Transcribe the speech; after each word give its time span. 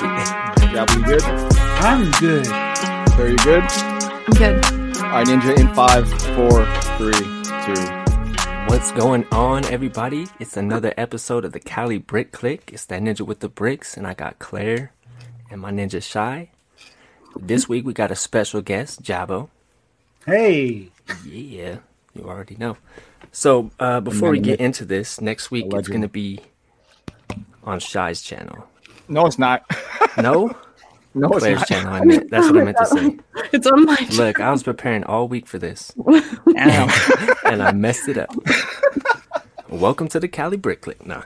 Ricky. 0.00 0.72
Gabby, 0.72 0.94
you 0.94 1.04
good? 1.04 1.22
I'm 1.24 2.10
good. 2.12 2.46
Very 3.16 3.36
good. 3.36 3.62
I'm 3.62 4.32
good. 4.34 4.64
All 4.98 5.10
right, 5.10 5.26
Ninja, 5.26 5.56
in 5.58 5.72
five, 5.74 6.08
four, 6.34 6.64
three, 6.98 7.12
two. 7.64 8.04
What's 8.68 8.90
going 8.92 9.24
on, 9.30 9.64
everybody? 9.66 10.26
It's 10.40 10.56
another 10.56 10.92
episode 10.96 11.44
of 11.44 11.52
the 11.52 11.60
Cali 11.60 11.98
Brick 11.98 12.32
Click. 12.32 12.70
It's 12.72 12.84
that 12.86 13.02
ninja 13.02 13.20
with 13.20 13.40
the 13.40 13.48
bricks, 13.48 13.96
and 13.96 14.06
I 14.06 14.14
got 14.14 14.38
Claire 14.38 14.92
and 15.50 15.60
my 15.60 15.70
ninja 15.70 16.02
Shy. 16.02 16.50
This 17.38 17.68
week 17.68 17.84
we 17.84 17.92
got 17.92 18.10
a 18.10 18.16
special 18.16 18.62
guest, 18.62 19.02
Jabo. 19.02 19.48
Hey. 20.26 20.88
Yeah, 21.24 21.78
you 22.14 22.24
already 22.24 22.56
know. 22.56 22.76
So 23.30 23.70
uh, 23.78 24.00
before 24.00 24.30
we 24.30 24.40
get 24.40 24.60
into 24.60 24.84
this, 24.84 25.20
next 25.20 25.50
week 25.50 25.66
it's 25.72 25.88
going 25.88 26.02
to 26.02 26.08
be 26.08 26.40
on 27.62 27.78
Shy's 27.78 28.22
channel. 28.22 28.68
No, 29.08 29.26
it's 29.26 29.38
not. 29.38 29.64
No, 30.16 30.54
No, 31.12 31.28
it's 31.30 31.38
Claire's 31.40 31.58
not. 31.58 31.68
channel. 31.68 31.92
I 31.92 32.04
meant, 32.04 32.30
that's 32.30 32.46
what 32.46 32.60
I 32.60 32.64
meant 32.64 32.76
to 32.76 32.86
say. 32.86 33.16
It's 33.52 33.66
on 33.66 33.84
my. 33.84 33.96
Look, 34.12 34.38
I 34.40 34.52
was 34.52 34.62
preparing 34.62 35.02
all 35.04 35.26
week 35.26 35.48
for 35.48 35.58
this, 35.58 35.92
Damn. 36.52 36.88
and 37.44 37.60
I 37.62 37.72
messed 37.72 38.08
it 38.08 38.16
up. 38.16 38.30
Welcome 39.68 40.06
to 40.08 40.20
the 40.20 40.28
Cali 40.28 40.56
Brick 40.56 40.82
Click. 40.82 41.04
No. 41.04 41.24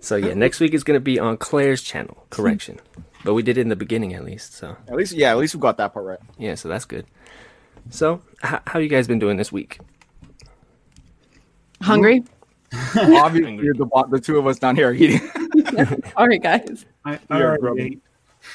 So 0.00 0.16
yeah, 0.16 0.34
next 0.34 0.60
week 0.60 0.74
is 0.74 0.84
going 0.84 0.96
to 0.96 1.00
be 1.02 1.18
on 1.18 1.38
Claire's 1.38 1.82
channel. 1.82 2.26
Correction, 2.28 2.80
but 3.24 3.32
we 3.32 3.42
did 3.42 3.56
it 3.56 3.62
in 3.62 3.68
the 3.70 3.76
beginning 3.76 4.12
at 4.12 4.24
least. 4.24 4.52
So 4.54 4.76
At 4.86 4.94
least, 4.96 5.12
yeah, 5.14 5.30
at 5.30 5.38
least 5.38 5.54
we 5.54 5.60
got 5.60 5.78
that 5.78 5.94
part 5.94 6.04
right. 6.04 6.18
yeah, 6.38 6.54
so 6.54 6.68
that's 6.68 6.84
good. 6.84 7.06
So 7.90 8.20
h- 8.44 8.60
how 8.66 8.78
you 8.78 8.88
guys 8.88 9.06
been 9.08 9.18
doing 9.18 9.38
this 9.38 9.50
week? 9.50 9.80
Hungry? 11.80 12.24
Obviously, 12.96 13.56
the, 13.72 14.06
the 14.10 14.20
two 14.20 14.38
of 14.38 14.46
us 14.46 14.58
down 14.58 14.76
here 14.76 14.90
are 14.90 14.92
eating. 14.94 15.20
All 16.16 16.26
right, 16.26 16.42
guys. 16.42 16.84
I, 17.08 17.18
I 17.30 17.38
Yeah, 17.38 17.44
already 17.46 17.82
ate. 17.82 18.02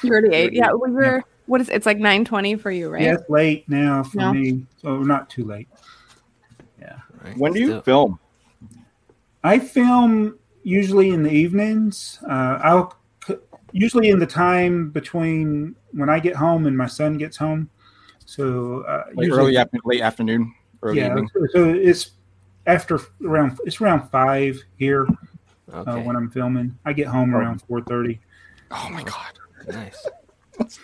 You 0.02 0.10
already 0.10 0.34
ate. 0.34 0.52
Yeah, 0.52 0.72
we 0.72 0.90
were. 0.90 1.22
What 1.46 1.60
is? 1.60 1.68
It's 1.68 1.86
like 1.86 1.98
nine 1.98 2.24
twenty 2.24 2.56
for 2.56 2.70
you, 2.70 2.88
right? 2.88 3.02
Yeah, 3.02 3.14
it's 3.14 3.28
late 3.28 3.68
now 3.68 4.02
for 4.02 4.18
No. 4.18 4.32
me, 4.32 4.64
so 4.80 5.02
not 5.02 5.28
too 5.30 5.44
late. 5.44 5.68
Right? 7.22 7.38
when 7.38 7.54
do 7.54 7.60
you 7.60 7.66
Still- 7.68 7.82
film? 7.82 8.18
I 9.42 9.58
film 9.58 10.38
usually 10.62 11.08
in 11.10 11.22
the 11.22 11.30
evenings. 11.30 12.18
Uh, 12.28 12.58
I'll 12.62 12.96
usually 13.72 14.10
in 14.10 14.18
the 14.18 14.26
time 14.26 14.90
between 14.90 15.74
when 15.92 16.10
I 16.10 16.18
get 16.18 16.36
home 16.36 16.66
and 16.66 16.76
my 16.76 16.86
son 16.86 17.16
gets 17.16 17.36
home. 17.38 17.70
So 18.26 18.82
uh, 18.82 19.04
Like 19.14 19.26
usually, 19.26 19.40
early 19.40 19.56
after, 19.56 19.78
late 19.84 20.02
afternoon, 20.02 20.54
early 20.82 20.98
yeah. 20.98 21.08
evening. 21.08 21.30
So, 21.32 21.46
so 21.52 21.64
it's 21.70 22.10
after 22.66 23.00
around 23.24 23.58
it's 23.64 23.80
around 23.80 24.08
five 24.10 24.62
here 24.76 25.06
uh, 25.72 25.96
when 26.00 26.16
I'm 26.16 26.30
filming. 26.30 26.76
I 26.84 26.92
get 26.92 27.06
home 27.06 27.34
around 27.34 27.62
four 27.62 27.80
thirty. 27.80 28.20
Oh 28.74 28.88
my 28.90 29.02
god. 29.02 29.38
nice. 29.68 30.06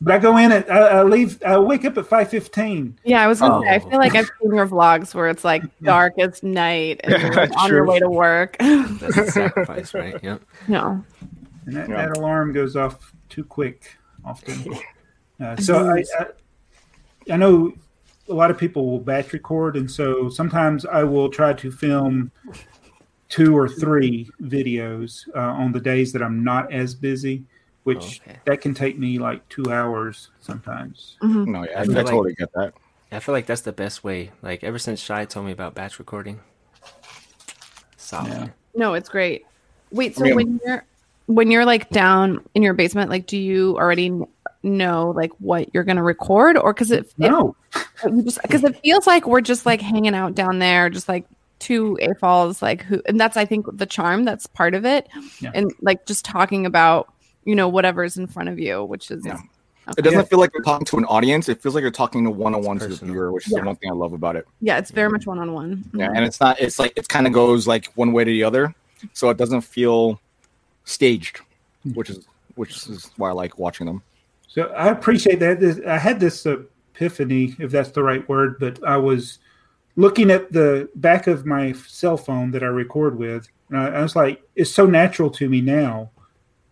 But 0.00 0.14
I 0.14 0.18
go 0.18 0.36
in 0.38 0.50
at 0.50 0.70
I, 0.70 0.78
I 0.78 1.02
leave. 1.02 1.40
I 1.44 1.58
wake 1.58 1.84
up 1.84 1.96
at 1.98 2.06
five 2.06 2.28
fifteen. 2.30 2.98
Yeah, 3.04 3.22
I 3.22 3.26
was 3.26 3.40
gonna 3.40 3.58
Oh. 3.58 3.62
say. 3.62 3.68
I 3.68 3.76
oh. 3.76 3.90
feel 3.90 3.98
like 3.98 4.14
I've 4.16 4.30
seen 4.40 4.54
your 4.54 4.66
vlogs 4.66 5.14
where 5.14 5.28
it's 5.28 5.44
like 5.44 5.62
dark 5.82 6.14
as 6.18 6.42
night 6.42 7.02
and 7.04 7.22
you're 7.22 7.34
like, 7.34 7.56
on 7.58 7.70
your 7.70 7.84
way 7.86 7.98
to 8.00 8.08
work. 8.08 8.56
That's 8.58 9.16
a 9.18 9.30
sacrifice, 9.30 9.92
right? 9.94 10.16
Yep. 10.22 10.42
no. 10.66 11.04
and 11.66 11.76
that, 11.76 11.88
Yeah. 11.90 12.06
that 12.08 12.16
alarm 12.16 12.52
goes 12.52 12.74
off 12.74 13.12
too 13.28 13.44
quick 13.44 13.96
often. 14.24 14.74
Uh, 15.38 15.56
so 15.56 15.90
I, 15.90 16.02
I, 16.18 16.26
I 17.34 17.36
know 17.36 17.72
a 18.28 18.34
lot 18.34 18.50
of 18.50 18.56
people 18.58 18.90
will 18.90 19.00
batch 19.00 19.32
record, 19.32 19.76
and 19.76 19.90
so 19.90 20.28
sometimes 20.30 20.86
I 20.86 21.04
will 21.04 21.28
try 21.28 21.52
to 21.52 21.70
film 21.70 22.32
two 23.32 23.56
or 23.56 23.66
three 23.66 24.28
videos 24.42 25.26
uh, 25.34 25.40
on 25.40 25.72
the 25.72 25.80
days 25.80 26.12
that 26.12 26.22
I'm 26.22 26.44
not 26.44 26.70
as 26.70 26.94
busy, 26.94 27.42
which 27.84 28.20
Okay. 28.26 28.38
that 28.44 28.60
can 28.60 28.74
take 28.74 28.98
me 28.98 29.18
like 29.18 29.48
two 29.48 29.64
hours 29.72 30.28
sometimes. 30.40 31.16
Mhm. 31.22 31.46
No, 31.46 31.64
yeah, 31.64 31.78
I, 31.78 31.80
I 31.80 31.84
feel 31.86 31.92
I 31.92 32.02
like- 32.02 32.06
totally 32.06 32.34
get 32.34 32.52
that. 32.52 32.74
I 33.10 33.20
feel 33.20 33.34
like 33.34 33.46
that's 33.46 33.62
the 33.62 33.72
best 33.72 34.04
way. 34.04 34.32
Like 34.42 34.62
ever 34.62 34.78
since 34.78 35.00
Shy 35.00 35.24
told 35.24 35.46
me 35.46 35.52
about 35.52 35.74
batch 35.74 35.98
recording, 35.98 36.40
solid. 37.96 38.28
Yeah. 38.32 38.48
No, 38.74 38.94
it's 38.94 39.08
great. 39.08 39.44
Wait, 39.90 40.14
so 40.16 40.24
Yeah. 40.26 40.34
when 40.34 40.60
you're 40.64 40.84
when 41.26 41.50
you're 41.50 41.64
like 41.64 41.88
down 41.90 42.44
in 42.54 42.62
your 42.62 42.74
basement, 42.74 43.08
like, 43.08 43.26
do 43.26 43.38
you 43.38 43.76
already 43.78 44.12
know 44.62 45.12
like 45.16 45.30
what 45.38 45.72
you're 45.72 45.84
gonna 45.84 46.02
record, 46.02 46.56
or 46.58 46.72
because 46.74 46.90
it, 46.90 47.06
it 47.06 47.30
No, 47.30 47.56
you 48.04 48.22
just 48.24 48.42
because 48.42 48.64
it 48.64 48.76
feels 48.82 49.06
like 49.06 49.26
we're 49.26 49.40
just 49.40 49.64
like 49.66 49.80
hanging 49.80 50.14
out 50.14 50.34
down 50.34 50.58
there, 50.58 50.90
just 50.90 51.08
like 51.08 51.24
two 51.62 51.96
A 52.02 52.14
falls, 52.16 52.60
like 52.60 52.82
who, 52.82 53.00
and 53.06 53.18
that's 53.18 53.36
I 53.36 53.44
think 53.44 53.66
the 53.72 53.86
charm 53.86 54.24
that's 54.24 54.46
part 54.46 54.74
of 54.74 54.84
it, 54.84 55.08
Yeah. 55.40 55.52
and 55.54 55.72
like 55.80 56.04
just 56.06 56.24
talking 56.24 56.66
about 56.66 57.12
you 57.44 57.54
know 57.54 57.68
whatever's 57.68 58.16
in 58.16 58.26
front 58.26 58.48
of 58.48 58.58
you, 58.58 58.84
which 58.84 59.10
is 59.10 59.24
Yeah. 59.24 59.34
okay. 59.34 59.94
It 59.98 60.02
doesn't 60.02 60.18
Yeah. 60.18 60.24
feel 60.24 60.38
like 60.40 60.50
you're 60.52 60.62
talking 60.64 60.84
to 60.86 60.98
an 60.98 61.04
audience. 61.04 61.48
It 61.48 61.62
feels 61.62 61.74
like 61.74 61.82
you're 61.82 61.90
talking 61.90 62.24
to 62.24 62.30
one 62.30 62.54
on 62.54 62.62
one 62.62 62.78
to 62.80 62.88
the 62.88 63.04
viewer, 63.04 63.32
which 63.32 63.46
is 63.46 63.52
Yeah. 63.52 63.60
the 63.60 63.66
one 63.66 63.76
thing 63.76 63.90
I 63.90 63.94
love 63.94 64.12
about 64.12 64.36
it. 64.36 64.46
yeah, 64.60 64.78
it's 64.78 64.90
very 64.90 65.10
much 65.10 65.26
one 65.26 65.38
on 65.38 65.52
one. 65.52 65.84
Yeah, 65.94 66.06
mm-hmm. 66.06 66.16
and 66.16 66.24
it's 66.24 66.40
not. 66.40 66.60
It's 66.60 66.78
like 66.78 66.92
it 66.96 67.08
kind 67.08 67.26
of 67.26 67.32
goes 67.32 67.66
like 67.66 67.86
one 67.94 68.12
way 68.12 68.24
to 68.24 68.30
the 68.30 68.42
other, 68.44 68.74
so 69.12 69.30
it 69.30 69.36
doesn't 69.36 69.62
feel 69.62 70.20
staged, 70.84 71.40
hmm. 71.84 71.92
which 71.92 72.10
is 72.10 72.26
which 72.56 72.76
is 72.88 73.10
why 73.16 73.30
I 73.30 73.32
like 73.32 73.58
watching 73.58 73.86
them. 73.86 74.02
So 74.48 74.64
I 74.76 74.88
appreciate 74.88 75.38
that. 75.40 75.60
This, 75.60 75.80
I 75.86 75.96
had 75.96 76.20
this 76.20 76.44
epiphany, 76.44 77.56
if 77.58 77.70
that's 77.70 77.90
the 77.90 78.02
right 78.02 78.28
word, 78.28 78.58
but 78.60 78.82
I 78.84 78.98
was 78.98 79.38
looking 79.96 80.30
at 80.30 80.52
the 80.52 80.88
back 80.96 81.26
of 81.26 81.46
my 81.46 81.72
cell 81.72 82.16
phone 82.16 82.50
that 82.52 82.62
I 82.62 82.66
record 82.66 83.16
with, 83.18 83.48
and 83.68 83.78
I, 83.78 83.88
I 83.88 84.02
was 84.02 84.16
like, 84.16 84.42
it's 84.56 84.70
so 84.70 84.86
natural 84.86 85.30
to 85.30 85.48
me 85.48 85.60
now 85.60 86.10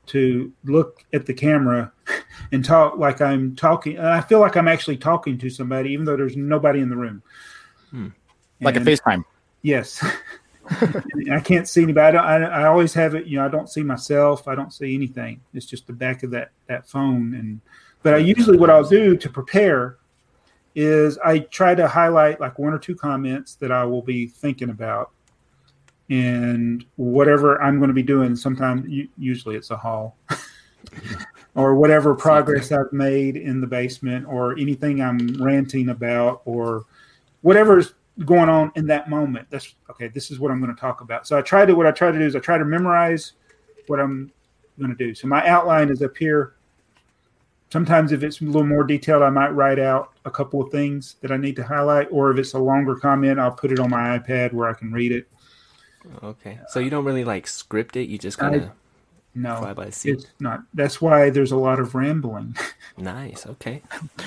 to 0.06 0.52
look 0.64 1.04
at 1.12 1.26
the 1.26 1.34
camera 1.34 1.92
and 2.52 2.64
talk 2.64 2.98
like 2.98 3.20
I'm 3.20 3.54
talking. 3.54 3.96
And 3.96 4.06
I 4.06 4.20
feel 4.20 4.40
like 4.40 4.56
I'm 4.56 4.68
actually 4.68 4.96
talking 4.96 5.38
to 5.38 5.50
somebody, 5.50 5.92
even 5.92 6.04
though 6.04 6.16
there's 6.16 6.36
nobody 6.36 6.80
in 6.80 6.88
the 6.88 6.96
room. 6.96 7.22
Hmm. 7.90 8.08
Like 8.60 8.76
And- 8.76 8.86
a 8.86 8.90
FaceTime. 8.90 9.24
Yes. 9.62 10.04
I 11.32 11.40
can't 11.40 11.68
see 11.68 11.82
anybody. 11.82 12.16
I, 12.16 12.38
don't, 12.38 12.52
I, 12.52 12.62
I 12.62 12.66
always 12.66 12.94
have 12.94 13.14
it. 13.14 13.26
You 13.26 13.38
know, 13.38 13.44
I 13.44 13.48
don't 13.48 13.68
see 13.68 13.82
myself. 13.82 14.46
I 14.46 14.54
don't 14.54 14.72
see 14.72 14.94
anything. 14.94 15.40
It's 15.52 15.66
just 15.66 15.86
the 15.86 15.92
back 15.92 16.22
of 16.22 16.30
that 16.30 16.50
that 16.66 16.88
phone. 16.88 17.34
And 17.34 17.60
but 18.02 18.14
I 18.14 18.18
usually 18.18 18.56
what 18.56 18.70
I'll 18.70 18.84
do 18.84 19.16
to 19.16 19.28
prepare 19.28 19.96
is 20.74 21.18
I 21.18 21.40
try 21.40 21.74
to 21.74 21.88
highlight 21.88 22.40
like 22.40 22.58
one 22.58 22.72
or 22.72 22.78
two 22.78 22.94
comments 22.94 23.56
that 23.56 23.72
I 23.72 23.84
will 23.84 24.02
be 24.02 24.26
thinking 24.26 24.70
about, 24.70 25.10
and 26.08 26.84
whatever 26.96 27.60
I'm 27.62 27.78
going 27.78 27.88
to 27.88 27.94
be 27.94 28.02
doing. 28.02 28.36
Sometimes, 28.36 28.86
usually, 29.18 29.56
it's 29.56 29.70
a 29.70 29.76
haul. 29.76 30.16
Or 31.56 31.74
whatever 31.74 32.14
progress 32.14 32.70
I've 32.70 32.92
made 32.92 33.36
in 33.36 33.60
the 33.60 33.66
basement, 33.66 34.24
or 34.26 34.56
anything 34.56 35.02
I'm 35.02 35.42
ranting 35.42 35.88
about, 35.88 36.42
or 36.44 36.84
whatever's 37.42 37.94
going 38.24 38.48
on 38.48 38.70
in 38.76 38.86
that 38.86 39.10
moment. 39.10 39.48
That's 39.50 39.74
okay. 39.90 40.08
This 40.08 40.30
is 40.30 40.38
what 40.38 40.50
I'm 40.50 40.60
going 40.60 40.74
to 40.74 40.80
talk 40.80 41.00
about. 41.00 41.26
So 41.26 41.36
I 41.36 41.42
try 41.42 41.66
to 41.66 41.74
what 41.74 41.86
I 41.86 41.90
try 41.90 42.12
to 42.12 42.18
do 42.18 42.24
is 42.24 42.36
I 42.36 42.38
try 42.38 42.56
to 42.56 42.64
memorize 42.64 43.32
what 43.88 43.98
I'm 43.98 44.30
going 44.78 44.90
to 44.90 44.96
do. 44.96 45.14
So 45.14 45.26
my 45.26 45.46
outline 45.46 45.90
is 45.90 46.02
up 46.02 46.16
here. 46.16 46.54
Sometimes 47.72 48.12
if 48.12 48.22
it's 48.22 48.40
a 48.40 48.44
little 48.44 48.64
more 48.64 48.84
detailed, 48.84 49.22
I 49.22 49.30
might 49.30 49.50
write 49.50 49.78
out 49.78 50.09
a 50.24 50.30
couple 50.30 50.60
of 50.62 50.70
things 50.70 51.16
that 51.22 51.30
I 51.32 51.36
need 51.36 51.56
to 51.56 51.62
highlight, 51.64 52.08
or 52.10 52.30
if 52.30 52.38
it's 52.38 52.52
a 52.54 52.58
longer 52.58 52.94
comment, 52.94 53.38
I'll 53.38 53.50
put 53.52 53.72
it 53.72 53.78
on 53.78 53.90
my 53.90 54.18
iPad 54.18 54.52
where 54.52 54.68
I 54.68 54.74
can 54.74 54.92
read 54.92 55.12
it. 55.12 55.26
Okay, 56.22 56.58
so 56.68 56.80
you 56.80 56.90
don't 56.90 57.04
really 57.04 57.24
like 57.24 57.46
script 57.46 57.96
it. 57.96 58.08
You 58.08 58.18
just 58.18 58.38
kind 58.38 58.54
of 58.54 58.62
fly 58.64 58.72
No, 59.34 59.74
by 59.74 59.90
seat. 59.90 60.10
it's 60.12 60.26
not. 60.40 60.62
That's 60.74 61.00
why 61.00 61.30
there's 61.30 61.52
a 61.52 61.56
lot 61.56 61.78
of 61.80 61.94
rambling. 61.94 62.56
Nice. 62.96 63.46
Okay. 63.46 63.80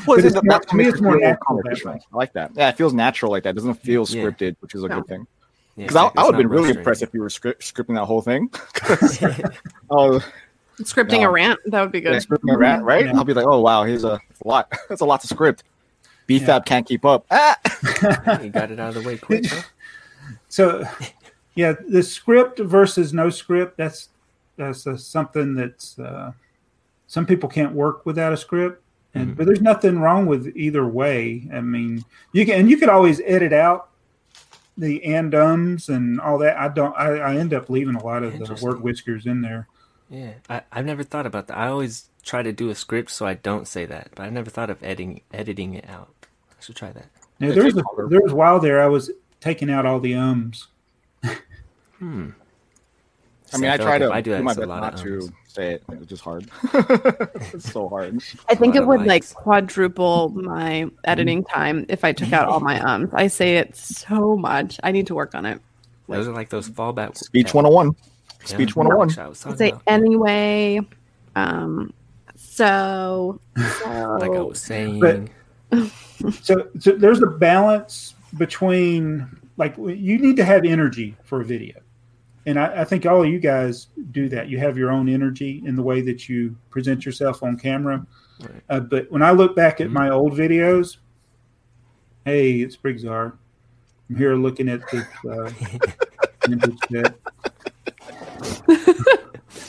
Well, 0.07 0.17
it's, 0.17 0.25
it's 0.27 0.35
more- 0.35 0.43
that 0.59 0.67
to 0.69 0.75
me, 0.75 0.85
it's 0.85 0.99
more 1.01 1.13
real 1.17 1.29
natural 1.29 1.61
that 1.63 1.81
I 1.85 1.99
like 2.15 2.33
that. 2.33 2.51
Yeah, 2.55 2.69
it 2.69 2.77
feels 2.77 2.91
natural 2.93 3.31
like 3.31 3.43
that. 3.43 3.49
It 3.51 3.53
doesn't 3.55 3.75
feel 3.75 4.03
Yeah. 4.09 4.23
scripted, 4.23 4.55
which 4.61 4.73
is 4.73 4.83
a 4.83 4.87
No. 4.87 4.95
good 5.01 5.07
thing. 5.07 5.27
Yeah, 5.75 5.87
Because 5.87 5.95
I. 5.95 6.19
I 6.19 6.25
would 6.25 6.33
have 6.33 6.39
been 6.39 6.47
really 6.47 6.73
frustrating. 6.73 6.79
impressed 6.79 7.01
if 7.03 7.13
you 7.13 7.21
were 7.21 7.29
script, 7.29 7.61
scripting 7.61 7.93
that 7.95 8.05
whole 8.05 8.21
thing. 8.21 8.49
oh, 9.91 10.19
Scripting 10.79 11.21
No. 11.21 11.29
a 11.29 11.31
rant 11.31 11.59
that 11.67 11.81
would 11.81 11.91
be 11.91 11.99
yeah, 11.99 12.11
good. 12.13 12.23
scripting 12.23 12.51
a 12.51 12.57
rant, 12.57 12.83
right? 12.83 13.05
Yeah. 13.05 13.13
I'll 13.15 13.23
be 13.23 13.33
like, 13.35 13.45
oh 13.45 13.59
wow, 13.59 13.83
here's 13.83 14.03
a, 14.03 14.13
a 14.13 14.47
lot. 14.47 14.71
That's 14.89 15.01
a 15.01 15.05
lot 15.05 15.21
to 15.21 15.27
script. 15.27 15.63
BFAB 16.27 16.47
Yeah. 16.47 16.59
can't 16.61 16.87
keep 16.87 17.05
up. 17.05 17.25
Ah! 17.31 17.57
you 18.41 18.49
got 18.49 18.71
it 18.71 18.79
out 18.79 18.95
of 18.95 19.03
the 19.03 19.07
way 19.07 19.17
quick. 19.17 19.45
Huh? 19.51 19.61
So, 20.47 20.85
yeah, 21.55 21.73
the 21.89 22.01
script 22.01 22.59
versus 22.59 23.13
no 23.13 23.29
script. 23.29 23.77
That's 23.77 24.09
that's 24.55 24.87
uh, 24.87 24.95
something 24.97 25.55
that's 25.55 25.99
uh, 25.99 26.31
some 27.07 27.25
people 27.25 27.49
can't 27.49 27.73
work 27.73 28.05
without 28.05 28.31
a 28.33 28.37
script, 28.37 28.81
and 29.15 29.31
Mhm. 29.33 29.37
but 29.37 29.45
there's 29.47 29.61
nothing 29.61 29.99
wrong 29.99 30.25
with 30.25 30.55
either 30.55 30.87
way. 30.87 31.47
I 31.53 31.59
mean, 31.61 32.05
you 32.31 32.45
can 32.45 32.59
and 32.61 32.69
you 32.69 32.77
could 32.77 32.89
always 32.89 33.19
edit 33.25 33.51
out 33.51 33.89
the 34.77 35.03
and 35.03 35.33
ums 35.35 35.89
and 35.89 36.21
all 36.21 36.37
that. 36.39 36.55
I 36.57 36.69
don't. 36.69 36.95
I, 36.97 37.17
I 37.17 37.35
end 37.35 37.53
up 37.53 37.69
leaving 37.69 37.95
a 37.95 38.03
lot 38.03 38.23
of 38.23 38.37
the 38.39 38.57
word 38.63 38.81
whiskers 38.81 39.25
in 39.25 39.41
there. 39.41 39.67
Yeah, 40.09 40.33
I, 40.49 40.61
I've 40.71 40.85
never 40.85 41.03
thought 41.03 41.25
about 41.25 41.47
that. 41.47 41.57
I 41.57 41.67
always 41.67 42.09
try 42.23 42.41
to 42.41 42.51
do 42.51 42.69
a 42.69 42.75
script 42.75 43.11
so 43.11 43.25
I 43.25 43.35
don't 43.35 43.67
say 43.67 43.85
that, 43.85 44.09
but 44.15 44.23
I've 44.23 44.33
never 44.33 44.49
thought 44.49 44.69
of 44.69 44.81
editing 44.81 45.21
editing 45.33 45.75
it 45.75 45.87
out. 45.89 46.09
I 46.49 46.61
should 46.61 46.75
try 46.75 46.91
that. 46.91 47.07
Now, 47.39 47.51
there 47.51 47.63
was 47.63 47.77
a, 47.77 47.83
there 48.09 48.21
was 48.21 48.31
a 48.31 48.35
while 48.35 48.59
there 48.59 48.81
I 48.81 48.87
was 48.87 49.11
taking 49.41 49.69
out 49.69 49.85
all 49.85 49.99
the 49.99 50.15
ums. 50.15 50.67
Hmm. 51.99 52.29
I 53.53 53.57
mean, 53.57 53.69
I 53.69 53.77
feel 53.77 53.85
try 53.85 53.97
like 53.97 54.09
to 54.09 54.13
I 54.13 54.21
do 54.21 54.31
that, 54.31 54.37
do 54.37 54.43
my 54.43 54.51
it's 54.51 54.59
best 54.59 54.67
not 54.67 54.93
of 54.95 55.03
to 55.03 55.29
say 55.47 55.73
it. 55.73 55.83
It's 55.91 56.05
just 56.07 56.23
hard. 56.23 56.49
it's 57.53 57.71
so 57.71 57.87
hard. 57.87 58.21
I 58.49 58.55
think 58.55 58.75
it 58.75 58.81
of 58.81 58.87
would 58.87 59.05
like 59.05 59.31
quadruple 59.33 60.29
my 60.29 60.89
editing 61.03 61.43
time 61.43 61.85
if 61.89 62.03
I 62.03 62.13
took 62.13 62.33
out 62.33 62.47
all 62.47 62.59
my 62.59 62.81
ums. 62.81 63.11
I 63.13 63.27
say 63.27 63.57
it 63.57 63.75
so 63.75 64.35
much. 64.35 64.79
I 64.83 64.91
need 64.91 65.07
to 65.07 65.15
work 65.15 65.35
on 65.35 65.45
it. 65.45 65.61
Those 66.07 66.27
are 66.27 66.33
like 66.33 66.49
those 66.49 66.69
fallback 66.69 67.15
Speech 67.17 67.47
yeah, 67.47 67.61
101. 67.61 67.95
yeah, 68.41 68.45
Speech 68.45 68.75
101. 68.75 69.07
which 69.07 69.17
I 69.17 69.27
was 69.27 69.39
say 69.39 69.69
about. 69.69 69.83
anyway. 69.87 70.79
Um. 71.35 71.93
So. 72.43 73.39
so 73.79 74.17
Like 74.19 74.31
I 74.31 74.41
was 74.41 74.59
saying, 74.59 74.99
But- 74.99 75.29
so, 76.41 76.67
so 76.79 76.91
there's 76.91 77.21
a 77.23 77.27
balance 77.27 78.13
between 78.37 79.27
like 79.57 79.75
you 79.77 80.17
need 80.19 80.35
to 80.37 80.45
have 80.45 80.65
energy 80.65 81.15
for 81.23 81.41
a 81.41 81.45
video 81.45 81.79
and 82.45 82.59
I, 82.59 82.81
I 82.81 82.83
think 82.83 83.05
all 83.05 83.23
of 83.23 83.29
you 83.29 83.39
guys 83.39 83.87
do 84.11 84.27
that 84.29 84.49
you 84.49 84.57
have 84.59 84.77
your 84.77 84.91
own 84.91 85.07
energy 85.09 85.61
in 85.65 85.75
the 85.75 85.81
way 85.83 86.01
that 86.01 86.27
you 86.29 86.55
present 86.71 87.05
yourself 87.05 87.41
on 87.43 87.57
camera 87.57 88.05
Right. 88.39 88.63
uh, 88.69 88.79
but 88.81 89.11
when 89.11 89.21
i 89.21 89.29
look 89.31 89.55
back 89.55 89.79
at 89.81 89.87
Mhm. 89.87 89.93
my 89.93 90.09
old 90.09 90.33
videos 90.33 90.97
hey 92.25 92.61
it's 92.61 92.75
Brickzar 92.75 93.33
i'm 94.09 94.15
here 94.15 94.35
looking 94.35 94.67
at 94.69 94.81
this 94.91 95.05
uh, 95.29 95.51
vintage 96.47 96.77
set. 96.91 97.15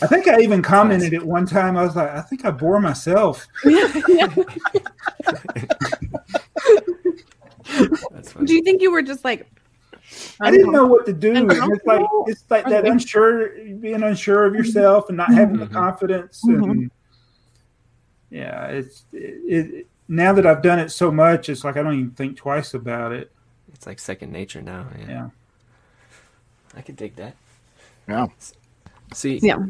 I 0.02 0.06
think 0.06 0.26
i 0.28 0.40
even 0.40 0.62
commented 0.62 1.14
at 1.14 1.22
one 1.24 1.46
time 1.46 1.76
i 1.76 1.82
was 1.82 1.96
like 1.96 2.10
i 2.10 2.20
think 2.20 2.44
i 2.44 2.50
bore 2.50 2.80
myself. 2.80 3.46
Do 8.44 8.52
you 8.54 8.62
think 8.62 8.82
you 8.82 8.92
were 8.92 9.02
just 9.02 9.24
like? 9.24 9.50
I 10.40 10.50
didn't 10.50 10.70
know 10.72 10.86
what 10.86 11.06
to 11.06 11.12
do. 11.12 11.34
And 11.34 11.50
It's 11.50 11.86
like 11.86 12.06
it's 12.26 12.44
like 12.50 12.66
that 12.66 12.86
unsure, 12.86 13.48
being 13.76 14.02
unsure 14.02 14.44
of 14.44 14.54
yourself 14.54 15.08
and 15.08 15.16
not 15.16 15.32
having 15.32 15.56
the 15.56 15.66
Mhm. 15.66 15.72
confidence. 15.72 16.42
Mhm. 16.44 16.70
And 16.70 16.90
yeah, 18.30 18.66
it's 18.66 19.04
it, 19.12 19.40
it. 19.46 19.86
Now 20.06 20.32
that 20.34 20.44
I've 20.46 20.62
done 20.62 20.78
it 20.78 20.90
so 20.90 21.10
much, 21.10 21.48
it's 21.48 21.64
like 21.64 21.76
I 21.76 21.82
don't 21.82 21.94
even 21.94 22.10
think 22.10 22.36
twice 22.36 22.74
about 22.74 23.12
it. 23.12 23.32
It's 23.72 23.86
like 23.86 23.98
second 23.98 24.30
nature 24.30 24.60
now. 24.62 24.86
Yeah, 24.98 25.08
Yeah. 25.08 25.28
I 26.76 26.82
could 26.82 26.96
dig 26.96 27.16
that. 27.16 27.34
Yeah. 28.06 28.26
See, 29.14 29.38
Yeah. 29.42 29.64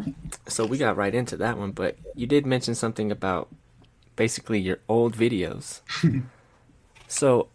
so 0.48 0.64
we 0.64 0.78
got 0.78 0.96
right 0.96 1.14
into 1.14 1.36
that 1.36 1.58
one, 1.58 1.72
but 1.72 1.96
you 2.14 2.26
did 2.26 2.46
mention 2.46 2.74
something 2.74 3.12
about 3.12 3.48
basically 4.16 4.58
your 4.60 4.78
old 4.88 5.16
videos. 5.16 5.80
so, 7.08 7.48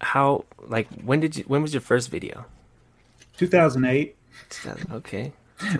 how 0.00 0.44
like 0.68 0.88
when 1.02 1.20
did 1.20 1.36
you 1.36 1.44
when 1.46 1.62
was 1.62 1.72
your 1.72 1.80
first 1.80 2.10
video? 2.10 2.44
2008, 3.38 4.14
2000 4.50 4.92
Okay. 4.92 5.32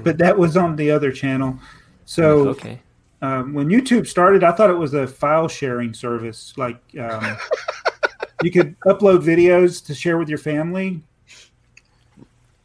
but 0.03 0.19
that 0.19 0.37
was 0.39 0.57
on 0.57 0.77
the 0.77 0.91
other 0.91 1.13
channel. 1.13 1.59
So 2.07 2.49
okay. 2.49 2.81
um, 3.21 3.53
when 3.53 3.69
YouTube 3.69 4.07
started, 4.07 4.45
I 4.45 4.53
thought 4.53 4.71
it 4.71 4.79
was 4.79 4.95
a 4.95 5.07
file 5.07 5.49
sharing 5.49 5.93
service. 5.93 6.55
Like 6.57 6.81
um, 6.99 7.37
you 8.43 8.51
could 8.51 8.79
upload 8.81 9.23
videos 9.23 9.85
to 9.87 9.95
share 9.95 10.17
with 10.19 10.29
your 10.29 10.39
family. 10.39 11.03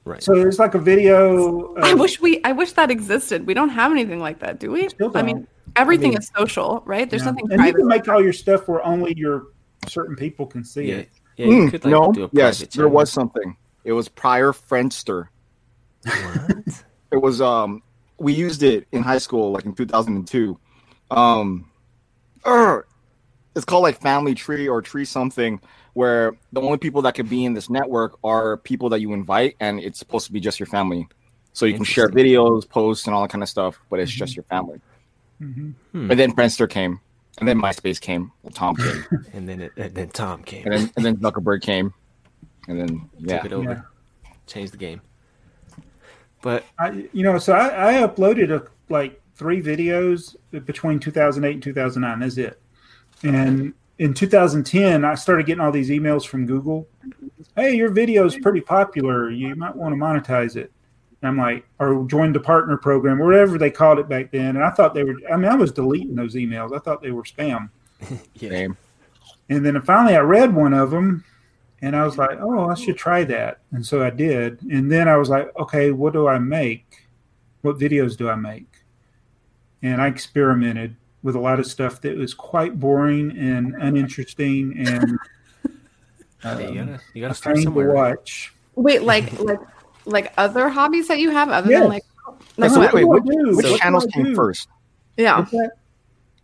Right. 0.04 0.24
So 0.24 0.34
there's 0.34 0.58
like 0.58 0.74
a 0.74 0.80
video. 0.80 1.76
I 1.76 1.94
wish 1.94 2.20
we. 2.20 2.42
I 2.44 2.54
wish 2.54 2.72
that 2.74 2.90
existed. 2.90 3.46
We 3.46 3.54
don't 3.54 3.70
have 3.70 3.92
anything 3.92 4.20
like 4.20 4.40
that, 4.40 4.60
do 4.60 4.72
we? 4.72 4.90
I 5.14 5.22
mean, 5.22 5.48
everything 5.76 6.08
I 6.08 6.14
mean- 6.14 6.18
is 6.20 6.32
social, 6.36 6.82
right? 6.86 7.08
There's 7.10 7.22
Yeah. 7.22 7.32
nothing 7.32 7.44
and 7.46 7.52
you 7.52 7.58
private. 7.58 7.78
can 7.78 7.88
make 7.88 8.08
all 8.08 8.22
your 8.24 8.34
stuff 8.34 8.68
where 8.68 8.84
only 8.86 9.14
your 9.16 9.48
certain 9.88 10.16
people 10.16 10.46
can 10.48 10.64
see 10.64 10.86
yeah. 10.86 10.96
it. 10.96 11.10
Yeah. 11.38 11.46
You 11.48 11.52
Mm, 11.54 11.72
could 11.72 11.86
like 11.86 11.92
no, 11.92 12.12
do 12.12 12.24
a 12.26 12.30
yes, 12.34 12.60
private 12.60 12.74
there 12.74 12.88
was 12.90 13.12
something. 13.12 13.56
It 13.84 13.94
was 13.94 14.10
prior 14.10 14.52
Friendster. 14.52 15.28
What? 16.04 16.84
It 17.12 17.22
was 17.22 17.42
um 17.42 17.84
we 18.20 18.32
used 18.32 18.64
it 18.64 18.88
in 18.94 19.04
high 19.04 19.18
school 19.18 19.52
like 19.52 19.66
in 19.66 19.74
2002. 19.76 20.58
Um 21.12 21.70
er, 22.48 22.88
it's 23.56 23.66
called 23.66 23.84
like 23.84 24.00
Family 24.02 24.34
Tree 24.34 24.68
or 24.70 24.82
Tree 24.82 25.04
something 25.06 25.60
where 25.94 26.36
the 26.54 26.62
only 26.62 26.78
people 26.78 27.02
that 27.04 27.16
could 27.16 27.30
be 27.30 27.46
in 27.46 27.54
this 27.54 27.70
network 27.70 28.18
are 28.24 28.58
people 28.58 28.90
that 28.90 29.02
you 29.02 29.14
invite 29.14 29.56
and 29.60 29.80
it's 29.80 30.00
supposed 30.00 30.26
to 30.28 30.32
be 30.32 30.40
just 30.40 30.60
your 30.60 30.68
family. 30.68 31.08
So 31.54 31.66
you 31.66 31.74
can 31.74 31.84
share 31.84 32.08
videos, 32.10 32.68
posts 32.68 33.06
and 33.08 33.14
all 33.14 33.22
that 33.24 33.30
kind 33.32 33.44
of 33.44 33.50
stuff, 33.50 33.80
but 33.90 34.00
it's 34.00 34.12
just 34.12 34.36
your 34.36 34.44
family. 34.44 34.80
Mhm. 35.42 35.74
Hmm. 35.92 36.12
And 36.12 36.20
then 36.20 36.32
Friendster 36.34 36.70
came. 36.70 37.00
And 37.40 37.48
then 37.48 37.60
MySpace 37.60 38.00
came. 38.00 38.32
Well, 38.44 38.52
Tom 38.52 38.76
came. 38.76 39.06
and 39.34 39.50
then 39.50 39.62
it, 39.62 39.72
and 39.76 39.96
then 39.96 40.10
Tom 40.10 40.44
came, 40.44 40.66
and 40.66 40.74
then 40.74 40.92
and 40.96 41.06
then 41.06 41.18
Zuckerberg 41.18 41.62
came. 41.62 41.94
And 42.68 42.80
then 42.80 43.10
yeah. 43.18 43.38
took 43.38 43.46
it 43.48 43.54
over, 43.54 43.72
Yeah. 44.24 44.32
changed 44.46 44.74
the 44.74 44.78
game. 44.78 45.02
But 46.42 46.66
I, 46.78 47.08
you 47.14 47.24
know, 47.24 47.38
so 47.40 47.54
I, 47.54 48.02
I 48.02 48.08
uploaded 48.08 48.52
a, 48.52 48.68
like 48.90 49.20
three 49.36 49.62
videos 49.62 50.36
between 50.52 51.00
2008 51.00 51.54
and 51.54 51.64
2009. 51.64 52.20
That's 52.20 52.38
it. 52.38 52.62
And 53.24 53.74
in 54.02 54.16
2010, 54.16 55.06
I 55.06 55.14
started 55.14 55.46
getting 55.46 55.62
all 55.62 55.72
these 55.72 55.92
emails 55.92 56.26
from 56.26 56.48
Google. 56.48 56.88
Hey, 57.56 57.76
your 57.76 57.92
video 57.92 58.26
is 58.26 58.36
pretty 58.36 58.60
popular. 58.60 59.30
You 59.30 59.56
might 59.56 59.76
want 59.76 59.94
to 59.94 59.96
monetize 59.96 60.56
it. 60.56 60.72
And 61.22 61.30
I'm 61.30 61.38
like, 61.38 61.68
or 61.78 62.04
join 62.08 62.34
the 62.34 62.40
partner 62.40 62.78
program, 62.78 63.22
or 63.22 63.26
whatever 63.26 63.60
they 63.60 63.70
called 63.70 64.00
it 64.00 64.10
back 64.10 64.32
then. 64.32 64.56
And 64.56 64.64
I 64.64 64.72
thought 64.72 64.96
they 64.96 65.04
were. 65.04 65.18
I 65.32 65.38
mean, 65.38 65.52
I 65.52 65.54
was 65.54 65.72
deleting 65.72 66.16
those 66.16 66.34
emails. 66.34 66.76
I 66.76 66.80
thought 66.80 67.04
they 67.04 67.12
were 67.12 67.22
spam. 67.22 67.70
yeah, 68.34 68.50
Same. 68.50 68.78
And 69.50 69.64
then 69.64 69.80
finally, 69.82 70.16
I 70.16 70.22
read 70.22 70.56
one 70.56 70.74
of 70.74 70.90
them, 70.90 71.24
and 71.84 71.96
I 71.96 72.04
was 72.04 72.18
like, 72.18 72.40
"Oh, 72.42 72.70
I 72.70 72.74
should 72.74 72.98
try 72.98 73.24
that." 73.26 73.60
And 73.72 73.86
so 73.86 74.02
I 74.02 74.10
did. 74.10 74.64
And 74.64 74.92
then 74.92 75.08
I 75.10 75.18
was 75.18 75.30
like, 75.30 75.56
"Okay, 75.60 75.92
what 75.92 76.14
do 76.14 76.28
I 76.28 76.40
make? 76.40 77.06
What 77.62 77.78
videos 77.78 78.18
do 78.18 78.30
I 78.30 78.36
make?" 78.36 78.66
And 79.84 80.02
I 80.02 80.08
experimented 80.08 80.96
with 81.24 81.36
a 81.36 81.40
lot 81.40 81.60
of 81.60 81.66
stuff 81.68 82.02
that 82.02 82.18
was 82.18 82.34
quite 82.34 82.80
boring 82.80 83.38
and 83.38 83.76
uninteresting 83.82 84.78
and 84.78 85.18
Yeah, 86.44 86.58
you 86.60 86.82
um, 86.82 86.88
gotta 86.88 87.02
you 87.14 87.22
gotta 87.22 87.34
start 87.36 87.56
pain 87.56 87.64
to 87.66 87.68
somewhere. 87.68 87.92
watch. 87.94 88.54
Wait, 88.76 89.04
like 89.14 89.40
like 89.40 89.60
like 90.06 90.34
other 90.38 90.70
hobbies 90.70 91.08
that 91.08 91.20
you 91.20 91.30
have 91.30 91.50
other 91.50 91.70
Yes. 91.70 91.82
than 91.82 91.90
like 91.90 92.04
Yeah, 92.58 92.68
so 92.68 92.76
No, 92.76 92.82
wait, 92.82 92.94
wait, 92.94 93.04
what 93.06 93.24
which, 93.24 93.36
do 93.38 93.46
which 93.48 93.56
What 93.58 93.64
do 93.66 93.78
channels 93.78 94.08
came 94.08 94.26
do? 94.26 94.36
first? 94.36 94.68
yeah. 95.18 95.46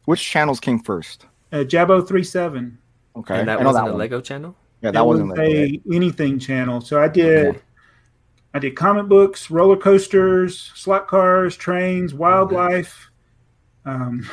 Which 0.06 0.24
channels 0.24 0.60
came 0.60 0.80
first? 0.80 1.26
Uh, 1.52 1.58
Jabo 1.58 2.08
37. 2.08 2.78
Okay. 3.18 3.40
And 3.40 3.48
that 3.48 3.64
wasn't 3.64 3.88
that 3.88 3.94
a. 3.94 3.98
Lego 3.98 4.22
channel. 4.22 4.56
Yeah, 4.82 4.90
It 4.90 4.92
that 4.94 5.06
wasn't 5.06 5.30
was 5.30 5.38
Lego. 5.40 5.52
a 5.52 5.82
anything 5.92 6.38
channel. 6.40 6.80
So 6.82 7.02
I 7.02 7.08
did 7.08 7.48
Okay. 7.48 7.60
I 8.54 8.60
did 8.60 8.76
comic 8.76 9.08
books, 9.08 9.50
roller 9.50 9.76
coasters, 9.78 10.72
slot 10.76 11.08
cars, 11.08 11.58
trains, 11.58 12.14
wildlife. 12.14 13.10
Um, 13.86 14.30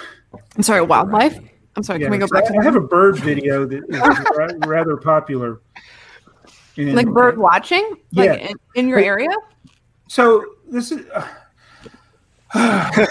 I'm 0.57 0.62
sorry, 0.62 0.83
wildlife. 0.83 1.38
I'm 1.76 1.83
sorry. 1.83 2.00
yeah, 2.00 2.07
Can 2.07 2.12
we 2.12 2.19
go 2.19 2.26
back 2.29 2.45
I, 2.45 2.53
to 2.55 2.59
I 2.61 2.62
have 2.64 2.76
a 2.76 2.81
bird 2.81 3.17
video 3.19 3.64
that 3.67 3.83
is 3.88 4.59
rather 4.67 4.97
popular. 4.97 5.61
And- 6.76 6.95
like 6.95 7.09
bird 7.09 7.38
watching? 7.38 7.97
Like 8.12 8.26
Yeah. 8.26 8.49
in, 8.49 8.57
in 8.75 8.88
your 8.88 8.99
But- 8.99 9.07
area? 9.07 9.29
So 10.09 10.45
this 10.71 10.93
is. 10.93 11.07
Uh, 11.09 11.26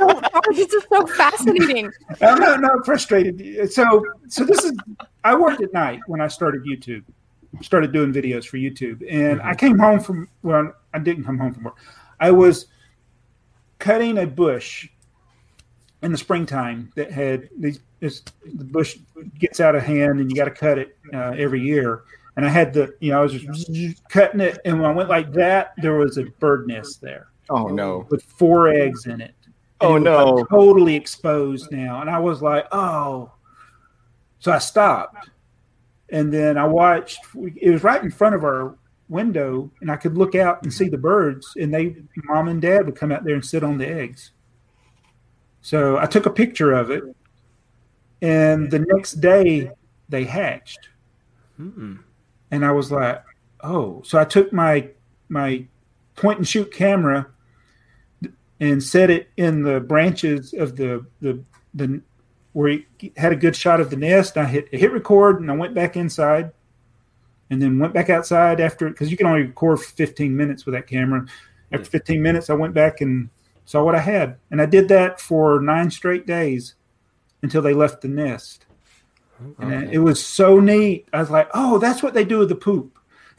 Oh, 0.00 0.40
this 0.54 0.72
is 0.72 0.84
so 0.90 1.06
fascinating. 1.06 1.90
I'm 2.22 2.38
not, 2.38 2.60
not 2.60 2.86
frustrated. 2.86 3.70
So, 3.72 4.04
so 4.28 4.44
this 4.44 4.64
is. 4.64 4.72
I 5.24 5.34
worked 5.34 5.60
at 5.62 5.72
night 5.74 6.00
when 6.06 6.20
I 6.20 6.28
started 6.28 6.62
YouTube. 6.64 7.02
Started 7.62 7.92
doing 7.92 8.12
videos 8.12 8.46
for 8.46 8.56
YouTube, 8.58 9.04
and 9.10 9.42
I 9.42 9.54
came 9.54 9.78
home 9.78 10.00
from. 10.00 10.28
Well, 10.42 10.72
I 10.94 10.98
didn't 11.00 11.24
come 11.24 11.38
home 11.38 11.52
from 11.52 11.64
work. 11.64 11.76
I 12.20 12.30
was 12.30 12.66
cutting 13.78 14.18
a 14.18 14.26
bush 14.26 14.88
in 16.02 16.12
the 16.12 16.18
springtime 16.18 16.90
that 16.96 17.10
had 17.10 17.48
these. 17.58 17.80
This, 18.00 18.22
the 18.54 18.64
bush 18.64 18.96
gets 19.40 19.58
out 19.58 19.74
of 19.74 19.82
hand, 19.82 20.20
and 20.20 20.30
you 20.30 20.36
got 20.36 20.44
to 20.44 20.52
cut 20.52 20.78
it 20.78 20.96
uh, 21.12 21.34
every 21.36 21.60
year. 21.60 22.04
And 22.36 22.46
I 22.46 22.48
had 22.48 22.72
the, 22.72 22.94
you 23.00 23.10
know, 23.10 23.18
I 23.18 23.22
was 23.22 23.32
just 23.32 24.08
cutting 24.08 24.38
it, 24.38 24.60
and 24.64 24.80
when 24.80 24.88
I 24.88 24.94
went 24.94 25.08
like 25.08 25.32
that, 25.32 25.72
there 25.78 25.96
was 25.96 26.16
a 26.16 26.22
bird 26.38 26.68
nest 26.68 27.00
there 27.00 27.26
Oh 27.50 27.66
no. 27.66 28.06
with 28.08 28.22
four 28.22 28.68
eggs 28.68 29.06
in 29.06 29.20
it. 29.20 29.34
Oh, 29.80 29.96
it 29.96 30.00
was, 30.00 30.04
like, 30.04 30.36
no. 30.36 30.44
totally 30.44 30.94
exposed 30.94 31.72
now. 31.72 32.00
And 32.00 32.08
I 32.08 32.20
was 32.20 32.40
like, 32.40 32.68
oh. 32.70 33.32
So 34.38 34.52
I 34.52 34.58
stopped. 34.58 35.30
And 36.10 36.32
then 36.32 36.56
I 36.56 36.66
watched, 36.66 37.18
it 37.34 37.70
was 37.72 37.82
right 37.82 38.00
in 38.00 38.12
front 38.12 38.36
of 38.36 38.44
our 38.44 38.76
window, 39.08 39.72
and 39.80 39.90
I 39.90 39.96
could 39.96 40.16
look 40.16 40.36
out 40.36 40.62
and 40.62 40.72
see 40.72 40.88
the 40.88 40.98
birds, 40.98 41.52
and 41.56 41.74
they, 41.74 41.96
mom 42.26 42.46
and 42.46 42.62
dad 42.62 42.86
would 42.86 42.94
come 42.94 43.10
out 43.10 43.24
there 43.24 43.34
and 43.34 43.44
sit 43.44 43.64
on 43.64 43.76
the 43.76 43.88
eggs. 43.88 44.30
So 45.68 45.98
I 45.98 46.06
took 46.06 46.24
a 46.24 46.30
picture 46.30 46.72
of 46.72 46.90
it, 46.90 47.04
and 48.22 48.70
the 48.70 48.78
next 48.78 49.20
day 49.20 49.70
they 50.08 50.24
hatched 50.24 50.88
Mm-mm. 51.60 51.98
and 52.50 52.64
I 52.64 52.72
was 52.72 52.90
like, 52.90 53.22
"Oh!" 53.60 54.00
So 54.02 54.18
I 54.18 54.24
took 54.24 54.50
my 54.50 54.88
my 55.28 55.66
point 56.16 56.38
and 56.38 56.48
shoot 56.48 56.72
camera 56.72 57.26
and 58.60 58.82
set 58.82 59.10
it 59.10 59.28
in 59.36 59.62
the 59.62 59.78
branches 59.78 60.54
of 60.54 60.74
the 60.74 61.04
the 61.20 61.38
the 61.74 62.00
where 62.54 62.68
it 62.68 62.84
had 63.18 63.32
a 63.32 63.36
good 63.36 63.54
shot 63.54 63.78
of 63.78 63.90
the 63.90 63.96
nest. 63.96 64.38
I 64.38 64.46
hit 64.46 64.72
hit 64.72 64.90
record 64.90 65.42
and 65.42 65.50
I 65.50 65.54
went 65.54 65.74
back 65.74 65.98
inside, 65.98 66.50
and 67.50 67.60
then 67.60 67.78
went 67.78 67.92
back 67.92 68.08
outside 68.08 68.58
after 68.58 68.88
because 68.88 69.10
you 69.10 69.18
can 69.18 69.26
only 69.26 69.42
record 69.42 69.80
for 69.80 69.90
15 69.90 70.34
minutes 70.34 70.64
with 70.64 70.74
that 70.74 70.86
camera. 70.86 71.26
After 71.72 71.90
15 71.90 72.22
minutes, 72.22 72.48
I 72.48 72.54
went 72.54 72.72
back 72.72 73.02
and 73.02 73.28
saw 73.68 73.84
what 73.84 73.94
I 73.94 74.00
had, 74.00 74.38
and 74.50 74.62
I 74.62 74.64
did 74.64 74.88
that 74.88 75.20
for 75.20 75.60
nine 75.60 75.90
straight 75.90 76.26
days 76.26 76.74
until 77.42 77.60
they 77.60 77.74
left 77.74 78.00
the 78.00 78.08
nest. 78.08 78.64
And 79.58 79.88
oh. 79.88 79.90
it 79.92 79.98
was 79.98 80.24
so 80.24 80.58
neat. 80.58 81.06
I 81.12 81.20
was 81.20 81.28
like, 81.28 81.50
"Oh, 81.52 81.76
that's 81.76 82.02
what 82.02 82.14
they 82.14 82.24
do 82.24 82.38
with 82.38 82.48
the 82.48 82.54
poop." 82.54 82.98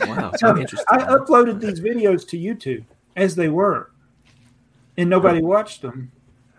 wow, 0.00 0.32
So 0.36 0.48
so 0.48 0.58
interesting. 0.58 0.84
I 0.88 0.98
uploaded 1.04 1.60
these 1.60 1.78
videos 1.78 2.26
to 2.26 2.36
YouTube 2.36 2.84
as 3.14 3.36
they 3.36 3.48
were, 3.48 3.92
and 4.96 5.08
nobody 5.08 5.42
watched 5.42 5.80
them. 5.80 6.10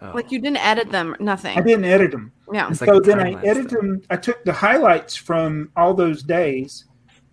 Oh. 0.02 0.14
Like 0.16 0.32
you 0.32 0.40
didn't 0.40 0.66
edit 0.66 0.92
them, 0.92 1.18
nothing. 1.20 1.58
I 1.58 1.62
didn't 1.62 1.84
edit 1.84 2.12
them. 2.12 2.32
Yeah. 2.54 2.70
It's 2.70 2.80
like 2.80 2.90
so 2.90 3.00
a 3.00 3.02
then 3.02 3.20
I 3.20 3.34
edited 3.44 3.72
stuff. 3.72 3.82
them. 3.82 4.02
I 4.10 4.16
took 4.16 4.46
the 4.46 4.54
highlights 4.54 5.14
from 5.14 5.72
all 5.76 5.94
those 5.94 6.24
days, 6.24 6.86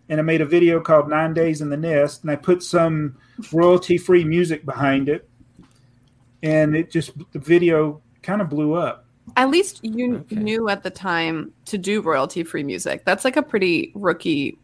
and 0.09 0.21
I 0.21 0.23
made 0.23 0.41
a 0.41 0.47
video 0.47 0.81
called 0.81 1.09
Nine 1.09 1.35
Days 1.35 1.61
in 1.61 1.71
the 1.71 1.77
Nest, 1.77 2.23
and 2.23 2.31
I 2.31 2.37
put 2.37 2.63
some 2.63 3.17
royalty-free 3.53 4.25
music 4.25 4.65
behind 4.65 5.09
it, 5.09 5.29
and 6.43 6.77
it 6.77 6.91
just 6.91 7.13
the 7.33 7.39
video 7.39 8.01
kind 8.23 8.41
of 8.41 8.49
blew 8.49 8.75
up. 8.75 9.07
At 9.37 9.51
least 9.51 9.81
you 9.83 10.17
Okay. 10.19 10.37
knew 10.37 10.69
at 10.69 10.83
the 10.85 10.91
time 10.91 11.53
to 11.67 11.79
do 11.79 12.01
royalty 12.01 12.45
free 12.45 12.63
music. 12.63 13.05
That's 13.05 13.25
like 13.25 13.37
a 13.37 13.43
pretty 13.43 13.91
rookie, 13.95 14.59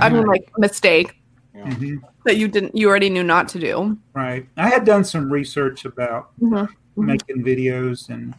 I 0.00 0.08
mean, 0.08 0.26
like 0.26 0.50
mistake 0.58 1.20
Mhm. 1.54 2.02
that 2.24 2.36
you 2.36 2.48
didn't, 2.48 2.74
you 2.74 2.88
already 2.88 3.08
knew 3.08 3.22
not 3.22 3.48
to 3.50 3.60
do. 3.60 3.96
Right. 4.12 4.48
I 4.56 4.68
had 4.68 4.84
done 4.84 5.04
some 5.04 5.32
research 5.32 5.84
about 5.84 6.30
Mhm. 6.40 6.68
making 6.96 7.44
videos, 7.44 8.08
and, 8.08 8.34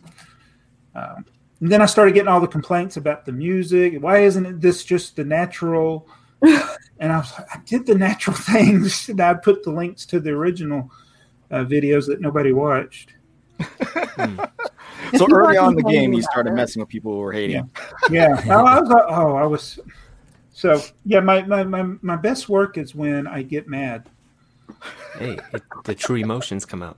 um, 0.93 1.25
and 1.61 1.71
then 1.71 1.81
I 1.81 1.85
started 1.85 2.13
getting 2.13 2.27
all 2.27 2.41
the 2.41 2.47
complaints 2.47 2.97
about 2.97 3.25
the 3.25 3.31
music. 3.31 4.01
Why 4.01 4.19
isn't 4.19 4.45
it 4.45 4.59
this 4.59 4.83
just 4.83 5.15
the 5.15 5.23
natural? 5.23 6.09
and 6.99 7.11
I 7.11 7.17
was 7.17 7.31
like, 7.37 7.47
I 7.53 7.59
did 7.65 7.85
the 7.85 7.95
natural 7.95 8.35
things, 8.39 9.09
and 9.09 9.21
I 9.21 9.33
put 9.33 9.63
the 9.63 9.71
links 9.71 10.05
to 10.07 10.19
the 10.19 10.31
original 10.31 10.91
uh, 11.51 11.65
videos 11.65 12.07
that 12.07 12.21
nobody 12.21 12.51
watched. 12.51 13.13
So 15.13 15.27
early 15.31 15.57
on 15.57 15.71
in 15.71 15.75
the 15.75 15.91
game, 15.91 16.11
he 16.11 16.21
started 16.21 16.53
messing 16.53 16.79
with 16.79 16.89
people 16.89 17.13
who 17.13 17.19
were 17.19 17.31
hating. 17.31 17.69
Yeah. 18.09 18.41
I, 18.49 18.53
I 18.53 18.79
was. 18.79 18.89
like, 18.89 19.03
Oh, 19.07 19.35
I 19.35 19.45
was. 19.45 19.79
So 20.51 20.81
yeah, 21.05 21.19
my, 21.19 21.43
my, 21.43 21.63
my, 21.63 21.83
my 22.01 22.15
best 22.15 22.49
work 22.49 22.77
is 22.77 22.95
when 22.95 23.27
I 23.27 23.41
get 23.41 23.67
mad. 23.67 24.09
Hey, 25.17 25.39
it, 25.53 25.63
the 25.83 25.95
true 25.95 26.15
emotions 26.15 26.65
come 26.65 26.81
out. 26.81 26.97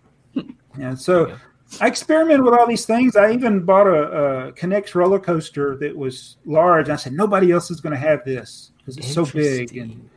Yeah. 0.77 0.96
So 0.96 1.27
Yeah. 1.27 1.38
I 1.81 1.88
experimented 1.88 2.43
with 2.43 2.53
all 2.53 2.65
these 2.65 2.86
things. 2.86 3.15
I 3.15 3.31
even 3.31 3.63
bought 3.63 3.88
a, 3.88 4.47
a 4.47 4.51
K'NEX 4.53 4.95
roller 4.95 5.19
coaster 5.19 5.75
that 5.77 5.95
was 5.95 6.38
large. 6.45 6.89
I 6.89 6.95
said 6.95 7.13
nobody 7.13 7.51
else 7.51 7.69
is 7.69 7.81
going 7.81 7.93
to 7.93 8.00
have 8.00 8.24
this 8.25 8.71
because 8.77 8.97
it's 8.97 9.13
so 9.13 9.25
big. 9.25 9.75
And 9.77 10.09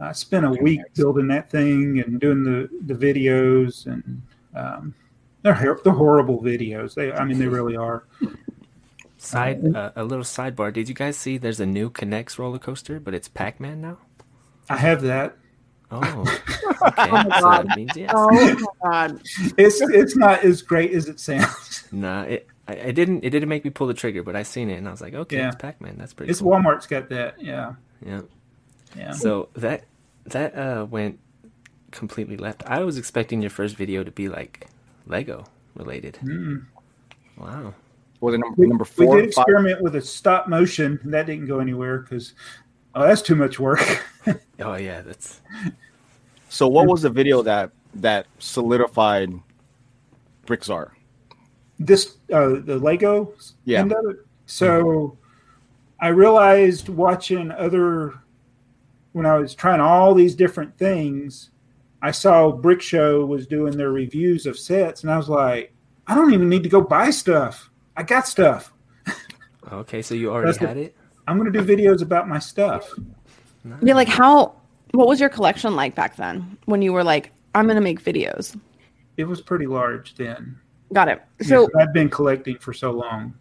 I 0.00 0.12
spent 0.12 0.46
a 0.46 0.50
week 0.50 0.80
building 0.94 1.28
that 1.28 1.50
thing 1.50 2.00
and 2.00 2.20
doing 2.20 2.44
the 2.44 2.68
the 2.86 2.94
videos 2.94 3.86
and 3.86 4.22
um, 4.54 4.94
they're 5.42 5.78
they're 5.84 5.92
horrible 5.92 6.40
videos. 6.40 6.94
They 6.94 7.12
I 7.12 7.24
mean 7.24 7.38
they 7.38 7.48
really 7.48 7.76
are. 7.76 8.04
Side, 9.18 9.76
uh, 9.76 9.92
a 9.94 10.02
little 10.02 10.24
sidebar. 10.24 10.72
Did 10.72 10.88
you 10.88 10.96
guys 10.96 11.16
see? 11.16 11.38
There's 11.38 11.60
a 11.60 11.66
new 11.66 11.90
K'NEX 11.90 12.38
roller 12.38 12.58
coaster, 12.58 12.98
but 12.98 13.14
it's 13.14 13.28
Pac-Man 13.28 13.80
now. 13.80 13.98
I 14.68 14.76
have 14.78 15.02
that. 15.02 15.36
Oh, 15.94 15.98
okay. 16.86 17.10
my 17.10 17.24
God. 17.40 17.68
that 17.68 17.76
means 17.76 17.92
yes. 17.94 18.10
Oh 18.14 18.28
my 18.30 18.56
god. 18.82 19.20
It's 19.58 19.80
it's 19.82 20.16
not 20.16 20.42
as 20.42 20.62
great 20.62 20.92
as 20.92 21.08
it 21.08 21.20
sounds. 21.20 21.84
Nah, 21.92 22.22
it, 22.22 22.46
I, 22.66 22.72
it 22.74 22.92
didn't. 22.94 23.22
It 23.24 23.30
didn't 23.30 23.50
make 23.50 23.64
me 23.64 23.70
pull 23.70 23.86
the 23.86 23.92
trigger, 23.94 24.22
but 24.22 24.34
I 24.34 24.42
seen 24.44 24.70
it 24.70 24.76
and 24.76 24.88
I 24.88 24.90
was 24.90 25.02
like, 25.02 25.12
okay, 25.12 25.36
Yeah. 25.36 25.48
it's 25.48 25.56
Pac-Man. 25.56 25.96
That's 25.98 26.14
pretty. 26.14 26.30
It's 26.30 26.40
cool. 26.40 26.52
Walmart's 26.52 26.86
got 26.86 27.10
that. 27.10 27.42
Yeah. 27.42 27.74
Yeah. 28.04 28.22
Yeah. 28.96 29.10
So 29.12 29.50
that 29.56 29.84
that 30.24 30.56
uh 30.56 30.86
went 30.88 31.18
completely 31.90 32.38
left. 32.38 32.62
I 32.66 32.82
was 32.84 32.96
expecting 32.96 33.42
your 33.42 33.50
first 33.50 33.76
video 33.76 34.02
to 34.04 34.10
be 34.10 34.28
like 34.30 34.68
Lego 35.06 35.44
related. 35.74 36.18
Mm. 36.22 36.64
Wow. 37.36 37.74
Was 38.20 38.34
it 38.34 38.38
number, 38.38 38.54
We, 38.56 38.66
number 38.68 38.84
we 38.98 39.04
four? 39.06 39.16
did 39.20 39.34
five? 39.34 39.42
experiment 39.44 39.82
with 39.82 39.96
a 39.96 40.00
stop 40.00 40.46
motion, 40.48 41.00
that 41.04 41.26
didn't 41.26 41.46
go 41.46 41.58
anywhere 41.58 41.98
because 41.98 42.34
oh, 42.94 43.02
that's 43.06 43.22
too 43.22 43.36
much 43.36 43.58
work. 43.60 43.80
Oh 44.60 44.74
yeah, 44.74 45.00
that's 45.00 45.40
So 46.48 46.68
what 46.68 46.86
was 46.86 47.02
the 47.02 47.10
video 47.10 47.42
that 47.42 47.72
that 47.96 48.26
solidified 48.38 49.32
Brickzar? 50.46 50.90
this 51.80 52.16
uh, 52.32 52.60
the 52.64 52.78
Lego 52.78 53.34
Yeah. 53.64 53.80
end 53.80 53.92
of 53.92 54.04
it. 54.10 54.16
So 54.46 55.16
I 55.98 56.08
realized 56.08 56.88
watching 56.88 57.50
other 57.50 58.14
when 59.12 59.26
I 59.26 59.36
was 59.36 59.54
trying 59.56 59.80
all 59.80 60.14
these 60.14 60.36
different 60.36 60.78
things, 60.78 61.50
I 62.00 62.12
saw 62.12 62.52
Brick 62.52 62.80
Show 62.80 63.26
was 63.26 63.48
doing 63.48 63.76
their 63.76 63.90
reviews 63.90 64.46
of 64.46 64.56
sets, 64.58 65.02
and 65.02 65.10
I 65.10 65.16
was 65.16 65.28
like, 65.28 65.74
I 66.06 66.14
don't 66.14 66.32
even 66.32 66.48
need 66.48 66.62
to 66.62 66.68
go 66.68 66.80
buy 66.80 67.10
stuff. 67.10 67.68
I 67.96 68.04
got 68.04 68.28
stuff. 68.28 68.72
okay. 69.72 70.02
So 70.02 70.14
you 70.14 70.30
already 70.30 70.46
That's 70.46 70.58
the- 70.58 70.68
had 70.68 70.76
it. 70.76 70.96
I'm 71.28 71.38
going 71.38 71.52
to 71.52 71.62
do 71.62 71.64
videos 71.64 72.02
about 72.02 72.28
my 72.28 72.38
stuff. 72.38 72.90
Yeah, 73.82 73.94
like 73.94 74.08
how 74.08 74.54
what 74.92 75.06
was 75.08 75.20
your 75.20 75.28
collection 75.28 75.76
like 75.76 75.94
back 75.94 76.16
then 76.16 76.58
when 76.66 76.82
you 76.82 76.92
were 76.92 77.04
like, 77.04 77.32
I'm 77.54 77.66
gonna 77.66 77.80
make 77.80 78.02
videos? 78.02 78.58
It 79.16 79.24
was 79.24 79.40
pretty 79.40 79.66
large 79.66 80.14
then. 80.16 80.58
Got 80.92 81.08
it. 81.08 81.22
So 81.42 81.62
Yeah, 81.76 81.82
I've 81.84 81.92
been 81.92 82.08
collecting 82.10 82.56
for 82.58 82.72
so 82.72 82.90
long. 82.90 83.34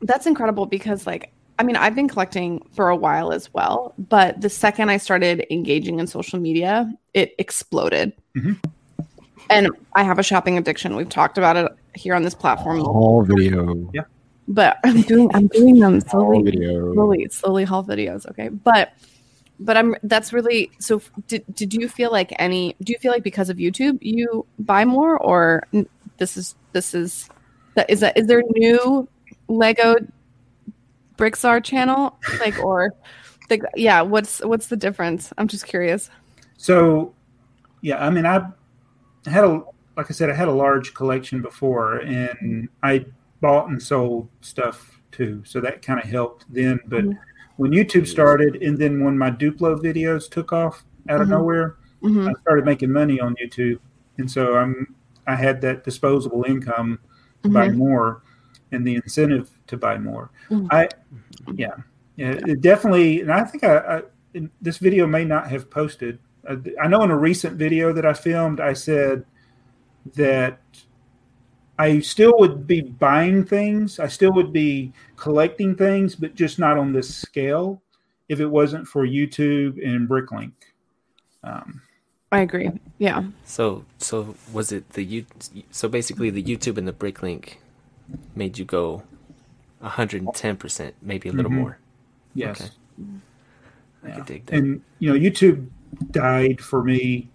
that's 0.00 0.26
incredible 0.26 0.66
because 0.66 1.06
like 1.06 1.32
I 1.58 1.64
mean, 1.64 1.76
I've 1.76 1.94
been 1.94 2.08
collecting 2.08 2.66
for 2.72 2.88
a 2.88 2.96
while 2.96 3.30
as 3.30 3.52
well, 3.52 3.94
but 3.98 4.40
the 4.40 4.48
second 4.48 4.88
I 4.88 4.96
started 4.96 5.46
engaging 5.50 6.00
in 6.00 6.06
social 6.06 6.40
media, 6.40 6.90
it 7.14 7.34
exploded. 7.38 8.12
Mhm. 8.34 8.56
And 9.50 9.68
I 9.94 10.02
have 10.02 10.18
a 10.18 10.22
shopping 10.22 10.56
addiction. 10.56 10.96
We've 10.96 11.08
talked 11.10 11.36
about 11.36 11.56
it 11.56 11.70
here 11.94 12.14
on 12.14 12.22
this 12.22 12.34
platform, 12.34 12.80
All 12.80 13.22
video. 13.22 13.90
But 14.48 14.78
I'm 14.84 15.02
doing 15.02 15.30
I'm 15.34 15.46
doing 15.46 15.78
them 15.78 16.00
slowly, 16.08 16.52
slowly, 16.52 17.28
slowly 17.30 17.64
haul 17.64 17.84
videos. 17.84 18.28
Okay, 18.30 18.48
but 18.48 18.92
but 19.60 19.76
I'm 19.76 19.94
that's 20.02 20.32
really 20.32 20.70
so. 20.78 21.00
Did 21.28 21.44
did 21.54 21.74
you 21.74 21.88
feel 21.88 22.10
like 22.10 22.32
any? 22.38 22.74
Do 22.82 22.92
you 22.92 22.98
feel 22.98 23.12
like 23.12 23.22
because 23.22 23.50
of 23.50 23.56
YouTube 23.56 23.98
you 24.00 24.44
buy 24.58 24.84
more, 24.84 25.16
or 25.18 25.62
this 26.18 26.36
is 26.36 26.56
this 26.72 26.94
is 26.94 27.28
that 27.74 27.88
is 27.88 28.00
that 28.00 28.16
is 28.16 28.26
there 28.26 28.42
new 28.56 29.08
Lego 29.48 29.96
Brickzar 31.16 31.62
channel 31.62 32.18
like 32.40 32.58
or 32.58 32.94
like 33.48 33.62
yeah? 33.76 34.02
What's 34.02 34.40
what's 34.40 34.66
the 34.66 34.76
difference? 34.76 35.32
I'm 35.38 35.48
just 35.48 35.66
curious. 35.66 36.10
So, 36.56 37.14
yeah, 37.80 38.04
I 38.04 38.10
mean, 38.10 38.26
I 38.26 38.46
had 39.26 39.44
a 39.44 39.62
like 39.96 40.06
I 40.10 40.12
said, 40.14 40.30
I 40.30 40.34
had 40.34 40.48
a 40.48 40.52
large 40.52 40.94
collection 40.94 41.42
before, 41.42 41.98
and 41.98 42.68
I 42.82 43.04
bought 43.42 43.68
and 43.68 43.82
sold 43.82 44.30
stuff 44.40 45.02
too, 45.10 45.42
so 45.44 45.60
that 45.60 45.82
kind 45.82 46.00
of 46.02 46.08
helped 46.08 46.46
then. 46.48 46.80
But 46.86 47.04
Mhm. 47.04 47.18
when 47.56 47.72
YouTube 47.72 48.06
started, 48.06 48.62
and 48.62 48.78
then 48.78 49.04
when 49.04 49.18
my 49.18 49.30
Duplo 49.30 49.76
videos 49.78 50.30
took 50.30 50.52
off 50.54 50.84
out 51.10 51.20
of 51.20 51.26
Mhm. 51.26 51.32
nowhere, 51.32 51.76
hmm 52.00 52.28
I 52.28 52.32
started 52.40 52.64
making 52.64 52.90
money 52.90 53.20
on 53.20 53.34
YouTube, 53.36 53.78
and 54.16 54.30
so 54.30 54.56
I'm 54.56 54.94
I 55.26 55.34
had 55.36 55.60
that 55.60 55.84
disposable 55.84 56.44
income 56.48 56.98
to 57.42 57.48
buy 57.50 57.68
more, 57.70 58.22
and 58.72 58.86
the 58.86 58.96
incentive 58.96 59.50
to 59.66 59.76
buy 59.76 59.98
more. 59.98 60.30
Mhm. 60.50 60.68
I, 60.70 60.88
yeah, 61.54 61.74
yeah, 62.16 62.32
it 62.46 62.60
definitely, 62.60 63.20
and 63.20 63.30
I 63.32 63.44
think 63.44 63.64
I, 63.64 63.76
I 63.76 64.02
this 64.62 64.78
video 64.78 65.06
may 65.06 65.24
not 65.24 65.50
have 65.50 65.68
posted. 65.68 66.18
I, 66.48 66.56
I 66.80 66.88
know 66.88 67.02
in 67.02 67.10
a 67.10 67.18
recent 67.18 67.56
video 67.56 67.92
that 67.92 68.06
I 68.06 68.14
filmed, 68.14 68.60
I 68.60 68.72
said 68.72 69.24
that 70.14 70.58
I 71.78 72.00
still 72.00 72.34
would 72.38 72.66
be 72.66 72.80
buying 72.82 73.44
things, 73.44 73.98
I 73.98 74.06
still 74.08 74.32
would 74.34 74.52
be 74.52 74.92
collecting 75.16 75.74
things, 75.74 76.14
but 76.14 76.34
just 76.34 76.58
not 76.58 76.76
on 76.78 76.92
this 76.92 77.12
scale 77.14 77.82
if 78.28 78.40
it 78.40 78.46
wasn't 78.46 78.86
for 78.86 79.06
YouTube 79.06 79.84
and 79.84 80.08
Bricklink. 80.08 80.52
Um, 81.42 81.82
I 82.30 82.40
agree. 82.40 82.70
Yeah. 82.98 83.24
So 83.44 83.84
so 83.98 84.34
was 84.52 84.70
it 84.72 84.88
the 84.90 85.02
you? 85.02 85.26
So 85.70 85.88
basically, 85.88 86.30
the 86.30 86.42
YouTube 86.42 86.78
and 86.78 86.86
the 86.88 86.92
BrickLink 86.92 87.54
made 88.36 88.56
you 88.58 88.64
go 88.64 89.02
110 89.80 90.56
percent, 90.56 90.94
maybe 91.02 91.28
a 91.28 91.32
little 91.32 91.50
Mhm. 91.50 91.54
more. 91.56 91.78
yes. 92.34 92.60
Okay. 92.60 92.70
I 94.04 94.08
Yeah. 94.08 94.14
could 94.16 94.26
dig 94.26 94.46
that. 94.46 94.56
and 94.58 94.82
you 94.98 95.12
know 95.12 95.18
youtube 95.18 95.68
died 96.10 96.60
for 96.60 96.82
me 96.82 97.28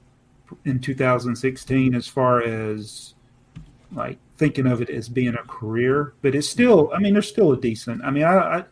in 0.65 0.79
2016 0.79 1.95
as 1.95 2.07
far 2.07 2.41
as 2.41 3.13
like 3.93 4.17
thinking 4.37 4.67
of 4.67 4.81
it 4.81 4.89
as 4.89 5.09
being 5.09 5.35
a 5.35 5.43
career 5.43 6.13
but 6.21 6.35
it's 6.35 6.49
still 6.49 6.91
i 6.93 6.99
mean 6.99 7.13
there's 7.13 7.27
still 7.27 7.51
a 7.53 7.59
decent 7.59 8.03
i 8.03 8.11
mean 8.11 8.23
i 8.23 8.63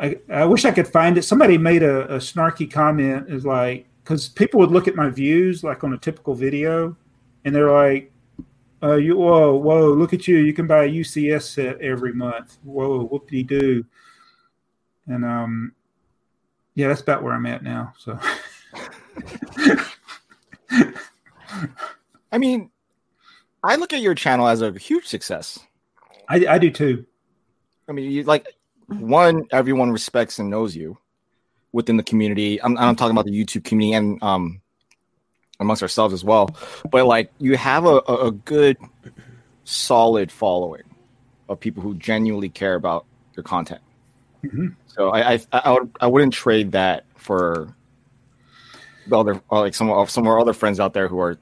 i, 0.00 0.16
I, 0.30 0.44
wish 0.44 0.64
i 0.64 0.70
could 0.70 0.88
find 0.88 1.18
it. 1.18 1.22
Somebody 1.22 1.58
made 1.58 1.82
a, 1.82 2.14
a 2.14 2.18
snarky 2.18 2.70
comment 2.70 3.28
is 3.28 3.44
like 3.44 3.86
because 4.02 4.28
people 4.28 4.58
would 4.60 4.70
look 4.70 4.88
at 4.88 4.96
my 4.96 5.10
views 5.10 5.62
like 5.62 5.84
on 5.84 5.92
a 5.92 5.98
typical 5.98 6.34
video 6.34 6.96
and 7.44 7.54
they're 7.54 7.70
like 7.70 8.10
uh, 8.82 8.94
you 8.94 9.18
whoa 9.18 9.54
whoa 9.54 9.92
look 9.92 10.14
at 10.14 10.26
you 10.26 10.38
you 10.38 10.54
can 10.54 10.66
buy 10.66 10.84
a 10.84 10.88
ucs 10.88 11.42
set 11.42 11.78
every 11.82 12.14
month. 12.14 12.56
Whoa 12.64 13.06
whoopty 13.06 13.46
doo 13.46 13.84
and 15.06 15.24
um 15.24 15.72
yeah, 16.74 16.88
that's 16.88 17.00
about 17.02 17.22
where 17.22 17.34
I'm 17.34 17.46
at 17.46 17.62
now. 17.62 17.92
So. 17.98 18.18
I 22.32 22.38
mean, 22.38 22.70
I 23.62 23.76
look 23.76 23.92
at 23.92 24.00
your 24.00 24.14
channel 24.14 24.48
as 24.48 24.62
a 24.62 24.72
huge 24.72 25.06
success. 25.06 25.58
I, 26.28 26.46
I 26.48 26.58
do 26.58 26.70
too. 26.70 27.06
I 27.88 27.92
mean, 27.92 28.10
you 28.10 28.22
like 28.22 28.46
one, 28.86 29.46
everyone 29.52 29.90
respects 29.90 30.38
and 30.38 30.48
knows 30.50 30.74
you 30.76 30.98
within 31.72 31.96
the 31.96 32.02
community. 32.02 32.62
I'm, 32.62 32.76
I'm 32.78 32.96
talking 32.96 33.12
about 33.12 33.26
the 33.26 33.32
YouTube 33.32 33.64
community 33.64 33.94
and 33.94 34.22
um 34.22 34.60
amongst 35.58 35.82
ourselves 35.82 36.14
as 36.14 36.24
well. 36.24 36.56
But 36.90 37.06
like, 37.06 37.30
you 37.38 37.56
have 37.56 37.84
a, 37.84 37.96
a 37.98 38.30
good, 38.30 38.78
solid 39.64 40.32
following 40.32 40.84
of 41.50 41.60
people 41.60 41.82
who 41.82 41.94
genuinely 41.94 42.48
care 42.48 42.76
about 42.76 43.04
your 43.36 43.42
content. 43.44 43.82
Mhm. 44.42 44.74
So 44.86 45.10
I, 45.10 45.34
I 45.34 45.40
I 45.52 45.72
would 45.72 45.90
I 46.00 46.06
wouldn't 46.06 46.32
trade 46.32 46.72
that 46.72 47.04
for 47.16 47.74
the 49.06 49.18
other 49.18 49.42
like 49.50 49.74
some 49.74 49.90
of 49.90 50.08
some 50.10 50.24
of 50.24 50.28
our 50.28 50.40
other 50.40 50.54
friends 50.54 50.80
out 50.80 50.94
there 50.94 51.08
who 51.08 51.20
are 51.20 51.36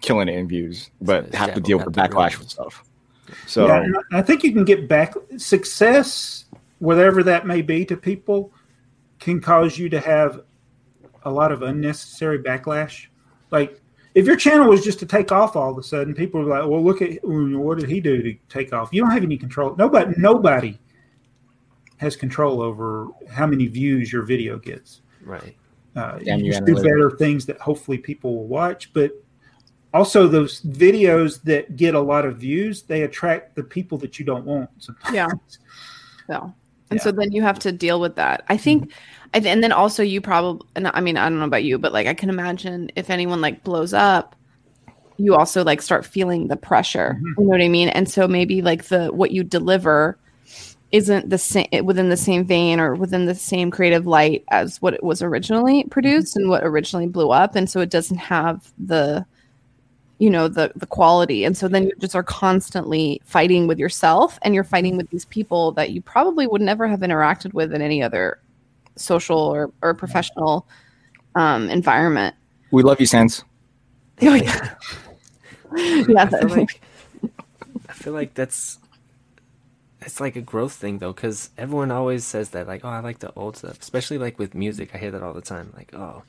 killing 0.00 0.28
it 0.28 0.34
in 0.34 0.48
views, 0.48 0.90
but 1.00 1.32
So 1.32 1.38
have 1.38 1.54
to 1.54 1.60
deal 1.60 1.78
with 1.78 1.86
the 1.86 1.92
got 1.92 2.10
the 2.10 2.16
backlash 2.16 2.30
real- 2.30 2.38
with 2.40 2.50
stuff. 2.50 2.84
So 3.46 3.66
yeah, 3.66 3.86
I 4.12 4.22
think 4.22 4.42
you 4.42 4.52
can 4.52 4.64
get 4.64 4.88
back 4.88 5.14
success, 5.36 6.46
whatever 6.78 7.22
that 7.24 7.46
may 7.46 7.60
be 7.60 7.84
to 7.84 7.96
people, 7.96 8.52
can 9.18 9.40
cause 9.40 9.76
you 9.76 9.88
to 9.90 10.00
have 10.00 10.42
a 11.24 11.30
lot 11.30 11.52
of 11.52 11.62
unnecessary 11.62 12.38
backlash. 12.38 13.08
Like 13.50 13.80
if 14.14 14.26
your 14.26 14.36
channel 14.36 14.68
was 14.68 14.82
just 14.82 14.98
to 15.00 15.06
take 15.06 15.30
off 15.30 15.56
all 15.56 15.70
of 15.70 15.78
a 15.78 15.82
sudden, 15.82 16.14
people 16.14 16.40
are 16.40 16.44
like, 16.44 16.68
"Well, 16.68 16.82
look 16.82 17.02
at 17.02 17.18
what 17.22 17.78
did 17.78 17.88
he 17.88 18.00
do 18.00 18.22
to 18.22 18.34
take 18.48 18.72
off?" 18.72 18.88
You 18.92 19.02
don't 19.02 19.10
have 19.10 19.22
any 19.22 19.36
control. 19.36 19.76
Nobody, 19.76 20.14
nobody 20.16 20.78
has 21.98 22.16
control 22.16 22.62
over 22.62 23.08
how 23.30 23.46
many 23.46 23.66
views 23.66 24.12
your 24.12 24.22
video 24.22 24.58
gets. 24.58 25.02
Right. 25.22 25.56
Uh, 25.96 26.18
Damn 26.18 26.40
you 26.40 26.46
you, 26.46 26.52
just 26.52 26.64
do 26.64 26.74
better 26.76 27.10
things 27.18 27.44
that 27.46 27.60
hopefully 27.60 27.98
people 27.98 28.36
will 28.36 28.46
watch, 28.46 28.92
but 28.92 29.12
also 29.94 30.28
those 30.28 30.60
videos 30.62 31.42
that 31.42 31.76
get 31.76 31.94
a 31.94 32.00
lot 32.00 32.24
of 32.24 32.36
views, 32.36 32.82
they 32.82 33.02
attract 33.02 33.54
the 33.54 33.62
people 33.62 33.98
that 33.98 34.18
you 34.18 34.24
don't 34.24 34.44
want. 34.44 34.70
Sometimes. 34.78 35.14
Yeah. 35.14 35.28
So, 36.30 36.52
and 36.90 36.98
Yeah. 36.98 37.04
so 37.04 37.10
then 37.10 37.32
you 37.32 37.40
have 37.40 37.58
to 37.60 37.72
deal 37.72 38.00
with 38.00 38.16
that. 38.16 38.44
I 38.50 38.58
think, 38.58 38.82
mm-hmm. 38.82 39.30
I 39.32 39.40
th- 39.40 39.50
and 39.50 39.62
then 39.64 39.72
also 39.72 40.02
you 40.02 40.20
probably, 40.20 40.68
and 40.76 40.88
I 40.88 41.00
mean, 41.00 41.16
I 41.16 41.26
don't 41.26 41.38
know 41.38 41.46
about 41.46 41.64
you, 41.64 41.78
but 41.78 41.94
like 41.94 42.06
I 42.06 42.12
can 42.12 42.28
imagine 42.28 42.90
if 42.96 43.08
anyone 43.08 43.40
like 43.40 43.64
blows 43.64 43.94
up, 43.94 44.36
you 45.16 45.34
also 45.34 45.64
like 45.64 45.80
start 45.80 46.04
feeling 46.04 46.48
the 46.48 46.56
pressure. 46.56 47.16
Mm-hmm. 47.16 47.26
You 47.40 47.44
know 47.44 47.50
what 47.50 47.62
I 47.62 47.68
mean? 47.68 47.88
And 47.88 48.10
so 48.10 48.28
maybe 48.28 48.60
like 48.60 48.84
the 48.84 49.06
what 49.06 49.30
you 49.30 49.42
deliver 49.42 50.18
isn't 50.92 51.30
the 51.30 51.38
same 51.38 51.66
within 51.82 52.10
the 52.10 52.16
same 52.16 52.44
vein 52.44 52.78
or 52.78 52.94
within 52.94 53.24
the 53.24 53.34
same 53.34 53.70
creative 53.70 54.06
light 54.06 54.44
as 54.50 54.82
what 54.82 54.92
it 54.92 55.02
was 55.02 55.22
originally 55.22 55.80
mm-hmm. 55.80 55.88
produced 55.88 56.36
and 56.36 56.50
what 56.50 56.62
originally 56.62 57.06
blew 57.06 57.30
up, 57.30 57.56
and 57.56 57.70
so 57.70 57.80
it 57.80 57.88
doesn't 57.88 58.18
have 58.18 58.70
the 58.78 59.24
you 60.18 60.28
know 60.28 60.48
the 60.48 60.72
the 60.76 60.86
quality 60.86 61.44
and 61.44 61.56
so 61.56 61.68
then 61.68 61.84
you 61.84 61.92
just 61.98 62.16
are 62.16 62.22
constantly 62.22 63.20
fighting 63.24 63.66
with 63.66 63.78
yourself 63.78 64.38
and 64.42 64.54
you're 64.54 64.64
fighting 64.64 64.96
with 64.96 65.08
these 65.10 65.24
people 65.26 65.72
that 65.72 65.90
you 65.90 66.00
probably 66.02 66.46
would 66.46 66.60
never 66.60 66.88
have 66.88 67.00
interacted 67.00 67.54
with 67.54 67.72
in 67.72 67.80
any 67.80 68.02
other 68.02 68.40
social 68.96 69.38
or, 69.38 69.70
or 69.82 69.94
professional 69.94 70.66
um 71.34 71.70
environment 71.70 72.34
we 72.70 72.82
love 72.82 73.00
you, 73.00 73.06
Sans. 73.06 73.44
oh 74.22 74.34
yeah 74.34 74.74
yeah 75.76 76.22
I 76.24 76.26
feel 76.28 76.48
like 76.48 76.80
I 77.88 77.92
feel 77.92 78.12
like 78.12 78.34
that's 78.34 78.78
it's 80.00 80.20
like 80.20 80.36
a 80.36 80.40
growth 80.40 80.72
thing 80.72 80.98
though, 80.98 81.12
because 81.12 81.50
everyone 81.58 81.90
always 81.90 82.24
says 82.24 82.50
that 82.50 82.66
like, 82.66 82.84
oh, 82.84 82.88
I 82.88 83.00
like 83.00 83.18
the 83.18 83.32
old 83.34 83.56
stuff, 83.56 83.80
especially 83.80 84.18
like 84.18 84.38
with 84.38 84.54
music. 84.54 84.94
I 84.94 84.98
hear 84.98 85.10
that 85.10 85.22
all 85.22 85.34
the 85.34 85.42
time, 85.42 85.72
like, 85.76 85.92
oh, 85.94 86.22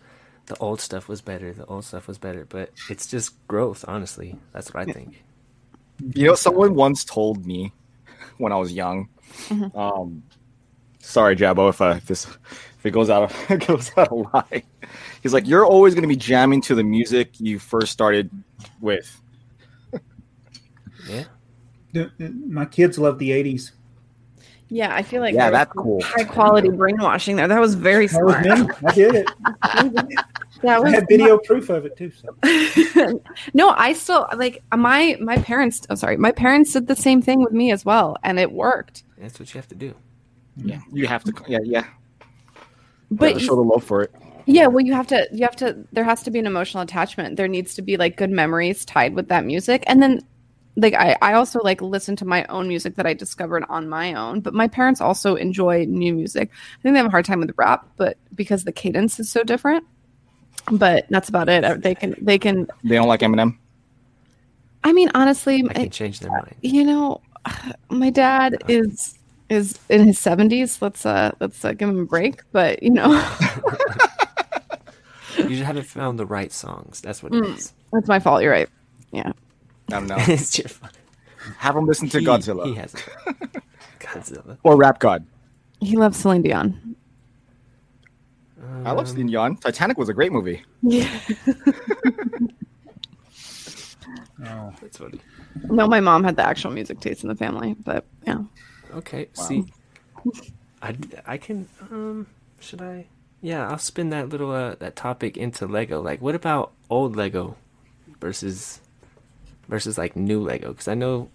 the 0.49 0.57
old 0.57 0.81
stuff 0.81 1.07
was 1.07 1.21
better, 1.21 1.53
the 1.53 1.65
old 1.67 1.85
stuff 1.85 2.07
was 2.07 2.17
better, 2.17 2.45
but 2.49 2.71
it's 2.89 3.07
just 3.07 3.35
growth. 3.47 3.85
Honestly, 3.87 4.35
that's 4.51 4.73
what 4.73 4.87
I 4.87 4.91
think. 4.91 5.23
You 6.15 6.27
know, 6.27 6.35
someone 6.35 6.75
once 6.75 7.03
told 7.05 7.45
me 7.45 7.71
when 8.37 8.51
I 8.51 8.57
was 8.57 8.73
young. 8.73 9.07
Um, 9.73 10.23
sorry, 10.99 11.35
Jabo, 11.35 11.69
if, 11.69 11.79
uh, 11.81 11.93
if 11.97 12.05
this 12.07 12.25
if 12.25 12.85
it 12.85 12.91
goes 12.91 13.09
out 13.09 13.23
of 13.23 13.59
goes 13.67 13.91
out 13.97 14.09
of 14.11 14.27
line. 14.33 14.63
He's 15.21 15.33
like, 15.33 15.47
you're 15.47 15.65
always 15.65 15.93
going 15.93 16.01
to 16.03 16.07
be 16.07 16.15
jamming 16.15 16.61
to 16.61 16.75
the 16.75 16.83
music 16.83 17.39
you 17.39 17.59
first 17.59 17.91
started 17.91 18.29
with. 18.81 19.21
Yeah, 21.07 21.23
The- 21.93 22.11
the- 22.17 22.29
My 22.29 22.65
kids 22.65 22.97
love 22.99 23.19
the 23.19 23.29
'80s. 23.31 23.71
Yeah 24.69 24.93
i 24.95 25.01
feel 25.01 25.21
like 25.21 25.33
Yeah, 25.33 25.49
that's 25.49 25.71
cool. 25.73 26.01
high 26.03 26.23
quality 26.23 26.69
brainwashing 26.69 27.35
there 27.35 27.47
that 27.47 27.59
was 27.59 27.75
very 27.75 28.07
That 28.07 28.23
was 28.23 28.35
smart 28.35 28.59
me. 28.69 28.75
I 28.87 28.93
did 28.93 29.15
it. 29.15 29.29
that 30.61 30.63
was 30.63 30.65
I 30.65 30.79
was 30.79 30.93
have 30.93 31.05
video 31.09 31.37
proof 31.39 31.69
of 31.69 31.85
it 31.85 31.95
too. 31.97 32.11
So. 32.11 33.21
no, 33.53 33.69
I 33.69 33.93
still 33.93 34.27
like 34.35 34.61
my 34.75 35.17
my 35.21 35.37
parents. 35.37 35.85
I'm 35.89 35.95
sorry, 35.95 36.17
my 36.17 36.31
parents 36.31 36.73
did 36.73 36.87
the 36.87 36.95
same 36.95 37.21
thing 37.21 37.41
with 37.41 37.53
me 37.53 37.71
as 37.71 37.85
well, 37.85 38.17
and 38.23 38.37
it 38.39 38.51
worked. 38.51 39.03
that's 39.17 39.39
what 39.39 39.53
you 39.53 39.57
have 39.57 39.67
to 39.69 39.75
do. 39.75 39.93
Yeah, 40.57 40.81
you 40.91 41.07
have 41.07 41.23
to. 41.23 41.33
Yeah, 41.47 41.59
yeah. 41.63 41.85
But 43.11 43.33
But 43.35 43.41
show 43.41 43.55
the 43.55 43.61
love 43.63 43.83
for 43.85 44.01
it. 44.03 44.11
yeah, 44.45 44.67
well, 44.67 44.83
you 44.85 44.93
have 44.93 45.07
to. 45.07 45.27
You 45.31 45.43
have 45.45 45.55
to. 45.57 45.77
There 45.93 46.03
has 46.03 46.23
to 46.23 46.31
be 46.31 46.39
an 46.39 46.45
emotional 46.45 46.83
attachment. 46.83 47.37
There 47.37 47.47
needs 47.47 47.73
to 47.75 47.81
be 47.81 47.95
like 47.97 48.17
good 48.17 48.29
memories 48.31 48.83
tied 48.83 49.15
with 49.15 49.29
that 49.29 49.45
music, 49.45 49.83
and 49.87 50.01
then 50.03 50.19
like 50.79 50.93
I 50.93 51.17
I 51.21 51.33
also 51.33 51.59
like 51.63 51.81
listen 51.81 52.15
to 52.17 52.25
my 52.25 52.45
own 52.45 52.67
music 52.67 52.95
that 52.95 53.05
I 53.05 53.13
discovered 53.13 53.63
on 53.69 53.87
my 53.89 54.13
own. 54.13 54.39
But 54.41 54.53
my 54.53 54.67
parents 54.67 55.01
also 55.01 55.35
enjoy 55.35 55.85
new 55.85 56.13
music. 56.13 56.49
I 56.51 56.81
think 56.81 56.93
they 56.93 56.99
have 56.99 57.05
a 57.07 57.11
hard 57.11 57.25
time 57.25 57.39
with 57.39 57.53
rap, 57.57 57.87
but 57.97 58.17
because 58.35 58.63
the 58.63 58.71
cadence 58.71 59.19
is 59.19 59.29
so 59.31 59.43
different. 59.43 59.85
But 60.71 61.05
that's 61.09 61.29
about 61.29 61.49
it. 61.49 61.81
They 61.81 61.95
can. 61.95 62.15
They 62.21 62.37
can. 62.37 62.67
They 62.83 62.95
don't 62.95 63.07
like 63.07 63.21
Eminem. 63.21 63.57
I 64.83 64.93
mean, 64.93 65.09
honestly, 65.15 65.63
I 65.69 65.73
can 65.73 65.89
change 65.89 66.19
their 66.19 66.31
mind. 66.31 66.55
you 66.61 66.83
know 66.83 67.21
my 67.89 68.09
dad 68.09 68.57
is 68.67 69.17
is 69.49 69.79
in 69.89 70.05
his 70.05 70.19
70s 70.19 70.79
let's 70.79 71.05
uh 71.07 71.31
let's 71.39 71.65
uh, 71.65 71.73
give 71.73 71.89
him 71.89 71.99
a 72.01 72.05
break 72.05 72.43
but 72.51 72.83
you 72.83 72.91
know 72.91 73.09
You 75.37 75.47
just 75.55 75.63
haven't 75.63 75.85
found 75.87 76.19
the 76.19 76.25
right 76.25 76.51
songs. 76.51 77.01
That's 77.01 77.23
what 77.23 77.33
it 77.33 77.41
Mm. 77.43 77.55
is. 77.57 77.73
that's 77.91 78.07
my 78.07 78.19
fault 78.19 78.43
you're 78.43 78.51
right 78.51 78.69
yeah 79.11 79.31
I 79.93 79.99
don't 79.99 80.07
know. 80.07 80.15
it's 80.19 80.57
your 80.57 80.67
fault. 80.69 80.93
Have 81.57 81.75
him 81.75 81.85
listen 81.85 82.09
to 82.09 82.19
He- 82.19 82.25
Godzilla 82.25 82.65
He 82.65 82.75
has 82.75 82.93
it. 82.93 83.03
Godzilla. 83.99 84.57
or 84.63 84.75
Rap 84.77 84.99
God. 84.99 85.25
he 85.81 85.95
loves 85.97 86.17
Celine 86.17 86.41
Dion 86.41 86.95
I 88.85 88.91
love 88.91 89.07
Celine 89.07 89.27
Dion. 89.27 89.55
Titanic 89.57 89.97
was 89.97 90.09
a 90.09 90.13
great 90.13 90.31
movie. 90.31 90.63
yeah 90.81 91.09
Oh. 94.45 94.73
That's 94.81 94.97
funny. 94.97 95.19
no 95.65 95.87
my 95.87 95.99
mom 95.99 96.23
had 96.23 96.35
the 96.37 96.45
actual 96.45 96.71
music 96.71 96.99
taste 97.01 97.23
in 97.23 97.29
the 97.29 97.35
family 97.35 97.75
but 97.83 98.05
yeah 98.25 98.39
Okay. 98.91 99.27
Wow. 99.37 99.43
See, 99.43 99.65
I, 100.81 100.95
I 101.27 101.37
can 101.37 101.67
um 101.91 102.25
should 102.59 102.81
I? 102.81 103.05
Yeah, 103.41 103.69
I'll 103.69 103.77
spin 103.77 104.09
that 104.09 104.29
little 104.29 104.49
uh 104.51 104.75
that 104.79 104.95
topic 104.95 105.37
into 105.37 105.67
Lego. 105.67 106.01
Like, 106.01 106.21
what 106.23 106.33
about 106.33 106.71
old 106.89 107.15
Lego 107.15 107.55
versus 108.19 108.79
versus 109.69 109.97
like 109.97 110.15
new 110.17 110.41
Lego? 110.41 110.69
Because 110.73 110.87
I 110.89 110.95
know, 110.95 111.29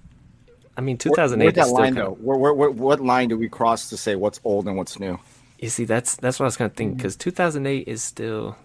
I 0.77 0.81
mean, 0.83 0.99
two 0.99 1.11
thousand 1.17 1.39
Where's 1.39 1.51
eight 1.51 1.55
that 1.55 1.61
is 1.63 1.67
still 1.69 1.81
line 1.81 1.95
kind 1.95 2.07
though? 2.07 2.13
of. 2.13 2.21
Where, 2.21 2.37
where, 2.39 2.53
where, 2.53 2.71
what 2.71 3.01
line 3.01 3.29
do 3.29 3.39
we 3.39 3.49
cross 3.49 3.89
to 3.91 3.97
say 3.97 4.17
what's 4.17 4.41
old 4.45 4.67
and 4.67 4.77
what's 4.77 4.99
new? 5.01 5.19
You 5.61 5.71
see, 5.71 5.85
that's 5.85 6.17
that's 6.17 6.39
what 6.39 6.45
I 6.45 6.49
was 6.49 6.57
kind 6.57 6.71
of 6.71 6.77
thinking. 6.77 6.97
Because 6.97 7.17
two 7.17 7.31
thousand 7.31 7.67
eight 7.67 7.89
is 7.89 8.03
still, 8.03 8.57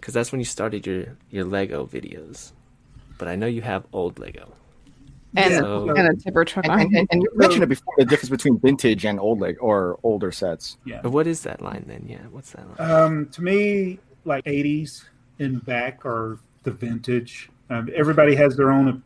because 0.00 0.12
that's 0.12 0.32
when 0.32 0.40
you 0.40 0.44
started 0.44 0.86
your 0.86 1.16
your 1.30 1.44
Lego 1.44 1.86
videos. 1.86 2.52
But 3.16 3.28
I 3.28 3.36
know 3.36 3.46
you 3.46 3.62
have 3.62 3.86
old 3.92 4.18
Lego. 4.18 4.52
and 5.36 5.54
So- 5.54 5.88
and 5.90 6.08
a 6.08 6.14
tipper 6.16 6.44
truck 6.44 6.66
And, 6.66 6.80
and, 6.80 6.96
and, 6.96 7.08
and 7.12 7.22
you 7.22 7.30
mentioned 7.36 7.62
it 7.62 7.68
before 7.68 7.94
the 7.96 8.04
difference 8.04 8.28
between 8.30 8.58
vintage 8.58 9.04
and 9.06 9.20
old 9.20 9.40
leg 9.40 9.56
or 9.60 9.98
older 10.02 10.32
sets. 10.32 10.76
Yeah. 10.84 11.00
But 11.02 11.12
what 11.12 11.26
is 11.28 11.42
that 11.44 11.62
line 11.62 11.84
then? 11.86 12.04
Yeah, 12.08 12.26
what's 12.32 12.50
that 12.50 12.66
line? 12.78 12.90
Um, 12.90 13.26
to 13.30 13.42
me, 13.42 14.00
like 14.24 14.44
'80s 14.44 15.04
and 15.38 15.64
back 15.64 16.04
are 16.04 16.38
the 16.64 16.72
vintage. 16.72 17.48
Um, 17.70 17.88
everybody 17.94 18.34
has 18.34 18.56
their 18.56 18.70
own 18.72 19.02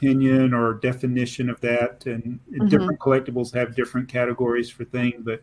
opinion 0.00 0.54
or 0.54 0.74
definition 0.74 1.50
of 1.50 1.60
that, 1.60 2.06
and 2.06 2.40
mm-hmm. 2.50 2.68
different 2.68 2.98
collectibles 2.98 3.52
have 3.54 3.74
different 3.76 4.08
categories 4.08 4.70
for 4.70 4.84
things. 4.84 5.14
But 5.20 5.42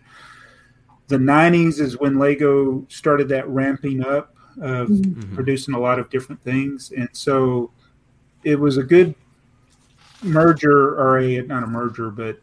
the 1.07 1.17
'90s 1.17 1.79
is 1.79 1.99
when 1.99 2.17
Lego 2.17 2.85
started 2.89 3.29
that 3.29 3.47
ramping 3.47 4.03
up 4.05 4.35
of 4.59 4.89
Mhm. 4.89 5.35
producing 5.35 5.75
a 5.75 5.79
lot 5.79 5.99
of 5.99 6.09
different 6.09 6.43
things, 6.43 6.91
and 6.95 7.09
so 7.11 7.71
it 8.43 8.59
was 8.59 8.77
a 8.77 8.83
good 8.83 9.13
merger 10.23 10.95
or 10.99 11.19
a 11.19 11.41
not 11.43 11.63
a 11.63 11.67
merger, 11.67 12.09
but 12.09 12.41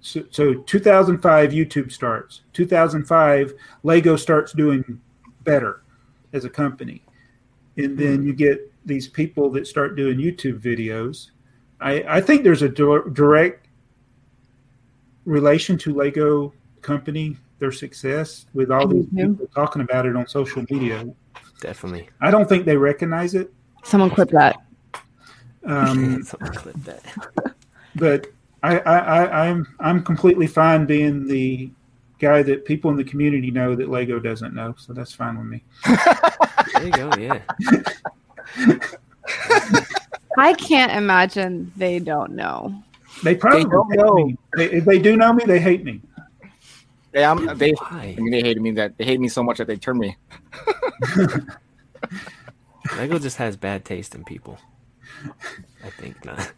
so, 0.00 0.22
so 0.30 0.54
2005 0.54 1.50
YouTube 1.50 1.90
starts. 1.90 2.42
2005 2.52 3.54
Lego 3.82 4.16
starts 4.16 4.52
doing 4.52 5.00
better 5.42 5.82
as 6.32 6.44
a 6.44 6.50
company, 6.50 7.02
and 7.76 7.96
then 7.96 8.18
mm-hmm. 8.18 8.26
you 8.26 8.32
get 8.34 8.70
these 8.84 9.08
people 9.08 9.50
that 9.50 9.66
start 9.66 9.96
doing 9.96 10.18
YouTube 10.18 10.60
videos. 10.60 11.30
I, 11.80 12.04
I 12.08 12.20
think 12.20 12.42
there's 12.42 12.62
a 12.62 12.68
dir- 12.68 13.08
direct 13.10 13.68
relation 15.24 15.76
to 15.78 15.94
Lego 15.94 16.52
company 16.82 17.36
their 17.58 17.72
success 17.72 18.46
with 18.54 18.70
all 18.70 18.82
I 18.82 18.90
do 18.90 19.08
these 19.10 19.26
people 19.26 19.46
talking 19.54 19.82
about 19.82 20.06
it 20.06 20.16
on 20.16 20.26
social 20.26 20.64
media. 20.70 21.06
Definitely. 21.60 22.08
I 22.20 22.30
don't 22.30 22.48
think 22.48 22.64
they 22.64 22.76
recognize 22.76 23.34
it. 23.34 23.52
Someone 23.82 24.10
clip 24.10 24.30
that. 24.30 24.56
Um, 25.64 26.22
Someone 26.24 26.52
clip 26.52 26.76
that. 26.84 27.02
but 27.96 28.26
I, 28.62 28.78
I, 28.78 28.98
I, 28.98 29.48
I'm 29.48 29.66
I'm 29.80 30.02
completely 30.02 30.46
fine 30.46 30.86
being 30.86 31.26
the 31.26 31.70
guy 32.18 32.42
that 32.42 32.64
people 32.64 32.90
in 32.90 32.96
the 32.96 33.04
community 33.04 33.50
know 33.50 33.74
that 33.74 33.88
Lego 33.90 34.18
doesn't 34.18 34.54
know, 34.54 34.74
so 34.78 34.92
that's 34.92 35.12
fine 35.12 35.38
with 35.38 35.46
me. 35.46 35.62
There 36.72 36.84
you 36.84 36.92
go. 36.92 37.10
Yeah. 37.16 37.40
I 40.36 40.52
can't 40.54 40.92
imagine 40.92 41.72
they 41.76 41.98
don't 41.98 42.32
know. 42.32 42.82
They 43.22 43.34
probably 43.34 43.64
don't 43.64 43.90
know. 43.90 44.32
They, 44.56 44.70
if 44.70 44.84
they 44.84 44.98
do 44.98 45.16
know 45.16 45.32
me, 45.32 45.44
they 45.46 45.58
hate 45.58 45.84
me. 45.84 46.00
Yeah, 47.14 47.30
I'm, 47.30 47.56
they. 47.56 47.72
Why? 47.72 48.14
I 48.16 48.20
mean, 48.20 48.30
they 48.30 48.42
hated 48.42 48.62
me 48.62 48.72
that 48.72 48.98
they 48.98 49.04
hate 49.04 49.20
me 49.20 49.28
so 49.28 49.42
much 49.42 49.56
that 49.58 49.66
they 49.66 49.76
turned 49.76 49.98
me. 49.98 50.16
Lego 52.96 53.18
just 53.18 53.36
has 53.38 53.56
bad 53.56 53.84
taste 53.84 54.14
in 54.14 54.24
people. 54.24 54.58
I 55.84 55.90
think 55.90 56.22
not. 56.24 56.52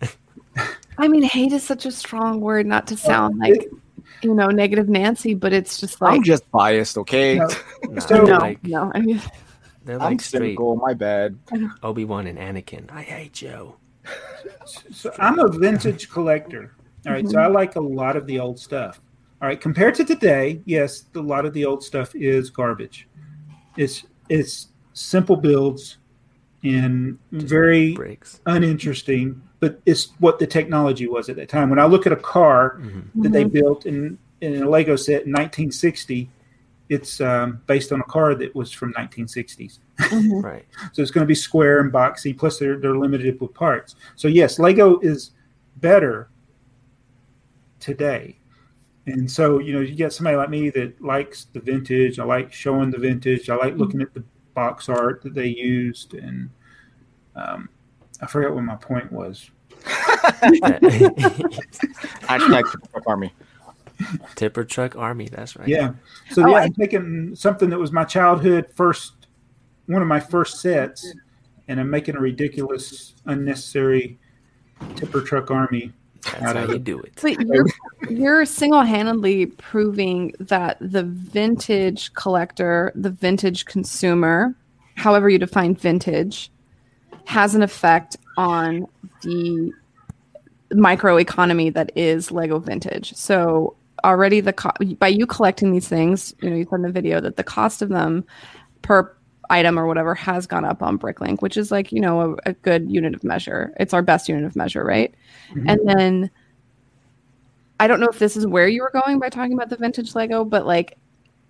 I 0.99 1.07
mean, 1.09 1.23
hate 1.23 1.53
is 1.53 1.63
such 1.63 1.87
a 1.87 1.93
strong 1.93 2.41
word, 2.41 2.67
not 2.67 2.87
to 2.89 2.97
sound 2.97 3.39
like 3.39 3.69
you 4.23 4.35
know 4.35 4.49
negative 4.49 4.89
Nancy, 4.89 5.35
but 5.35 5.53
it's 5.53 5.79
just 5.79 6.01
like 6.01 6.17
I'm 6.17 6.25
just 6.25 6.51
biased, 6.51 6.99
okay? 6.99 7.37
No. 7.37 7.49
Nah, 7.91 8.01
So- 8.01 8.25
no, 8.25 8.39
like 8.39 8.63
no. 8.65 8.91
I 8.95 9.01
mean, 9.01 9.23
they're 9.89 9.97
I'm 10.03 10.13
like 10.13 10.21
straight 10.21 10.41
cynical. 10.41 10.77
My 10.77 10.95
bad. 10.95 11.39
Obi 11.83 12.05
Wan 12.05 12.27
and 12.27 12.39
Anakin. 12.39 12.91
I 12.93 13.03
hate 13.03 13.41
you. 13.43 13.75
So 14.93 15.13
I'm 15.19 15.39
a 15.39 15.49
vintage 15.49 16.09
collector. 16.11 16.75
All 17.07 17.13
right, 17.13 17.27
so 17.29 17.39
I 17.41 17.47
like 17.47 17.77
a 17.77 17.81
lot 17.81 18.17
of 18.17 18.27
the 18.27 18.39
old 18.39 18.59
stuff. 18.59 19.01
All 19.41 19.49
right, 19.49 19.61
compared 19.61 19.95
to 19.97 20.05
today, 20.05 20.61
yes, 20.67 21.05
a 21.15 21.21
lot 21.21 21.47
of 21.47 21.53
the 21.55 21.65
old 21.65 21.83
stuff 21.83 22.15
is 22.15 22.51
garbage. 22.51 23.09
It's 23.77 24.05
it's 24.29 24.69
simple 24.93 25.37
builds 25.37 25.99
and 26.65 27.19
very 27.33 27.95
Breaks. 27.95 28.41
uninteresting, 28.47 29.41
but 29.61 29.81
it's 29.87 30.13
what 30.19 30.39
the 30.39 30.47
technology 30.47 31.07
was 31.07 31.29
at 31.29 31.37
that 31.37 31.49
time. 31.49 31.71
When 31.71 31.79
I 31.79 31.87
look 31.87 32.07
at 32.07 32.13
a 32.13 32.17
car 32.17 32.79
Mm-hmm. 32.81 33.23
that 33.23 33.33
they 33.33 33.45
built 33.45 33.87
in 33.87 34.19
in 34.41 34.63
a 34.63 34.69
Lego 34.69 34.97
set 34.97 35.25
in 35.25 35.33
1960, 35.33 36.29
it's 36.89 37.21
um, 37.21 37.61
based 37.67 37.93
on 37.93 38.01
a 38.01 38.05
car 38.05 38.35
that 38.35 38.55
was 38.55 38.73
from 38.73 38.93
1960s. 38.95 39.81
mhm. 39.99 40.43
Right. 40.43 40.65
So 40.93 41.03
it's 41.03 41.11
going 41.11 41.25
to 41.25 41.29
be 41.29 41.35
square 41.35 41.81
and 41.81 41.93
boxy. 41.93 42.37
Plus, 42.37 42.59
they're 42.59 42.79
they're 42.79 42.97
limited 42.97 43.41
with 43.41 43.53
parts. 43.55 43.97
So 44.17 44.29
yes, 44.29 44.59
Lego 44.59 44.99
is 45.01 45.33
better 45.77 46.31
today. 47.81 48.39
And 49.07 49.31
so 49.31 49.59
you 49.59 49.73
know, 49.73 49.81
you 49.81 49.95
get 49.95 50.13
somebody 50.13 50.37
like 50.37 50.51
me 50.51 50.71
that 50.71 51.01
likes 51.03 51.47
the 51.53 51.61
vintage. 51.61 52.19
I 52.19 52.25
like 52.25 52.53
showing 52.53 52.91
the 52.91 52.99
vintage. 52.99 53.49
I 53.51 53.57
like 53.57 53.77
looking 53.77 54.03
at 54.03 54.13
the 54.15 54.25
box 54.55 54.89
art 54.89 55.23
that 55.23 55.35
they 55.35 55.47
used, 55.47 56.15
and 56.15 56.51
um, 57.37 57.69
I 58.21 58.27
forgot 58.27 58.55
what 58.55 58.65
my 58.65 58.77
point 58.77 59.11
was. 59.13 59.51
Hashtag 62.29 62.65
Truck 62.91 63.07
Army. 63.07 63.33
Tipper 64.37 64.65
Truck 64.65 64.97
Army. 64.97 65.29
That's 65.29 65.57
right. 65.57 65.69
Yeah. 65.69 65.93
So 66.31 66.45
Oh, 66.45 66.49
yeah, 66.51 66.57
I- 66.57 66.63
I'm 66.65 66.73
taking 66.75 67.35
something 67.35 67.71
that 67.71 67.79
was 67.79 67.93
my 67.93 68.05
childhood 68.05 68.67
first, 68.75 69.27
one 69.87 70.03
of 70.03 70.09
my 70.09 70.21
first 70.21 70.61
sets, 70.61 71.13
and 71.69 71.79
I'm 71.81 71.91
making 71.91 72.17
a 72.17 72.21
ridiculous, 72.21 73.15
unnecessary 73.27 74.19
tipper 74.97 75.21
truck 75.21 75.51
army. 75.51 75.93
That's 76.23 76.53
how 76.53 76.67
you 76.73 76.79
do 76.79 77.01
it. 77.01 77.13
But 77.23 77.41
you're 77.41 77.67
you're 78.11 78.45
single-handedly 78.45 79.47
proving 79.47 80.35
that 80.41 80.77
the 80.81 81.05
vintage 81.05 82.13
collector, 82.15 82.93
the 82.95 83.11
vintage 83.11 83.65
consumer, 83.67 84.55
however 84.97 85.29
you 85.29 85.39
define 85.39 85.75
vintage, 85.75 86.51
has 87.25 87.55
an 87.55 87.63
effect 87.63 88.17
on 88.37 88.87
the 89.23 89.73
microeconomy 90.73 91.73
that 91.75 91.91
is 91.97 92.31
Lego 92.31 92.59
vintage. 92.59 93.15
So 93.15 93.75
already 94.05 94.41
the 94.41 94.53
co- 94.53 94.73
by 94.99 95.09
you 95.09 95.27
collecting 95.27 95.73
these 95.73 95.89
things, 95.89 96.35
you 96.41 96.51
know, 96.51 96.57
you 96.57 96.65
said 96.65 96.77
in 96.77 96.83
the 96.83 96.93
video 96.93 97.21
that 97.21 97.37
the 97.37 97.45
cost 97.45 97.83
of 97.83 97.89
them 97.89 98.25
per 98.83 99.15
item 99.51 99.79
or 99.79 99.87
whatever 99.87 100.15
has 100.15 100.47
gone 100.47 100.65
up 100.65 100.83
on 100.83 100.99
Bricklink, 100.99 101.41
which 101.41 101.57
is 101.57 101.71
like, 101.71 101.91
you 101.91 102.01
know, 102.01 102.21
a, 102.21 102.51
a 102.51 102.53
good 102.53 102.91
unit 102.91 103.15
of 103.15 103.25
measure. 103.25 103.73
It's 103.81 103.95
our 103.95 104.03
best 104.03 104.29
unit 104.29 104.45
of 104.45 104.55
measure, 104.57 104.85
right? 104.85 105.15
Mm-hmm. 105.51 105.69
And 105.69 105.81
then 105.89 106.31
I 107.81 107.87
don't 107.87 108.01
know 108.01 108.09
if 108.09 108.19
this 108.19 108.37
is 108.37 108.47
where 108.47 108.69
you 108.69 108.83
were 108.83 108.91
going 108.91 109.19
by 109.19 109.29
talking 109.29 109.53
about 109.53 109.71
the 109.71 109.77
vintage 109.77 110.15
Lego, 110.15 110.45
but 110.45 110.67
like 110.67 110.99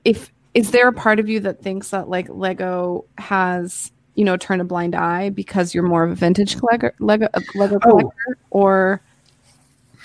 if 0.04 0.32
is 0.54 0.70
there 0.70 0.88
a 0.88 0.92
part 0.92 1.18
of 1.18 1.28
you 1.28 1.40
that 1.40 1.62
thinks 1.62 1.90
that 1.90 2.08
like 2.08 2.28
Lego 2.28 3.04
has, 3.18 3.92
you 4.14 4.24
know, 4.24 4.36
turned 4.36 4.60
a 4.60 4.64
blind 4.64 4.94
eye 4.94 5.30
because 5.30 5.74
you're 5.74 5.82
more 5.82 6.04
of 6.04 6.10
a 6.10 6.14
vintage 6.14 6.58
collector 6.58 6.94
Lego 7.00 7.28
Lego 7.54 7.76
Oh. 7.76 7.90
collector 7.90 8.38
or 8.50 9.02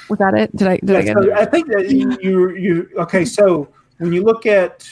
was 0.10 0.20
that 0.20 0.34
it? 0.34 0.56
Did 0.56 0.68
I 0.68 0.78
did 0.78 0.96
I 0.96 1.00
Yeah, 1.00 1.06
get 1.06 1.18
so 1.18 1.24
it? 1.24 1.34
I 1.34 1.46
think 1.46 1.68
that 1.72 1.90
you, 1.90 2.18
you 2.22 2.56
you 2.56 2.90
okay. 2.98 3.26
So 3.26 3.70
when 4.00 4.12
you 4.14 4.24
look 4.24 4.46
at 4.46 4.88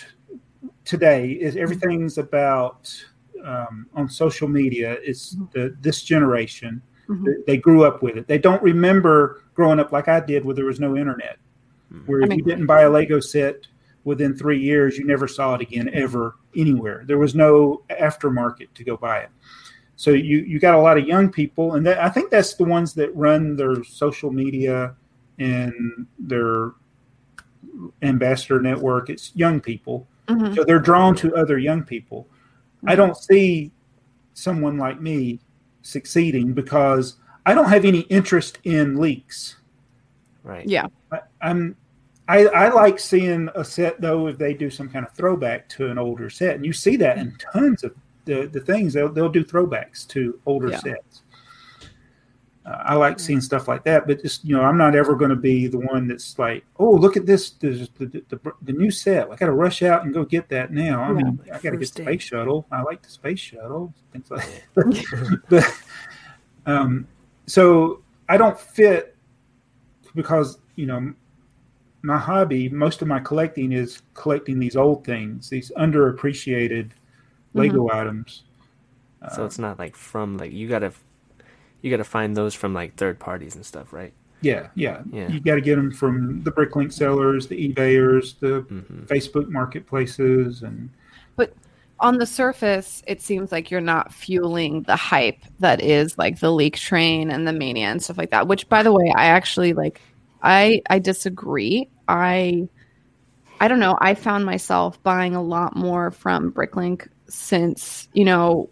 today, 0.86 1.32
is 1.32 1.56
everything's 1.58 2.18
about 2.18 2.92
um, 3.44 3.88
on 3.94 4.08
social 4.10 4.48
media. 4.48 4.98
It's 5.04 5.36
the 5.54 5.76
this 5.82 6.04
generation. 6.04 6.82
Mhm. 7.10 7.26
They- 7.26 7.44
They 7.54 7.58
grew 7.58 7.84
up 7.84 8.02
with 8.04 8.16
it. 8.18 8.28
They 8.28 8.38
don't 8.38 8.62
remember 8.64 9.42
growing 9.54 9.80
up 9.80 9.92
like 9.92 10.08
I 10.08 10.20
did, 10.20 10.46
where 10.46 10.56
there 10.56 10.66
was 10.66 10.80
no 10.80 10.96
internet. 10.96 11.38
Where 12.06 12.22
I 12.22 12.24
if 12.26 12.30
mean- 12.30 12.40
you 12.40 12.46
didn't 12.46 12.68
buy 12.68 12.82
a 12.84 12.90
Lego 12.90 13.20
set 13.20 13.68
within 14.04 14.36
three 14.36 14.60
years, 14.60 14.98
you 14.98 15.06
never 15.06 15.28
saw 15.28 15.56
it 15.56 15.62
again 15.62 15.90
ever 15.94 16.36
anywhere. 16.56 17.04
There 17.06 17.18
was 17.20 17.36
no 17.36 17.84
aftermarket 17.90 18.68
to 18.76 18.84
go 18.84 18.96
buy 18.98 19.20
it. 19.20 19.30
So 19.96 20.12
you 20.12 20.38
you 20.40 20.60
got 20.60 20.74
a 20.74 20.80
lot 20.82 20.98
of 20.98 21.06
young 21.06 21.30
people, 21.30 21.74
and 21.76 21.86
that, 21.86 22.00
I 22.00 22.10
think 22.10 22.32
that's 22.32 22.54
the 22.56 22.64
ones 22.64 22.94
that 22.96 23.16
run 23.16 23.56
their 23.56 23.84
social 23.84 24.32
media 24.32 24.96
and 25.40 26.06
their 26.20 26.72
ambassador 28.02 28.60
network. 28.62 29.10
It's 29.10 29.36
young 29.36 29.60
people, 29.60 30.08
Mhm. 30.28 30.56
so 30.56 30.64
they're 30.64 30.80
drawn 30.80 31.16
to 31.18 31.36
other 31.36 31.58
young 31.58 31.84
people. 31.84 32.28
I 32.86 32.96
don't 32.96 33.16
see 33.18 33.72
someone 34.34 34.78
like 34.78 35.02
me 35.02 35.40
succeeding 35.82 36.54
because 36.54 37.18
I 37.46 37.54
don't 37.54 37.70
have 37.70 37.86
any 37.86 38.02
interest 38.02 38.60
in 38.64 38.98
leaks. 38.98 39.58
Right. 40.44 40.66
Yeah. 40.68 40.88
I, 41.12 41.20
I'm 41.42 41.76
I, 42.28 42.46
I 42.46 42.70
like 42.70 42.98
seeing 43.00 43.50
a 43.56 43.64
set 43.66 44.00
though 44.00 44.28
if 44.28 44.38
they 44.38 44.54
do 44.54 44.70
some 44.70 44.88
kind 44.90 45.06
of 45.06 45.12
throwback 45.12 45.68
to 45.70 45.88
an 45.88 45.98
older 45.98 46.30
set, 46.30 46.56
and 46.56 46.66
you 46.66 46.72
see 46.72 46.96
that 46.98 47.18
in 47.18 47.36
tons 47.52 47.84
of 47.84 47.94
the, 48.26 48.46
the 48.48 48.60
things 48.62 48.94
they'll 48.94 49.12
they'll 49.12 49.28
do 49.30 49.44
throwbacks 49.44 50.08
to 50.10 50.40
older 50.46 50.70
Yeah. 50.70 50.78
sets. 50.80 51.24
Uh, 52.66 52.78
I 52.86 52.96
like 52.96 53.20
seeing 53.20 53.42
stuff 53.42 53.68
like 53.68 53.84
that, 53.86 54.06
but 54.06 54.22
just 54.22 54.46
you 54.46 54.56
know, 54.56 54.62
I'm 54.62 54.78
not 54.78 54.96
ever 54.96 55.16
going 55.16 55.32
to 55.32 55.36
be 55.36 55.68
the 55.68 55.80
one 55.80 56.08
that's 56.08 56.38
like, 56.38 56.64
oh, 56.78 56.92
look 56.92 57.18
at 57.18 57.26
this, 57.26 57.52
the 57.52 57.90
the, 57.98 58.24
the, 58.30 58.54
the 58.62 58.74
new 58.74 58.92
set. 58.92 59.32
I 59.32 59.36
got 59.36 59.48
to 59.48 59.52
rush 59.52 59.82
out 59.82 60.04
and 60.06 60.14
go 60.14 60.24
get 60.24 60.48
that 60.50 60.72
now. 60.72 61.02
I 61.02 61.08
Yeah. 61.08 61.14
mean, 61.14 61.40
I 61.46 61.58
got 61.60 61.72
to 61.72 61.78
get 61.78 61.92
the 61.94 62.04
day. 62.04 62.04
space 62.04 62.22
shuttle. 62.24 62.68
I 62.72 62.84
like 62.84 63.02
the 63.02 63.10
space 63.10 63.40
shuttle, 63.40 63.94
things 64.14 64.30
like 64.30 64.48
that. 64.76 65.42
but 65.50 65.74
um, 66.66 67.08
so 67.48 68.04
I 68.30 68.38
don't 68.38 68.60
fit 68.60 69.16
because 70.14 70.60
you 70.76 70.86
know 70.86 71.14
my 72.04 72.18
hobby, 72.18 72.70
most 72.70 73.02
of 73.02 73.08
my 73.08 73.20
collecting 73.20 73.72
is 73.72 74.02
collecting 74.14 74.60
these 74.60 74.76
old 74.76 75.04
things, 75.04 75.50
these 75.50 75.72
underappreciated 75.78 76.92
Lego 77.54 77.90
items. 77.92 78.44
So 79.36 79.46
it's 79.46 79.60
not 79.60 79.78
like 79.78 79.96
from 79.96 80.38
like 80.38 80.52
you 80.52 80.68
gotta 80.68 80.94
you 81.82 81.92
gotta 81.92 82.04
find 82.04 82.36
those 82.36 82.54
from 82.54 82.74
like 82.74 82.96
third 82.96 83.20
parties 83.20 83.56
and 83.56 83.66
stuff, 83.66 83.94
right? 83.94 84.14
Yeah, 84.42 84.70
yeah. 84.76 85.04
Yeah. 85.12 85.30
You 85.30 85.40
got 85.40 85.56
to 85.56 85.62
get 85.62 85.76
them 85.76 85.92
from 85.92 86.42
the 86.44 86.52
Bricklink 86.52 86.92
sellers, 86.92 87.48
the 87.48 87.70
eBayers, 87.70 88.40
the 88.40 88.62
hmm 88.62 89.04
Facebook 89.06 89.50
marketplaces, 89.50 90.64
and 90.64 90.90
But 91.36 91.54
on 92.00 92.18
the 92.18 92.26
surface, 92.26 93.04
it 93.08 93.22
seems 93.22 93.52
like 93.52 93.70
you're 93.70 93.82
not 93.82 94.14
fueling 94.14 94.84
the 94.84 94.96
hype 94.96 95.44
that 95.60 95.82
is 95.82 96.18
like 96.18 96.40
the 96.40 96.52
leak 96.52 96.78
train 96.78 97.30
and 97.30 97.48
the 97.48 97.54
mania 97.54 97.88
and 97.88 98.02
stuff 98.02 98.18
like 98.18 98.32
that. 98.32 98.48
Which, 98.48 98.68
by 98.68 98.84
the 98.84 98.92
way, 98.92 99.12
I 99.16 99.26
actually 99.28 99.74
like. 99.74 100.02
I 100.44 100.82
I 100.90 100.98
disagree. 101.00 101.90
I 102.08 102.68
I 103.60 103.68
don't 103.68 103.80
know. 103.80 103.98
I 104.02 104.16
found 104.16 104.46
myself 104.46 105.02
buying 105.04 105.36
a 105.36 105.42
lot 105.42 105.76
more 105.76 106.10
from 106.12 106.52
Bricklink 106.52 107.08
since 107.30 108.10
you 108.14 108.26
know 108.26 108.70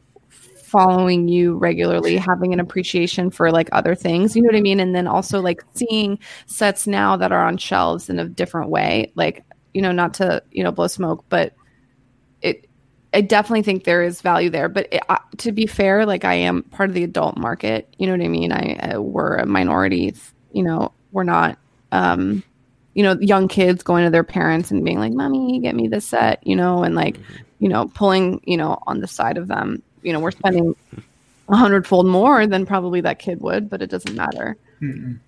following 0.70 1.28
you 1.28 1.58
regularly, 1.58 2.18
having 2.18 2.54
an 2.54 2.60
appreciation 2.60 3.30
for 3.32 3.52
like 3.52 3.70
other 3.72 3.96
things. 3.96 4.36
You 4.36 4.42
know 4.42 4.48
what 4.48 4.56
I 4.56 4.62
mean? 4.62 4.80
And 4.80 4.96
then 4.96 5.08
also 5.08 5.42
like 5.42 5.64
seeing 5.74 6.20
sets 6.46 6.88
now 6.88 7.18
that 7.18 7.32
are 7.32 7.46
on 7.46 7.58
shelves 7.58 8.10
in 8.10 8.20
a 8.20 8.28
different 8.28 8.70
way. 8.70 9.12
Like 9.16 9.44
you 9.74 9.82
know, 9.82 9.92
not 9.92 10.14
to 10.16 10.44
you 10.52 10.64
know 10.64 10.72
blow 10.72 10.88
smoke, 10.88 11.26
but 11.30 11.54
it 12.42 12.68
I 13.14 13.22
definitely 13.22 13.64
think 13.64 13.84
there 13.84 14.04
is 14.04 14.22
value 14.22 14.50
there, 14.50 14.70
but 14.70 14.88
it, 14.92 15.02
uh, 15.10 15.18
to 15.38 15.52
be 15.52 15.66
fair, 15.66 16.06
like 16.06 16.26
I 16.26 16.36
am 16.36 16.64
part 16.64 16.90
of 16.90 16.94
the 16.96 17.04
adult 17.04 17.38
market. 17.38 17.94
You 17.98 18.08
know 18.08 18.14
what 18.14 18.24
I 18.24 18.28
mean? 18.28 18.52
I 18.52 18.76
uh, 18.76 19.02
we're 19.02 19.38
a 19.38 19.46
minority. 19.46 20.14
You 20.52 20.64
know, 20.64 20.94
we're 21.12 21.24
not. 21.24 21.58
Um, 21.92 22.44
you 22.94 23.04
know, 23.04 23.18
young 23.22 23.48
kids 23.48 23.82
going 23.82 24.04
to 24.04 24.10
their 24.10 24.24
parents 24.24 24.72
and 24.72 24.84
being 24.84 25.00
like, 25.00 25.14
"Mommy, 25.14 25.60
get 25.60 25.76
me 25.76 25.88
this 25.88 26.06
set," 26.06 26.46
you 26.46 26.56
know, 26.56 26.84
and 26.84 26.96
like, 26.96 27.18
you 27.60 27.70
know, 27.70 27.88
pulling, 27.94 28.42
you 28.46 28.58
know, 28.58 28.78
on 28.88 29.00
the 29.00 29.08
side 29.08 29.38
of 29.38 29.48
them. 29.48 29.82
You 30.04 30.14
know, 30.14 30.20
we're 30.20 30.32
spending 30.32 30.76
a 31.50 31.56
hundredfold 31.56 32.08
more 32.08 32.46
than 32.48 32.66
probably 32.66 33.02
that 33.02 33.20
kid 33.20 33.42
would, 33.42 33.70
but 33.70 33.82
it 33.82 33.90
doesn't 33.90 34.16
matter. 34.16 34.58
Mm-mm. 34.82 35.20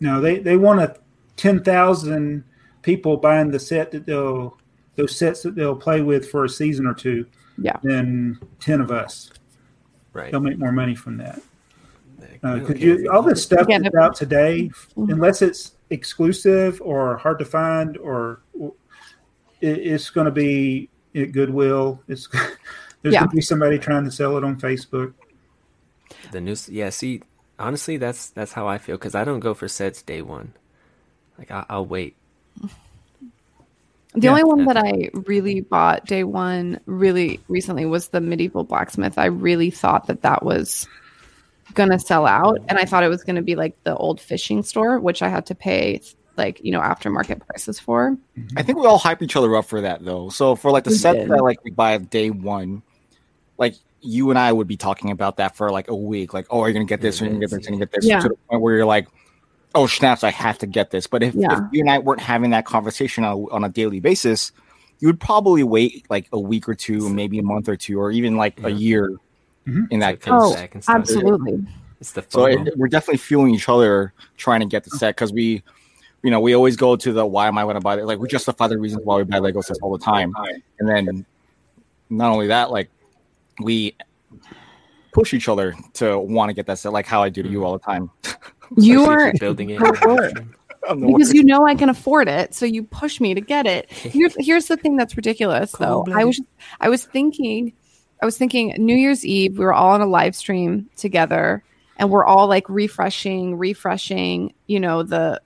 No, 0.00 0.20
they 0.20 0.38
they 0.38 0.56
want 0.56 0.80
a 0.80 0.96
ten 1.36 1.62
thousand 1.62 2.44
people 2.82 3.16
buying 3.16 3.50
the 3.50 3.58
set 3.58 3.90
that 3.92 4.06
they'll 4.06 4.56
those 4.96 5.16
sets 5.16 5.42
that 5.42 5.54
they'll 5.54 5.76
play 5.76 6.00
with 6.02 6.28
for 6.30 6.44
a 6.44 6.48
season 6.48 6.86
or 6.86 6.94
two. 6.94 7.26
Yeah. 7.56 7.76
Than 7.82 8.38
ten 8.60 8.80
of 8.80 8.90
us. 8.90 9.30
Right. 10.12 10.30
They'll 10.30 10.40
make 10.40 10.58
more 10.58 10.72
money 10.72 10.94
from 10.94 11.16
that. 11.18 11.40
Like, 12.42 12.66
Because 12.66 12.80
you 12.82 13.08
all 13.12 13.22
this 13.22 13.42
stuff 13.42 13.66
Yeah, 13.68 13.78
that's 13.78 13.94
no- 13.94 14.00
out 14.02 14.14
today, 14.14 14.70
Mhm. 14.96 15.12
unless 15.12 15.42
it's 15.42 15.72
exclusive 15.90 16.80
or 16.84 17.16
hard 17.16 17.38
to 17.40 17.44
find, 17.44 17.96
or 17.98 18.40
it, 19.60 19.78
it's 19.78 20.10
going 20.10 20.26
to 20.26 20.30
be 20.30 20.88
at 21.16 21.32
Goodwill. 21.32 22.00
It's 22.08 22.28
there's 23.02 23.14
Yeah. 23.14 23.20
going 23.20 23.30
to 23.30 23.36
be 23.36 23.42
somebody 23.42 23.78
trying 23.78 24.04
to 24.04 24.10
sell 24.10 24.36
it 24.36 24.44
on 24.44 24.56
Facebook. 24.60 25.14
the 26.32 26.40
news. 26.40 26.68
Yeah. 26.68 26.90
See, 26.90 27.22
honestly, 27.58 27.96
that's 27.96 28.30
that's 28.30 28.52
how 28.52 28.66
I 28.66 28.78
feel 28.78 28.96
because 28.96 29.14
I 29.14 29.24
don't 29.24 29.40
go 29.40 29.54
for 29.54 29.68
sets 29.68 30.02
day 30.02 30.22
one. 30.22 30.54
Like 31.38 31.50
I, 31.50 31.64
I'll 31.68 31.86
wait. 31.86 32.16
The 34.14 34.22
Yeah. 34.22 34.30
only 34.30 34.44
one 34.44 34.64
that 34.64 34.76
I 34.76 35.10
really 35.12 35.60
bought 35.60 36.06
day 36.06 36.24
one 36.24 36.80
really 36.86 37.40
recently 37.48 37.84
was 37.84 38.08
the 38.08 38.20
medieval 38.20 38.64
blacksmith. 38.64 39.18
I 39.18 39.26
really 39.26 39.70
thought 39.70 40.06
that 40.06 40.22
that 40.22 40.42
was 40.42 40.88
gonna 41.74 41.98
sell 41.98 42.26
out, 42.26 42.58
and 42.68 42.78
I 42.78 42.84
thought 42.86 43.04
it 43.04 43.08
was 43.08 43.22
gonna 43.22 43.42
be 43.42 43.54
like 43.54 43.76
the 43.84 43.94
old 43.96 44.20
fishing 44.20 44.62
store, 44.62 44.98
which 44.98 45.20
I 45.22 45.28
had 45.28 45.44
to 45.46 45.54
pay 45.54 46.00
like 46.36 46.60
you 46.64 46.72
know 46.72 46.80
aftermarket 46.80 47.46
prices 47.46 47.78
for. 47.78 48.16
Mm-hmm. 48.38 48.58
I 48.58 48.62
think 48.62 48.78
we 48.78 48.86
all 48.86 48.98
hype 48.98 49.22
each 49.22 49.36
other 49.36 49.54
up 49.54 49.66
for 49.66 49.82
that 49.82 50.02
though. 50.04 50.30
So 50.30 50.56
for 50.56 50.70
like 50.70 50.84
the 50.84 50.90
We 50.90 50.96
set 50.96 51.12
did. 51.16 51.28
that 51.28 51.42
like 51.42 51.62
we 51.62 51.70
buy 51.70 51.98
day 51.98 52.30
one, 52.30 52.82
like 53.58 53.74
you 54.00 54.30
and 54.30 54.38
I 54.38 54.52
would 54.52 54.68
be 54.68 54.76
talking 54.76 55.10
about 55.10 55.36
that 55.38 55.56
for 55.56 55.70
like 55.70 55.88
a 55.88 55.94
week. 55.94 56.32
Like, 56.32 56.46
oh, 56.50 56.60
are 56.60 56.68
you 56.68 56.74
gonna 56.74 56.84
get 56.86 57.00
this? 57.00 57.20
Are 57.20 57.24
you 57.24 57.30
gonna 57.32 57.40
get 57.40 57.50
this? 57.50 57.58
Are 57.58 57.60
you 57.62 57.66
gonna 57.76 57.78
get 57.86 57.92
this? 57.92 58.06
Yeah. 58.06 58.20
To 58.20 58.28
the 58.28 58.34
point 58.48 58.62
where 58.62 58.76
you're 58.76 58.86
like, 58.86 59.08
oh 59.74 59.86
snaps, 59.86 60.24
I 60.24 60.30
have 60.30 60.58
to 60.58 60.66
get 60.66 60.90
this. 60.90 61.06
But 61.06 61.22
if, 61.22 61.34
if 61.36 61.58
you 61.72 61.80
and 61.80 61.90
I 61.90 61.98
weren't 61.98 62.20
having 62.20 62.50
that 62.50 62.64
conversation 62.64 63.24
on, 63.24 63.32
a- 63.36 63.50
on 63.52 63.64
a 63.64 63.68
daily 63.68 64.00
basis, 64.00 64.52
you 65.00 65.08
would 65.08 65.20
probably 65.20 65.62
wait 65.64 66.06
like 66.08 66.28
a 66.32 66.38
week 66.40 66.68
or 66.68 66.74
two, 66.74 67.08
maybe 67.10 67.38
a 67.38 67.42
month 67.42 67.68
or 67.68 67.76
two, 67.76 68.00
or 68.00 68.10
even 68.10 68.36
like 68.36 68.58
a 68.64 68.70
Yeah. 68.70 68.76
year 68.76 69.12
Mhm. 69.66 69.86
in 69.90 70.00
that 70.00 70.14
it 70.14 70.20
comes 70.20 70.44
Oh, 70.44 70.54
back 70.54 70.74
and 70.74 70.82
stuff. 70.82 70.96
Absolutely. 70.96 71.66
It's 72.00 72.12
the 72.12 72.24
So 72.28 72.44
it, 72.46 72.76
we're 72.76 72.88
definitely 72.88 73.18
fueling 73.18 73.54
each 73.54 73.68
other 73.68 74.12
trying 74.36 74.60
to 74.60 74.66
get 74.66 74.84
the 74.84 74.90
set 74.90 75.16
because 75.16 75.32
we, 75.32 75.62
you 76.22 76.30
know, 76.30 76.40
we 76.40 76.54
always 76.54 76.76
go 76.76 76.94
to 76.96 77.12
the 77.12 77.26
why 77.26 77.48
am 77.48 77.58
I 77.58 77.64
going 77.64 77.74
to 77.74 77.80
buy 77.80 77.98
it? 77.98 78.04
Like 78.06 78.20
we 78.20 78.28
justify 78.28 78.68
the 78.68 78.78
reasons 78.78 79.04
why 79.04 79.16
we 79.16 79.24
buy 79.24 79.38
Lego 79.40 79.60
sets 79.60 79.80
all 79.82 79.96
the 79.96 80.04
time, 80.04 80.32
and 80.78 80.88
then 80.88 81.26
not 82.08 82.30
only 82.32 82.46
that, 82.46 82.70
like 82.70 82.88
we 83.60 83.96
push 85.12 85.34
each 85.34 85.48
other 85.48 85.74
to 85.94 86.18
want 86.18 86.50
to 86.50 86.54
get 86.54 86.66
that 86.66 86.78
set, 86.78 86.92
like 86.92 87.06
how 87.06 87.22
I 87.22 87.28
do 87.28 87.42
to 87.42 87.48
you 87.48 87.60
mm. 87.60 87.64
all 87.64 87.72
the 87.72 87.84
time. 87.84 88.10
You 88.76 89.06
are 89.06 89.32
building 89.40 89.70
it. 89.70 89.78
Go 89.78 89.94
for 89.94 90.24
it. 90.24 90.36
I'm 90.88 91.00
the 91.00 91.06
because 91.06 91.32
you 91.32 91.42
know 91.42 91.66
I 91.66 91.74
can 91.74 91.88
afford 91.88 92.28
it, 92.28 92.54
so 92.54 92.66
you 92.66 92.82
push 92.82 93.20
me 93.20 93.34
to 93.34 93.40
get 93.40 93.66
it. 93.66 93.90
Here's 93.92 94.34
here's 94.38 94.66
the 94.66 94.76
thing 94.76 94.96
that's 94.96 95.16
ridiculous 95.16 95.72
though. 95.72 96.04
I 96.12 96.24
was 96.24 96.40
I 96.80 96.88
was 96.88 97.04
thinking 97.04 97.72
I 98.22 98.26
was 98.26 98.36
thinking 98.36 98.74
New 98.78 98.94
Year's 98.94 99.24
Eve, 99.24 99.58
we 99.58 99.64
were 99.64 99.72
all 99.72 99.92
on 99.92 100.00
a 100.00 100.06
live 100.06 100.36
stream 100.36 100.88
together 100.96 101.62
and 101.96 102.10
we're 102.10 102.24
all 102.24 102.46
like 102.46 102.68
refreshing, 102.68 103.56
refreshing, 103.56 104.52
you 104.66 104.80
know, 104.80 105.02
the 105.02 105.40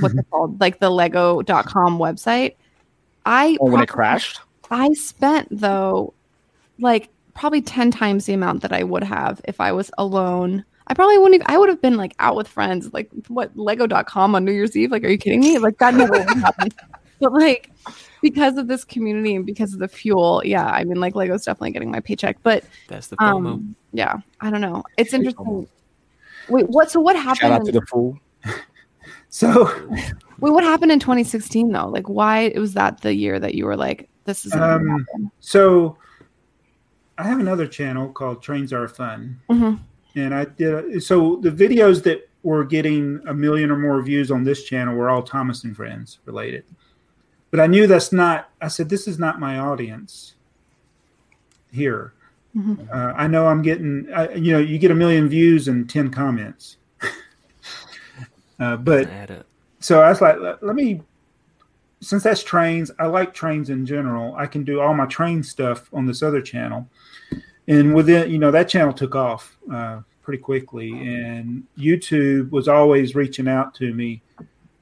what's 0.00 0.14
it 0.14 0.26
called? 0.30 0.60
Like 0.60 0.78
the 0.78 0.90
lego.com 0.90 1.98
website. 1.98 2.56
I 3.24 3.56
Oh, 3.60 3.70
when 3.70 3.82
it 3.82 3.88
crashed. 3.88 4.40
I 4.70 4.92
spent 4.94 5.48
though 5.50 6.14
like 6.78 7.08
probably 7.34 7.62
10 7.62 7.90
times 7.90 8.26
the 8.26 8.34
amount 8.34 8.62
that 8.62 8.72
I 8.72 8.82
would 8.82 9.04
have 9.04 9.40
if 9.44 9.60
I 9.60 9.72
was 9.72 9.90
alone. 9.98 10.64
I 10.88 10.94
probably 10.94 11.16
wouldn't 11.18 11.36
even, 11.36 11.46
I 11.48 11.58
would 11.58 11.68
have 11.68 11.80
been 11.80 11.96
like 11.96 12.14
out 12.18 12.36
with 12.36 12.48
friends, 12.48 12.92
like 12.92 13.08
what 13.28 13.56
lego.com 13.56 14.34
on 14.34 14.44
New 14.44 14.52
Year's 14.52 14.76
Eve. 14.76 14.90
Like, 14.90 15.04
are 15.04 15.08
you 15.08 15.16
kidding 15.18 15.40
me? 15.40 15.58
Like 15.58 15.78
that 15.78 15.94
never 15.94 16.12
would 16.12 16.28
happen. 16.28 16.68
But 17.20 17.34
like 17.34 17.70
because 18.20 18.56
of 18.56 18.66
this 18.66 18.84
community 18.84 19.36
and 19.36 19.46
because 19.46 19.74
of 19.74 19.78
the 19.78 19.86
fuel, 19.86 20.42
yeah, 20.44 20.66
I 20.66 20.82
mean 20.82 20.98
like 20.98 21.14
Lego's 21.14 21.44
definitely 21.44 21.70
getting 21.70 21.92
my 21.92 22.00
paycheck. 22.00 22.36
But 22.42 22.64
That's 22.88 23.06
the 23.06 23.16
FOMO. 23.18 23.46
um 23.46 23.76
yeah, 23.92 24.16
I 24.40 24.50
don't 24.50 24.60
know. 24.60 24.82
It's 24.96 25.12
interesting. 25.14 25.68
Wait, 26.48 26.68
what 26.68 26.90
so 26.90 26.98
what 26.98 27.14
Shout 27.14 27.26
out 27.44 27.50
happened? 27.52 27.66
to 27.66 27.72
the 27.72 27.86
fool. 27.86 28.18
So 29.28 29.64
Wait, 30.40 30.50
what 30.50 30.64
happened 30.64 30.90
in 30.90 30.98
2016 30.98 31.70
though? 31.70 31.86
Like 31.88 32.08
why 32.08 32.52
was 32.56 32.74
that 32.74 33.02
the 33.02 33.14
year 33.14 33.38
that 33.38 33.54
you 33.54 33.66
were 33.66 33.76
like, 33.76 34.08
this 34.24 34.44
is 34.44 34.52
Um, 34.52 35.06
so 35.38 35.96
I 37.22 37.26
have 37.26 37.38
another 37.38 37.68
channel 37.68 38.08
called 38.08 38.42
Trains 38.42 38.72
Are 38.72 38.88
Fun, 38.88 39.38
Mhm. 39.48 39.78
and 40.16 40.34
I 40.34 40.44
did 40.44 41.00
so 41.04 41.36
the 41.36 41.52
videos 41.52 42.02
that 42.02 42.28
were 42.42 42.64
getting 42.64 43.20
a 43.26 43.32
million 43.32 43.70
or 43.70 43.78
more 43.78 44.02
views 44.02 44.32
on 44.32 44.42
this 44.42 44.64
channel 44.64 44.96
were 44.96 45.08
all 45.08 45.22
Thomas 45.22 45.62
and 45.62 45.76
Friends 45.76 46.18
related. 46.24 46.64
But 47.52 47.60
I 47.60 47.68
knew 47.68 47.86
that's 47.86 48.12
not. 48.12 48.50
I 48.60 48.66
said 48.66 48.88
this 48.88 49.06
is 49.06 49.20
not 49.20 49.38
my 49.38 49.56
audience 49.60 50.34
here. 51.70 52.12
Mhm. 52.56 52.88
Uh, 52.92 53.12
I 53.16 53.28
know 53.28 53.46
I'm 53.46 53.62
getting. 53.62 54.08
I, 54.12 54.34
you 54.34 54.50
know, 54.52 54.58
you 54.58 54.78
get 54.78 54.90
a 54.90 54.94
million 54.96 55.28
views 55.28 55.68
and 55.68 55.88
ten 55.88 56.10
comments. 56.10 56.76
uh, 58.58 58.78
but 58.78 59.08
so 59.78 60.02
I 60.02 60.08
was 60.08 60.20
like, 60.20 60.40
let, 60.40 60.60
let 60.60 60.74
me, 60.74 61.02
since 62.00 62.24
that's 62.24 62.42
trains, 62.42 62.90
I 62.98 63.06
like 63.06 63.32
trains 63.32 63.70
in 63.70 63.86
general. 63.86 64.34
I 64.34 64.46
can 64.46 64.64
do 64.64 64.80
all 64.80 64.92
my 64.92 65.06
train 65.06 65.44
stuff 65.44 65.88
on 65.92 66.06
this 66.06 66.20
other 66.20 66.40
channel. 66.40 66.88
And 67.72 67.94
within, 67.94 68.30
you 68.30 68.38
know, 68.38 68.50
that 68.50 68.68
channel 68.68 68.92
took 68.92 69.14
off 69.14 69.56
uh, 69.72 70.00
pretty 70.22 70.42
quickly. 70.42 70.90
And 70.92 71.64
YouTube 71.78 72.50
was 72.50 72.68
always 72.68 73.14
reaching 73.14 73.48
out 73.48 73.74
to 73.76 73.92
me 73.94 74.20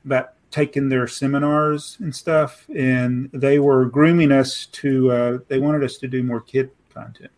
about 0.04 0.32
taking 0.50 0.88
their 0.88 1.06
seminars 1.06 1.96
and 2.00 2.14
stuff. 2.14 2.66
And 2.76 3.30
they 3.32 3.58
were 3.58 3.84
grooming 3.86 4.32
us 4.32 4.66
to, 4.66 5.10
uh, 5.12 5.38
they 5.48 5.58
wanted 5.58 5.84
us 5.84 5.96
to 5.98 6.08
do 6.08 6.22
more 6.22 6.40
kid 6.40 6.70
content. 6.92 7.30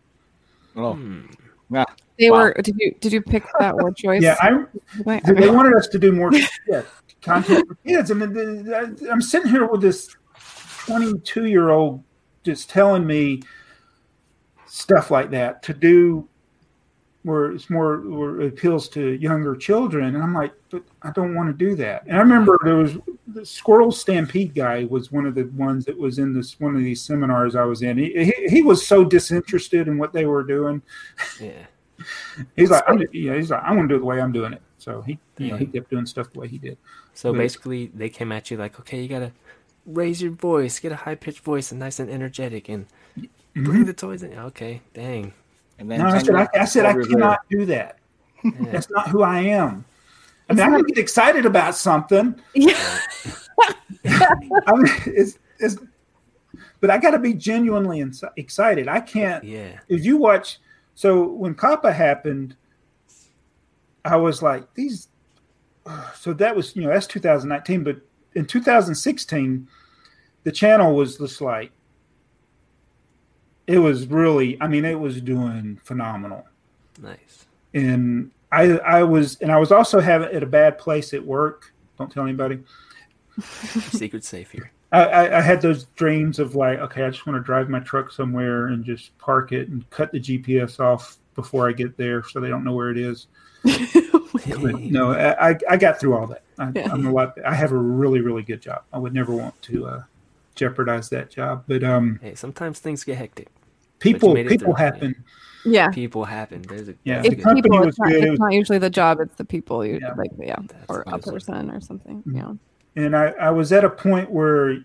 Oh, 0.75 0.93
Hmm. 0.93 1.21
yeah. 1.69 1.85
They 2.19 2.29
Wow. 2.29 2.43
were 2.43 2.53
did 2.61 2.75
you 2.79 2.95
did 2.99 3.11
you 3.11 3.21
pick 3.21 3.43
that 3.59 3.75
word 3.81 3.95
choice? 3.95 4.21
Yeah, 4.21 4.37
I, 4.39 4.65
Wait, 5.03 5.23
they 5.25 5.49
wanted 5.49 5.73
us 5.75 5.87
to 5.89 5.97
do 5.99 6.11
more 6.11 6.31
yeah, 6.67 6.83
content 7.21 7.67
for 7.67 7.75
kids. 7.87 8.11
And 8.11 8.21
then 8.21 8.33
the- 8.65 9.09
I'm 9.11 9.21
sitting 9.21 9.49
here 9.49 9.65
with 9.65 9.81
this 9.81 10.15
22 10.85 11.45
year 11.45 11.69
old 11.71 12.03
just 12.43 12.69
telling 12.69 13.05
me 13.07 13.41
stuff 14.73 15.11
like 15.11 15.29
that 15.29 15.61
to 15.61 15.71
do 15.71 16.27
where 17.21 17.51
it's 17.51 17.69
more 17.69 17.99
where 17.99 18.41
it 18.41 18.47
appeals 18.47 18.89
to 18.89 19.11
younger 19.13 19.55
children. 19.55 20.15
And 20.15 20.23
I'm 20.23 20.33
like, 20.33 20.51
but 20.71 20.81
I 21.03 21.11
don't 21.11 21.35
want 21.35 21.47
to 21.47 21.53
do 21.53 21.75
that. 21.75 22.07
And 22.07 22.17
I 22.17 22.19
remember 22.19 22.59
there 22.63 22.77
was 22.77 22.97
the 23.27 23.45
Squirrel 23.45 23.91
Stampede 23.91 24.55
guy 24.55 24.85
was 24.85 25.11
one 25.11 25.27
of 25.27 25.35
the 25.35 25.43
ones 25.55 25.85
that 25.85 25.95
was 25.95 26.17
in 26.17 26.33
this 26.33 26.59
one 26.59 26.75
of 26.75 26.81
these 26.81 27.03
seminars 27.03 27.55
I 27.55 27.65
was 27.65 27.83
in. 27.83 27.99
He, 27.99 28.25
he, 28.25 28.47
he 28.49 28.61
was 28.63 28.85
so 28.85 29.05
disinterested 29.05 29.87
in 29.87 29.99
what 29.99 30.11
they 30.11 30.25
were 30.25 30.43
doing. 30.43 30.81
Yeah. 31.39 31.51
He's 32.55 32.71
like, 32.71 32.83
I'm, 32.87 33.01
yeah, 33.13 33.35
he's 33.35 33.51
like, 33.51 33.63
I 33.63 33.71
want 33.73 33.87
to 33.87 33.93
do 33.93 33.97
it 33.97 33.99
the 33.99 34.05
way 34.05 34.19
I'm 34.19 34.31
doing 34.31 34.51
it. 34.51 34.61
So 34.79 35.01
he, 35.03 35.19
you 35.37 35.51
know, 35.51 35.55
he 35.55 35.67
kept 35.67 35.91
doing 35.91 36.05
stuff 36.07 36.33
the 36.33 36.39
way 36.39 36.47
he 36.47 36.57
did. 36.57 36.77
So 37.13 37.31
But- 37.31 37.37
basically, 37.37 37.91
they 37.93 38.09
came 38.09 38.31
at 38.31 38.49
you 38.49 38.57
like, 38.57 38.79
okay, 38.79 39.01
you 39.01 39.07
gotta 39.07 39.31
raise 39.85 40.21
your 40.21 40.31
voice, 40.31 40.79
get 40.79 40.91
a 40.91 40.97
high 40.97 41.15
pitched 41.15 41.41
voice, 41.41 41.71
and 41.71 41.79
nice 41.79 41.99
and 41.99 42.09
energetic, 42.09 42.69
and 42.69 42.87
mm-hmm. 43.17 43.63
bring 43.63 43.85
the 43.85 43.93
toys 43.93 44.23
in. 44.23 44.33
Okay, 44.33 44.81
dang. 44.93 45.33
And 45.79 45.89
then 45.89 45.99
No, 45.99 46.07
I 46.07 46.17
said, 46.19 46.35
I, 46.35 46.47
I 46.53 46.65
said, 46.65 46.85
I 46.85 46.93
Twelve 46.93 47.07
years 47.07 47.15
cannot 47.15 47.39
do 47.49 47.65
that. 47.65 47.97
Yeah. 48.43 48.51
That's 48.71 48.89
not 48.89 49.09
who 49.09 49.23
I 49.23 49.39
am. 49.39 49.85
I 50.49 50.53
mean, 50.53 50.61
I 50.61 50.69
can 50.69 50.83
get 50.83 50.97
excited 50.97 51.45
about 51.45 51.75
something. 51.75 52.35
Yeah. 52.53 52.99
I 54.05 54.73
mean, 54.75 54.93
it's, 55.05 55.39
it's, 55.59 55.77
but 56.79 56.89
I 56.89 56.97
got 56.97 57.11
to 57.11 57.19
be 57.19 57.33
genuinely 57.33 58.01
ins- 58.01 58.23
excited. 58.35 58.87
I 58.87 58.99
can't. 58.99 59.43
yeah. 59.43 59.79
If 59.87 60.03
you 60.03 60.17
watch, 60.17 60.59
so 60.95 61.25
when 61.25 61.55
COPPA 61.55 61.93
happened, 61.93 62.55
I 64.03 64.17
was 64.17 64.41
like, 64.41 64.73
these. 64.73 65.07
So 66.15 66.33
that 66.33 66.55
was, 66.55 66.75
you 66.75 66.83
know, 66.83 66.89
that's 66.89 67.07
2019. 67.07 67.83
But 67.83 67.97
in 68.35 68.45
2016, 68.45 69.67
the 70.43 70.51
channel 70.51 70.95
was 70.95 71.17
just 71.17 71.41
like, 71.41 71.71
it 73.67 73.79
was 73.79 74.07
really, 74.07 74.57
I 74.61 74.67
mean, 74.67 74.85
it 74.85 74.99
was 74.99 75.21
doing 75.21 75.79
phenomenal. 75.83 76.45
Nice. 77.01 77.45
and 77.73 78.29
I 78.51 78.77
I 78.77 79.03
was 79.03 79.41
and 79.41 79.51
I 79.51 79.57
was 79.57 79.71
also 79.71 79.99
having 79.99 80.29
at 80.29 80.43
a 80.43 80.47
bad 80.47 80.77
place 80.77 81.13
at 81.13 81.25
work. 81.25 81.73
Don't 81.97 82.11
tell 82.11 82.23
anybody. 82.23 82.59
Secret 83.41 84.23
safe 84.23 84.51
here. 84.51 84.71
I, 84.91 85.05
I, 85.05 85.37
I 85.39 85.41
had 85.41 85.59
those 85.59 85.85
dreams 85.95 86.37
of 86.37 86.55
like, 86.55 86.77
okay, 86.79 87.03
I 87.03 87.09
just 87.09 87.25
want 87.25 87.37
to 87.37 87.43
drive 87.43 87.67
my 87.67 87.79
truck 87.79 88.11
somewhere 88.11 88.67
and 88.67 88.85
just 88.85 89.17
park 89.17 89.51
it 89.51 89.69
and 89.69 89.89
cut 89.89 90.11
the 90.11 90.19
GPS 90.19 90.79
off 90.79 91.17
before 91.33 91.67
I 91.67 91.71
get 91.71 91.97
there, 91.97 92.23
so 92.23 92.39
they 92.39 92.49
don't 92.49 92.63
know 92.63 92.73
where 92.73 92.91
it 92.91 92.97
is. 92.99 93.25
But 94.33 94.79
no, 94.81 95.11
I, 95.13 95.51
I- 95.51 95.59
I 95.69 95.77
got 95.77 95.99
through 95.99 96.17
all 96.17 96.27
that. 96.27 96.43
I, 96.59 96.71
Yeah. 96.75 96.89
I'm 96.91 97.05
a 97.05 97.11
lot. 97.11 97.37
I 97.45 97.53
have 97.53 97.71
a 97.71 97.77
really, 97.77 98.19
really 98.21 98.43
good 98.43 98.61
job. 98.61 98.83
I 98.91 98.97
would 98.99 99.13
never 99.13 99.31
want 99.33 99.59
to 99.63 99.85
uh, 99.87 100.03
jeopardize 100.55 101.09
that 101.09 101.29
job. 101.29 101.63
But 101.67 101.83
um, 101.83 102.19
Hey, 102.21 102.35
sometimes 102.35 102.79
things 102.79 103.03
get 103.03 103.17
hectic. 103.17 103.47
people, 103.99 104.33
people 104.35 104.57
through, 104.57 104.73
happen. 104.73 105.23
Yeah. 105.65 105.89
People 105.91 106.25
happen. 106.25 106.61
There's 106.63 106.89
a 106.89 106.95
Yeah. 107.03 107.17
that's 107.17 107.29
The 107.29 107.35
It's 107.35 107.43
company 107.43 107.61
people, 107.63 107.79
was 107.79 107.87
it's, 107.89 107.99
not, 107.99 108.09
good. 108.09 108.15
It 108.17 108.23
it's 108.23 108.29
was- 108.31 108.39
not 108.39 108.53
usually 108.53 108.77
the 108.79 108.89
job, 108.89 109.19
it's 109.19 109.35
the 109.35 109.45
people 109.45 109.85
you 109.85 109.99
Yeah. 110.01 110.13
like 110.15 110.31
yeah. 110.39 110.55
That's 110.67 110.85
or 110.89 111.03
a 111.07 111.17
person 111.19 111.69
or 111.71 111.79
something. 111.79 112.21
Mhm. 112.27 112.35
Yeah. 112.35 113.03
and 113.03 113.15
I, 113.15 113.27
I 113.39 113.49
was 113.51 113.71
at 113.71 113.83
a 113.83 113.89
point 113.89 114.29
where 114.29 114.77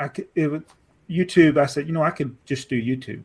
I 0.00 0.08
could 0.08 0.28
it 0.34 0.50
was 0.50 0.62
YouTube. 1.10 1.56
I 1.58 1.66
said, 1.66 1.86
you 1.86 1.92
know, 1.92 2.02
I 2.02 2.10
could 2.10 2.36
just 2.44 2.68
do 2.68 2.80
YouTube 2.80 3.22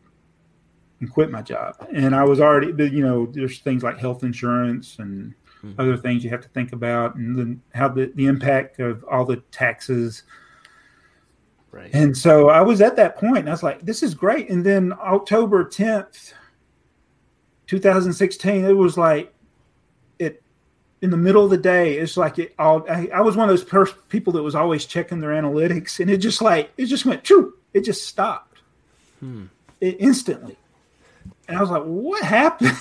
and 1.03 1.11
quit 1.11 1.29
my 1.29 1.41
job. 1.41 1.75
And 1.93 2.15
I 2.15 2.23
was 2.23 2.39
already, 2.39 2.67
you 2.89 3.03
know, 3.03 3.25
there's 3.25 3.59
things 3.59 3.83
like 3.83 3.97
health 3.97 4.23
insurance 4.23 4.97
and 4.99 5.33
Mhm. 5.63 5.75
other 5.77 5.95
things 5.97 6.23
you 6.23 6.29
have 6.29 6.41
to 6.41 6.49
think 6.49 6.73
about, 6.73 7.15
and 7.15 7.37
then 7.37 7.61
how 7.73 7.87
the, 7.87 8.11
the 8.15 8.25
impact 8.25 8.79
of 8.79 9.03
all 9.09 9.23
the 9.25 9.37
taxes. 9.51 10.23
Right. 11.71 11.89
And 11.93 12.15
so 12.17 12.49
I 12.49 12.61
was 12.61 12.81
at 12.81 12.95
that 12.97 13.15
point, 13.17 13.39
and 13.39 13.49
I 13.49 13.51
was 13.53 13.63
like, 13.63 13.81
this 13.81 14.03
is 14.03 14.13
great. 14.13 14.49
And 14.49 14.65
then 14.65 14.91
October 14.93 15.63
10th, 15.65 16.33
2016, 17.67 18.65
it 18.65 18.73
was 18.73 18.97
like 18.97 19.33
it 20.19 20.43
in 21.01 21.09
the 21.09 21.17
middle 21.17 21.43
of 21.43 21.49
the 21.49 21.57
day. 21.57 21.97
It's 21.97 22.17
like 22.17 22.39
it 22.39 22.53
all. 22.59 22.85
I, 22.89 23.09
I 23.13 23.21
was 23.21 23.35
one 23.37 23.49
of 23.49 23.53
those 23.55 23.63
pers- 23.65 23.93
people 24.09 24.33
that 24.33 24.43
was 24.43 24.55
always 24.55 24.85
checking 24.85 25.19
their 25.21 25.31
analytics, 25.31 25.99
and 25.99 26.09
it 26.09 26.17
just 26.17 26.41
like 26.41 26.71
it 26.77 26.85
just 26.87 27.05
went 27.05 27.23
true. 27.23 27.53
It 27.73 27.81
just 27.85 28.07
stopped 28.07 28.59
Hmm. 29.19 29.45
it 29.79 29.95
instantly, 29.99 30.57
and 31.47 31.57
I 31.57 31.61
was 31.61 31.69
like, 31.69 31.83
what 31.83 32.23
happened? 32.23 32.71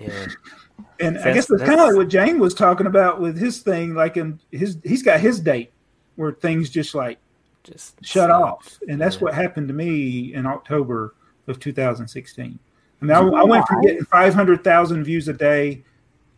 Yeah. 0.00 0.26
and 1.00 1.18
I 1.18 1.22
That's- 1.22 1.34
guess 1.34 1.50
it's 1.50 1.62
kind 1.62 1.80
of 1.80 1.88
like 1.88 1.96
what 1.96 2.08
Jane 2.08 2.38
was 2.38 2.54
talking 2.54 2.86
about 2.86 3.20
with 3.20 3.36
his 3.38 3.60
thing. 3.62 3.94
Like 3.94 4.16
in 4.16 4.40
his, 4.50 4.78
he's 4.84 5.02
got 5.02 5.20
his 5.20 5.40
date 5.40 5.72
where 6.16 6.32
things 6.32 6.70
just 6.70 6.94
like 6.94 7.18
Just 7.64 7.96
shut 8.04 8.28
stop. 8.30 8.42
off, 8.42 8.78
and 8.88 9.00
that's 9.00 9.16
Yeah. 9.16 9.22
what 9.22 9.34
happened 9.34 9.68
to 9.68 9.74
me 9.74 10.32
in 10.34 10.46
October 10.46 11.14
of 11.46 11.58
2016. 11.60 12.58
I 13.02 13.04
mean, 13.04 13.10
I, 13.16 13.20
I 13.20 13.42
went 13.44 13.66
from 13.66 13.82
getting 13.82 14.04
500,000 14.04 15.04
views 15.04 15.28
a 15.28 15.32
day 15.34 15.84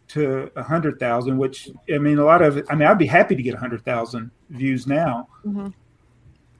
to 0.08 0.50
100,000, 0.54 1.36
which 1.36 1.68
I 1.92 1.98
mean, 1.98 2.18
a 2.18 2.24
lot 2.24 2.42
of 2.42 2.56
it. 2.56 2.64
I 2.70 2.74
mean, 2.74 2.88
I'd 2.88 2.98
be 2.98 3.06
happy 3.06 3.36
to 3.36 3.42
get 3.42 3.52
100,000 3.54 4.30
views 4.50 4.86
now. 4.86 5.28
hmm 5.42 5.68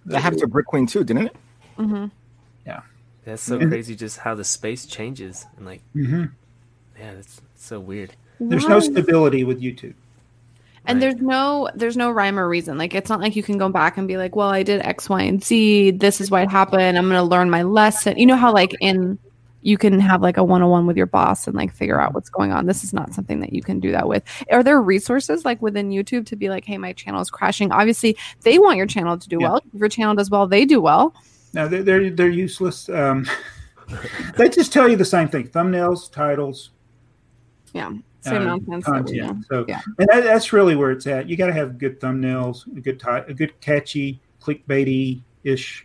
That 0.05 0.21
happened 0.21 0.40
to 0.42 0.47
Brick 0.49 0.66
Queen 0.66 0.87
too, 0.87 1.03
didn't 1.05 1.27
it? 1.27 1.37
hmm 1.77 2.07
That's 3.27 3.43
so 3.43 3.59
And- 3.59 3.71
crazy. 3.71 3.95
Just 3.95 4.19
how 4.19 4.35
the 4.35 4.45
space 4.45 4.87
changes 4.87 5.45
and 5.59 5.67
like, 5.67 5.83
hmm 5.93 6.25
yeah, 6.99 7.12
that's 7.15 7.43
so 7.57 7.79
weird. 7.79 8.15
There's 8.41 8.67
no 8.67 8.81
stability 8.81 9.45
with 9.45 9.61
YouTube. 9.61 9.93
and 10.87 10.97
Right. 10.97 11.01
there's 11.11 11.21
no 11.21 11.69
there's 11.75 11.97
no 11.97 12.11
rhyme 12.11 12.39
or 12.39 12.49
reason. 12.49 12.79
Like 12.79 12.95
it's 12.95 13.11
not 13.11 13.21
like 13.21 13.35
you 13.37 13.43
can 13.43 13.59
go 13.59 13.69
back 13.69 13.99
and 13.99 14.07
be 14.09 14.17
like 14.17 14.35
well 14.37 14.49
i 14.51 14.62
did 14.62 14.81
x 14.83 15.09
y 15.11 15.23
and 15.23 15.43
z. 15.45 15.91
This 15.91 16.21
is 16.21 16.31
what 16.31 16.49
happened. 16.51 16.97
I'm 16.97 17.09
going 17.09 17.17
to 17.21 17.23
learn 17.23 17.51
my 17.51 17.65
lesson. 17.65 18.17
You 18.17 18.25
know 18.27 18.37
how 18.37 18.53
like 18.53 18.75
in 18.81 19.19
you 19.62 19.77
can 19.77 19.99
have 19.99 20.23
like 20.23 20.37
a 20.37 20.45
one-on-one 20.45 20.87
with 20.87 20.97
your 20.97 21.07
boss 21.07 21.49
and 21.49 21.57
like 21.57 21.75
figure 21.75 22.01
out 22.01 22.15
what's 22.15 22.29
going 22.31 22.53
on. 22.53 22.67
This 22.67 22.85
is 22.85 22.93
not 22.93 23.12
something 23.12 23.41
that 23.41 23.53
you 23.53 23.62
can 23.62 23.81
do 23.81 23.91
that 23.91 24.07
with. 24.07 24.23
Are 24.53 24.62
there 24.62 24.81
resources 24.81 25.45
like 25.45 25.61
within 25.61 25.91
youtube 25.91 26.25
to 26.27 26.37
be 26.37 26.49
like 26.49 26.65
hey 26.65 26.79
my 26.79 26.93
channel 26.93 27.21
is 27.21 27.31
crashing. 27.31 27.73
Obviously 27.73 28.17
they 28.43 28.59
want 28.61 28.77
your 28.77 28.87
channel 28.87 29.19
to 29.19 29.29
do 29.29 29.39
Yeah. 29.41 29.49
well. 29.49 29.57
If 29.75 29.81
your 29.81 29.89
channel 29.89 30.15
does 30.15 30.31
well. 30.31 30.47
They 30.47 30.65
do 30.65 30.81
well 30.81 31.12
No, 31.57 31.66
they're 31.69 31.83
they're, 31.83 32.11
they're 32.11 32.29
useless. 32.29 32.88
Um, 32.88 33.27
they 34.37 34.49
just 34.49 34.73
tell 34.73 34.88
you 34.88 34.97
the 34.97 35.05
same 35.05 35.29
thing: 35.29 35.49
thumbnails, 35.49 36.11
titles, 36.12 36.71
yeah 37.73 37.92
same 38.21 38.42
uh, 38.42 38.57
nonsense 38.57 38.85
that 38.87 39.05
we 39.05 39.19
know. 39.21 39.27
content. 39.29 39.47
So, 39.49 39.64
Yeah. 39.69 39.81
and 39.99 40.09
that, 40.12 40.25
that's 40.25 40.53
really 40.53 40.75
where 40.77 40.90
it's 40.90 41.07
at. 41.07 41.29
You 41.29 41.37
got 41.37 41.47
to 41.47 41.53
have 41.53 41.79
good 41.79 42.01
thumbnails, 42.01 42.66
a 42.77 42.81
good 42.81 42.99
ti- 42.99 43.25
a 43.29 43.33
good 43.33 43.59
catchy, 43.61 44.21
clickbaity 44.42 45.23
ish 45.45 45.85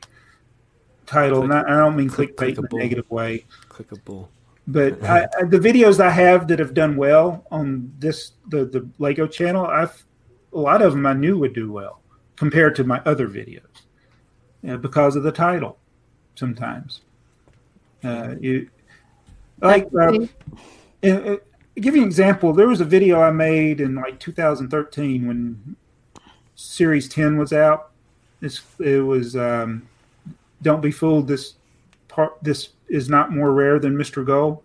title. 1.06 1.40
Click- 1.42 1.50
Not, 1.50 1.70
I 1.70 1.76
don't 1.78 1.96
mean 1.96 2.10
click- 2.10 2.36
clickbait 2.36 2.58
in 2.58 2.66
a 2.72 2.76
negative 2.76 3.10
way, 3.12 3.46
Clickable. 3.70 4.28
but 4.68 5.02
I, 5.04 5.28
I, 5.40 5.44
the 5.44 5.60
videos 5.60 6.00
I 6.00 6.10
have 6.10 6.48
that 6.48 6.58
have 6.60 6.74
done 6.74 6.96
well 6.98 7.46
on 7.52 7.94
this 8.00 8.32
the 8.50 8.66
the 8.66 8.90
Lego 8.98 9.28
channel, 9.28 9.66
I've 9.68 10.04
a 10.52 10.60
lot 10.60 10.82
of 10.82 10.94
them 10.94 11.06
I 11.06 11.14
knew 11.14 11.38
would 11.38 11.54
do 11.54 11.72
well 11.72 12.02
compared 12.36 12.76
to 12.78 12.84
my 12.84 13.00
other 13.06 13.28
videos 13.28 13.62
because 14.62 15.16
of 15.16 15.24
the 15.24 15.32
title. 15.32 15.78
Sometimes, 16.36 17.02
uh, 18.04 18.36
you 18.40 18.70
like. 19.62 19.88
Uh, 19.94 20.28
uh, 21.04 21.38
give 21.76 21.96
you 21.96 22.02
an 22.02 22.08
example. 22.08 22.54
There 22.54 22.68
was 22.68 22.82
a 22.82 22.86
video 22.86 23.22
I 23.22 23.32
made 23.32 23.82
in 23.82 23.96
like 23.96 24.20
2013 24.20 25.28
when 25.28 25.76
Series 26.56 27.10
10 27.10 27.38
was 27.38 27.54
out. 27.54 27.92
This 28.40 28.62
it 28.80 29.00
was. 29.00 29.36
Um, 29.36 29.88
Don't 30.62 30.82
be 30.82 30.92
fooled. 30.92 31.28
This 31.28 31.56
part. 32.08 32.38
This 32.42 32.70
is 32.88 33.10
not 33.10 33.32
more 33.32 33.54
rare 33.54 33.80
than 33.80 33.96
Mr. 33.96 34.26
Gold. 34.26 34.64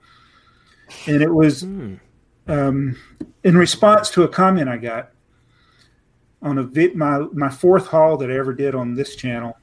And 1.06 1.22
it 1.22 1.32
was 1.32 1.62
Hmm. 1.62 1.94
um, 2.48 2.96
in 3.44 3.56
response 3.56 4.11
to 4.11 4.22
a 4.22 4.28
comment 4.28 4.68
I 4.68 4.76
got 4.76 5.11
on 6.42 6.59
a 6.59 6.62
vid, 6.62 6.94
my 6.94 7.26
my 7.32 7.48
fourth 7.48 7.87
haul 7.88 8.16
that 8.18 8.30
I 8.30 8.37
ever 8.37 8.52
did 8.52 8.74
on 8.74 8.94
this 8.94 9.16
channel. 9.16 9.56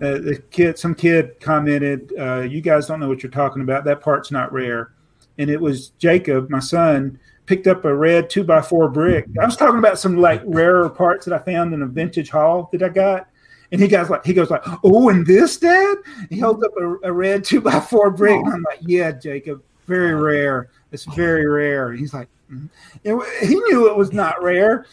Uh, 0.00 0.18
the 0.18 0.42
kid, 0.50 0.78
some 0.78 0.94
kid 0.94 1.40
commented, 1.40 2.12
uh, 2.18 2.40
"You 2.40 2.60
guys 2.60 2.86
don't 2.86 3.00
know 3.00 3.08
what 3.08 3.22
you're 3.22 3.32
talking 3.32 3.62
about. 3.62 3.84
That 3.84 4.00
part's 4.00 4.30
not 4.30 4.52
rare." 4.52 4.92
And 5.38 5.50
it 5.50 5.60
was 5.60 5.90
Jacob, 5.98 6.50
my 6.50 6.60
son, 6.60 7.18
picked 7.46 7.66
up 7.66 7.84
a 7.84 7.94
red 7.94 8.30
two 8.30 8.44
by 8.44 8.62
four 8.62 8.88
brick. 8.88 9.26
I 9.40 9.44
was 9.44 9.56
talking 9.56 9.78
about 9.78 9.98
some 9.98 10.16
like 10.16 10.42
rarer 10.44 10.88
parts 10.88 11.26
that 11.26 11.34
I 11.34 11.44
found 11.44 11.74
in 11.74 11.82
a 11.82 11.86
vintage 11.86 12.30
haul 12.30 12.68
that 12.72 12.82
I 12.82 12.88
got. 12.88 13.28
And 13.70 13.80
he 13.80 13.88
goes 13.88 14.10
like, 14.10 14.24
he 14.24 14.34
goes 14.34 14.50
like, 14.50 14.62
"Oh, 14.84 15.08
and 15.08 15.26
this, 15.26 15.56
Dad?" 15.56 15.96
He 16.28 16.38
holds 16.38 16.62
up 16.62 16.72
a, 16.78 17.08
a 17.08 17.12
red 17.12 17.42
two 17.44 17.60
by 17.60 17.80
four 17.80 18.10
brick. 18.10 18.38
And 18.38 18.52
I'm 18.52 18.62
like, 18.62 18.80
"Yeah, 18.82 19.12
Jacob, 19.12 19.62
very 19.86 20.14
rare. 20.14 20.68
It's 20.92 21.04
very 21.14 21.46
rare." 21.46 21.90
And 21.90 21.98
he's 21.98 22.12
like, 22.12 22.28
mm. 22.50 22.68
And 23.04 23.22
he 23.40 23.54
knew 23.54 23.88
it 23.88 23.96
was 23.96 24.12
not 24.12 24.42
rare. 24.42 24.86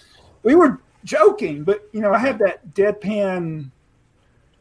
We 0.44 0.56
were 0.56 0.80
joking, 1.04 1.64
but 1.64 1.90
you 1.92 2.00
know, 2.00 2.14
I 2.14 2.20
had 2.20 2.40
that 2.40 2.74
deadpan 2.74 3.70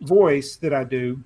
voice 0.00 0.56
that 0.56 0.72
I 0.72 0.84
do. 0.84 1.22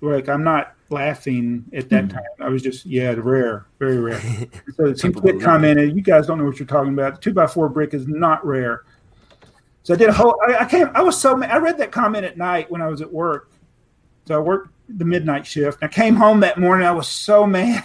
Like 0.00 0.28
I'm 0.28 0.44
not 0.44 0.74
laughing 0.90 1.64
at 1.72 1.88
that 1.90 2.10
time. 2.10 2.22
I 2.40 2.48
was 2.48 2.62
just, 2.62 2.86
yeah, 2.86 3.14
rare, 3.16 3.66
very 3.78 3.98
rare. 3.98 4.20
So 4.76 4.94
some 4.94 5.14
kid 5.14 5.40
commented, 5.40 5.96
"You 5.96 6.02
guys 6.02 6.26
don't 6.26 6.38
know 6.38 6.44
what 6.44 6.58
you're 6.58 6.66
talking 6.66 6.92
about. 6.92 7.14
The 7.16 7.20
two 7.20 7.32
by 7.32 7.46
four 7.46 7.68
brick 7.68 7.94
is 7.94 8.06
not 8.06 8.44
rare." 8.44 8.84
So 9.82 9.94
I 9.94 9.96
did 9.96 10.08
a 10.08 10.12
whole. 10.12 10.38
I, 10.46 10.58
I 10.58 10.64
came. 10.66 10.90
I 10.94 11.02
was 11.02 11.18
so. 11.18 11.42
I 11.42 11.58
read 11.58 11.78
that 11.78 11.92
comment 11.92 12.24
at 12.24 12.36
night 12.36 12.70
when 12.70 12.82
I 12.82 12.88
was 12.88 13.00
at 13.00 13.12
work. 13.12 13.50
So 14.26 14.36
I 14.36 14.38
worked 14.38 14.74
the 14.88 15.04
midnight 15.04 15.46
shift. 15.46 15.78
I 15.82 15.88
came 15.88 16.14
home 16.16 16.40
that 16.40 16.58
morning. 16.58 16.86
I 16.86 16.92
was 16.92 17.08
so 17.08 17.46
mad. 17.46 17.84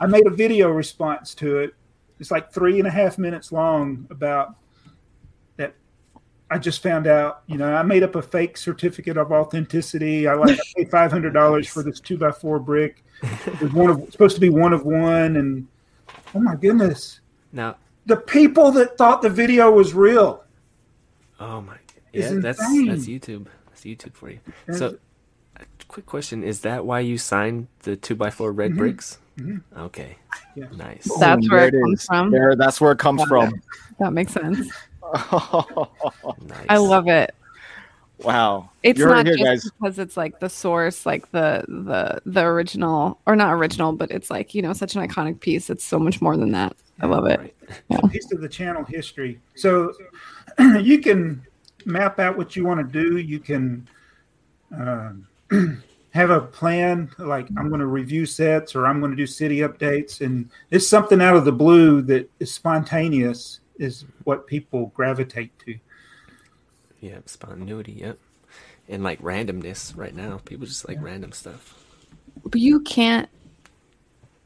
I 0.00 0.06
made 0.06 0.26
a 0.26 0.30
video 0.30 0.70
response 0.70 1.34
to 1.36 1.58
it. 1.58 1.74
It's 2.20 2.30
like 2.30 2.52
three 2.52 2.78
and 2.78 2.86
a 2.86 2.90
half 2.90 3.18
minutes 3.18 3.52
long 3.52 4.06
about. 4.10 4.56
I 6.52 6.58
just 6.58 6.82
found 6.82 7.06
out. 7.06 7.42
You 7.46 7.56
know, 7.56 7.72
I 7.74 7.82
made 7.82 8.02
up 8.02 8.14
a 8.14 8.20
fake 8.22 8.56
certificate 8.58 9.16
of 9.16 9.32
authenticity. 9.32 10.28
I 10.28 10.34
like 10.34 10.58
I 10.58 10.62
paid 10.76 10.90
five 10.90 11.10
hundred 11.10 11.32
dollars 11.32 11.66
for 11.72 11.82
this 11.82 11.98
two 11.98 12.18
by 12.18 12.30
four 12.30 12.58
brick. 12.58 13.02
It 13.22 13.60
was 13.60 13.72
one 13.72 13.88
of 13.90 14.12
supposed 14.12 14.34
to 14.34 14.40
be 14.40 14.50
one 14.50 14.72
of 14.72 14.84
one, 14.84 15.36
and 15.36 15.66
oh 16.34 16.40
my 16.40 16.56
goodness, 16.56 17.20
Now, 17.52 17.76
the 18.06 18.16
people 18.16 18.70
that 18.72 18.98
thought 18.98 19.22
the 19.22 19.30
video 19.30 19.70
was 19.70 19.94
real. 19.94 20.44
oh 21.40 21.60
my, 21.62 21.76
It's 22.12 22.32
yeah, 22.32 22.38
that's 22.40 22.58
that's 22.58 23.06
YouTube. 23.06 23.46
That's 23.68 23.82
YouTube 23.82 24.14
for 24.14 24.28
you. 24.30 24.40
And- 24.66 24.76
So, 24.76 24.98
a 25.56 25.64
quick 25.88 26.04
question: 26.06 26.42
Is 26.44 26.60
that 26.60 26.84
why 26.84 27.00
you 27.00 27.16
signed 27.16 27.68
the 27.84 27.96
two 27.96 28.14
by 28.16 28.30
four 28.30 28.52
red 28.52 28.72
Mhm. 28.72 28.76
bricks? 28.78 29.18
Mhm. 29.38 29.62
Okay, 29.78 30.18
Yeah. 30.54 30.66
nice. 30.76 31.08
That's 31.18 31.46
Boom, 31.46 31.56
where 31.56 31.70
there 31.70 31.80
it 31.80 31.82
comes 31.82 32.04
from. 32.04 32.30
There, 32.30 32.56
that's 32.56 32.80
where 32.80 32.92
it 32.92 32.98
comes 32.98 33.22
from. 33.24 33.54
that 34.00 34.12
makes 34.12 34.32
sense 34.32 34.68
nice. 35.12 36.66
i 36.68 36.76
love 36.76 37.08
it 37.08 37.34
wow. 38.24 38.70
It's 38.82 38.98
You 38.98 39.06
heard 39.06 39.26
not 39.26 39.28
it 39.28 39.38
just 39.38 39.44
guys. 39.44 39.70
because 39.70 39.98
it's 39.98 40.16
like 40.16 40.40
the 40.40 40.48
source, 40.48 41.06
like 41.06 41.30
the 41.32 41.64
the 41.68 42.20
the 42.24 42.42
original, 42.42 43.18
or 43.26 43.36
not 43.36 43.52
original, 43.52 43.92
but 43.92 44.10
it's 44.10 44.30
like 44.30 44.54
you 44.54 44.62
know 44.62 44.72
such 44.72 44.94
an 44.96 45.06
iconic 45.06 45.40
piece. 45.40 45.70
It's 45.70 45.84
so 45.84 45.98
much 45.98 46.20
more 46.20 46.36
than 46.36 46.52
that. 46.52 46.74
I 47.00 47.06
love 47.06 47.26
it. 47.26 47.40
Right. 47.40 48.04
a 48.04 48.08
piece 48.08 48.30
of 48.32 48.40
the 48.40 48.48
channel 48.48 48.84
history. 48.84 49.40
So 49.54 49.92
you 50.80 51.00
can 51.00 51.42
map 51.84 52.18
out 52.18 52.36
what 52.36 52.54
you 52.54 52.64
want 52.64 52.80
to 52.80 53.02
do. 53.02 53.18
You 53.18 53.38
can 53.40 53.88
um, 54.76 55.26
have 56.10 56.30
a 56.30 56.40
plan, 56.40 57.10
like 57.18 57.48
I'm 57.56 57.68
going 57.68 57.80
to 57.80 57.86
review 57.86 58.26
sets 58.26 58.74
or 58.74 58.86
I'm 58.86 59.00
going 59.00 59.10
to 59.10 59.16
do 59.16 59.26
city 59.26 59.58
updates, 59.58 60.20
and 60.20 60.48
it's 60.70 60.86
something 60.86 61.20
out 61.20 61.36
of 61.36 61.44
the 61.44 61.52
blue 61.52 62.02
that 62.02 62.30
is 62.40 62.52
spontaneous. 62.52 63.60
Is 63.78 64.04
what 64.24 64.46
people 64.46 64.92
gravitate 64.94 65.56
to. 65.60 65.76
Yeah, 67.00 67.18
spontaneity. 67.26 67.92
Yep. 67.92 68.18
And 68.88 69.02
like 69.02 69.20
randomness 69.22 69.96
right 69.96 70.14
now, 70.14 70.40
people 70.44 70.66
just 70.66 70.86
like 70.88 70.98
random 71.00 71.32
stuff. 71.32 71.78
But 72.44 72.60
you 72.60 72.80
can't. 72.80 73.28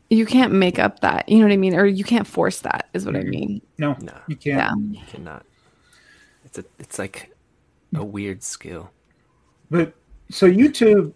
you 0.08 0.24
can't 0.24 0.52
make 0.52 0.78
up 0.78 1.00
that. 1.00 1.28
You 1.28 1.38
know 1.38 1.46
what 1.46 1.52
I 1.52 1.56
mean? 1.56 1.74
Or 1.74 1.84
you 1.84 2.04
can't 2.04 2.26
force 2.28 2.60
that. 2.60 2.88
Is 2.94 3.04
what 3.04 3.16
I 3.16 3.22
Mhm. 3.24 3.28
mean. 3.28 3.62
No, 3.76 3.96
No, 4.00 4.12
you 4.28 4.36
can't. 4.36 4.56
Yeah. 4.94 5.00
you 5.00 5.04
cannot. 5.08 5.44
It's 6.44 6.58
a 6.58 6.64
it's 6.78 6.96
like 6.98 7.32
a 7.92 8.04
weird 8.04 8.44
skill. 8.44 8.90
But 9.68 9.94
so 10.30 10.48
YouTube, 10.48 11.12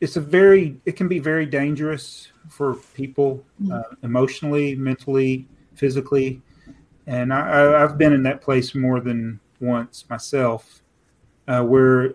it's 0.00 0.16
a 0.16 0.20
very 0.20 0.80
it 0.86 0.92
can 0.96 1.08
be 1.08 1.18
very 1.18 1.44
dangerous 1.44 2.28
for 2.48 2.76
people 2.94 3.44
uh, 3.70 3.82
emotionally, 4.02 4.74
mentally, 4.74 5.46
physically, 5.74 6.40
and 7.06 7.32
I, 7.32 7.82
I've 7.82 7.98
been 7.98 8.12
in 8.12 8.22
that 8.24 8.40
place 8.40 8.74
more 8.74 9.00
than 9.00 9.40
once 9.60 10.04
myself, 10.08 10.82
uh, 11.48 11.62
where 11.62 12.14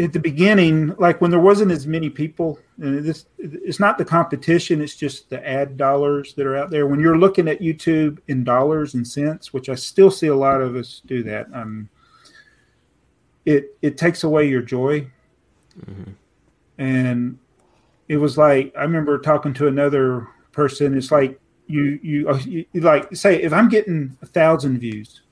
at 0.00 0.12
the 0.12 0.18
beginning, 0.18 0.94
like 0.98 1.20
when 1.20 1.30
there 1.30 1.40
wasn't 1.40 1.70
as 1.70 1.86
many 1.86 2.08
people, 2.08 2.58
and 2.80 3.04
this 3.04 3.26
it's 3.38 3.78
not 3.78 3.98
the 3.98 4.04
competition, 4.04 4.80
it's 4.80 4.96
just 4.96 5.28
the 5.28 5.46
ad 5.46 5.76
dollars 5.76 6.32
that 6.34 6.46
are 6.46 6.56
out 6.56 6.70
there. 6.70 6.86
When 6.86 7.00
you're 7.00 7.18
looking 7.18 7.48
at 7.48 7.60
YouTube 7.60 8.18
in 8.28 8.42
dollars 8.42 8.94
and 8.94 9.06
cents, 9.06 9.52
which 9.52 9.68
I 9.68 9.74
still 9.74 10.10
see 10.10 10.28
a 10.28 10.34
lot 10.34 10.62
of 10.62 10.74
us 10.74 11.02
do 11.04 11.22
that, 11.24 11.48
um, 11.52 11.88
it 13.44 13.76
it 13.82 13.98
takes 13.98 14.24
away 14.24 14.48
your 14.48 14.62
joy. 14.62 15.06
And 16.78 17.38
it 18.08 18.16
was 18.16 18.38
like 18.38 18.72
I 18.76 18.82
remember 18.82 19.18
talking 19.18 19.52
to 19.54 19.66
another 19.66 20.28
person. 20.52 20.96
It's 20.96 21.12
like 21.12 21.38
you 21.70 21.98
you, 22.02 22.28
uh, 22.28 22.38
you 22.44 22.64
you 22.72 22.80
like 22.80 23.14
say 23.14 23.40
if 23.42 23.52
I'm 23.52 23.68
getting 23.68 24.16
a 24.22 24.26
thousand 24.26 24.78
views, 24.78 25.22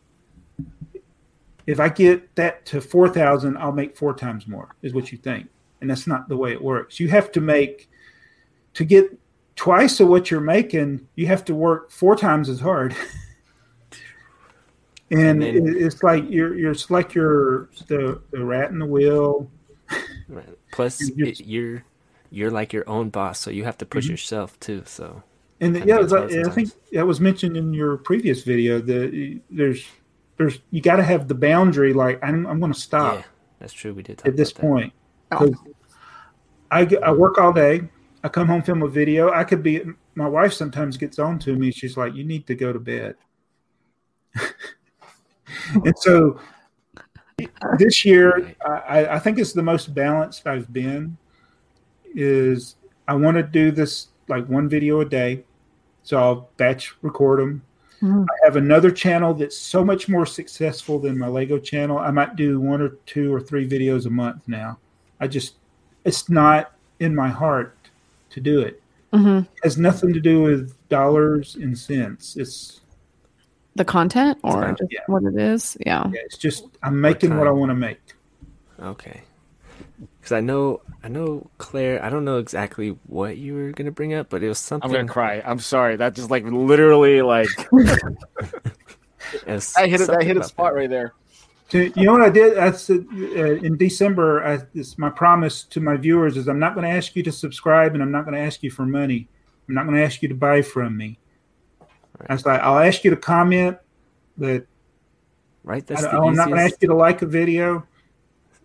if 1.66 1.80
I 1.80 1.88
get 1.88 2.34
that 2.36 2.64
to 2.66 2.80
four 2.80 3.08
thousand, 3.08 3.56
I'll 3.58 3.72
make 3.72 3.96
four 3.96 4.14
times 4.14 4.46
more. 4.46 4.74
Is 4.82 4.94
what 4.94 5.12
you 5.12 5.18
think, 5.18 5.48
and 5.80 5.90
that's 5.90 6.06
not 6.06 6.28
the 6.28 6.36
way 6.36 6.52
it 6.52 6.62
works. 6.62 6.98
You 7.00 7.08
have 7.08 7.30
to 7.32 7.40
make 7.40 7.90
to 8.74 8.84
get 8.84 9.18
twice 9.56 10.00
of 10.00 10.08
what 10.08 10.30
you're 10.30 10.40
making. 10.40 11.06
You 11.16 11.26
have 11.26 11.44
to 11.46 11.54
work 11.54 11.90
four 11.90 12.14
times 12.16 12.48
as 12.48 12.60
hard. 12.60 12.94
And 15.10 15.42
And 15.42 15.66
then- 15.66 15.74
it's 15.78 16.02
like 16.02 16.24
you're 16.28 16.54
you're 16.54 16.72
it's 16.72 16.90
like 16.90 17.14
you're 17.14 17.70
the, 17.86 18.20
the 18.30 18.44
rat 18.44 18.70
in 18.70 18.78
the 18.78 18.84
wheel. 18.84 19.50
Plus, 20.70 21.00
You're- 21.16 21.30
it, 21.30 21.40
you're 21.40 21.82
you're 22.30 22.50
like 22.50 22.74
your 22.74 22.86
own 22.86 23.08
boss, 23.08 23.38
so 23.40 23.50
you 23.50 23.64
have 23.64 23.78
to 23.78 23.86
push 23.86 24.06
Mhm. 24.06 24.10
yourself 24.10 24.60
too. 24.60 24.82
So 24.84 25.22
And 25.60 25.74
Kinda 25.74 25.88
yeah, 25.88 25.96
makes 26.00 26.12
it's 26.34 26.48
I 26.48 26.50
think 26.52 26.70
that 26.92 27.06
was 27.06 27.20
mentioned 27.20 27.56
in 27.56 27.72
your 27.72 27.96
previous 27.96 28.42
video. 28.42 28.80
That 28.80 29.40
there's 29.50 29.84
there's 30.36 30.60
you 30.70 30.80
got 30.80 30.96
to 30.96 31.02
have 31.02 31.28
the 31.28 31.34
boundary. 31.34 31.92
Like 31.92 32.20
I'm 32.22 32.46
I'm 32.46 32.60
going 32.60 32.72
to 32.72 32.78
stop 32.78 33.16
yeah, 33.16 33.22
that's 33.58 33.72
true. 33.72 33.92
We 33.92 34.02
did 34.02 34.22
at 34.24 34.36
this 34.36 34.52
point. 34.52 34.92
Oh. 35.32 35.52
I 36.70 36.88
I 37.02 37.12
work 37.12 37.38
all 37.38 37.52
day. 37.52 37.88
I 38.22 38.28
come 38.28 38.46
home 38.46 38.62
film 38.62 38.82
a 38.82 38.88
video. 38.88 39.30
I 39.30 39.44
could 39.44 39.62
be. 39.62 39.82
My 40.14 40.28
wife 40.28 40.52
sometimes 40.52 40.96
gets 40.96 41.18
on 41.18 41.38
to 41.40 41.54
me. 41.56 41.70
She's 41.70 41.96
like, 41.96 42.14
"You 42.14 42.24
need 42.24 42.46
to 42.46 42.54
go 42.54 42.72
to 42.72 42.78
bed." 42.78 43.16
and 45.84 45.94
so 45.98 46.40
this 47.78 48.04
year, 48.04 48.54
I, 48.64 49.06
I 49.06 49.18
think 49.18 49.38
it's 49.38 49.52
the 49.52 49.62
most 49.62 49.94
balanced 49.94 50.46
I've 50.46 50.72
been. 50.72 51.16
Is 52.14 52.76
I 53.06 53.14
want 53.14 53.36
to 53.36 53.42
do 53.42 53.70
this 53.70 54.08
like 54.28 54.46
one 54.48 54.68
video 54.68 55.00
a 55.00 55.04
day, 55.04 55.44
so 56.08 56.16
I'll 56.18 56.48
batch 56.56 56.94
record 57.02 57.38
them. 57.38 57.60
Mhm. 58.00 58.24
I 58.24 58.44
have 58.46 58.56
another 58.56 58.90
channel 58.90 59.34
that's 59.34 59.58
so 59.58 59.84
much 59.84 60.08
more 60.08 60.24
successful 60.24 60.98
than 60.98 61.18
my 61.18 61.26
Lego 61.28 61.58
channel. 61.58 61.98
I 61.98 62.10
might 62.10 62.34
do 62.34 62.58
one 62.60 62.80
or 62.80 62.90
two 63.04 63.30
or 63.34 63.42
three 63.42 63.68
videos 63.68 64.06
a 64.06 64.10
month 64.10 64.40
now. 64.48 64.78
I 65.20 65.26
just, 65.26 65.56
it's 66.06 66.30
not 66.30 66.72
in 66.98 67.14
my 67.14 67.28
heart 67.28 67.76
to 68.30 68.40
do 68.40 68.60
it. 68.62 68.80
hmm 69.12 69.38
It 69.40 69.46
has 69.64 69.76
nothing 69.76 70.14
to 70.14 70.20
do 70.20 70.40
with 70.42 70.72
dollars 70.88 71.56
and 71.56 71.76
cents. 71.76 72.36
It's 72.38 72.80
The 73.76 73.84
content 73.84 74.38
or 74.42 74.62
not- 74.62 74.78
just 74.78 74.90
yeah. 74.92 75.00
what 75.08 75.24
it 75.24 75.36
is. 75.36 75.76
Yeah. 75.84 76.06
yeah, 76.08 76.20
it's 76.24 76.38
just 76.38 76.64
I'm 76.82 76.98
making 76.98 77.36
what 77.36 77.46
I 77.46 77.50
want 77.50 77.68
to 77.68 77.74
make. 77.74 78.00
Okay. 78.80 79.20
Because 80.28 80.36
I 80.36 80.40
know, 80.42 80.82
I 81.02 81.08
know, 81.08 81.48
Claire. 81.56 82.04
I 82.04 82.10
don't 82.10 82.26
know 82.26 82.36
exactly 82.36 82.90
what 83.06 83.38
you 83.38 83.54
were 83.54 83.72
gonna 83.72 83.90
bring 83.90 84.12
up, 84.12 84.28
but 84.28 84.42
it 84.42 84.48
was 84.48 84.58
something. 84.58 84.90
I'm 84.90 84.94
gonna 84.94 85.08
cry. 85.08 85.42
I'm 85.42 85.58
sorry. 85.58 85.96
That 85.96 86.14
just 86.14 86.30
like 86.30 86.44
literally 86.44 87.22
like 87.22 87.48
it 87.72 89.72
I 89.78 89.86
hit 89.86 90.02
it. 90.02 90.10
I 90.10 90.22
hit 90.22 90.36
a 90.36 90.44
spot 90.44 90.74
that. 90.74 90.80
right 90.80 90.90
there. 90.90 91.14
To, 91.70 91.90
you 91.98 92.04
know 92.04 92.12
what 92.12 92.20
I 92.20 92.28
did? 92.28 92.58
I 92.58 92.72
said 92.72 93.06
uh, 93.10 93.54
in 93.54 93.78
December. 93.78 94.44
I, 94.44 94.58
this 94.74 94.98
my 94.98 95.08
promise 95.08 95.64
to 95.64 95.80
my 95.80 95.96
viewers 95.96 96.36
is 96.36 96.46
I'm 96.46 96.58
not 96.58 96.74
going 96.74 96.84
to 96.84 96.94
ask 96.94 97.16
you 97.16 97.22
to 97.22 97.32
subscribe, 97.32 97.94
and 97.94 98.02
I'm 98.02 98.12
not 98.12 98.26
going 98.26 98.34
to 98.34 98.42
ask 98.42 98.62
you 98.62 98.70
for 98.70 98.84
money. 98.84 99.30
I'm 99.66 99.74
not 99.74 99.84
going 99.84 99.96
to 99.96 100.04
ask 100.04 100.20
you 100.20 100.28
to 100.28 100.34
buy 100.34 100.60
from 100.60 100.94
me. 100.94 101.18
I 102.28 102.34
was 102.34 102.44
like, 102.44 102.60
I'll 102.60 102.80
ask 102.80 103.02
you 103.02 103.08
to 103.12 103.16
comment, 103.16 103.78
but 104.36 104.66
Right. 105.64 105.82
I 105.82 105.86
That's 105.86 106.02
don't- 106.02 106.12
the 106.12 106.20
I'm 106.20 106.34
not 106.34 106.48
going 106.48 106.58
to 106.58 106.64
ask 106.64 106.82
you 106.82 106.88
to 106.88 106.94
like 106.94 107.22
a 107.22 107.26
video. 107.26 107.86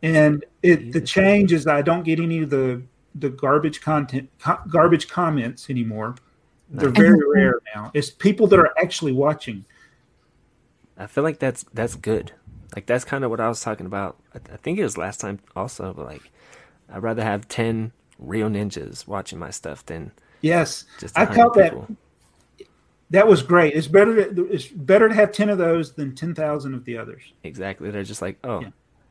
And 0.03 0.45
it 0.61 0.91
the 0.91 1.01
change 1.01 1.53
is 1.53 1.63
that 1.63 1.75
I 1.75 1.81
don't 1.81 2.03
get 2.03 2.19
any 2.19 2.43
of 2.43 2.49
the 2.49 2.83
the 3.15 3.29
garbage 3.29 3.81
content, 3.81 4.29
co- 4.39 4.59
garbage 4.67 5.07
comments 5.07 5.69
anymore. 5.69 6.15
They're 6.69 6.89
very 6.89 7.19
rare 7.27 7.59
now. 7.73 7.91
It's 7.93 8.09
people 8.09 8.47
that 8.47 8.59
are 8.59 8.73
actually 8.79 9.13
watching. 9.13 9.65
I 10.97 11.07
feel 11.07 11.23
like 11.23 11.39
that's 11.39 11.65
that's 11.73 11.95
good. 11.95 12.33
Like 12.75 12.85
that's 12.85 13.05
kind 13.05 13.23
of 13.23 13.31
what 13.31 13.39
I 13.39 13.47
was 13.47 13.61
talking 13.61 13.85
about. 13.85 14.17
I, 14.35 14.39
I 14.53 14.57
think 14.57 14.77
it 14.77 14.83
was 14.83 14.97
last 14.97 15.21
time 15.21 15.39
also, 15.55 15.93
but 15.93 16.05
like 16.05 16.31
I'd 16.91 17.01
rather 17.01 17.23
have 17.23 17.47
ten 17.47 17.93
real 18.19 18.49
ninjas 18.49 19.07
watching 19.07 19.39
my 19.39 19.51
stuff 19.51 19.85
than 19.85 20.11
Yes, 20.41 20.83
just. 20.99 21.17
I 21.17 21.23
100 21.23 21.35
felt 21.35 21.87
that 21.87 22.67
that 23.11 23.27
was 23.27 23.41
great. 23.41 23.75
It's 23.75 23.87
better. 23.87 24.33
To, 24.33 24.45
it's 24.47 24.67
better 24.67 25.07
to 25.07 25.15
have 25.15 25.31
ten 25.31 25.49
of 25.49 25.57
those 25.57 25.93
than 25.93 26.13
ten 26.15 26.35
thousand 26.35 26.73
of 26.73 26.83
the 26.83 26.97
others. 26.97 27.21
Exactly. 27.43 27.89
They're 27.91 28.03
just 28.03 28.21
like, 28.21 28.37
oh, 28.43 28.61
Yeah. 28.61 28.69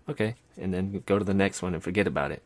Okay, 0.09 0.35
and 0.61 0.73
then 0.73 1.03
go 1.07 1.19
to 1.19 1.25
the 1.25 1.35
next 1.35 1.63
one 1.63 1.75
and 1.75 1.83
forget 1.83 2.07
about 2.07 2.31
it. 2.33 2.43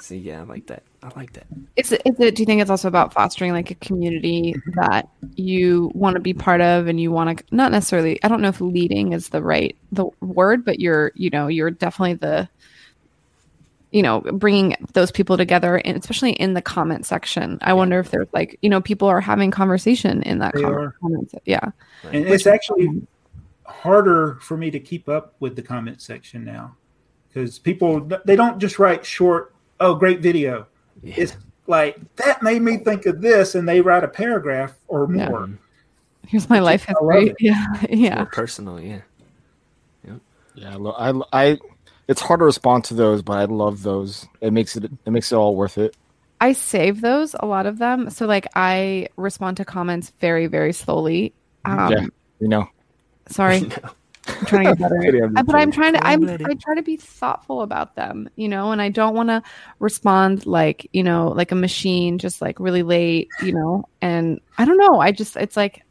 See, 0.00 0.16
yeah, 0.16 0.40
I 0.40 0.44
like 0.44 0.66
that. 0.66 0.82
I 1.02 1.10
like 1.16 1.32
that. 1.32 1.46
Is 1.76 1.92
it, 1.92 2.02
is 2.04 2.18
it, 2.20 2.34
do 2.36 2.42
you 2.42 2.46
think 2.46 2.60
it's 2.60 2.70
also 2.70 2.88
about 2.88 3.12
fostering 3.12 3.52
like 3.52 3.70
a 3.70 3.74
community 3.76 4.54
mm-hmm. 4.54 4.80
that 4.80 5.08
you 5.34 5.90
want 5.94 6.14
to 6.14 6.20
be 6.20 6.34
part 6.34 6.60
of 6.60 6.86
and 6.86 7.00
you 7.00 7.10
want 7.10 7.38
to 7.38 7.44
not 7.50 7.72
necessarily, 7.72 8.22
I 8.22 8.28
don't 8.28 8.40
know 8.40 8.48
if 8.48 8.60
leading 8.60 9.12
is 9.12 9.30
the 9.30 9.42
right, 9.42 9.76
the 9.90 10.06
word, 10.20 10.64
but 10.64 10.78
you're, 10.78 11.12
you 11.14 11.30
know, 11.30 11.48
you're 11.48 11.70
definitely 11.70 12.14
the, 12.14 12.48
you 13.90 14.02
know, 14.02 14.20
bringing 14.20 14.76
those 14.92 15.10
people 15.10 15.36
together 15.36 15.76
and 15.76 15.96
especially 15.96 16.32
in 16.32 16.54
the 16.54 16.62
comment 16.62 17.06
section. 17.06 17.58
I 17.62 17.72
wonder 17.72 17.98
if 17.98 18.10
there's 18.10 18.28
like, 18.32 18.58
you 18.62 18.70
know, 18.70 18.80
people 18.80 19.08
are 19.08 19.20
having 19.20 19.50
conversation 19.50 20.22
in 20.22 20.38
that 20.38 20.54
They 20.54 20.62
comment, 20.62 20.80
are. 20.80 20.94
comment 21.00 21.30
se- 21.30 21.40
Yeah. 21.44 21.70
And 22.04 22.26
it's 22.26 22.46
actually 22.46 23.02
harder 23.68 24.38
for 24.40 24.56
me 24.56 24.70
to 24.70 24.80
keep 24.80 25.08
up 25.08 25.34
with 25.40 25.54
the 25.56 25.62
comment 25.62 26.00
section 26.02 26.44
now 26.44 26.76
because 27.28 27.58
people 27.58 28.08
they 28.24 28.34
don't 28.36 28.58
just 28.58 28.78
write 28.78 29.04
short, 29.04 29.54
oh, 29.80 29.94
great 29.94 30.20
video. 30.20 30.66
Yeah. 31.02 31.14
It's 31.18 31.36
like 31.66 31.98
that 32.16 32.42
made 32.42 32.62
me 32.62 32.78
think 32.78 33.06
of 33.06 33.20
this, 33.20 33.54
and 33.54 33.68
they 33.68 33.80
write 33.80 34.02
a 34.04 34.08
paragraph 34.08 34.74
or 34.88 35.06
Yeah. 35.14 35.28
more. 35.28 35.50
Here's 36.26 36.48
my 36.50 36.58
life 36.58 36.86
I 36.88 36.92
history. 36.92 37.34
Yeah. 37.40 37.66
Yeah. 37.90 38.14
More 38.16 38.26
personal, 38.26 38.80
yeah. 38.80 39.00
Yeah, 40.54 40.72
I, 40.72 40.74
lo- 40.74 41.22
I, 41.32 41.50
I, 41.50 41.58
it's 42.08 42.20
hard 42.20 42.40
to 42.40 42.44
respond 42.44 42.82
to 42.86 42.94
those, 42.94 43.22
but 43.22 43.34
I 43.38 43.44
love 43.44 43.84
those. 43.84 44.26
It 44.40 44.52
makes 44.52 44.76
it, 44.76 44.84
it 44.84 45.10
makes 45.10 45.30
it 45.30 45.36
all 45.36 45.54
worth 45.54 45.78
it. 45.78 45.96
I 46.40 46.52
save 46.52 47.00
those, 47.00 47.36
a 47.38 47.46
lot 47.46 47.66
of 47.66 47.78
them. 47.78 48.10
So 48.10 48.26
like 48.26 48.48
I 48.56 49.06
respond 49.16 49.58
to 49.58 49.64
comments 49.64 50.12
very, 50.20 50.48
very 50.48 50.72
slowly. 50.72 51.32
Um, 51.64 51.92
Yeah. 51.92 52.06
You 52.40 52.48
know, 52.48 52.68
Sorry, 53.28 53.60
No. 53.68 53.76
I'm 54.28 54.44
trying 54.46 54.64
to 54.66 54.70
get 54.74 54.78
better. 54.78 54.98
Kidding, 55.02 55.22
I'm 55.24 55.36
Uh, 55.38 55.42
but 55.42 55.54
I'm 55.54 55.70
trying 55.70 55.94
to. 55.94 56.06
I'm. 56.06 56.28
I 56.28 56.54
try 56.60 56.74
to 56.74 56.82
be 56.82 56.96
thoughtful 56.96 57.62
about 57.62 57.94
them, 57.96 58.28
you 58.36 58.48
know, 58.48 58.72
and 58.72 58.82
I 58.82 58.90
don't 58.90 59.14
want 59.14 59.30
to 59.30 59.42
respond 59.78 60.44
like 60.44 60.86
you 60.92 61.02
know, 61.02 61.28
like 61.28 61.50
a 61.50 61.54
machine, 61.54 62.18
just 62.18 62.42
like 62.42 62.60
really 62.60 62.82
late, 62.82 63.28
you 63.42 63.52
know. 63.52 63.84
And 64.02 64.40
I 64.58 64.64
don't 64.66 64.76
know. 64.76 65.00
I 65.00 65.12
just, 65.12 65.36
it's 65.36 65.56
like, 65.56 65.82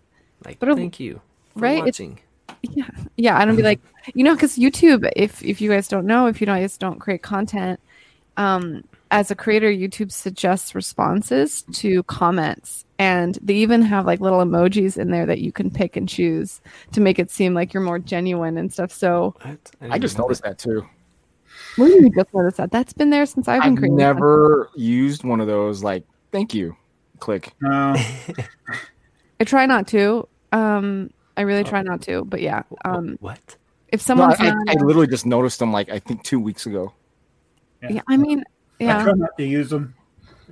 Like, 0.46 0.60
But, 0.60 0.76
thank 0.76 1.00
you 1.00 1.20
for 1.54 1.60
right? 1.62 1.78
It's- 1.88 2.00
watching. 2.00 2.20
yeah, 2.62 2.90
yeah. 3.16 3.38
I 3.40 3.46
don't 3.46 3.56
be 3.56 3.64
like, 3.64 3.80
you 4.14 4.24
know, 4.24 4.36
because 4.36 4.56
YouTube. 4.58 5.10
If 5.16 5.44
if 5.44 5.60
you 5.60 5.70
guys 5.72 5.88
don't 5.88 6.06
know, 6.06 6.28
if 6.28 6.40
you 6.40 6.46
guys 6.48 6.78
don't 6.78 7.00
create 7.00 7.24
content, 7.24 7.80
um, 8.38 8.84
as 9.12 9.32
a 9.32 9.36
creator, 9.36 9.70
YouTube 9.72 10.12
suggests 10.12 10.76
responses 10.76 11.64
to 11.74 12.04
comments, 12.04 12.86
and 13.00 13.38
they 13.42 13.54
even 13.56 13.82
have 13.82 14.06
like 14.06 14.20
little 14.20 14.40
emojis 14.40 14.98
in 14.98 15.12
there 15.12 15.26
that 15.26 15.40
you 15.40 15.52
can 15.52 15.72
pick 15.72 15.96
and 15.96 16.08
choose 16.10 16.62
to 16.92 17.00
make 17.02 17.18
it 17.20 17.32
seem 17.32 17.54
like 17.54 17.74
you're 17.74 17.84
more 17.84 18.00
genuine 18.00 18.58
and 18.58 18.72
stuff. 18.74 18.92
So, 18.92 19.36
What? 19.42 19.72
didn't 19.80 19.94
I 19.94 19.98
just 20.00 20.18
know 20.18 20.24
noticed 20.26 20.44
that 20.44 20.58
too. 20.58 20.86
what 21.78 21.88
do 21.88 21.94
you 21.94 22.10
just 22.14 22.34
notice 22.34 22.58
that? 22.58 22.72
That's 22.72 22.94
been 22.94 23.10
there 23.10 23.26
since 23.26 23.48
I've 23.48 23.62
been 23.64 23.74
I've 23.74 23.78
creating. 23.78 23.96
never 23.98 24.70
used 24.76 25.24
one 25.24 25.40
of 25.40 25.48
those. 25.48 25.84
Like, 25.84 26.04
thank 26.32 26.54
you, 26.54 26.76
click. 27.20 27.54
No, 27.62 27.96
I 29.40 29.44
try 29.44 29.66
not 29.66 29.88
to. 29.90 30.28
Um, 30.52 31.12
I 31.38 31.42
really 31.42 31.64
try 31.64 31.82
not 31.82 32.02
to. 32.04 32.26
But 32.26 32.42
yeah, 32.42 32.64
um, 32.84 33.18
what? 33.22 33.56
if 33.90 34.08
No, 34.10 34.24
I, 34.24 34.36
I, 34.40 34.54
I 34.70 34.74
literally 34.84 35.08
just 35.08 35.26
noticed 35.26 35.60
them. 35.60 35.72
Like, 35.72 35.90
I 35.90 36.00
think 36.00 36.24
two 36.24 36.40
weeks 36.40 36.66
ago. 36.66 36.94
yeah, 37.88 38.02
I 38.10 38.18
mean, 38.18 38.44
I 38.80 38.84
yeah. 38.84 39.04
try 39.04 39.14
not 39.14 39.38
to 39.38 39.44
use 39.46 39.70
them. 39.70 39.94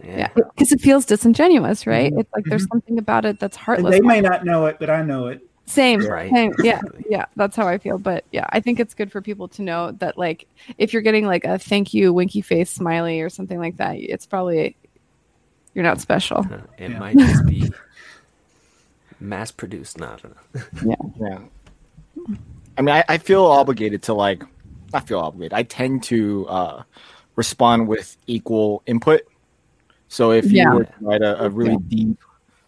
Yeah, 0.03 0.27
because 0.35 0.71
it 0.71 0.81
feels 0.81 1.05
disingenuous, 1.05 1.87
right? 1.87 2.11
Mhm. 2.13 2.19
It's 2.21 2.33
like 2.35 2.43
there's 2.45 2.65
Mhm. 2.65 2.69
something 2.73 2.97
about 2.99 3.23
it 3.25 3.39
that's 3.39 3.55
And 3.57 3.65
heartless. 3.65 3.93
they 3.95 4.01
may 4.01 4.19
not 4.21 4.43
know 4.45 4.65
it, 4.65 4.77
but 4.79 4.89
I 4.89 5.01
know 5.01 5.27
it. 5.27 5.41
Same, 5.67 6.05
Right. 6.05 6.31
same. 6.31 6.53
Yeah, 6.61 6.81
yeah. 7.09 7.25
That's 7.37 7.55
how 7.55 7.67
I 7.67 7.77
feel. 7.77 7.97
But 7.97 8.25
yeah, 8.31 8.45
I 8.49 8.59
think 8.59 8.79
it's 8.79 8.93
good 8.93 9.11
for 9.11 9.21
people 9.21 9.47
to 9.49 9.61
know 9.61 9.91
that, 9.93 10.17
like, 10.17 10.47
if 10.77 10.91
you're 10.93 11.01
getting 11.01 11.25
like 11.25 11.45
a 11.45 11.57
thank 11.57 11.93
you 11.93 12.13
winky 12.13 12.41
face 12.41 12.69
smiley 12.69 13.21
or 13.21 13.29
something 13.29 13.57
like 13.57 13.77
that, 13.77 13.95
it's 13.97 14.25
probably 14.27 14.75
you're 15.73 15.83
not 15.83 16.01
special. 16.01 16.39
Uh, 16.39 16.59
It 16.77 16.91
Yeah. 16.91 16.99
might 16.99 17.17
just 17.17 17.45
be 17.47 17.71
mass 19.19 19.51
produced. 19.51 19.97
No, 19.99 20.07
I 20.07 20.17
don't 20.17 20.85
know. 20.85 20.95
Yeah. 21.27 21.39
I 22.77 22.81
mean, 22.81 22.95
I, 22.95 23.03
I 23.07 23.17
feel 23.17 23.45
obligated 23.45 24.03
to 24.03 24.13
like, 24.13 24.43
I 24.93 24.99
feel 24.99 25.19
obligated. 25.19 25.53
I 25.53 25.63
tend 25.63 26.03
to 26.03 26.47
uh, 26.47 26.83
respond 27.35 27.87
with 27.87 28.15
equal 28.27 28.81
input. 28.85 29.21
So 30.07 30.31
if 30.31 30.45
you 30.51 30.57
Yeah. 30.57 30.73
were 30.73 30.83
to 30.85 30.93
write 31.01 31.21
a, 31.21 31.45
a 31.45 31.49
really 31.49 31.77
deep 31.87 32.17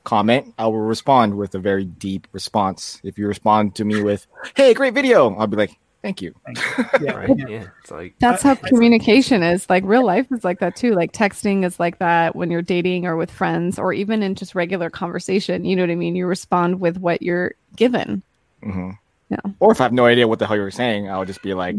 comment, 0.04 0.54
I 0.58 0.66
will 0.68 0.80
respond 0.80 1.36
with 1.38 1.54
a 1.56 1.60
very 1.60 1.86
deep 1.86 2.28
response. 2.32 3.00
If 3.04 3.18
you 3.18 3.28
respond 3.28 3.76
to 3.76 3.86
me 3.86 4.02
with, 4.02 4.26
"Hey, 4.56 4.74
great 4.74 4.94
video," 4.94 5.36
I'll 5.36 5.48
be 5.48 5.58
like, 5.58 5.78
"Thank 6.02 6.22
you." 6.22 6.34
Thank 6.46 6.58
you. 6.60 6.86
Yeah, 7.06 7.12
Right? 7.14 7.38
yeah. 7.38 7.48
Yeah. 7.48 7.64
It's 7.82 7.92
like 7.92 8.16
That's 8.20 8.44
I- 8.44 8.50
how 8.50 8.56
communication 8.68 9.44
is. 9.44 9.70
Like 9.70 9.84
real 9.86 10.06
life 10.06 10.28
is 10.32 10.44
like 10.44 10.60
that 10.60 10.76
too. 10.76 10.94
Like 10.96 11.12
texting 11.14 11.64
is 11.66 11.80
like 11.80 12.00
that 12.00 12.36
when 12.36 12.50
you're 12.52 12.62
dating 12.62 13.06
or 13.06 13.16
with 13.16 13.30
friends 13.32 13.78
or 13.78 13.94
even 13.94 14.24
in 14.24 14.36
just 14.36 14.56
regular 14.56 14.90
conversation. 14.90 15.64
You 15.66 15.76
know 15.76 15.84
what 15.84 15.92
I 15.92 15.96
mean? 15.96 16.16
You 16.16 16.26
respond 16.26 16.80
with 16.80 16.98
what 16.98 17.22
you're 17.22 17.54
given. 17.76 18.24
hmm 18.64 18.92
Yeah. 19.30 19.38
Or 19.60 19.72
if 19.72 19.80
I 19.82 19.84
have 19.84 19.94
no 19.94 20.06
idea 20.06 20.28
what 20.28 20.40
the 20.40 20.48
hell 20.48 20.56
you're 20.58 20.72
saying, 20.72 21.10
I'll 21.10 21.26
just 21.26 21.44
be 21.44 21.54
like, 21.54 21.76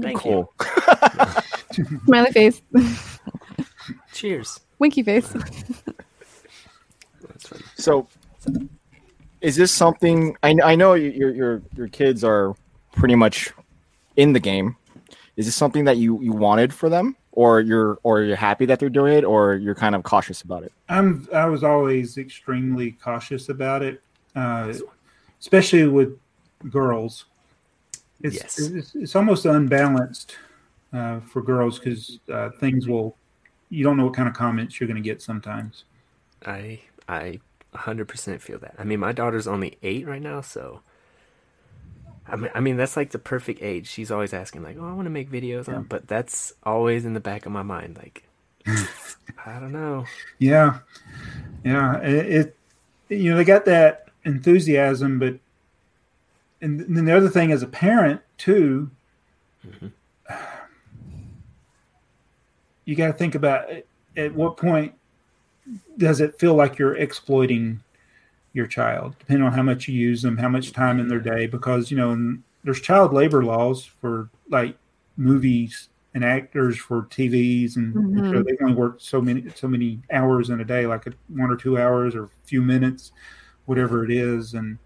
thank 0.00 0.24
you. 0.24 0.48
"Cool." 0.48 0.52
Smiley 2.04 2.32
face, 2.32 2.62
Cheers. 4.12 4.60
winky 4.78 5.02
face. 5.02 5.32
So, 7.76 8.08
is 9.40 9.56
this 9.56 9.72
something? 9.72 10.36
I, 10.42 10.56
I 10.64 10.74
know 10.74 10.94
your 10.94 11.32
your 11.34 11.62
your 11.76 11.88
kids 11.88 12.24
are 12.24 12.54
pretty 12.92 13.14
much 13.14 13.52
in 14.16 14.32
the 14.32 14.40
game. 14.40 14.76
Is 15.36 15.46
this 15.46 15.54
something 15.54 15.84
that 15.84 15.98
you 15.98 16.20
you 16.22 16.32
wanted 16.32 16.72
for 16.72 16.88
them, 16.88 17.16
or 17.32 17.60
you're 17.60 17.98
or 18.02 18.22
you're 18.22 18.36
happy 18.36 18.64
that 18.66 18.78
they're 18.80 18.88
doing 18.88 19.12
it, 19.14 19.24
or 19.24 19.54
you're 19.54 19.74
kind 19.74 19.94
of 19.94 20.02
cautious 20.02 20.42
about 20.42 20.62
it? 20.62 20.72
I'm 20.88 21.28
I 21.32 21.46
was 21.46 21.62
always 21.62 22.16
extremely 22.16 22.92
cautious 22.92 23.48
about 23.50 23.82
it, 23.82 24.02
uh, 24.34 24.72
especially 25.40 25.86
with 25.86 26.18
girls. 26.70 27.26
It's 28.22 28.36
Yes. 28.36 28.58
it's, 28.58 28.94
it's 28.94 29.14
almost 29.14 29.44
unbalanced 29.44 30.36
uh, 30.92 31.20
for 31.20 31.42
girls 31.42 31.78
because 31.78 32.18
uh, 32.32 32.50
things 32.60 32.86
will 32.88 33.16
you 33.68 33.82
don't 33.84 33.96
know 33.96 34.04
what 34.04 34.14
kind 34.14 34.28
of 34.28 34.34
comments 34.34 34.78
you're 34.80 34.86
going 34.86 35.02
to 35.02 35.02
get 35.02 35.20
sometimes. 35.20 35.84
I 36.44 36.80
I 37.08 37.40
100% 37.74 38.40
feel 38.40 38.58
that. 38.60 38.74
I 38.78 38.84
mean, 38.84 39.00
my 39.00 39.12
daughter's 39.12 39.46
only 39.46 39.76
eight 39.82 40.06
right 40.06 40.22
now, 40.22 40.40
so 40.40 40.80
I 42.28 42.36
mean, 42.36 42.50
I 42.54 42.60
mean 42.60 42.76
that's 42.76 42.96
like 42.96 43.10
the 43.10 43.18
perfect 43.18 43.62
age. 43.62 43.86
She's 43.88 44.10
always 44.10 44.32
asking 44.32 44.62
like, 44.62 44.76
"Oh, 44.80 44.86
I 44.88 44.92
want 44.92 45.06
to 45.06 45.10
make 45.10 45.30
videos," 45.30 45.68
Yeah. 45.68 45.78
but 45.88 46.08
that's 46.08 46.52
always 46.62 47.04
in 47.04 47.14
the 47.14 47.20
back 47.20 47.46
of 47.46 47.52
my 47.52 47.62
mind. 47.62 47.96
Like, 47.96 48.24
I 49.46 49.58
don't 49.60 49.72
know. 49.72 50.04
Yeah, 50.38 50.78
yeah. 51.64 51.98
It, 52.00 52.26
it 53.08 53.18
you 53.20 53.30
know 53.30 53.36
they 53.36 53.44
got 53.44 53.64
that 53.66 54.08
enthusiasm, 54.24 55.18
but 55.20 55.38
and 56.60 56.80
then 56.80 57.04
the 57.04 57.16
other 57.16 57.28
thing 57.28 57.52
as 57.52 57.62
a 57.62 57.66
parent 57.68 58.20
too, 58.38 58.90
Mhm. 59.66 59.92
you 62.86 62.94
got 62.96 63.08
to 63.08 63.12
think 63.12 63.34
about 63.34 63.68
at- 63.70 63.86
at 64.16 64.34
what 64.34 64.56
point 64.56 64.94
does 65.98 66.20
it 66.20 66.38
feel 66.38 66.54
like 66.54 66.78
you're 66.78 66.96
exploiting 66.96 67.80
your 68.54 68.66
child, 68.66 69.14
depending 69.18 69.44
on 69.44 69.52
how 69.52 69.62
much 69.62 69.86
you 69.88 69.94
use 69.94 70.22
them, 70.22 70.38
how 70.38 70.48
much 70.48 70.72
time 70.72 70.98
in 70.98 71.08
their 71.08 71.20
day, 71.20 71.46
because 71.46 71.90
you 71.90 71.96
know 71.98 72.12
and 72.12 72.42
there's 72.64 72.80
child 72.80 73.12
labor 73.12 73.44
laws 73.44 73.84
for 73.84 74.30
like 74.48 74.76
movies 75.18 75.88
and 76.14 76.24
actors 76.24 76.78
for 76.78 77.02
TVs, 77.10 77.76
and 77.76 77.94
Mhm. 77.94 78.30
so 78.30 78.42
they 78.42 78.56
only 78.62 78.74
work 78.74 78.96
so 78.98 79.20
many 79.20 79.44
so 79.54 79.68
many 79.68 80.00
hours 80.10 80.48
in 80.48 80.60
a 80.60 80.64
day, 80.64 80.86
like 80.86 81.06
a, 81.06 81.12
one 81.28 81.50
or 81.50 81.56
two 81.56 81.76
hours 81.78 82.14
or 82.14 82.24
a 82.24 82.30
few 82.44 82.62
minutes, 82.62 83.12
whatever 83.66 84.02
it 84.04 84.10
is, 84.10 84.54
and 84.54 84.78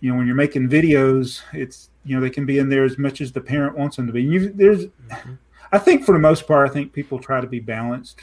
you 0.00 0.10
know 0.10 0.16
when 0.16 0.26
you're 0.26 0.36
making 0.36 0.68
videos, 0.68 1.42
it's 1.52 1.90
you 2.04 2.14
know 2.14 2.22
they 2.22 2.30
can 2.30 2.46
be 2.46 2.58
in 2.58 2.68
there 2.70 2.84
as 2.84 2.96
much 2.98 3.20
as 3.20 3.32
the 3.32 3.40
parent 3.40 3.76
wants 3.76 3.96
them 3.96 4.06
to 4.06 4.12
be. 4.12 4.22
You, 4.22 4.48
there's, 4.50 4.86
Mhm. 5.10 5.38
I 5.72 5.78
think 5.78 6.04
for 6.04 6.12
the 6.12 6.18
most 6.18 6.46
part, 6.46 6.68
I 6.68 6.72
think 6.72 6.92
people 6.92 7.18
try 7.18 7.40
to 7.40 7.46
be 7.46 7.60
balanced 7.60 8.20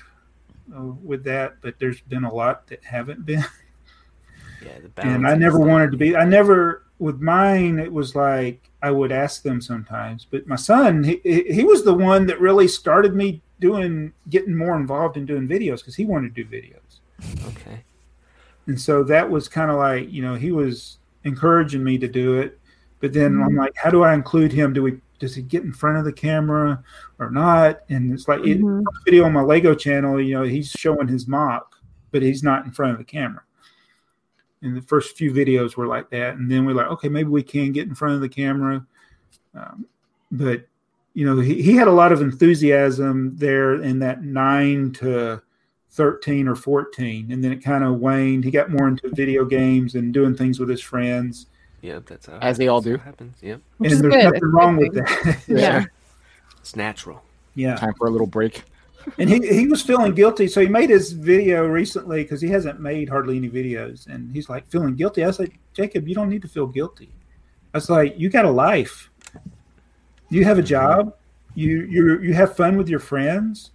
uh, 0.75 0.83
with 1.03 1.23
that, 1.25 1.55
but 1.61 1.79
there's 1.79 2.01
been 2.01 2.23
a 2.23 2.33
lot 2.33 2.67
that 2.67 2.83
haven't 2.83 3.25
been 3.25 3.43
Yeah, 4.61 4.77
the 4.79 4.91
and 5.03 5.27
I 5.27 5.35
never 5.35 5.59
wanted 5.59 5.91
to 5.91 5.97
be. 5.97 6.15
I 6.15 6.23
never 6.23 6.83
with 6.99 7.19
mine. 7.19 7.79
It 7.79 7.91
was 7.91 8.15
like 8.15 8.69
I 8.83 8.91
would 8.91 9.11
ask 9.11 9.41
them 9.41 9.59
sometimes, 9.59 10.25
but 10.29 10.47
my 10.47 10.55
son, 10.55 11.03
he, 11.03 11.19
he 11.23 11.43
he 11.53 11.63
was 11.63 11.83
the 11.83 11.93
one 11.93 12.27
that 12.27 12.39
really 12.39 12.67
started 12.67 13.15
me 13.15 13.41
doing, 13.59 14.13
getting 14.29 14.55
more 14.55 14.75
involved 14.77 15.17
in 15.17 15.25
doing 15.25 15.47
videos 15.47 15.77
because 15.79 15.95
he 15.95 16.05
wanted 16.05 16.35
to 16.35 16.43
do 16.43 16.49
videos, 16.49 16.99
Okay. 17.47 17.83
and 18.67 18.79
so 18.79 19.03
that 19.03 19.29
was 19.29 19.47
kind 19.47 19.71
of 19.71 19.77
like 19.77 20.11
you 20.11 20.21
know 20.21 20.35
he 20.35 20.51
was 20.51 20.97
encouraging 21.23 21.83
me 21.83 21.97
to 21.97 22.07
do 22.07 22.37
it, 22.39 22.59
but 23.01 23.13
then 23.13 23.41
I'm 23.41 23.55
like, 23.55 23.75
how 23.75 23.89
do 23.89 24.03
I 24.03 24.13
include 24.13 24.51
him? 24.53 24.73
Do 24.73 24.83
we? 24.83 24.99
Does 25.19 25.35
he 25.35 25.41
get 25.43 25.63
in 25.63 25.73
front 25.73 25.97
of 25.97 26.05
the 26.05 26.13
camera 26.13 26.83
or 27.19 27.29
not? 27.29 27.81
And 27.89 28.11
it's 28.11 28.27
like 28.27 28.39
it, 28.45 28.59
Mhm. 28.59 28.83
video 29.05 29.25
on 29.25 29.33
my 29.33 29.41
Lego 29.41 29.75
channel, 29.75 30.19
you 30.19 30.33
know, 30.33 30.43
he's 30.43 30.71
showing 30.71 31.07
his 31.07 31.27
mock, 31.27 31.75
but 32.11 32.23
he's 32.23 32.41
not 32.41 32.65
in 32.65 32.71
front 32.71 32.93
of 32.93 32.97
the 32.97 33.03
camera. 33.03 33.43
And 34.63 34.75
the 34.75 34.81
first 34.81 35.17
few 35.17 35.31
videos 35.31 35.75
were 35.75 35.87
like 35.87 36.09
that, 36.11 36.37
and 36.37 36.51
then 36.51 36.65
we're 36.65 36.73
like, 36.73 36.87
okay, 36.87 37.09
maybe 37.09 37.29
we 37.29 37.43
can 37.43 37.71
get 37.71 37.87
in 37.87 37.95
front 37.95 38.15
of 38.15 38.21
the 38.21 38.29
camera. 38.29 38.85
Um, 39.53 39.85
but 40.31 40.65
you 41.13 41.25
know, 41.25 41.39
he, 41.41 41.61
he 41.61 41.75
had 41.75 41.87
a 41.87 41.91
lot 41.91 42.11
of 42.11 42.21
enthusiasm 42.21 43.35
there 43.35 43.81
in 43.81 43.99
that 43.99 44.23
nine 44.23 44.91
to 44.93 45.41
thirteen 45.89 46.47
or 46.47 46.55
fourteen, 46.55 47.31
and 47.31 47.43
then 47.43 47.51
it 47.51 47.63
kind 47.63 47.83
of 47.83 47.99
waned. 47.99 48.43
He 48.45 48.49
got 48.51 48.71
more 48.71 48.87
into 48.87 49.09
video 49.13 49.43
games 49.45 49.95
and 49.95 50.13
doing 50.13 50.35
things 50.35 50.59
with 50.59 50.69
his 50.69 50.81
friends, 50.81 51.47
Yep, 51.81 52.05
that's 52.05 52.27
how. 52.27 52.37
As 52.39 52.57
they 52.57 52.67
all 52.67 52.81
do. 52.81 52.95
It 52.95 53.01
happens. 53.01 53.37
Yep, 53.41 53.61
Which 53.77 53.91
and 53.91 54.01
there's 54.01 54.13
good. 54.13 54.23
nothing 54.23 54.35
It's 54.35 54.53
wrong 54.53 54.77
with 54.77 54.93
that. 54.93 55.43
Yeah. 55.47 55.85
it's 56.59 56.75
natural. 56.75 57.23
yeah. 57.55 57.75
Time 57.75 57.93
for 57.95 58.07
a 58.07 58.09
little 58.11 58.27
break. 58.27 58.63
and 59.17 59.29
he, 59.29 59.39
he 59.47 59.67
was 59.67 59.81
feeling 59.81 60.13
guilty 60.13 60.47
so 60.47 60.61
he 60.61 60.67
made 60.67 60.87
his 60.89 61.11
video 61.11 61.65
recently 61.65 62.21
because 62.21 62.39
he 62.39 62.47
hasn't 62.47 62.79
made 62.79 63.09
hardly 63.09 63.35
any 63.35 63.49
videos 63.49 64.05
and 64.05 64.31
he's 64.31 64.47
like 64.47 64.63
feeling 64.69 64.95
guilty 64.95 65.23
i 65.23 65.27
was 65.27 65.39
like 65.39 65.57
jacob 65.73 66.07
you 66.07 66.13
don't 66.13 66.29
need 66.29 66.41
to 66.43 66.47
feel 66.47 66.67
guilty 66.67 67.09
i 67.73 67.77
was 67.77 67.89
like 67.89 68.13
you 68.19 68.29
got 68.29 68.45
a 68.45 68.51
life 68.51 69.09
you 70.29 70.43
have 70.43 70.59
a 70.59 70.61
job 70.61 71.15
you 71.55 71.81
you 71.89 72.19
you 72.21 72.31
have 72.31 72.55
fun 72.55 72.77
with 72.77 72.87
your 72.87 72.99
friends 72.99 73.71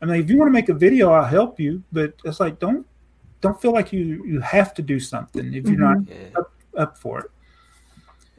i 0.00 0.06
mean 0.06 0.18
if 0.18 0.30
you 0.30 0.38
want 0.38 0.48
to 0.48 0.52
make 0.52 0.70
a 0.70 0.74
video 0.74 1.10
i'll 1.10 1.24
help 1.24 1.60
you 1.60 1.82
but 1.92 2.14
it's 2.24 2.40
like 2.40 2.58
don't 2.58 2.86
don't 3.42 3.60
feel 3.60 3.72
like 3.72 3.92
you 3.92 4.24
you 4.24 4.40
have 4.40 4.72
to 4.72 4.80
do 4.80 4.98
something 4.98 5.52
if 5.52 5.66
you're 5.68 5.78
not 5.78 5.98
mm-hmm. 5.98 6.32
Yeah, 6.34 6.82
up 6.82 6.96
for 6.96 7.20
it 7.20 7.30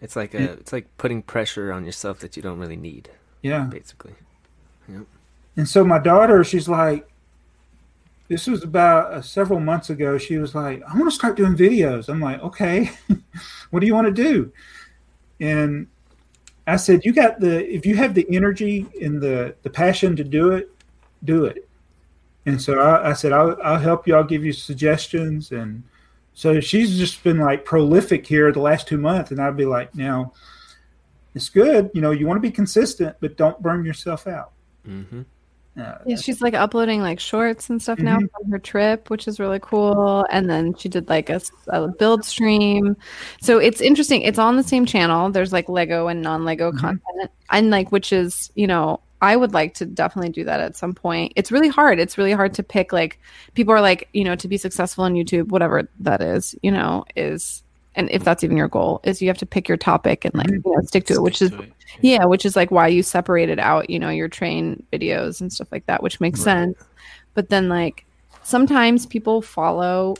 it's 0.05 0.15
like 0.15 0.33
a, 0.33 0.53
it's 0.53 0.71
like 0.71 0.87
putting 0.97 1.21
pressure 1.21 1.73
on 1.73 1.83
yourself 1.83 2.19
that 2.19 2.37
you 2.37 2.43
don't 2.43 2.59
really 2.59 2.77
need, 2.77 3.09
yeah 3.41 3.63
basically. 3.63 4.13
Yep. 4.87 5.05
And 5.57 5.67
so 5.67 5.83
my 5.83 5.99
daughter, 5.99 6.43
she's 6.43 6.69
like, 6.69 7.09
this 8.27 8.47
was 8.47 8.63
about 8.63 9.13
uh, 9.13 9.21
several 9.21 9.59
months 9.59 9.89
ago. 9.89 10.17
She 10.17 10.37
was 10.37 10.55
like, 10.55 10.81
I 10.83 10.93
want 10.97 11.05
to 11.05 11.15
start 11.15 11.37
doing 11.37 11.55
videos. 11.55 12.09
I'm 12.09 12.19
like, 12.19 12.41
okay, 12.41 12.91
what 13.69 13.79
do 13.79 13.87
you 13.87 13.93
want 13.93 14.07
to 14.07 14.23
do? 14.23 14.51
And 15.39 15.87
I 16.67 16.77
said, 16.77 17.05
you 17.05 17.13
got 17.13 17.39
the, 17.39 17.67
if 17.71 17.85
you 17.85 17.95
have 17.95 18.13
the 18.13 18.25
energy 18.31 18.87
and 19.01 19.21
the, 19.21 19.55
the 19.63 19.69
passion 19.69 20.15
to 20.15 20.23
do 20.23 20.51
it, 20.51 20.71
do 21.23 21.45
it. 21.45 21.67
And 22.45 22.61
so 22.61 22.79
I, 22.79 23.09
I 23.09 23.13
said, 23.13 23.31
I'll, 23.31 23.57
I'll 23.63 23.79
help 23.79 24.07
you. 24.07 24.15
I'll 24.15 24.23
give 24.23 24.43
you 24.43 24.53
suggestions. 24.53 25.51
And 25.51 25.83
so 26.35 26.59
she's 26.59 26.97
just 26.97 27.23
been 27.23 27.39
like 27.39 27.65
prolific 27.65 28.27
here 28.27 28.51
the 28.51 28.59
last 28.59 28.87
two 28.87 28.97
months. 28.99 29.31
And 29.31 29.39
I'd 29.41 29.57
be 29.57 29.65
like, 29.65 29.95
now 29.95 30.33
it's 31.33 31.49
good. 31.49 31.89
You 31.93 32.01
know, 32.01 32.11
you 32.11 32.27
want 32.27 32.37
to 32.37 32.41
be 32.41 32.51
consistent, 32.51 33.15
but 33.21 33.37
don't 33.37 33.59
burn 33.61 33.83
yourself 33.85 34.27
out. 34.27 34.51
hmm 34.85 35.21
Uh, 35.77 35.95
Yeah, 36.05 36.15
she's 36.15 36.41
like 36.41 36.53
uploading 36.53 37.01
like 37.01 37.19
shorts 37.19 37.69
and 37.69 37.81
stuff 37.81 37.99
now 37.99 38.17
Mhm. 38.19 38.29
from 38.31 38.51
her 38.51 38.59
trip, 38.59 39.09
which 39.09 39.27
is 39.27 39.41
really 39.41 39.59
cool. 39.61 40.25
And 40.29 40.49
then 40.49 40.73
she 40.75 40.87
did 40.87 41.09
like 41.09 41.29
a 41.29 41.41
build 41.99 42.23
stream. 42.23 42.95
So 43.41 43.57
it's 43.57 43.81
interesting. 43.81 44.21
It's 44.21 44.39
on 44.39 44.55
the 44.55 44.63
same 44.63 44.85
channel. 44.85 45.29
There's 45.31 45.51
like 45.51 45.67
Lego 45.67 46.07
and 46.07 46.21
non 46.21 46.45
Lego 46.45 46.71
Mhm. 46.71 46.79
content, 46.79 47.31
and 47.51 47.69
like 47.71 47.91
which 47.91 48.13
is 48.13 48.51
you 48.55 48.67
know 48.67 49.01
I 49.21 49.35
would 49.35 49.53
like 49.53 49.73
to 49.75 49.85
definitely 49.85 50.31
do 50.31 50.43
that 50.43 50.59
at 50.59 50.75
some 50.75 50.93
point. 50.93 51.33
It's 51.35 51.51
really 51.51 51.69
hard. 51.69 51.99
It's 51.99 52.17
really 52.17 52.33
hard 52.33 52.53
to 52.55 52.63
pick. 52.63 52.91
Like 52.93 53.19
people 53.53 53.73
are 53.73 53.81
like 53.81 54.09
you 54.13 54.23
know 54.23 54.35
to 54.35 54.47
be 54.47 54.57
successful 54.57 55.03
on 55.05 55.13
YouTube, 55.13 55.47
whatever 55.49 55.87
that 55.99 56.21
is, 56.21 56.55
you 56.61 56.71
know, 56.71 57.05
is 57.15 57.63
and 57.95 58.11
if 58.11 58.23
that's 58.25 58.43
even 58.43 58.57
your 58.57 58.67
goal, 58.67 58.99
is 59.05 59.21
you 59.21 59.29
have 59.29 59.37
to 59.37 59.45
pick 59.45 59.67
your 59.69 59.77
topic 59.77 60.25
and 60.25 60.35
like 60.35 60.49
you 60.49 60.61
know 60.65 60.81
stick 60.83 61.05
to 61.07 61.13
it, 61.13 61.21
which 61.21 61.41
is 61.41 61.51
yeah, 62.01 62.25
which 62.25 62.45
is 62.45 62.55
like 62.55 62.71
why 62.71 62.87
you 62.87 63.01
separated 63.03 63.57
out, 63.57 63.89
you 63.89 63.99
know, 63.99 64.09
your 64.09 64.27
train 64.27 64.83
videos 64.91 65.39
and 65.39 65.51
stuff 65.51 65.71
like 65.71 65.85
that, 65.85 66.03
which 66.03 66.19
makes 66.19 66.39
Right. 66.39 66.43
sense. 66.75 66.77
but 67.33 67.49
then 67.49 67.69
like 67.69 68.05
sometimes 68.43 69.05
people 69.05 69.41
follow 69.41 70.15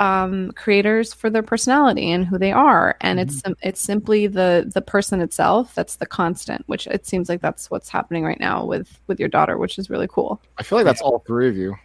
um 0.00 0.50
creators 0.52 1.14
for 1.14 1.30
their 1.30 1.42
personality 1.42 2.10
and 2.10 2.26
who 2.26 2.36
they 2.36 2.50
are 2.50 2.96
and 3.00 3.20
it's 3.20 3.38
sim- 3.40 3.56
it's 3.62 3.80
simply 3.80 4.26
the 4.26 4.68
the 4.74 4.80
person 4.82 5.20
itself 5.20 5.72
that's 5.76 5.96
the 5.96 6.06
constant 6.06 6.64
which 6.66 6.88
it 6.88 7.06
seems 7.06 7.28
like 7.28 7.40
that's 7.40 7.70
what's 7.70 7.88
happening 7.88 8.24
right 8.24 8.40
now 8.40 8.64
with 8.64 8.98
with 9.06 9.20
your 9.20 9.28
daughter 9.28 9.56
which 9.56 9.78
is 9.78 9.88
really 9.88 10.08
cool 10.08 10.40
I 10.58 10.64
feel 10.64 10.78
like 10.78 10.84
that's 10.84 11.00
all 11.00 11.20
three 11.26 11.48
of 11.48 11.56
you. 11.56 11.76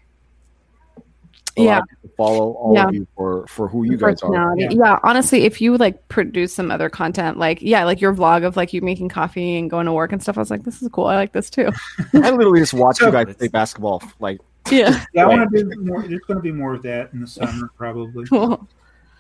A 1.58 1.62
Yeah. 1.62 1.74
lot 1.74 1.82
of 1.82 1.90
people 1.90 2.10
follow 2.18 2.52
all 2.54 2.74
Yeah. 2.74 2.88
of 2.88 2.94
you 2.96 3.08
for 3.16 3.46
for 3.48 3.68
who 3.68 3.84
you 3.84 3.98
guys 3.98 4.22
are. 4.24 4.30
personality. 4.30 4.68
Yeah. 4.76 5.00
honestly, 5.04 5.44
if 5.44 5.60
you 5.62 5.78
like 5.78 6.08
produce 6.08 6.54
some 6.54 6.72
other 6.72 6.90
content, 6.90 7.38
like 7.38 7.62
yeah, 7.62 7.84
like 7.84 8.00
your 8.02 8.14
vlog 8.14 8.46
of 8.46 8.56
like 8.56 8.72
you 8.72 8.82
making 8.82 9.10
coffee 9.10 9.58
and 9.58 9.70
going 9.70 9.86
to 9.86 9.92
work 9.94 10.12
and 10.14 10.22
stuff, 10.22 10.38
I 10.38 10.42
was 10.42 10.50
like, 10.52 10.64
this 10.64 10.82
is 10.82 10.88
cool. 10.90 11.06
I 11.08 11.16
like 11.16 11.34
this 11.34 11.50
too. 11.50 11.70
I 12.14 12.30
literally 12.32 12.60
just 12.60 12.74
watch 12.74 13.02
you 13.02 13.12
guys 13.12 13.36
play 13.36 13.50
basketball. 13.50 14.02
Like 14.20 14.40
Yeah, 14.72 15.04
Yeah, 15.14 15.24
I 15.24 15.28
want 15.28 15.52
to 15.52 15.64
do 15.64 15.82
more. 15.82 16.02
There's 16.08 16.22
going 16.22 16.38
to 16.38 16.44
be 16.44 16.52
more 16.52 16.74
of 16.76 16.84
that 16.84 17.12
in 17.14 17.22
the 17.22 17.28
summer, 17.28 17.70
probably. 17.76 18.26
cool. 18.30 18.68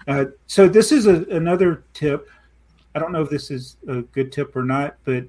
Uh, 0.07 0.25
so 0.47 0.67
this 0.67 0.91
is 0.91 1.07
a, 1.07 1.23
another 1.25 1.83
tip. 1.93 2.29
I 2.95 2.99
don't 2.99 3.11
know 3.11 3.21
if 3.21 3.29
this 3.29 3.49
is 3.51 3.77
a 3.87 4.01
good 4.01 4.31
tip 4.31 4.55
or 4.55 4.63
not, 4.63 4.97
but 5.05 5.25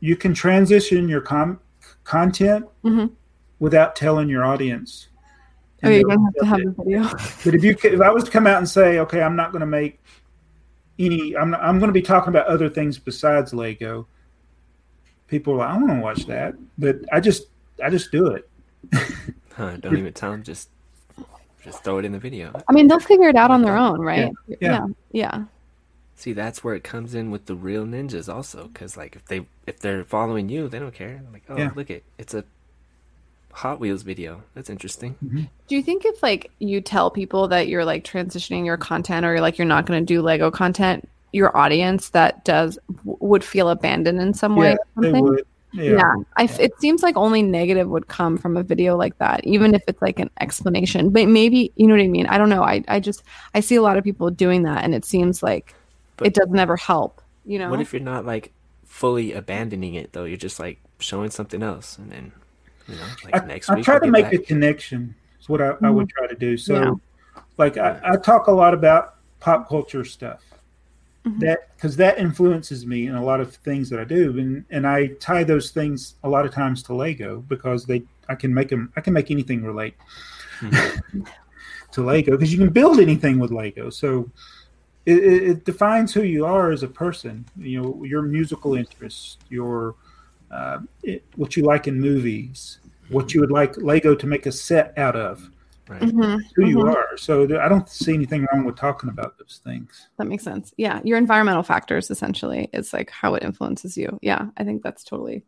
you 0.00 0.16
can 0.16 0.34
transition 0.34 1.08
your 1.08 1.20
com- 1.20 1.60
content 2.04 2.66
Mhm. 2.84 3.12
without 3.60 3.94
telling 3.96 4.28
your 4.28 4.44
audience. 4.44 5.08
Oh, 5.84 5.88
you 5.88 5.98
they'll- 6.06 6.16
don't 6.16 6.24
have 6.24 6.34
to 6.34 6.46
have 6.46 6.58
the 6.76 6.82
video. 6.84 7.02
But 7.44 7.54
if 7.54 7.64
you 7.64 7.76
if 7.82 8.00
I 8.00 8.10
was 8.10 8.24
to 8.24 8.30
come 8.30 8.46
out 8.46 8.58
and 8.58 8.68
say, 8.68 8.98
okay, 9.00 9.22
I'm 9.22 9.36
not 9.36 9.52
going 9.52 9.60
to 9.60 9.66
make 9.66 10.00
any, 10.98 11.34
I'm 11.36 11.50
not, 11.50 11.62
I'm 11.62 11.78
going 11.78 11.88
to 11.88 11.92
be 11.94 12.02
talking 12.02 12.28
about 12.28 12.46
other 12.46 12.68
things 12.68 12.98
besides 12.98 13.52
Lego. 13.54 14.06
People 15.28 15.54
are 15.54 15.58
like, 15.58 15.68
I 15.70 15.76
want 15.78 15.88
to 15.88 16.00
watch 16.00 16.26
that, 16.26 16.54
but 16.78 16.96
I 17.12 17.20
just 17.20 17.44
I 17.82 17.88
just 17.90 18.12
do 18.12 18.26
it. 18.28 18.48
Huh, 19.56 19.76
don't 19.76 19.96
even 19.96 20.12
tell 20.12 20.30
them. 20.30 20.42
Just 20.42 20.68
just 21.62 21.84
throw 21.84 21.98
it 21.98 22.04
in 22.04 22.12
the 22.12 22.18
video. 22.18 22.60
I 22.68 22.72
mean, 22.72 22.88
they'll 22.88 22.98
figure 22.98 23.28
it 23.28 23.36
out 23.36 23.50
on 23.50 23.62
their 23.62 23.76
own, 23.76 24.00
right? 24.00 24.32
Yeah. 24.48 24.56
yeah, 24.60 24.86
yeah. 25.12 25.44
See, 26.16 26.32
that's 26.32 26.62
where 26.62 26.74
it 26.74 26.84
comes 26.84 27.14
in 27.14 27.30
with 27.30 27.46
the 27.46 27.54
real 27.54 27.84
ninjas, 27.84 28.32
also, 28.32 28.68
because 28.68 28.96
like 28.96 29.16
if 29.16 29.24
they 29.26 29.46
if 29.66 29.78
they're 29.80 30.04
following 30.04 30.48
you, 30.48 30.68
they 30.68 30.78
don't 30.78 30.94
care. 30.94 31.20
They're 31.22 31.32
like, 31.32 31.44
oh, 31.48 31.56
Yeah. 31.56 31.70
look 31.74 31.90
it, 31.90 32.04
it's 32.18 32.34
a 32.34 32.44
Hot 33.52 33.80
Wheels 33.80 34.02
video. 34.02 34.42
That's 34.54 34.70
interesting. 34.70 35.14
Mm-hmm. 35.24 35.42
Do 35.68 35.76
you 35.76 35.82
think 35.82 36.04
if 36.04 36.22
like 36.22 36.50
you 36.58 36.80
tell 36.80 37.10
people 37.10 37.48
that 37.48 37.68
you're 37.68 37.84
like 37.84 38.04
transitioning 38.04 38.64
your 38.64 38.76
content 38.76 39.26
or 39.26 39.32
you're 39.32 39.40
like 39.40 39.58
you're 39.58 39.66
not 39.66 39.86
going 39.86 40.00
to 40.00 40.06
do 40.06 40.22
Lego 40.22 40.50
content, 40.50 41.08
your 41.32 41.56
audience 41.56 42.10
that 42.10 42.44
does 42.44 42.78
w- 42.98 43.16
would 43.20 43.44
feel 43.44 43.68
abandoned 43.68 44.20
in 44.20 44.32
some 44.32 44.56
way? 44.56 44.70
Yeah, 44.70 44.76
or 44.96 45.02
they 45.02 45.20
would. 45.20 45.46
Yeah, 45.72 45.92
Yeah. 45.92 46.14
I 46.36 46.44
f 46.44 46.60
it 46.60 46.78
seems 46.80 47.02
like 47.02 47.16
only 47.16 47.42
negative 47.42 47.88
would 47.88 48.08
come 48.08 48.36
from 48.36 48.56
a 48.56 48.62
video 48.62 48.96
like 48.96 49.16
that, 49.18 49.44
even 49.44 49.74
if 49.74 49.82
it's 49.88 50.02
like 50.02 50.18
an 50.18 50.30
explanation. 50.40 51.10
But 51.10 51.28
maybe 51.28 51.72
you 51.76 51.86
know 51.86 51.94
what 51.94 52.02
I 52.02 52.08
mean. 52.08 52.26
I 52.26 52.38
don't 52.38 52.48
know. 52.50 52.62
I 52.62 52.84
I 52.88 53.00
just 53.00 53.22
I 53.54 53.60
see 53.60 53.76
a 53.76 53.82
lot 53.82 53.96
of 53.96 54.04
people 54.04 54.30
doing 54.30 54.62
that, 54.64 54.84
and 54.84 54.94
it 54.94 55.04
seems 55.04 55.42
like 55.42 55.74
But- 56.16 56.28
it 56.28 56.34
doesn't 56.34 56.58
ever 56.58 56.76
help. 56.76 57.20
You 57.44 57.58
know? 57.58 57.70
What 57.70 57.80
if 57.80 57.92
you're 57.92 58.02
not 58.02 58.24
like 58.24 58.52
fully 58.84 59.32
abandoning 59.32 59.94
it 59.94 60.12
though? 60.12 60.24
You're 60.24 60.36
just 60.36 60.60
like 60.60 60.78
showing 60.98 61.30
something 61.30 61.62
else, 61.62 61.98
and 61.98 62.12
then 62.12 62.32
you 62.86 62.94
know, 62.94 63.06
like 63.24 63.42
I, 63.42 63.46
next 63.46 63.70
I 63.70 63.76
week 63.76 63.84
try 63.84 63.98
to 63.98 64.06
make 64.06 64.26
back. 64.26 64.34
a 64.34 64.38
connection. 64.38 65.14
Is 65.40 65.48
what 65.48 65.60
I, 65.60 65.74
I 65.82 65.90
would 65.90 66.06
mm-hmm. 66.08 66.18
try 66.18 66.26
to 66.28 66.36
do. 66.36 66.56
So, 66.56 66.74
Yeah. 66.74 66.90
like, 67.58 67.76
I, 67.76 67.98
I 68.04 68.16
talk 68.16 68.46
a 68.46 68.52
lot 68.52 68.74
about 68.74 69.16
pop 69.40 69.68
culture 69.68 70.04
stuff. 70.04 70.40
Mhm. 71.24 71.38
That 71.40 71.76
because 71.76 71.96
that 71.96 72.18
influences 72.18 72.84
me 72.84 73.06
in 73.06 73.14
a 73.14 73.24
lot 73.24 73.40
of 73.40 73.54
things 73.54 73.88
that 73.90 74.00
I 74.00 74.04
do, 74.04 74.38
and 74.38 74.64
and 74.70 74.86
I 74.86 75.08
tie 75.20 75.44
those 75.44 75.70
things 75.70 76.16
a 76.24 76.28
lot 76.28 76.44
of 76.44 76.52
times 76.52 76.82
to 76.84 76.94
Lego 76.94 77.44
because 77.48 77.86
they 77.86 78.02
I 78.28 78.34
can 78.34 78.52
make 78.52 78.68
them 78.68 78.92
I 78.96 79.00
can 79.00 79.12
make 79.12 79.30
anything 79.30 79.62
relate 79.62 79.94
to 81.92 82.02
Lego 82.02 82.32
because 82.32 82.52
you 82.52 82.58
can 82.58 82.70
build 82.70 82.98
anything 83.00 83.38
with 83.38 83.50
Lego. 83.50 83.90
So. 83.90 84.30
It, 85.04 85.18
it, 85.18 85.42
it 85.42 85.64
defines 85.64 86.14
who 86.14 86.22
you 86.22 86.46
are 86.46 86.70
as 86.70 86.84
a 86.84 86.86
person. 86.86 87.44
You 87.56 87.82
know 87.82 88.04
your 88.04 88.22
musical 88.22 88.76
interests, 88.76 89.36
your 89.50 89.96
uh, 90.52 90.78
it, 91.02 91.24
what 91.34 91.56
you 91.56 91.64
like 91.64 91.88
in 91.88 92.00
movies, 92.00 92.78
what 93.08 93.34
you 93.34 93.40
would 93.40 93.50
like 93.50 93.76
Lego 93.78 94.14
to 94.14 94.26
make 94.28 94.46
a 94.46 94.52
set 94.52 94.96
out 94.96 95.16
of, 95.16 95.50
Right. 95.92 96.00
Mhm, 96.02 96.40
who 96.56 96.66
you 96.66 96.76
mhm. 96.78 96.94
are. 96.94 97.16
So 97.18 97.46
th- 97.46 97.60
I 97.60 97.68
don't 97.68 97.88
see 97.88 98.14
anything 98.14 98.46
wrong 98.52 98.64
with 98.64 98.76
talking 98.76 99.10
about 99.10 99.36
those 99.38 99.60
things. 99.62 100.08
That 100.16 100.26
makes 100.26 100.42
sense. 100.42 100.72
Yeah, 100.78 101.00
your 101.04 101.18
environmental 101.18 101.62
factors 101.62 102.10
essentially 102.10 102.70
is 102.72 102.92
like 102.94 103.10
how 103.10 103.34
it 103.34 103.42
influences 103.42 103.96
you. 103.96 104.18
Yeah, 104.22 104.46
I 104.56 104.64
think 104.64 104.82
that's 104.82 105.04
totally 105.04 105.44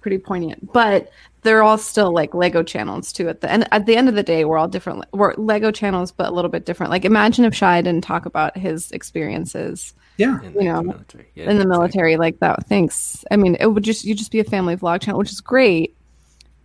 pretty 0.00 0.18
poignant. 0.18 0.72
But 0.72 1.10
they're 1.42 1.62
all 1.62 1.76
still 1.76 2.14
like 2.14 2.32
Lego 2.34 2.62
channels 2.62 3.12
too. 3.12 3.28
At 3.28 3.40
the 3.42 3.50
end, 3.50 3.68
at 3.72 3.84
the 3.84 3.96
end 3.96 4.08
of 4.08 4.14
the 4.14 4.22
day, 4.22 4.44
we're 4.44 4.56
all 4.56 4.68
different. 4.68 5.04
We're 5.12 5.34
Lego 5.34 5.70
channels, 5.70 6.12
but 6.12 6.28
a 6.28 6.32
little 6.32 6.50
bit 6.50 6.64
different. 6.64 6.90
Like 6.90 7.04
imagine 7.04 7.44
if 7.44 7.54
Shai 7.54 7.82
didn't 7.82 8.04
talk 8.04 8.24
about 8.24 8.56
his 8.56 8.90
experiences 8.92 9.92
Yeah, 10.16 10.40
You 10.42 10.50
like, 10.50 10.64
know, 10.64 10.76
the 10.78 10.82
military. 10.84 11.26
Yeah, 11.34 11.42
in 11.42 11.48
the 11.50 11.54
exactly. 11.56 11.70
military 11.70 12.16
like 12.16 12.38
that. 12.38 12.66
Thanks. 12.68 13.24
I 13.30 13.36
mean, 13.36 13.56
it 13.60 13.66
would 13.66 13.84
just 13.84 14.04
you 14.04 14.14
just 14.14 14.30
be 14.30 14.40
a 14.40 14.44
family 14.44 14.76
vlog 14.76 15.02
channel, 15.02 15.18
which 15.18 15.32
is 15.32 15.40
great, 15.42 15.94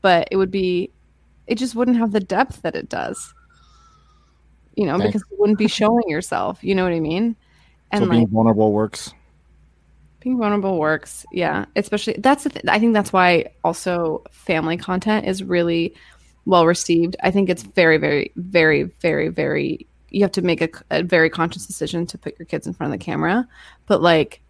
but 0.02 0.30
it 0.32 0.38
would 0.38 0.52
be 0.52 0.92
it 1.52 1.58
just 1.58 1.76
wouldn't 1.76 1.98
have 1.98 2.14
the 2.14 2.22
depth 2.22 2.62
that 2.62 2.76
it 2.76 2.88
does. 2.88 3.34
You 4.76 4.86
know, 4.86 4.98
because 4.98 5.22
you 5.30 5.38
wouldn't 5.38 5.60
be 5.60 5.68
showing 5.68 6.08
yourself. 6.08 6.64
You 6.64 6.76
know 6.76 6.86
what 6.86 6.94
I 6.94 7.02
mean? 7.02 7.36
And 7.92 8.04
so 8.04 8.06
like 8.06 8.20
being 8.20 8.28
vulnerable 8.30 8.72
works. 8.72 9.14
being 10.22 10.38
vulnerable 10.38 10.80
works 10.80 11.26
yeah 11.34 11.66
especially 11.76 12.16
that's 12.20 12.46
the 12.46 12.50
th- 12.52 12.66
i 12.70 12.80
think 12.80 12.94
that's 12.94 13.12
why 13.12 13.46
also 13.66 14.24
family 14.32 14.78
content 14.78 15.26
is 15.28 15.44
really 15.44 15.94
well 16.46 16.66
received 16.66 17.18
i 17.22 17.30
think 17.32 17.50
it's 17.50 17.64
very 17.64 17.98
very 17.98 18.32
very 18.38 18.84
very 19.02 19.28
very 19.28 19.86
you 20.10 20.22
have 20.22 20.32
to 20.32 20.42
make 20.42 20.62
a, 20.62 20.70
a 20.90 21.04
very 21.04 21.30
conscious 21.30 21.66
decision 21.66 22.06
to 22.06 22.18
put 22.18 22.38
your 22.40 22.46
kids 22.46 22.66
in 22.66 22.72
front 22.74 22.94
of 22.94 22.98
the 23.00 23.04
camera 23.04 23.46
but 23.88 24.02
like 24.02 24.42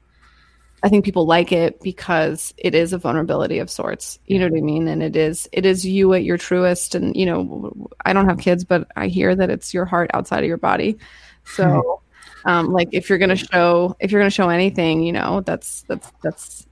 i 0.83 0.89
think 0.89 1.05
people 1.05 1.25
like 1.25 1.51
it 1.51 1.79
because 1.81 2.53
it 2.57 2.73
is 2.75 2.93
a 2.93 2.97
vulnerability 2.97 3.59
of 3.59 3.69
sorts. 3.69 4.19
You 4.25 4.39
know 4.39 4.47
what 4.47 4.57
i 4.57 4.61
mean? 4.61 4.87
And 4.87 5.03
it 5.03 5.15
is 5.15 5.47
it 5.51 5.65
is 5.65 5.85
you 5.85 6.13
at 6.13 6.23
your 6.23 6.37
truest 6.37 6.95
and 6.95 7.15
you 7.15 7.25
know 7.25 7.89
i 8.05 8.13
don't 8.13 8.27
have 8.27 8.39
kids 8.39 8.63
but 8.63 8.87
i 8.95 9.07
hear 9.07 9.35
that 9.35 9.49
it's 9.49 9.73
your 9.73 9.85
heart 9.85 10.11
outside 10.13 10.43
of 10.43 10.47
your 10.47 10.57
body. 10.57 10.97
So 11.45 12.01
um, 12.45 12.71
like 12.71 12.89
if 12.91 13.09
you're 13.09 13.17
gonna 13.19 13.35
show 13.35 13.95
if 13.99 14.11
you're 14.11 14.21
gonna 14.21 14.29
show 14.29 14.49
anything 14.49 15.03
you 15.03 15.11
know 15.11 15.41
that's 15.41 15.83
that's 15.83 16.11
that's 16.23 16.67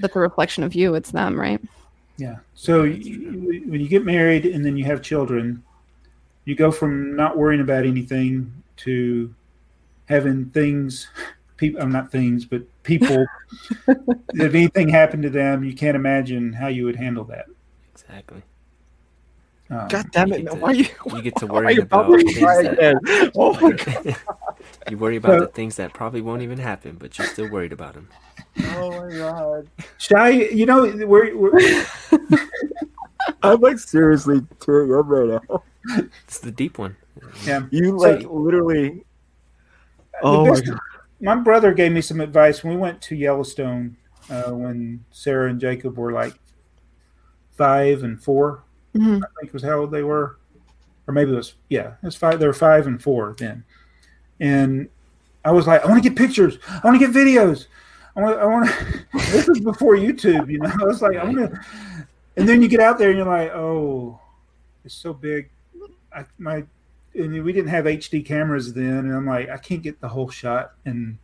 that's 0.00 0.16
a 0.16 0.20
reflection 0.20 0.64
of 0.64 0.74
you. 0.74 0.94
It's 0.94 1.10
them 1.10 1.38
right? 1.38 1.60
Yeah. 2.16 2.36
So 2.54 2.82
you, 2.82 3.64
when 3.66 3.80
you 3.80 3.88
get 3.88 4.04
married 4.04 4.46
and 4.46 4.64
then 4.64 4.76
you 4.76 4.84
have 4.84 5.02
children, 5.02 5.62
you 6.44 6.54
go 6.54 6.70
from 6.70 7.16
not 7.16 7.36
worrying 7.36 7.60
about 7.60 7.86
anything 7.86 8.52
to 8.78 9.34
having 10.06 10.46
things. 10.46 11.08
People, 11.56 11.80
I'm 11.80 11.92
not 11.92 12.10
things, 12.10 12.44
but 12.44 12.62
people. 12.82 13.26
if 13.88 14.54
anything 14.54 14.88
happened 14.88 15.22
to 15.24 15.30
them, 15.30 15.64
you 15.64 15.74
can't 15.74 15.96
imagine 15.96 16.52
how 16.52 16.68
you 16.68 16.84
would 16.84 16.96
handle 16.96 17.24
that. 17.24 17.46
Exactly. 17.94 18.42
Um, 19.70 19.86
God 19.88 20.06
damn 20.10 20.32
it! 20.32 20.44
man, 20.44 20.54
to- 20.54 20.60
Why 20.60 20.70
are 20.70 20.74
you? 20.74 20.86
You 21.14 21.22
get 21.22 21.36
to 21.36 21.46
worry 21.46 21.74
you 21.74 21.82
about 21.82 22.06
about 22.06 22.18
things 22.20 22.38
try 22.38 22.62
that? 22.62 23.30
Oh 23.36 23.52
my 23.60 23.70
god! 24.04 24.16
you 24.90 24.98
worry 24.98 25.14
about 25.16 25.38
So- 25.38 25.40
the 25.42 25.46
things 25.52 25.76
that 25.76 25.92
probably 25.94 26.20
won't 26.20 26.42
even 26.42 26.58
happen, 26.58 26.96
but 26.98 27.16
you're 27.18 27.26
still 27.28 27.48
worried 27.48 27.72
about 27.72 27.94
them. 27.94 28.08
Oh 28.74 28.90
my 28.90 29.16
god! 29.16 29.68
Shy, 29.98 30.30
you 30.30 30.66
know, 30.66 30.92
we're, 31.06 31.36
we're 31.36 31.86
I'm 33.42 33.60
like 33.60 33.78
seriously 33.78 34.40
tearing 34.58 34.92
up 34.92 35.06
right 35.08 35.40
now. 35.48 35.62
It's 36.24 36.40
the 36.40 36.50
deep 36.50 36.76
one. 36.78 36.96
yeah. 37.44 37.62
You 37.70 37.90
So- 37.90 37.96
like 37.96 38.26
literally. 38.28 39.04
Oh 40.22 40.46
my 40.46 40.60
god! 40.60 40.78
My 41.20 41.36
brother 41.36 41.72
gave 41.74 41.92
me 41.92 42.00
some 42.00 42.20
advice 42.20 42.64
when 42.64 42.74
we 42.74 42.80
went 42.80 43.00
to 43.02 43.14
Yellowstone 43.16 43.96
uh, 44.30 44.50
when 44.52 45.04
Sarah 45.10 45.50
and 45.50 45.60
Jacob 45.60 45.98
were 45.98 46.12
like 46.12 46.34
five 47.52 48.02
and 48.04 48.22
4 48.22 48.62
Mhm. 48.94 49.22
I 49.22 49.26
think 49.40 49.52
was 49.52 49.62
how 49.62 49.78
old 49.78 49.92
they 49.92 50.02
were, 50.02 50.38
or 51.06 51.14
maybe 51.14 51.32
it 51.32 51.36
was 51.36 51.54
yeah, 51.68 51.94
it 52.02 52.06
was 52.06 52.16
five. 52.16 52.40
They 52.40 52.46
were 52.46 52.52
five 52.52 52.86
and 52.88 53.00
four 53.00 53.36
then, 53.38 53.62
and 54.40 54.88
I 55.44 55.52
was 55.52 55.66
like, 55.66 55.84
I 55.84 55.88
want 55.88 56.02
to 56.02 56.08
get 56.08 56.18
pictures. 56.18 56.58
I 56.68 56.80
want 56.82 57.00
to 57.00 57.06
get 57.06 57.14
videos. 57.14 57.66
I 58.16 58.20
want. 58.20 58.38
I 58.40 58.46
want. 58.46 58.70
this 59.30 59.48
is 59.48 59.60
before 59.60 59.94
YouTube, 59.94 60.50
you 60.50 60.58
know. 60.58 60.72
I 60.80 60.84
was 60.84 61.02
like, 61.02 61.16
I 61.16 61.24
want 61.24 61.36
to. 61.36 61.60
And 62.36 62.48
then 62.48 62.60
you 62.62 62.68
get 62.68 62.80
out 62.80 62.98
there 62.98 63.10
and 63.10 63.18
you're 63.18 63.26
like, 63.26 63.52
oh, 63.52 64.20
it's 64.84 64.94
so 64.94 65.12
big. 65.12 65.50
I 66.12 66.24
my. 66.38 66.64
And 67.14 67.42
we 67.42 67.52
didn't 67.52 67.70
have 67.70 67.86
HD 67.86 68.24
cameras 68.24 68.72
then, 68.72 68.98
and 68.98 69.14
I'm 69.14 69.26
like, 69.26 69.48
I 69.48 69.56
can't 69.56 69.82
get 69.82 70.00
the 70.00 70.08
whole 70.08 70.28
shot 70.28 70.74
and 70.84 71.18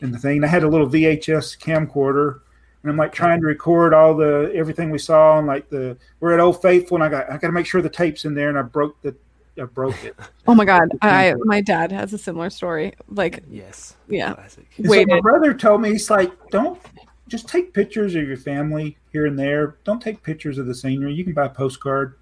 in 0.00 0.12
the 0.12 0.18
thing. 0.18 0.36
And 0.36 0.44
I 0.44 0.48
had 0.48 0.62
a 0.62 0.68
little 0.68 0.88
VHS 0.88 1.58
camcorder, 1.58 2.40
and 2.82 2.90
I'm 2.90 2.96
like 2.96 3.12
trying 3.12 3.40
to 3.40 3.46
record 3.46 3.92
all 3.92 4.14
the 4.14 4.52
everything 4.54 4.90
we 4.90 4.98
saw, 4.98 5.38
and 5.38 5.46
like 5.46 5.68
the 5.70 5.96
we're 6.20 6.32
at 6.32 6.40
Old 6.40 6.62
Faithful, 6.62 6.96
and 6.96 7.04
I 7.04 7.08
got 7.08 7.30
I 7.30 7.38
got 7.38 7.48
to 7.48 7.52
make 7.52 7.66
sure 7.66 7.82
the 7.82 7.88
tape's 7.88 8.24
in 8.24 8.34
there, 8.34 8.48
and 8.48 8.58
I 8.58 8.62
broke 8.62 9.00
the 9.02 9.14
I 9.60 9.64
broke 9.64 10.02
it. 10.04 10.16
oh 10.46 10.54
my 10.54 10.64
god 10.64 10.88
i 11.00 11.32
my 11.44 11.60
dad 11.60 11.92
has 11.92 12.12
a 12.12 12.18
similar 12.18 12.50
story 12.50 12.92
like 13.08 13.42
Yes. 13.48 13.96
Yeah. 14.08 14.34
Classic. 14.34 14.66
And 14.78 14.90
so 14.90 15.04
my 15.06 15.20
brother 15.20 15.54
told 15.54 15.80
me 15.80 15.92
he's 15.92 16.10
like, 16.10 16.32
don't 16.50 16.80
just 17.28 17.48
take 17.48 17.72
pictures 17.72 18.14
of 18.14 18.26
your 18.26 18.36
family 18.36 18.96
here 19.12 19.26
and 19.26 19.38
there. 19.38 19.76
Don't 19.84 20.00
take 20.00 20.22
pictures 20.22 20.58
of 20.58 20.66
the 20.66 20.74
scenery. 20.74 21.14
You 21.14 21.24
can 21.24 21.32
buy 21.32 21.46
a 21.46 21.50
postcard. 21.50 22.18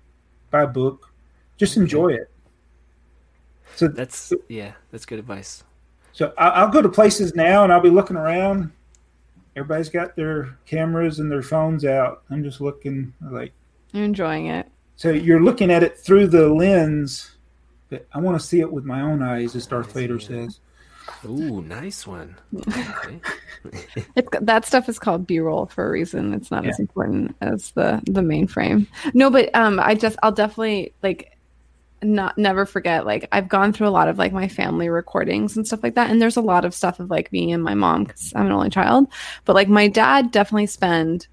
buy 0.50 0.62
a 0.62 0.66
book, 0.66 1.12
just 1.56 1.76
enjoy 1.76 2.08
it. 2.08 2.30
So 3.76 3.88
That's 3.88 4.32
yeah, 4.48 4.72
that's 4.90 5.04
good 5.06 5.18
advice. 5.18 5.64
So 6.12 6.32
I- 6.38 6.48
I'll 6.50 6.68
go 6.70 6.82
to 6.82 6.88
places 6.88 7.34
now 7.34 7.64
and 7.64 7.72
I'll 7.72 7.80
be 7.80 7.90
looking 7.90 8.16
around. 8.16 8.70
Everybody's 9.56 9.88
got 9.90 10.16
their 10.16 10.56
cameras 10.66 11.18
and 11.18 11.30
their 11.30 11.42
phones 11.42 11.84
out. 11.84 12.22
I'm 12.30 12.42
just 12.42 12.60
looking 12.60 13.12
like 13.30 13.52
You're 13.92 14.04
enjoying 14.04 14.46
it. 14.46 14.66
so 14.96 15.10
you're 15.10 15.42
looking 15.42 15.70
at 15.70 15.82
it 15.82 15.98
through 15.98 16.28
the 16.28 16.48
lens, 16.48 17.32
but 17.90 18.06
I 18.14 18.18
want 18.20 18.40
to 18.40 18.46
see 18.46 18.60
it 18.60 18.72
with 18.72 18.84
my 18.84 19.00
own 19.02 19.22
eyes, 19.22 19.54
as 19.56 19.66
Darth 19.66 19.92
Vader 19.92 20.18
says. 20.18 20.60
Ooh, 21.24 21.60
nice 21.62 22.06
one. 22.06 22.36
Okay. 22.68 23.20
It's, 24.16 24.28
that 24.40 24.64
stuff 24.64 24.88
is 24.88 24.98
called 24.98 25.24
B-roll 25.24 25.66
for 25.66 25.86
a 25.86 25.90
reason. 25.90 26.34
It's 26.34 26.50
not 26.50 26.64
Yeah. 26.64 26.70
as 26.70 26.80
important 26.80 27.36
as 27.40 27.70
the 27.72 28.02
the 28.06 28.20
main 28.22 28.48
frame. 28.48 28.88
No, 29.14 29.30
but 29.30 29.54
um, 29.54 29.78
I 29.78 29.94
just 29.94 30.18
I'll 30.24 30.32
definitely 30.32 30.92
like 31.00 31.31
not 32.02 32.36
never 32.38 32.66
forget. 32.66 33.06
Like 33.06 33.28
I've 33.32 33.48
gone 33.48 33.72
through 33.72 33.88
a 33.88 33.90
lot 33.90 34.08
of 34.08 34.18
like 34.18 34.32
my 34.32 34.48
family 34.48 34.88
recordings 34.88 35.56
and 35.56 35.66
stuff 35.66 35.82
like 35.82 35.94
that, 35.94 36.10
and 36.10 36.20
there's 36.20 36.36
a 36.36 36.40
lot 36.42 36.64
of 36.64 36.74
stuff 36.74 37.00
of 37.00 37.10
like 37.10 37.32
me 37.32 37.52
and 37.52 37.62
my 37.62 37.74
mom 37.74 38.04
because 38.04 38.32
I'm 38.34 38.46
an 38.46 38.52
only 38.52 38.70
child. 38.70 39.06
But 39.44 39.54
like 39.54 39.68
my 39.68 39.88
dad 39.88 40.30
definitely 40.30 40.66
spent 40.66 41.28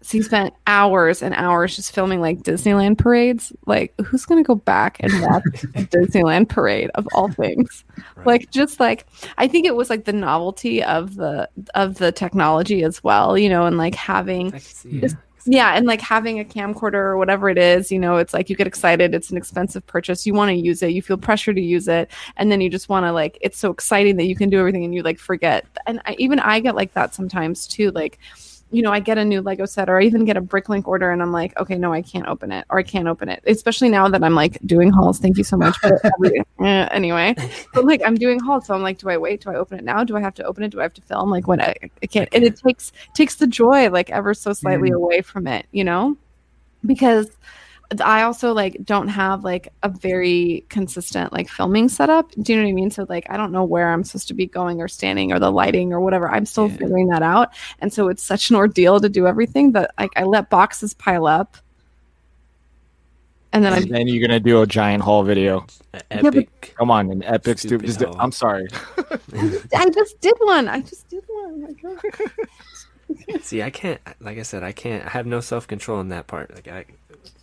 So 0.00 0.16
he 0.18 0.22
spent 0.22 0.54
hours 0.66 1.22
and 1.22 1.34
hours 1.34 1.74
just 1.74 1.92
filming 1.92 2.20
like 2.20 2.38
Disneyland 2.42 2.98
parades. 2.98 3.52
Like, 3.66 3.92
who's 4.06 4.24
gonna 4.24 4.44
go 4.44 4.54
back 4.54 4.98
and 5.00 5.12
watch 5.22 5.42
a 5.74 5.82
Disneyland 5.84 6.48
parade 6.48 6.90
of 6.94 7.06
all 7.14 7.28
things? 7.30 7.84
Right. 8.16 8.26
like 8.26 8.50
just 8.50 8.78
like 8.80 9.06
i 9.38 9.48
think 9.48 9.66
it 9.66 9.74
was 9.74 9.90
like 9.90 10.04
the 10.04 10.12
novelty 10.12 10.82
of 10.82 11.16
the 11.16 11.48
of 11.74 11.96
the 11.96 12.12
technology 12.12 12.82
as 12.84 13.02
well 13.02 13.36
you 13.36 13.48
know 13.48 13.66
and 13.66 13.76
like 13.76 13.94
having 13.94 14.48
I 14.48 14.50
can 14.50 14.60
see, 14.60 15.02
yeah. 15.48 15.74
And 15.74 15.86
like 15.86 16.00
having 16.00 16.40
a 16.40 16.44
camcorder 16.44 16.94
or 16.94 17.16
whatever 17.16 17.48
it 17.48 17.58
is 17.58 17.90
you 17.90 17.98
know 17.98 18.16
it's 18.16 18.34
like 18.34 18.50
you 18.50 18.56
get 18.56 18.66
excited 18.66 19.14
it's 19.14 19.30
an 19.30 19.36
expensive 19.36 19.86
purchase 19.86 20.26
you 20.26 20.34
want 20.34 20.50
to 20.50 20.54
use 20.54 20.82
it 20.82 20.92
you 20.92 21.02
feel 21.02 21.16
pressure 21.16 21.54
to 21.54 21.60
use 21.60 21.88
it 21.88 22.10
and 22.36 22.52
then 22.52 22.60
you 22.60 22.68
just 22.68 22.88
want 22.88 23.04
to 23.04 23.12
like 23.12 23.38
it's 23.40 23.58
so 23.58 23.70
exciting 23.70 24.16
that 24.16 24.26
you 24.26 24.36
can 24.36 24.50
do 24.50 24.58
everything 24.58 24.84
and 24.84 24.94
you 24.94 25.02
like 25.02 25.18
forget 25.18 25.66
and 25.86 26.00
I, 26.06 26.16
even 26.18 26.38
i 26.40 26.60
get 26.60 26.74
like 26.74 26.92
that 26.94 27.14
sometimes 27.14 27.66
too 27.66 27.90
like 27.92 28.18
you 28.70 28.82
know, 28.82 28.92
I 28.92 29.00
get 29.00 29.16
a 29.16 29.24
new 29.24 29.40
Lego 29.40 29.64
set 29.64 29.88
or 29.88 29.98
I 29.98 30.02
even 30.04 30.24
get 30.26 30.36
a 30.36 30.42
Bricklink 30.42 30.86
order 30.86 31.10
and 31.10 31.22
I'm 31.22 31.32
like, 31.32 31.58
okay, 31.58 31.76
no, 31.76 31.92
I 31.92 32.02
can't 32.02 32.26
open 32.26 32.52
it 32.52 32.66
or 32.68 32.78
I 32.78 32.82
can't 32.82 33.08
open 33.08 33.28
it. 33.30 33.42
Especially 33.46 33.88
now 33.88 34.08
that 34.08 34.22
I'm 34.22 34.34
like 34.34 34.58
doing 34.66 34.90
hauls. 34.90 35.18
Thank 35.18 35.38
you 35.38 35.44
so 35.44 35.56
much 35.56 35.76
for 35.78 35.98
every, 36.04 36.40
eh, 36.60 36.88
anyway. 36.90 37.34
But 37.72 37.86
like 37.86 38.02
I'm 38.04 38.14
doing 38.16 38.38
hauls, 38.40 38.66
so 38.66 38.74
I'm 38.74 38.82
like, 38.82 38.98
do 38.98 39.08
I 39.08 39.16
wait? 39.16 39.40
Do 39.42 39.50
I 39.50 39.54
open 39.54 39.78
it 39.78 39.84
now? 39.84 40.04
Do 40.04 40.16
I 40.16 40.20
have 40.20 40.34
to 40.34 40.44
open 40.44 40.64
it? 40.64 40.68
Do 40.70 40.80
I 40.80 40.82
have 40.82 40.94
to 40.94 41.02
film? 41.02 41.30
Like 41.30 41.46
when 41.48 41.60
I, 41.62 41.74
I 42.02 42.06
can't, 42.06 42.28
and 42.32 42.44
it 42.44 42.56
takes 42.56 42.92
takes 43.14 43.36
the 43.36 43.46
joy 43.46 43.88
like 43.90 44.10
ever 44.10 44.34
so 44.34 44.52
slightly 44.52 44.90
Mm. 44.90 44.96
away 44.96 45.22
from 45.22 45.46
it, 45.46 45.66
you 45.72 45.84
know, 45.84 46.16
because 46.84 47.28
I 48.04 48.22
also 48.22 48.52
like 48.52 48.76
don't 48.84 49.08
have 49.08 49.44
like 49.44 49.68
a 49.82 49.88
very 49.88 50.64
consistent 50.68 51.32
like 51.32 51.48
filming 51.48 51.88
setup. 51.88 52.30
Do 52.32 52.52
you 52.52 52.58
know 52.58 52.64
what 52.64 52.70
I 52.70 52.74
mean? 52.74 52.90
So 52.90 53.06
like 53.08 53.26
I 53.30 53.36
don't 53.38 53.50
know 53.50 53.64
where 53.64 53.90
I'm 53.92 54.04
supposed 54.04 54.28
to 54.28 54.34
be 54.34 54.44
going 54.46 54.82
or 54.82 54.88
standing 54.88 55.32
or 55.32 55.38
the 55.38 55.50
lighting 55.50 55.92
or 55.94 56.00
whatever. 56.00 56.28
I'm 56.30 56.44
still 56.44 56.68
Yeah. 56.68 56.76
figuring 56.76 57.08
that 57.08 57.22
out. 57.22 57.48
And 57.78 57.90
so 57.92 58.08
it's 58.08 58.22
such 58.22 58.50
an 58.50 58.56
ordeal 58.56 59.00
to 59.00 59.08
do 59.08 59.26
everything 59.26 59.72
that 59.72 59.92
like 59.98 60.10
I 60.16 60.24
let 60.24 60.50
boxes 60.50 60.92
pile 60.92 61.26
up. 61.26 61.56
And 63.54 63.64
then 63.64 63.72
And 63.72 63.84
I'm 63.84 63.90
then 63.90 64.08
you're 64.08 64.26
gonna 64.26 64.40
do 64.40 64.60
a 64.60 64.66
giant 64.66 65.02
haul 65.02 65.22
video. 65.22 65.64
E- 65.94 65.98
Yeah, 66.10 66.20
but- 66.22 66.36
Epic. 66.36 66.74
Come 66.78 66.90
on, 66.90 67.10
an 67.10 67.22
epic 67.24 67.58
Stupid 67.58 67.90
stupid. 67.94 68.12
Do- 68.12 68.18
I'm 68.18 68.32
sorry. 68.32 68.66
I 69.74 69.88
just 69.88 70.20
did 70.20 70.34
one. 70.40 70.68
I 70.68 70.82
just 70.82 71.08
did 71.08 71.24
one. 71.26 71.74
Oh 71.82 71.88
my 71.88 72.00
God. 73.32 73.40
See, 73.42 73.62
I 73.62 73.70
can't. 73.70 74.00
Like 74.20 74.38
I 74.38 74.42
said, 74.42 74.62
I 74.62 74.72
can't. 74.72 75.06
I 75.06 75.08
have 75.08 75.24
no 75.24 75.40
self 75.40 75.66
control 75.66 75.98
in 76.00 76.08
that 76.10 76.26
part. 76.26 76.54
Like, 76.54 76.68
I, 76.68 76.84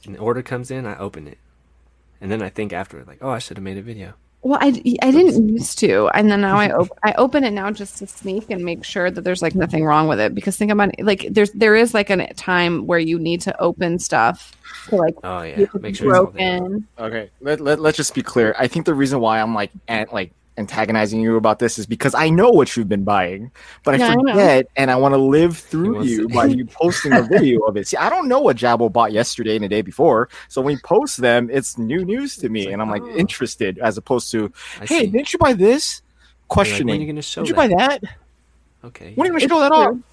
an 0.05 0.17
order 0.17 0.41
comes 0.41 0.71
in, 0.71 0.85
I 0.85 0.97
open 0.97 1.27
it, 1.27 1.37
and 2.21 2.31
then 2.31 2.41
I 2.41 2.49
think 2.49 2.73
afterward, 2.73 3.07
like, 3.07 3.19
oh, 3.21 3.29
I 3.29 3.39
should 3.39 3.57
have 3.57 3.63
made 3.63 3.77
a 3.77 3.81
video. 3.81 4.13
Well, 4.45 4.59
I, 4.61 4.67
I 5.01 5.09
didn't 5.09 5.49
used 5.49 5.79
to, 5.79 6.07
and 6.13 6.29
then 6.29 6.41
now 6.41 6.57
I 6.57 6.71
op- 6.79 6.95
I 7.03 7.13
open 7.13 7.43
it 7.43 7.49
now 7.51 7.71
just 7.71 7.97
to 7.97 8.07
sneak 8.07 8.51
and 8.51 8.63
make 8.63 8.83
sure 8.83 9.09
that 9.09 9.21
there's 9.21 9.41
like 9.41 9.55
nothing 9.55 9.83
wrong 9.83 10.07
with 10.07 10.19
it. 10.19 10.35
Because 10.35 10.55
think 10.55 10.71
about 10.71 10.89
it, 10.99 11.03
like 11.03 11.27
there's 11.31 11.49
there 11.51 11.75
is 11.75 11.95
like 11.95 12.11
a 12.11 12.31
time 12.35 12.85
where 12.85 12.99
you 12.99 13.17
need 13.17 13.41
to 13.41 13.59
open 13.59 13.97
stuff 13.97 14.55
to 14.89 14.97
like 14.97 15.15
Oh 15.23 15.41
yeah, 15.41 15.65
make 15.79 15.95
sure 15.95 16.09
it's 16.09 16.19
all 16.19 16.25
broken. 16.27 16.87
Okay, 16.99 17.31
let, 17.41 17.59
let, 17.59 17.79
let's 17.79 17.97
just 17.97 18.13
be 18.13 18.21
clear. 18.21 18.55
I 18.59 18.67
think 18.67 18.85
the 18.85 18.93
reason 18.93 19.19
why 19.19 19.41
I'm 19.41 19.55
like 19.55 19.71
an, 19.87 20.05
like 20.11 20.31
antagonizing 20.57 21.19
you 21.19 21.35
about 21.35 21.59
this 21.59 21.77
is 21.77 21.85
because 21.85 22.15
I 22.15 22.29
know 22.29 22.49
what 22.49 22.75
you've 22.77 22.87
been 22.87 23.03
buying, 23.03 23.51
but 23.83 23.99
Yeah, 23.99 24.07
I 24.07 24.11
I 24.11 24.15
forget 24.15 24.67
and 24.77 24.89
I 24.89 24.95
want 24.95 25.13
to 25.13 25.17
live 25.17 25.57
through 25.57 26.03
you 26.03 26.27
to- 26.27 26.33
by 26.33 26.45
you 26.57 26.65
posting 26.65 27.11
a 27.13 27.21
video 27.23 27.59
of 27.61 27.75
it. 27.77 27.87
See, 27.87 27.97
I 27.97 28.09
don't 28.09 28.27
know 28.27 28.39
what 28.39 28.55
Jabo 28.57 28.91
bought 28.91 29.11
yesterday 29.11 29.55
and 29.55 29.63
the 29.65 29.69
day 29.69 29.81
before, 29.81 30.29
so 30.47 30.61
when 30.61 30.75
you 30.75 30.79
post 30.83 31.17
them, 31.17 31.49
it's 31.51 31.77
new 31.77 32.05
news 32.05 32.37
to 32.37 32.49
me, 32.49 32.65
like, 32.65 32.73
and 32.73 32.81
I'm 32.81 32.89
like 32.89 33.01
oh. 33.03 33.15
interested 33.15 33.79
as 33.79 33.97
opposed 33.97 34.31
to, 34.31 34.51
I 34.79 34.85
hey, 34.85 34.99
see. 35.01 35.07
didn't 35.07 35.33
you 35.33 35.39
buy 35.39 35.53
this? 35.53 36.01
You're 36.01 36.41
like, 36.41 36.47
Questioning. 36.47 36.87
when 36.87 36.97
are 36.97 37.01
you 37.01 37.07
gonna 37.07 37.21
show 37.21 37.41
Did 37.43 37.49
you 37.49 37.55
that? 37.55 37.69
buy 37.69 37.75
that? 37.75 38.03
Okay. 38.85 39.13
When 39.15 39.27
are 39.27 39.31
you 39.31 39.37
It's 39.37 39.47
gonna 39.47 39.65
show 39.65 39.69
that 39.69 39.85
true. 39.89 40.03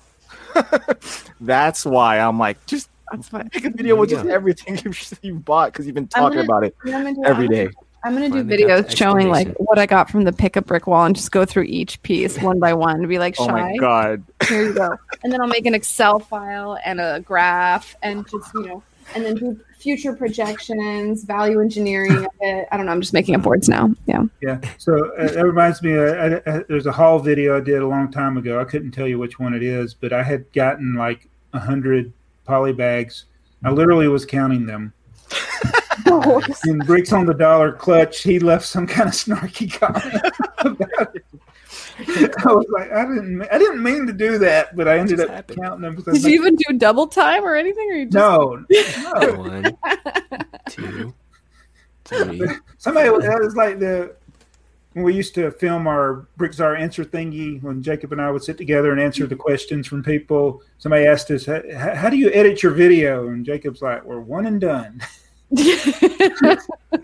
off? 0.96 1.30
That's 1.40 1.84
why 1.84 2.18
I'm 2.18 2.38
like, 2.38 2.64
just 2.66 2.88
That's 3.10 3.28
fine. 3.28 3.50
make 3.54 3.64
a 3.64 3.70
video 3.70 3.96
with 3.96 4.10
just 4.10 4.24
everything 4.26 4.78
you've, 4.84 5.18
you've 5.22 5.44
bought 5.44 5.72
because 5.72 5.86
you've 5.86 5.94
been 5.94 6.08
talking 6.08 6.38
gonna- 6.38 6.44
about 6.44 6.64
it 6.64 6.74
I'm 6.84 6.90
gonna 6.90 7.14
do, 7.14 7.24
every 7.24 7.44
I'm 7.46 7.50
gonna- 7.50 7.64
day. 7.66 7.70
I'm 8.04 8.14
gonna 8.14 8.30
do 8.30 8.42
videos 8.42 8.96
showing 8.96 9.28
like 9.28 9.54
what 9.58 9.78
I 9.78 9.86
got 9.86 10.10
from 10.10 10.24
the 10.24 10.32
pick 10.32 10.56
a 10.56 10.62
brick 10.62 10.86
wall 10.86 11.04
and 11.04 11.14
just 11.14 11.30
go 11.30 11.44
through 11.44 11.64
each 11.64 12.02
piece 12.02 12.36
one 12.40 12.58
by 12.58 12.74
one 12.74 12.96
and 12.96 13.08
be 13.08 13.18
like, 13.18 13.36
Oh 13.38 13.46
shy. 13.46 13.52
my 13.52 13.76
god. 13.76 14.24
Here 14.48 14.66
you 14.66 14.74
go. 14.74 14.96
And 15.24 15.32
then 15.32 15.40
I'll 15.40 15.46
make 15.46 15.66
an 15.66 15.74
Excel 15.74 16.18
file 16.18 16.78
and 16.84 17.00
a 17.00 17.20
graph 17.20 17.94
and 18.02 18.28
just, 18.28 18.52
you 18.54 18.66
know, 18.66 18.82
and 19.14 19.24
then 19.24 19.36
do 19.36 19.60
future 19.78 20.14
projections, 20.14 21.22
value 21.22 21.60
engineering 21.60 22.12
of 22.12 22.26
it. 22.40 22.66
I 22.72 22.76
don't 22.76 22.86
know. 22.86 22.92
I'm 22.92 23.00
just 23.00 23.12
making 23.12 23.36
up 23.36 23.46
words 23.46 23.68
now. 23.68 23.94
Yeah. 24.06 24.24
Yeah. 24.40 24.60
So 24.78 25.12
uh, 25.14 25.28
that 25.28 25.44
reminds 25.44 25.80
me. 25.80 25.96
Uh, 25.96 26.00
I, 26.02 26.56
I, 26.56 26.64
there's 26.68 26.86
a 26.86 26.92
haul 26.92 27.20
video 27.20 27.56
I 27.56 27.60
did 27.60 27.82
a 27.82 27.86
long 27.86 28.10
time 28.10 28.36
ago. 28.36 28.60
I 28.60 28.64
couldn't 28.64 28.90
tell 28.90 29.06
you 29.06 29.18
which 29.18 29.38
one 29.38 29.54
it 29.54 29.62
is, 29.62 29.94
but 29.94 30.12
I 30.12 30.24
had 30.24 30.50
gotten 30.52 30.94
like 30.94 31.28
a 31.52 31.60
hundred 31.60 32.12
poly 32.44 32.72
bags. 32.72 33.26
I 33.64 33.70
literally 33.70 34.08
was 34.08 34.24
counting 34.24 34.66
them. 34.66 34.92
And 36.64 36.86
bricks 36.86 37.12
on 37.12 37.26
the 37.26 37.34
dollar 37.34 37.72
clutch. 37.72 38.22
He 38.22 38.38
left 38.38 38.66
some 38.66 38.86
kind 38.86 39.08
of 39.08 39.14
snarky 39.14 39.72
comment 39.72 40.22
about 40.58 41.16
it. 41.16 41.24
I 42.44 42.52
was 42.52 42.66
like, 42.70 42.90
I 42.92 43.04
didn't, 43.04 43.42
I 43.50 43.58
didn't 43.58 43.82
mean 43.82 44.06
to 44.06 44.12
do 44.12 44.38
that, 44.38 44.74
but 44.76 44.88
I 44.88 44.98
ended 44.98 45.20
up 45.20 45.28
happened. 45.28 45.60
counting 45.60 45.82
them. 45.82 45.94
because 45.96 46.22
Did 46.22 46.32
you 46.32 46.40
even 46.40 46.56
do 46.56 46.78
double 46.78 47.06
time 47.06 47.44
or 47.44 47.54
anything? 47.54 47.88
Or 47.90 47.94
you 47.94 48.06
just 48.06 48.14
No, 48.14 48.64
no. 48.70 49.34
One, 49.34 49.78
two, 50.68 51.14
three. 52.04 52.48
Somebody 52.78 53.08
that 53.08 53.40
was 53.40 53.54
like 53.56 53.78
the 53.78 54.14
when 54.94 55.04
we 55.04 55.14
used 55.14 55.34
to 55.34 55.50
film 55.50 55.86
our 55.86 56.26
Brickzar 56.38 56.78
answer 56.78 57.04
thingy 57.04 57.62
when 57.62 57.82
Jacob 57.82 58.12
and 58.12 58.20
I 58.20 58.30
would 58.30 58.44
sit 58.44 58.58
together 58.58 58.92
and 58.92 59.00
answer 59.00 59.26
the 59.26 59.36
questions 59.36 59.86
from 59.86 60.02
people. 60.02 60.62
Somebody 60.78 61.06
asked 61.06 61.30
us, 61.30 61.46
"How 61.46 61.94
how 61.94 62.10
do 62.10 62.16
you 62.16 62.30
edit 62.32 62.62
your 62.62 62.72
video?" 62.72 63.28
And 63.28 63.44
Jacob's 63.44 63.80
like, 63.82 64.04
"We're 64.04 64.20
one 64.20 64.46
and 64.46 64.60
done. 64.60 65.00
There 65.52 66.58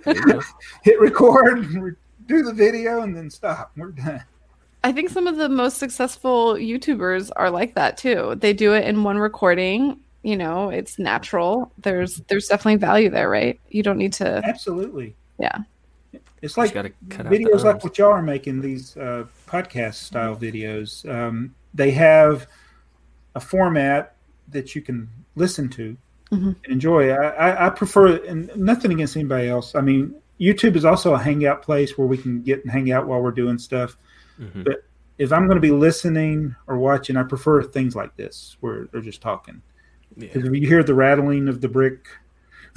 you 0.07 0.33
go. 0.33 0.41
Hit 0.83 1.01
record, 1.01 1.97
do 2.27 2.43
the 2.43 2.53
video, 2.53 3.03
and 3.03 3.17
then 3.17 3.31
stop. 3.31 3.73
We're 3.77 3.91
done." 3.91 4.25
I 4.85 4.93
think 4.93 5.11
some 5.11 5.27
of 5.27 5.37
the 5.37 5.49
most 5.49 5.79
successful 5.79 6.55
YouTubers 6.55 7.31
are 7.37 7.51
like 7.51 7.75
that 7.75 7.97
too. 7.97 8.37
They 8.37 8.53
do 8.53 8.75
it 8.75 8.87
in 8.87 9.03
one 9.03 9.19
recording. 9.19 10.01
You 10.23 10.37
know, 10.37 10.71
it's 10.71 10.99
natural. 10.99 11.73
There's 11.79 12.17
there's 12.29 12.49
definitely 12.49 12.77
value 12.77 13.11
there, 13.11 13.29
right? 13.29 13.59
You 13.71 13.83
don't 13.83 13.99
need 13.99 14.13
to. 14.15 14.41
Absolutely. 14.45 15.15
Yeah. 15.39 15.59
It's 16.41 16.57
like 16.57 16.73
gotta 16.73 16.89
out 16.89 17.27
videos 17.27 17.65
like 17.65 17.83
what 17.83 17.99
y'all 17.99 18.13
are 18.13 18.23
making 18.23 18.61
these 18.61 18.97
uh, 18.97 19.25
podcast 19.49 19.95
style 19.95 20.37
videos. 20.37 21.09
Um, 21.09 21.55
they 21.75 21.91
have 21.93 22.47
a 23.35 23.41
format 23.41 24.15
that 24.49 24.75
you 24.75 24.83
can 24.83 25.09
listen 25.35 25.69
to 25.71 25.97
Mhm. 26.31 26.57
and 26.65 26.73
enjoy. 26.73 27.11
I, 27.11 27.29
I, 27.29 27.67
I 27.67 27.71
prefer, 27.71 28.17
and 28.25 28.51
nothing 28.57 28.93
against 28.93 29.17
anybody 29.17 29.49
else. 29.49 29.75
I 29.75 29.81
mean, 29.81 30.15
YouTube 30.41 30.77
is 30.77 30.85
also 30.85 31.15
a 31.15 31.19
hangout 31.19 31.63
place 31.63 31.97
where 31.99 32.07
we 32.07 32.19
can 32.19 32.43
get 32.43 32.63
and 32.63 32.71
hang 32.71 32.93
out 32.93 33.07
while 33.07 33.21
we're 33.21 33.31
doing 33.31 33.59
stuff. 33.59 33.97
Mhm. 34.41 34.67
If 35.19 35.33
I'm 35.33 35.47
going 35.47 35.57
to 35.57 35.61
be 35.61 35.73
listening 35.73 36.55
or 36.69 36.79
watching, 36.79 37.17
I 37.17 37.25
prefer 37.25 37.63
things 37.63 37.97
like 37.97 38.15
this 38.17 38.57
where 38.61 38.87
they're 38.93 39.01
just 39.01 39.21
talking. 39.21 39.61
Yeah. 40.17 40.29
Because 40.33 40.45
if 40.49 40.55
you 40.55 40.67
hear 40.69 40.83
the 40.85 40.95
rattling 40.95 41.49
of 41.49 41.61
the 41.61 41.69
brick, 41.69 42.07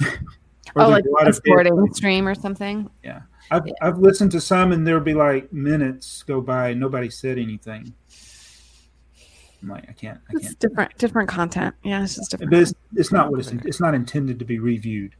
or 0.00 0.08
Oh, 0.84 0.88
like 0.88 1.04
a 1.04 1.10
lot 1.10 1.26
a 1.26 1.28
of 1.28 1.36
sporting 1.36 1.92
stream 1.94 2.26
or 2.26 2.34
something. 2.34 2.88
Yeah, 3.04 3.22
I've, 3.50 3.62
I've 3.80 3.98
listened 3.98 4.32
to 4.32 4.40
some 4.40 4.72
and 4.72 4.86
there'll 4.86 5.02
be 5.02 5.14
like 5.14 5.52
minutes 5.52 6.22
go 6.24 6.40
by 6.40 6.70
and 6.70 6.80
nobody 6.80 7.10
said 7.10 7.38
anything. 7.38 7.92
I'm 9.62 9.68
like, 9.68 9.88
I 9.88 9.92
can't, 9.92 10.20
I 10.28 10.32
It's 10.34 10.46
can't. 10.46 10.58
different, 10.58 10.98
different 10.98 11.28
content. 11.28 11.74
Yeah, 11.84 12.02
it's 12.02 12.16
just 12.16 12.30
different. 12.32 12.50
But 12.50 12.60
it's, 12.60 12.74
it's 12.96 13.12
not 13.12 13.30
what 13.30 13.40
it's, 13.40 13.52
it's 13.52 13.80
not 13.80 13.94
intended 13.94 14.38
to 14.40 14.44
be 14.44 14.58
reviewed. 14.58 15.14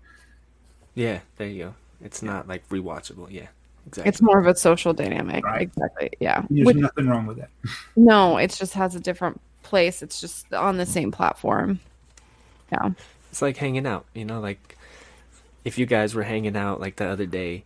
Yeah, 0.94 1.20
there 1.36 1.46
you 1.48 1.64
go. 1.64 1.74
It's 2.02 2.22
not 2.22 2.48
like 2.48 2.68
rewatchable. 2.68 3.28
Yeah, 3.30 3.46
exactly. 3.86 4.08
It's 4.08 4.20
more 4.20 4.38
of 4.38 4.46
a 4.46 4.56
social 4.56 4.92
dynamic. 4.92 5.44
Right. 5.44 5.62
Exactly. 5.62 6.10
Yeah. 6.20 6.44
There's 6.50 6.66
Which- 6.66 6.76
nothing 6.76 7.06
wrong 7.08 7.26
with 7.26 7.38
that. 7.38 7.50
no, 7.96 8.36
it 8.38 8.50
just 8.50 8.74
has 8.74 8.94
a 8.96 9.00
different 9.00 9.40
place. 9.62 10.02
It's 10.02 10.20
just 10.20 10.52
on 10.52 10.76
the 10.76 10.86
same 10.86 11.12
platform. 11.12 11.78
Yeah. 12.72 12.90
it's 13.30 13.42
like 13.42 13.56
hanging 13.58 13.86
out. 13.86 14.06
You 14.14 14.24
know, 14.24 14.40
like 14.40 14.76
if 15.64 15.78
you 15.78 15.86
guys 15.86 16.14
were 16.14 16.24
hanging 16.24 16.56
out 16.56 16.80
like 16.80 16.96
the 16.96 17.06
other 17.06 17.26
day, 17.26 17.64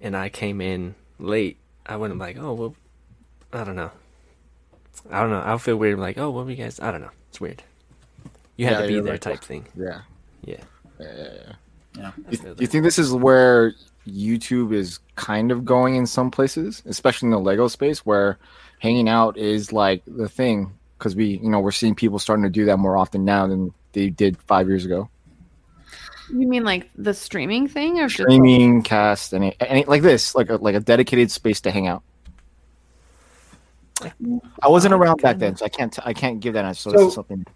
and 0.00 0.16
I 0.16 0.30
came 0.30 0.60
in 0.62 0.94
late, 1.18 1.58
I 1.84 1.96
wouldn't 1.96 2.18
be 2.18 2.24
like, 2.24 2.38
oh 2.38 2.54
well, 2.54 2.74
I 3.52 3.64
don't 3.64 3.76
know. 3.76 3.90
I 5.10 5.20
don't 5.20 5.30
know. 5.30 5.40
I'll 5.40 5.58
feel 5.58 5.76
weird. 5.76 5.98
Like, 5.98 6.18
oh, 6.18 6.30
what 6.30 6.44
were 6.44 6.50
you 6.50 6.56
guys? 6.56 6.80
I 6.80 6.90
don't 6.90 7.00
know. 7.00 7.10
It's 7.28 7.40
weird. 7.40 7.62
You 8.56 8.66
had 8.66 8.72
Yeah, 8.72 8.80
to 8.82 8.88
be 8.88 9.00
there, 9.00 9.12
right. 9.12 9.20
type 9.20 9.40
thing. 9.40 9.66
Yeah. 9.76 10.00
Yeah. 10.44 10.60
Yeah, 11.00 11.16
yeah, 11.16 11.28
yeah. 11.34 11.52
Yeah. 11.96 12.10
I 12.28 12.54
you 12.58 12.66
think 12.66 12.84
this 12.84 12.98
is 12.98 13.12
where 13.12 13.72
YouTube 14.06 14.72
is 14.72 15.00
kind 15.16 15.50
of 15.50 15.64
going 15.64 15.96
in 15.96 16.06
some 16.06 16.30
places, 16.30 16.82
especially 16.86 17.26
in 17.26 17.30
the 17.30 17.40
Lego 17.40 17.68
space, 17.68 18.04
where 18.06 18.38
hanging 18.78 19.08
out 19.08 19.36
is 19.36 19.72
like 19.72 20.02
the 20.06 20.28
thing? 20.28 20.72
Because 20.98 21.14
we, 21.14 21.38
you 21.42 21.48
know, 21.50 21.60
we're 21.60 21.70
seeing 21.70 21.94
people 21.94 22.18
starting 22.18 22.42
to 22.42 22.50
do 22.50 22.64
that 22.66 22.78
more 22.78 22.96
often 22.96 23.24
now 23.24 23.46
than 23.46 23.72
they 23.92 24.10
did 24.10 24.36
five 24.42 24.68
years 24.68 24.84
ago. 24.84 25.08
You 26.30 26.46
mean 26.46 26.64
like 26.64 26.90
the 26.96 27.14
streaming 27.14 27.68
thing, 27.68 28.00
or 28.00 28.08
just 28.08 28.16
Streaming, 28.22 28.82
cast, 28.82 29.32
any, 29.32 29.56
any 29.60 29.84
like 29.86 30.02
this, 30.02 30.34
like 30.34 30.50
a 30.50 30.56
like 30.56 30.74
a 30.74 30.80
dedicated 30.80 31.30
space 31.30 31.60
to 31.62 31.70
hang 31.70 31.86
out. 31.86 32.02
I 34.62 34.68
wasn't 34.68 34.94
oh, 34.94 34.98
around 34.98 35.22
back 35.22 35.38
then, 35.38 35.56
so 35.56 35.64
I 35.64 35.68
can't 35.68 35.98
I 36.06 36.12
can't 36.12 36.40
give 36.40 36.54
that 36.54 36.64
answer. 36.64 36.90
So, 36.90 36.90
So- 36.90 36.96
this 36.98 37.08
is 37.08 37.14
something. 37.14 37.46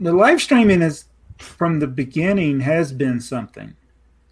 the 0.00 0.12
live 0.12 0.40
streaming 0.40 0.82
is 0.82 1.06
from 1.38 1.80
the 1.80 1.86
beginning 1.86 2.60
has 2.60 2.92
been 2.92 3.20
something. 3.20 3.74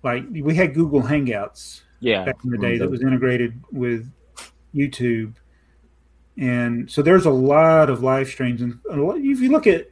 Like 0.02 0.24
we 0.30 0.54
had 0.54 0.74
Google 0.74 1.02
Hangouts 1.02 1.82
Yeah, 2.00 2.24
back 2.24 2.36
in 2.44 2.50
the 2.50 2.56
mm-hmm. 2.56 2.66
day 2.66 2.78
that 2.78 2.90
was 2.90 3.02
integrated 3.02 3.60
with 3.70 4.10
YouTube, 4.74 5.34
and 6.36 6.90
so 6.90 7.02
there's 7.02 7.26
a 7.26 7.30
lot 7.30 7.90
of 7.90 8.02
live 8.02 8.28
streams. 8.28 8.62
And 8.62 8.80
if 8.90 9.40
you 9.40 9.50
look 9.50 9.66
at 9.66 9.90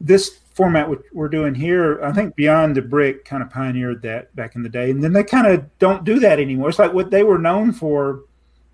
this 0.00 0.40
format 0.54 0.88
which 0.88 1.00
we're 1.12 1.28
doing 1.28 1.54
here, 1.54 2.02
I 2.02 2.12
think 2.12 2.34
Beyond 2.36 2.76
the 2.76 2.82
Brick 2.82 3.24
kind 3.24 3.42
of 3.42 3.50
pioneered 3.50 4.02
that 4.02 4.34
back 4.34 4.56
in 4.56 4.62
the 4.62 4.68
day, 4.68 4.90
and 4.90 5.02
then 5.02 5.12
they 5.12 5.24
kind 5.24 5.46
of 5.46 5.78
don't 5.78 6.04
do 6.04 6.18
that 6.20 6.40
anymore. 6.40 6.68
It's 6.68 6.78
like 6.78 6.92
what 6.92 7.10
they 7.10 7.22
were 7.22 7.38
known 7.38 7.72
for 7.72 8.24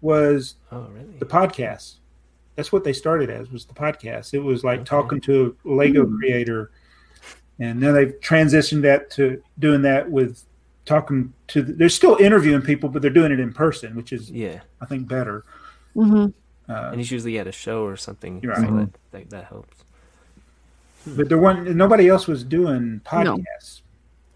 was 0.00 0.56
Oh, 0.72 0.86
really? 0.94 1.18
the 1.18 1.26
podcast. 1.26 1.94
That's 2.56 2.72
what 2.72 2.84
they 2.84 2.92
started 2.92 3.30
as 3.30 3.50
was 3.50 3.64
the 3.64 3.74
podcast. 3.74 4.34
It 4.34 4.40
was 4.40 4.64
like 4.64 4.80
Okay. 4.80 4.88
talking 4.88 5.20
to 5.22 5.56
a 5.64 5.68
Lego 5.68 6.04
creator, 6.06 6.70
and 7.58 7.82
then 7.82 7.94
they've 7.94 8.14
transitioned 8.20 8.82
that 8.82 9.10
to 9.12 9.42
doing 9.58 9.82
that 9.82 10.10
with 10.10 10.42
talking 10.84 11.32
to. 11.48 11.62
The, 11.62 11.72
they're 11.72 11.88
still 11.88 12.16
interviewing 12.16 12.62
people, 12.62 12.88
but 12.88 13.02
they're 13.02 13.10
doing 13.10 13.32
it 13.32 13.40
in 13.40 13.52
person, 13.52 13.94
which 13.94 14.12
is 14.12 14.30
Yeah. 14.30 14.60
I 14.80 14.86
think 14.86 15.08
better. 15.08 15.44
Mhm. 15.96 16.32
Uh, 16.68 16.72
And 16.92 16.96
he's 17.00 17.10
usually 17.10 17.38
at 17.38 17.46
a 17.46 17.52
show 17.52 17.84
or 17.84 17.96
something. 17.96 18.40
You're 18.42 18.54
so 18.54 18.62
right. 18.62 18.92
that, 19.10 19.10
that, 19.12 19.30
that 19.30 19.44
helps. 19.46 19.84
but 21.06 21.28
there 21.28 21.38
wasn't 21.38 21.74
nobody 21.76 22.08
else 22.08 22.26
was 22.26 22.44
doing 22.44 23.00
podcasts. 23.04 23.80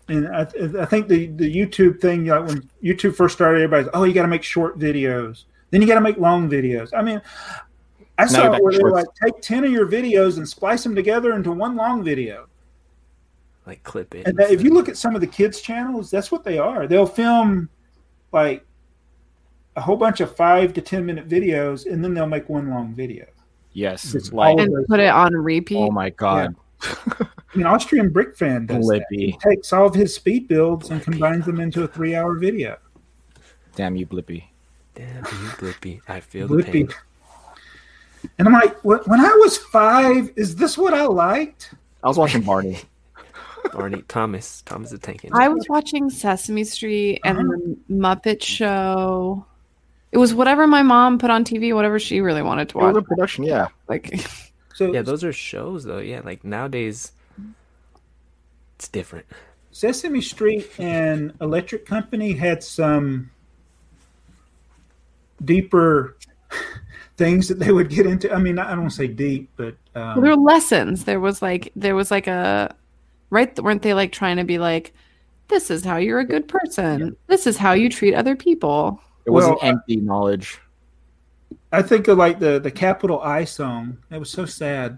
And 0.08 0.28
I, 0.28 0.42
I 0.80 0.84
think 0.86 1.08
the, 1.08 1.26
the 1.28 1.50
YouTube 1.54 2.00
thing, 2.00 2.26
like 2.26 2.46
when 2.46 2.68
YouTube 2.82 3.14
first 3.16 3.34
started, 3.34 3.62
everybody's, 3.62 3.88
oh, 3.94 4.04
you 4.04 4.12
got 4.14 4.22
to 4.22 4.28
make 4.28 4.42
short 4.42 4.78
videos. 4.78 5.44
Then 5.74 5.82
you 5.82 5.88
got 5.88 5.96
to 5.96 6.00
make 6.00 6.18
long 6.18 6.48
videos. 6.48 6.90
I 6.96 7.02
mean, 7.02 7.20
I 8.16 8.26
saw 8.26 8.44
you're 8.44 8.54
it 8.54 8.62
where 8.62 8.72
they 8.74 8.78
were 8.84 8.92
like, 8.92 9.06
take 9.24 9.40
10 9.42 9.64
of 9.64 9.72
your 9.72 9.88
videos 9.88 10.36
and 10.36 10.48
splice 10.48 10.84
them 10.84 10.94
together 10.94 11.34
into 11.34 11.50
one 11.50 11.74
long 11.74 12.04
video. 12.04 12.46
Like 13.66 13.82
clip 13.82 14.14
it. 14.14 14.28
And 14.28 14.38
that, 14.38 14.52
if 14.52 14.62
you 14.62 14.70
look 14.72 14.88
at 14.88 14.96
some 14.96 15.16
of 15.16 15.20
the 15.20 15.26
kids' 15.26 15.60
channels, 15.60 16.12
that's 16.12 16.30
what 16.30 16.44
they 16.44 16.58
are. 16.58 16.86
They'll 16.86 17.06
film 17.08 17.68
like 18.30 18.64
a 19.74 19.80
whole 19.80 19.96
bunch 19.96 20.20
of 20.20 20.36
five 20.36 20.72
to 20.74 20.80
10 20.80 21.04
minute 21.04 21.28
videos 21.28 21.90
and 21.92 22.04
then 22.04 22.14
they'll 22.14 22.28
make 22.28 22.48
one 22.48 22.70
long 22.70 22.94
video. 22.94 23.26
yes, 23.72 24.14
It's 24.14 24.32
like 24.32 24.52
all- 24.56 24.60
and 24.60 24.86
put 24.86 25.00
it 25.00 25.08
on 25.10 25.34
repeat. 25.34 25.78
oh 25.78 25.90
my 25.90 26.10
god, 26.10 26.54
I 26.82 27.26
mean, 27.56 27.66
Austrian 27.66 28.10
Brick 28.10 28.36
Fan 28.36 28.66
does 28.66 28.86
that. 28.86 29.02
Blippi. 29.12 29.32
He 29.32 29.38
takes 29.42 29.72
all 29.72 29.86
of 29.86 29.94
his 29.96 30.14
speed 30.14 30.46
builds 30.46 30.90
and 30.90 31.02
combines 31.02 31.46
them 31.46 31.58
into 31.58 31.82
a 31.82 31.88
three 31.88 32.14
hour 32.14 32.36
video. 32.38 32.76
damn 33.74 33.96
you, 33.96 34.06
Blippi. 34.06 34.44
Damn 34.94 35.16
you, 35.24 35.48
Blippi. 35.58 36.00
I 36.08 36.20
feel 36.20 36.46
the 36.48 36.62
pain. 36.62 36.88
And 38.38 38.48
I'm 38.48 38.54
like, 38.54 38.82
when 38.84 39.20
I 39.20 39.32
was 39.40 39.58
five, 39.58 40.30
is 40.36 40.56
this 40.56 40.78
what 40.78 40.94
I 40.94 41.04
liked? 41.06 41.74
I 42.02 42.08
was 42.08 42.16
watching 42.18 42.42
Barney. 42.42 42.78
Barney 43.72 44.02
Thomas. 44.08 44.62
Thomas 44.62 44.90
the 44.90 44.98
Tank 44.98 45.24
Engine. 45.24 45.38
I 45.38 45.48
was 45.48 45.66
watching 45.68 46.08
Sesame 46.10 46.64
Street 46.64 47.20
and 47.24 47.38
Uh-huh. 47.38 47.56
the 47.88 47.94
Muppet 47.94 48.42
Show. 48.42 49.44
It 50.12 50.18
was 50.18 50.32
whatever 50.32 50.66
my 50.66 50.82
mom 50.82 51.18
put 51.18 51.30
on 51.30 51.44
TV, 51.44 51.74
whatever 51.74 51.98
she 51.98 52.20
really 52.20 52.42
wanted 52.42 52.68
to 52.70 52.78
It 52.78 52.82
was 52.82 52.94
watch. 52.94 53.02
a 53.04 53.06
production, 53.06 53.44
yeah. 53.44 53.68
Like, 53.88 54.14
So 54.74 54.92
Yeah, 54.92 55.02
those 55.02 55.22
are 55.24 55.32
shows 55.32 55.84
though. 55.84 55.98
Yeah, 55.98 56.20
like 56.24 56.44
nowadays, 56.44 57.12
it's 58.76 58.88
different. 58.88 59.26
Sesame 59.70 60.20
Street 60.20 60.70
and 60.78 61.32
Electric 61.40 61.84
Company 61.86 62.32
had 62.32 62.62
some 62.62 63.30
deeper 65.44 66.16
things 67.16 67.48
that 67.48 67.58
they 67.58 67.72
would 67.72 67.88
get 67.88 68.06
into. 68.06 68.32
I 68.32 68.38
mean, 68.38 68.58
I 68.58 68.70
don't 68.70 68.80
want 68.80 68.90
to 68.92 68.96
say 68.96 69.08
deep, 69.08 69.50
but 69.56 69.74
um, 69.94 70.20
there 70.20 70.30
were 70.36 70.42
lessons. 70.42 71.04
There 71.04 71.20
was 71.20 71.40
like, 71.42 71.72
there 71.76 71.94
was 71.94 72.10
like 72.10 72.26
a, 72.26 72.74
right? 73.30 73.58
Weren't 73.62 73.82
they 73.82 73.94
like 73.94 74.12
trying 74.12 74.36
to 74.36 74.44
be 74.44 74.58
like, 74.58 74.92
this 75.48 75.70
is 75.70 75.84
how 75.84 75.96
you're 75.96 76.20
a 76.20 76.24
good 76.24 76.48
person. 76.48 77.16
This 77.26 77.46
is 77.46 77.56
how 77.56 77.72
you 77.72 77.88
treat 77.88 78.14
other 78.14 78.34
people. 78.36 79.00
It 79.26 79.30
wasn't 79.30 79.60
Well, 79.62 79.70
empty 79.70 79.96
knowledge. 79.96 80.58
I 81.72 81.82
think 81.82 82.08
of 82.08 82.18
like 82.18 82.38
the 82.38 82.60
the 82.60 82.70
capital 82.70 83.20
I 83.20 83.44
song. 83.44 83.98
That 84.08 84.20
was 84.20 84.30
so 84.30 84.46
sad. 84.46 84.96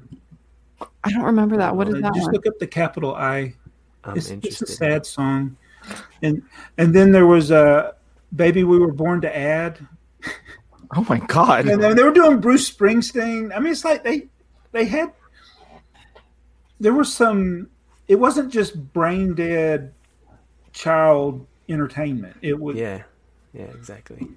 I 1.05 1.11
don't 1.11 1.23
remember 1.23 1.57
that. 1.57 1.75
What 1.75 1.89
is 1.89 1.95
Uh, 1.95 2.01
that 2.01 2.15
Just 2.15 2.27
one? 2.27 2.35
look 2.35 2.47
up 2.47 2.59
the 2.59 2.67
capital 2.67 3.15
I. 3.15 3.55
I'm 4.05 4.17
It's, 4.17 4.31
it's 4.31 4.63
a 4.63 4.67
sad 4.67 5.07
song. 5.07 5.57
And 6.23 6.43
and 6.79 6.95
then 6.95 7.13
there 7.13 7.27
was 7.27 7.51
uh, 7.51 7.93
"Baby 8.35 8.65
We 8.65 8.79
Were 8.79 8.93
Born 8.93 9.21
to 9.23 9.37
Add," 9.37 9.79
Oh 10.97 11.05
my 11.09 11.19
god. 11.19 11.69
and 11.69 11.83
then 11.83 11.97
they 11.97 12.03
were 12.05 12.13
doing 12.13 12.41
Bruce 12.41 12.71
Springsteen. 12.71 13.55
I 13.55 13.59
mean, 13.59 13.73
it's 13.73 13.85
like 13.85 14.05
they 14.05 14.29
they 14.73 14.85
had 14.85 15.13
there 16.81 16.93
was 16.95 17.13
some. 17.13 17.69
It 18.09 18.17
wasn't 18.17 18.53
just 18.53 18.93
brain 18.93 19.35
dead 19.35 19.93
child 20.73 21.45
entertainment. 21.69 22.37
It 22.43 22.59
was 22.59 22.77
Yeah, 22.77 23.03
yeah, 23.53 23.65
exactly. 23.65 24.29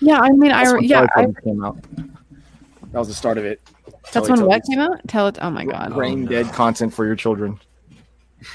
Yeah, 0.00 0.18
I 0.20 0.30
mean, 0.30 0.50
I 0.50 0.64
That's 0.64 0.74
when 0.74 0.84
yeah, 0.84 1.06
I, 1.14 1.26
came 1.44 1.64
out. 1.64 1.78
That 2.92 2.98
was 2.98 3.08
the 3.08 3.14
start 3.14 3.38
of 3.38 3.44
it. 3.44 3.60
that's 4.12 4.28
when 4.28 4.44
what 4.44 4.62
came 4.68 4.80
out. 4.80 5.06
Tell 5.06 5.28
it. 5.28 5.38
Oh 5.40 5.50
my 5.50 5.64
god. 5.64 5.94
Brain 5.94 6.20
Oh, 6.20 6.22
no. 6.22 6.28
dead 6.28 6.52
content 6.52 6.92
for 6.92 7.06
your 7.06 7.16
children. 7.16 7.60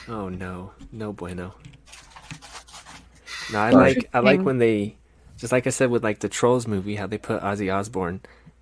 Oh 0.08 0.30
no, 0.30 0.72
no 0.92 1.14
bueno. 1.14 1.54
No, 3.54 3.60
I 3.60 3.72
like 3.72 4.10
I 4.14 4.20
like 4.20 4.42
when 4.42 4.58
they, 4.58 4.98
just 5.42 5.52
like 5.52 5.68
I 5.68 5.72
said 5.72 5.90
with 5.90 6.04
like 6.04 6.20
the 6.20 6.30
Trolls 6.30 6.68
movie, 6.68 6.96
how 6.96 7.08
they 7.08 7.18
put 7.18 7.42
Ozzy 7.42 7.74
Osbourne 7.74 8.22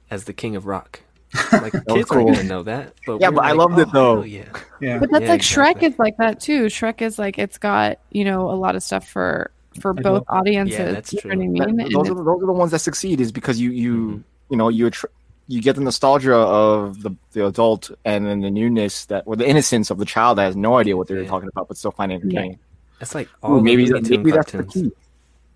as 0.10 0.24
the 0.24 0.34
king 0.34 0.56
of 0.56 0.66
rock. 0.66 1.02
Like 1.52 1.74
was 1.74 1.84
kids 1.90 2.10
cool. 2.10 2.24
aren't 2.26 2.38
gonna 2.38 2.50
know 2.50 2.64
that, 2.64 2.94
but 3.06 3.22
Yeah, 3.22 3.30
we're 3.30 3.36
but 3.36 3.46
I 3.46 3.52
like, 3.52 3.58
loved 3.70 3.80
it, 3.80 3.88
"Oh, 3.90 3.92
though." 3.92 4.24
Yeah, 4.24 4.46
yeah. 4.82 4.98
But 4.98 5.12
that's 5.12 5.24
Yeah, 5.24 5.30
like 5.30 5.40
exactly. 5.42 5.84
Shrek 5.84 5.92
is 5.94 6.00
like 6.00 6.18
that 6.18 6.40
too. 6.40 6.64
Shrek 6.66 7.02
is 7.04 7.20
like 7.20 7.38
it's 7.38 7.60
got 7.60 8.00
you 8.10 8.24
know 8.26 8.50
a 8.50 8.58
lot 8.58 8.76
of 8.76 8.82
stuff 8.82 9.08
for 9.08 9.52
for 9.80 9.92
I 9.92 10.02
both 10.02 10.24
know. 10.28 10.38
audiences. 10.40 10.80
Yeah, 10.80 10.92
that's 10.92 11.14
you 11.14 11.20
know 11.26 11.30
what 11.36 11.44
I 11.44 11.48
mean? 11.48 11.76
That- 11.78 11.92
those, 11.94 12.10
are, 12.10 12.16
the- 12.16 12.24
those 12.24 12.42
are 12.42 12.46
the 12.48 12.52
ones 12.54 12.72
that 12.72 12.80
succeed 12.80 13.22
is 13.22 13.32
because 13.32 13.60
you 13.60 13.70
you 13.70 13.94
Mhm. 13.96 14.24
you 14.50 14.58
know 14.58 14.70
you 14.70 14.88
attr- 14.90 15.06
you 15.48 15.62
get 15.62 15.76
the 15.76 15.82
nostalgia 15.82 16.34
of 16.36 17.02
the, 17.04 17.12
the 17.34 17.46
adult 17.46 17.92
and 18.06 18.26
then 18.26 18.40
the 18.42 18.50
newness 18.50 19.06
that 19.06 19.24
or 19.28 19.36
the 19.36 19.48
innocence 19.48 19.92
of 19.92 19.98
the 20.00 20.06
child 20.06 20.38
that 20.40 20.46
has 20.46 20.56
no 20.56 20.78
idea 20.78 20.96
what 20.98 21.08
they're 21.08 21.22
Yeah. 21.22 21.30
talking 21.30 21.50
about 21.50 21.68
but 21.68 21.78
still 21.78 21.92
find 21.92 22.12
it 22.12 22.16
entertaining. 22.16 22.58
That's 23.00 23.14
like 23.14 23.28
Ooh, 23.28 23.38
all 23.44 23.56
the 23.58 23.62
maybe 23.62 23.86
Looney 23.86 24.02
that, 24.02 24.08
Tune 24.08 24.24
maybe 24.24 24.32
that's 24.32 24.52
the 24.52 24.58
cartoons. 24.64 24.94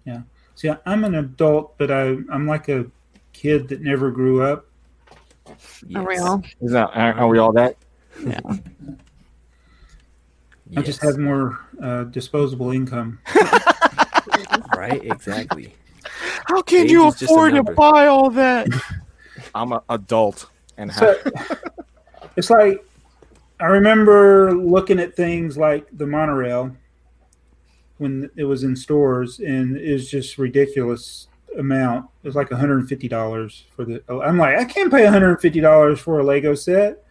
key. 0.05 0.11
See, 0.64 0.72
I'm 0.86 1.03
an 1.03 1.16
adult, 1.16 1.78
but 1.78 1.91
I 1.91 2.16
I'm 2.32 2.47
like 2.47 2.70
a 2.70 2.86
kid 3.34 3.68
that 3.68 3.82
never 3.82 4.11
grew 4.11 4.43
up. 4.43 4.66
Are 5.93 6.07
we 6.07 6.18
all? 6.18 6.41
Is 6.61 6.72
that 6.72 6.89
are, 6.95 7.11
are 7.16 7.28
we 7.28 7.38
all 7.38 7.51
that? 7.51 7.76
Yeah. 8.26 8.39
I 10.78 10.82
just 10.82 11.03
have 11.03 11.18
more 11.18 11.59
uh, 11.82 12.05
disposable 12.05 12.72
income. 12.72 13.20
right, 14.78 15.03
exactly. 15.03 15.76
How 16.45 16.61
can 16.61 16.86
Age 16.86 16.91
you 16.91 17.07
is 17.07 17.16
just 17.16 17.24
a 17.24 17.26
afford 17.34 17.55
to 17.55 17.64
buy 17.64 18.07
all 18.07 18.30
that? 18.30 18.70
I'm 19.55 19.74
an 19.74 19.82
adult 19.89 20.49
and 20.78 20.93
So 20.93 21.14
it's 22.38 22.49
like 22.49 22.86
I 23.59 23.66
remember 23.66 24.53
looking 24.53 25.01
at 25.01 25.14
things 25.14 25.57
like 25.57 25.88
the 25.91 26.07
monorail 26.07 26.74
when 27.98 28.30
it 28.36 28.44
was 28.46 28.64
in 28.64 28.76
stores, 28.76 29.39
and 29.39 29.78
it 29.78 29.94
was 29.94 30.10
just 30.10 30.38
ridiculous 30.38 31.28
amount. 31.58 32.10
It 32.24 32.28
was 32.28 32.36
like 32.36 32.50
$150 32.50 33.64
for 33.76 33.86
the. 33.86 34.04
I'm 34.10 34.38
like, 34.38 34.58
I 34.58 34.66
can't 34.66 34.91
pay 34.91 35.02
$150 35.06 35.98
for 36.00 36.20
a 36.20 36.24
Lego 36.24 36.56
set. 36.56 37.04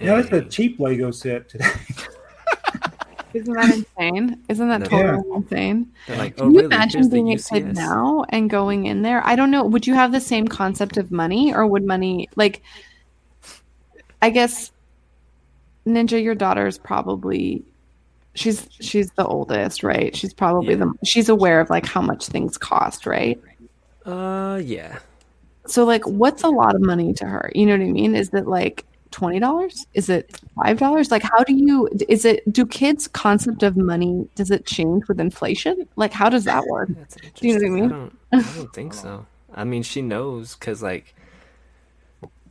Yeah, 0.00 0.20
that's 0.20 0.32
a 0.32 0.42
cheap 0.42 0.78
Lego 0.78 1.10
set 1.10 1.48
today. 1.48 1.70
Isn't 3.34 3.52
that 3.54 3.74
insane? 3.74 4.42
Isn't 4.48 4.68
that 4.68 4.80
No. 4.80 4.86
totally 4.86 5.36
insane? 5.36 5.92
They're 6.06 6.16
like, 6.16 6.36
Can 6.36 6.44
oh 6.46 6.48
you 6.48 6.54
really? 6.54 6.64
imagine 6.66 7.00
Here's 7.02 7.12
being 7.12 7.32
a 7.32 7.36
kid 7.36 7.74
now 7.74 8.24
and 8.30 8.48
going 8.48 8.86
in 8.86 9.02
there? 9.02 9.20
I 9.26 9.36
don't 9.36 9.50
know. 9.50 9.62
Would 9.64 9.86
you 9.86 9.92
have 9.94 10.10
the 10.12 10.20
same 10.20 10.48
concept 10.48 10.96
of 10.96 11.10
money, 11.10 11.52
or 11.52 11.66
would 11.66 11.84
money 11.84 12.28
like? 12.36 12.62
I 14.22 14.30
guess 14.30 14.72
Ninja, 15.86 16.22
your 16.22 16.34
daughter 16.34 16.66
is 16.66 16.78
probably 16.78 17.62
she's 18.36 18.68
she's 18.70 19.10
the 19.12 19.26
oldest, 19.26 19.82
right? 19.82 20.14
She's 20.14 20.32
probably 20.32 20.74
the 20.76 20.92
she's 21.04 21.28
aware 21.28 21.60
of 21.60 21.68
like 21.70 21.84
how 21.86 22.00
much 22.00 22.26
things 22.26 22.56
cost, 22.56 23.06
right? 23.06 23.40
Uh, 24.04 24.60
yeah. 24.64 24.98
So 25.66 25.84
like 25.84 26.06
what's 26.06 26.44
a 26.44 26.48
lot 26.48 26.76
of 26.76 26.80
money 26.80 27.12
to 27.14 27.26
her? 27.26 27.50
You 27.54 27.66
know 27.66 27.72
what 27.72 27.80
I 27.82 27.90
mean? 27.90 28.14
Is 28.14 28.32
it 28.32 28.46
like 28.46 28.84
twenty 29.10 29.40
dollars? 29.40 29.86
Is 29.94 30.08
it 30.08 30.40
five 30.62 30.78
dollars? 30.78 31.10
Like 31.10 31.22
how 31.22 31.42
do 31.42 31.54
you 31.54 31.88
is 32.08 32.24
it 32.24 32.50
do 32.52 32.64
kids 32.66 33.08
concept 33.08 33.62
of 33.64 33.76
money 33.76 34.28
does 34.36 34.50
it 34.52 34.66
change 34.66 35.08
with 35.08 35.18
inflation? 35.18 35.88
Like 35.96 36.12
how 36.12 36.28
does 36.28 36.44
that 36.44 36.64
work? 36.66 36.88
Do 37.34 37.48
you 37.48 37.58
know 37.58 37.60
what 37.60 37.66
I 37.66 37.80
mean? 37.80 37.84
I 37.84 37.88
don't, 37.88 38.18
I 38.32 38.56
don't 38.56 38.72
think 38.74 38.94
so. 38.94 39.26
I 39.54 39.64
mean, 39.64 39.82
she 39.82 40.02
knows 40.02 40.54
because 40.54 40.82
like 40.82 41.14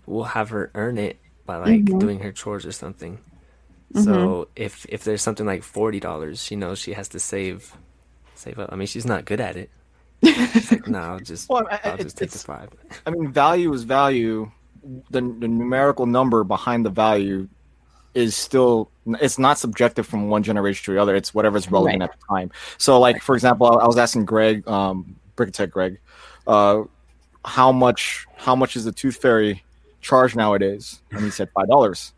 we'll 0.05 0.23
have 0.25 0.49
her 0.49 0.71
earn 0.75 0.97
it 0.97 1.17
by 1.45 1.57
like 1.57 1.86
Mhm. 1.86 1.99
doing 1.99 2.19
her 2.19 2.31
chores 2.31 2.65
or 2.65 2.71
something. 2.71 3.19
Mm-hmm. 3.95 4.03
So 4.03 4.47
if 4.55 4.85
if 4.89 5.03
there's 5.03 5.21
something 5.21 5.45
like 5.45 5.63
forty 5.63 5.99
dollars, 5.99 6.41
she 6.43 6.55
knows 6.55 6.79
she 6.79 6.93
has 6.93 7.07
to 7.09 7.19
save 7.19 7.75
save 8.35 8.59
up. 8.59 8.69
I 8.71 8.75
mean, 8.75 8.87
she's 8.87 9.05
not 9.05 9.25
good 9.25 9.39
at 9.39 9.55
it. 9.55 9.69
She's 10.23 10.71
like, 10.71 10.87
no, 10.87 10.99
I'll 10.99 11.19
just 11.19 11.47
Well, 11.49 11.67
I- 11.69 11.79
I'll 11.83 11.97
just 11.97 12.17
take 12.17 12.31
the 12.31 12.39
five. 12.39 12.69
I 13.05 13.09
mean, 13.11 13.31
value 13.31 13.71
is 13.73 13.83
value. 13.83 14.51
The, 15.09 15.21
the 15.21 15.47
numerical 15.47 16.05
number 16.05 16.43
behind 16.43 16.85
the 16.85 16.89
value 16.91 17.47
is 18.13 18.35
still 18.35 18.91
it's 19.21 19.37
not 19.39 19.57
subjective 19.57 20.05
from 20.05 20.29
one 20.29 20.43
generation 20.43 20.83
to 20.85 20.93
the 20.93 21.01
other. 21.01 21.15
It's 21.15 21.33
whatever's 21.33 21.71
relevant 21.71 22.01
Right. 22.01 22.09
at 22.09 22.19
the 22.19 22.25
time. 22.27 22.51
So, 22.77 22.99
like 22.99 23.21
for 23.21 23.35
example, 23.35 23.67
I 23.67 23.83
I 23.83 23.87
was 23.87 23.97
asking 23.97 24.25
Greg, 24.25 24.67
um, 24.67 25.15
Bricktech 25.37 25.69
Greg, 25.71 25.99
uh, 26.47 26.83
how 27.45 27.71
much 27.71 28.25
how 28.35 28.55
much 28.55 28.75
is 28.75 28.85
the 28.85 28.91
Tooth 28.91 29.17
Fairy 29.17 29.63
charge 30.01 30.35
nowadays? 30.35 31.01
And 31.11 31.21
he 31.23 31.29
said 31.29 31.49
five 31.55 31.67
dollars. 31.67 32.13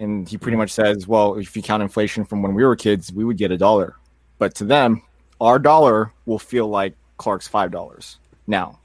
And 0.00 0.26
he 0.28 0.36
pretty 0.38 0.56
much 0.56 0.72
says, 0.72 1.06
well, 1.06 1.34
if 1.36 1.54
you 1.54 1.62
count 1.62 1.82
inflation 1.82 2.24
from 2.24 2.40
when 2.42 2.54
we 2.54 2.64
were 2.64 2.74
kids, 2.74 3.12
we 3.12 3.22
would 3.24 3.36
get 3.36 3.52
a 3.52 3.56
dollar. 3.58 3.96
But 4.38 4.54
to 4.56 4.64
them, 4.64 5.02
our 5.40 5.58
dollar 5.58 6.12
will 6.26 6.38
feel 6.38 6.66
like 6.68 6.94
Clark's 7.18 7.46
five 7.46 7.70
dollars 7.70 8.18
now. 8.46 8.78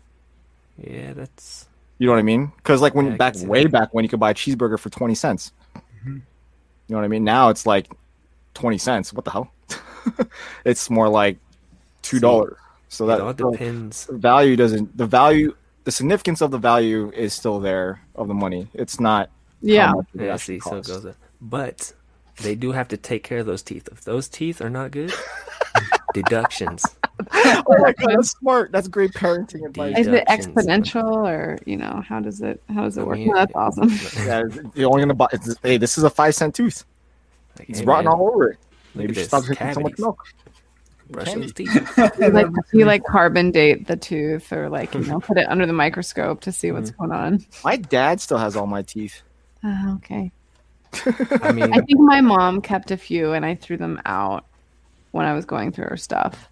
Yeah, 0.77 1.13
that's 1.13 1.67
You 1.99 2.07
know 2.07 2.13
what 2.13 2.19
I 2.19 2.23
mean? 2.23 2.51
Because 2.57 2.81
like 2.81 2.93
when 2.93 3.07
Yeah, 3.07 3.15
back 3.15 3.35
way 3.43 3.63
that. 3.63 3.71
back 3.71 3.93
when 3.93 4.03
you 4.03 4.09
could 4.09 4.19
buy 4.19 4.31
a 4.31 4.33
cheeseburger 4.33 4.77
for 4.77 4.89
twenty 4.89 5.15
cents. 5.15 5.53
Mhm. 6.05 6.15
You 6.15 6.21
know 6.89 6.97
what 6.97 7.05
I 7.05 7.07
mean? 7.07 7.23
Now 7.23 7.47
it's 7.49 7.65
like 7.65 7.89
twenty 8.53 8.77
cents. 8.77 9.13
What 9.13 9.23
the 9.23 9.31
hell? 9.31 9.51
it's 10.65 10.89
more 10.89 11.07
like 11.07 11.37
two 12.01 12.19
dollars. 12.19 12.57
So 12.89 13.09
it 13.09 13.21
all 13.21 13.33
that 13.33 13.51
depends. 13.51 14.05
the 14.05 14.17
value 14.17 14.55
doesn't. 14.57 14.97
The 14.97 15.05
value, 15.07 15.55
the 15.85 15.91
significance 15.91 16.41
of 16.41 16.51
the 16.51 16.57
value 16.57 17.09
is 17.15 17.33
still 17.33 17.59
there 17.61 18.01
of 18.15 18.27
the 18.27 18.33
money. 18.33 18.67
It's 18.73 18.99
not. 18.99 19.29
How 19.65 19.73
Yeah. 19.73 19.91
much 19.93 20.05
Yeah, 20.13 20.35
see, 20.37 20.59
so 20.59 20.77
it 20.77 20.85
goes 20.85 21.05
up. 21.05 21.15
But 21.41 21.93
they 22.41 22.55
do 22.55 22.71
have 22.71 22.87
to 22.89 22.97
take 22.97 23.23
care 23.23 23.39
of 23.39 23.45
those 23.45 23.61
teeth. 23.61 23.87
If 23.91 24.03
those 24.03 24.27
teeth 24.27 24.61
are 24.61 24.69
not 24.69 24.91
good, 24.91 25.13
deductions. 26.13 26.83
oh 27.33 27.63
my 27.67 27.93
god, 27.93 28.15
that's 28.15 28.29
smart. 28.39 28.71
That's 28.71 28.87
great 28.87 29.11
parenting 29.11 29.65
advice. 29.65 29.97
Is 29.97 30.07
it 30.07 30.25
exponential 30.27 31.27
or 31.27 31.59
you 31.65 31.77
know, 31.77 32.03
how 32.07 32.19
does 32.19 32.41
it 32.41 32.61
how 32.73 32.83
does 32.83 32.97
it 32.97 33.01
I 33.01 33.03
work? 33.03 33.17
mean, 33.17 33.29
No, 33.29 33.35
that's 33.35 33.53
awesome. 33.55 33.89
Yeah, 34.25 34.43
you're 34.73 34.89
only 34.89 35.01
gonna 35.01 35.13
buy. 35.13 35.27
It's, 35.31 35.55
hey, 35.63 35.77
this 35.77 35.97
is 35.97 36.03
a 36.03 36.09
five 36.09 36.35
cent 36.35 36.55
tooth. 36.55 36.83
Like, 37.59 37.69
It's 37.69 37.79
hey, 37.79 37.85
rotten 37.85 38.05
man, 38.05 38.13
all 38.13 38.27
over 38.27 38.49
it. 38.51 38.57
Maybe 38.95 39.13
you 39.13 39.23
stop 39.23 39.43
drinking 39.43 39.73
so 39.73 39.79
much 39.81 39.97
milk. 39.97 40.23
Brush 41.09 41.33
those 41.33 41.53
teeth. 41.53 41.97
You 42.19 42.29
like 42.29 42.47
you 42.73 42.85
like 42.85 43.03
carbon 43.03 43.51
date 43.51 43.87
the 43.87 43.95
tooth 43.95 44.51
or 44.51 44.69
like, 44.69 44.93
you 44.95 45.01
know, 45.01 45.19
put 45.19 45.37
it 45.37 45.47
under 45.47 45.65
the 45.65 45.73
microscope 45.73 46.41
to 46.41 46.51
see 46.51 46.71
what's 46.71 46.91
mm-hmm. 46.91 47.09
going 47.09 47.11
on. 47.11 47.45
My 47.63 47.77
dad 47.77 48.21
still 48.21 48.39
has 48.39 48.55
all 48.55 48.65
my 48.65 48.81
teeth. 48.81 49.21
Oh, 49.65 49.95
okay. 49.95 50.31
I 51.41 51.51
mean, 51.51 51.73
I 51.73 51.79
think 51.81 51.99
my 51.99 52.21
mom 52.21 52.61
kept 52.61 52.91
a 52.91 52.97
few 52.97 53.33
and 53.33 53.43
I 53.45 53.55
threw 53.55 53.77
them 53.77 53.99
out 54.05 54.45
when 55.11 55.25
I 55.25 55.33
was 55.33 55.43
going 55.45 55.71
through 55.71 55.87
her 55.89 55.97
stuff. 55.97 56.49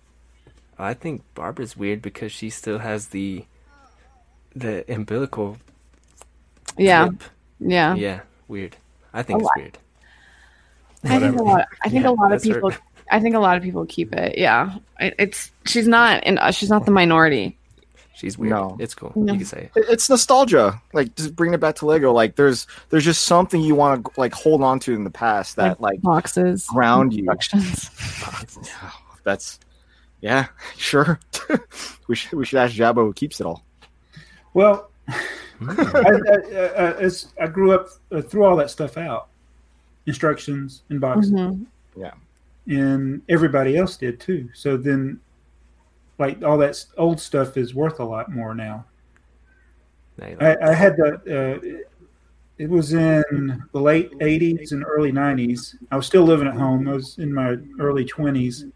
I 0.79 0.93
think 0.95 1.21
Barbara's 1.35 1.77
weird 1.77 2.01
because 2.01 2.31
she 2.31 2.49
still 2.49 2.79
has 2.79 3.07
the 3.09 3.45
the 4.55 4.83
umbilical 4.91 5.57
Yeah. 6.77 7.07
clip. 7.07 7.23
Yeah. 7.59 7.95
Yeah, 7.95 8.19
weird. 8.47 8.75
I 9.13 9.23
think 9.23 9.41
Oh, 9.41 9.45
it's 9.45 9.49
I- 9.55 9.59
weird. 9.59 9.77
I 11.05 11.19
think 11.19 11.39
a 11.39 11.43
lot. 11.43 11.67
I 11.83 11.89
think 11.89 12.03
Yeah, 12.03 12.09
a 12.09 12.11
lot 12.11 12.25
of 12.25 12.29
that's 12.31 12.47
her. 12.47 12.53
people. 12.55 12.71
I 13.11 13.19
think 13.19 13.35
a 13.35 13.39
lot 13.39 13.57
of 13.57 13.63
people 13.63 13.85
keep 13.85 14.13
it. 14.13 14.37
Yeah, 14.37 14.77
It- 14.99 15.15
it's 15.19 15.51
she's 15.65 15.87
not, 15.87 16.23
and 16.25 16.39
she's 16.55 16.69
not 16.69 16.85
the 16.85 16.91
minority. 16.91 17.57
She's 18.15 18.37
weird. 18.37 18.51
No. 18.51 18.77
It's 18.79 18.93
cool. 18.93 19.11
No. 19.15 19.33
You 19.33 19.39
can 19.39 19.47
say 19.47 19.69
it. 19.75 19.79
It- 19.79 19.85
It's 19.89 20.09
nostalgia. 20.09 20.81
Like 20.93 21.15
just 21.15 21.35
bring 21.35 21.53
it 21.53 21.59
back 21.59 21.75
to 21.77 21.85
Lego. 21.85 22.11
Like 22.13 22.35
there's 22.35 22.67
there's 22.89 23.03
just 23.05 23.23
something 23.23 23.59
you 23.61 23.75
want 23.75 24.05
to 24.05 24.11
like 24.19 24.33
hold 24.33 24.61
on 24.61 24.79
to 24.81 24.93
in 24.93 25.03
the 25.03 25.09
past 25.09 25.55
that 25.55 25.81
like 25.81 26.01
Boxes, 26.01 26.65
ground 26.67 27.13
you. 27.13 27.29
instructions. 27.29 27.89
That's 29.23 29.59
yeah, 30.21 30.47
sure. 30.77 31.19
we 32.07 32.15
should 32.15 32.33
we 32.37 32.45
should 32.45 32.59
ask 32.59 32.73
Jabo 32.75 32.97
who 32.97 33.13
keeps 33.13 33.39
it 33.41 33.45
all. 33.47 33.63
Well, 34.53 34.89
I, 35.07 35.15
I, 35.61 36.57
I, 36.57 36.91
as 36.99 37.27
I 37.41 37.47
grew 37.47 37.71
up, 37.73 37.87
uh, 38.11 38.21
threw 38.21 38.43
all 38.45 38.55
that 38.57 38.69
stuff 38.69 38.97
out, 38.97 39.29
instructions 40.05 40.83
and 40.89 41.01
boxes, 41.01 41.31
Mhm. 41.31 41.65
and 42.67 43.21
everybody 43.29 43.75
else 43.77 43.97
did 43.97 44.19
too. 44.19 44.49
So 44.53 44.77
then, 44.77 45.19
like 46.17 46.43
all 46.43 46.57
that 46.59 46.83
old 46.97 47.19
stuff 47.19 47.57
is 47.57 47.73
worth 47.73 47.99
a 47.99 48.03
lot 48.03 48.31
more 48.31 48.53
now. 48.53 48.85
I, 50.41 50.57
I 50.61 50.73
had 50.73 50.95
the. 50.97 51.13
Uh, 51.25 51.83
it 52.59 52.69
was 52.69 52.93
in 52.93 53.63
the 53.71 53.79
late 53.79 54.11
'80s 54.19 54.71
and 54.71 54.85
early 54.85 55.11
'90s. 55.11 55.75
I 55.91 55.97
was 55.97 56.05
still 56.05 56.23
living 56.23 56.47
at 56.47 56.53
home. 56.53 56.87
I 56.87 56.93
was 56.93 57.17
in 57.17 57.33
my 57.33 57.57
early 57.79 58.05
20s, 58.05 58.71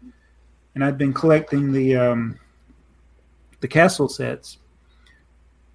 and 0.74 0.84
I'd 0.84 0.98
been 0.98 1.12
collecting 1.12 1.72
the 1.72 1.96
um, 1.96 2.38
the 3.60 3.68
castle 3.68 4.08
sets, 4.08 4.58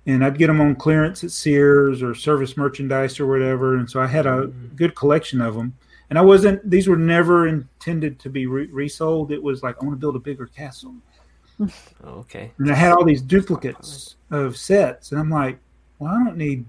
and 0.06 0.24
I'd 0.24 0.38
get 0.38 0.48
them 0.48 0.60
on 0.60 0.76
clearance 0.76 1.24
at 1.24 1.32
Sears 1.32 2.04
or 2.04 2.14
Service 2.14 2.58
Merchandise 2.58 3.20
or 3.20 3.28
whatever. 3.28 3.78
And 3.78 3.90
so 3.90 4.02
I 4.02 4.08
had 4.08 4.26
a 4.26 4.48
good 4.76 4.96
collection 4.96 5.42
of 5.42 5.56
them. 5.56 5.74
And 6.10 6.20
I 6.20 6.22
wasn't; 6.22 6.70
these 6.70 6.90
were 6.90 6.98
never 6.98 7.48
intended 7.48 8.20
to 8.20 8.30
be 8.30 8.46
re- 8.48 8.68
resold. 8.68 9.32
It 9.32 9.42
was 9.42 9.64
like 9.64 9.78
I 9.82 9.86
want 9.86 9.96
to 9.96 10.02
build 10.02 10.18
a 10.18 10.20
bigger 10.20 10.46
castle. 10.46 10.94
Oh, 12.04 12.10
okay. 12.20 12.52
And 12.58 12.72
I 12.72 12.76
had 12.76 12.94
all 12.94 13.04
these 13.06 13.22
duplicates 13.22 14.16
of 14.32 14.58
sets, 14.58 15.12
and 15.12 15.20
I'm 15.20 15.30
like, 15.30 15.58
well, 16.00 16.12
I 16.14 16.24
don't 16.24 16.38
need 16.38 16.66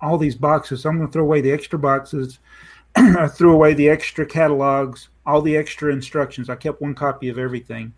all 0.00 0.16
these 0.18 0.34
boxes. 0.34 0.82
So 0.82 0.88
I'm 0.88 0.96
going 0.96 1.08
to 1.08 1.12
throw 1.12 1.22
away 1.24 1.40
the 1.40 1.52
extra 1.52 1.78
boxes. 1.78 2.38
I 2.96 3.28
threw 3.28 3.52
away 3.52 3.74
the 3.74 3.88
extra 3.88 4.24
catalogs, 4.26 5.08
all 5.26 5.42
the 5.42 5.56
extra 5.56 5.92
instructions. 5.92 6.48
I 6.48 6.56
kept 6.56 6.80
one 6.80 6.94
copy 6.94 7.28
of 7.28 7.38
everything, 7.38 7.92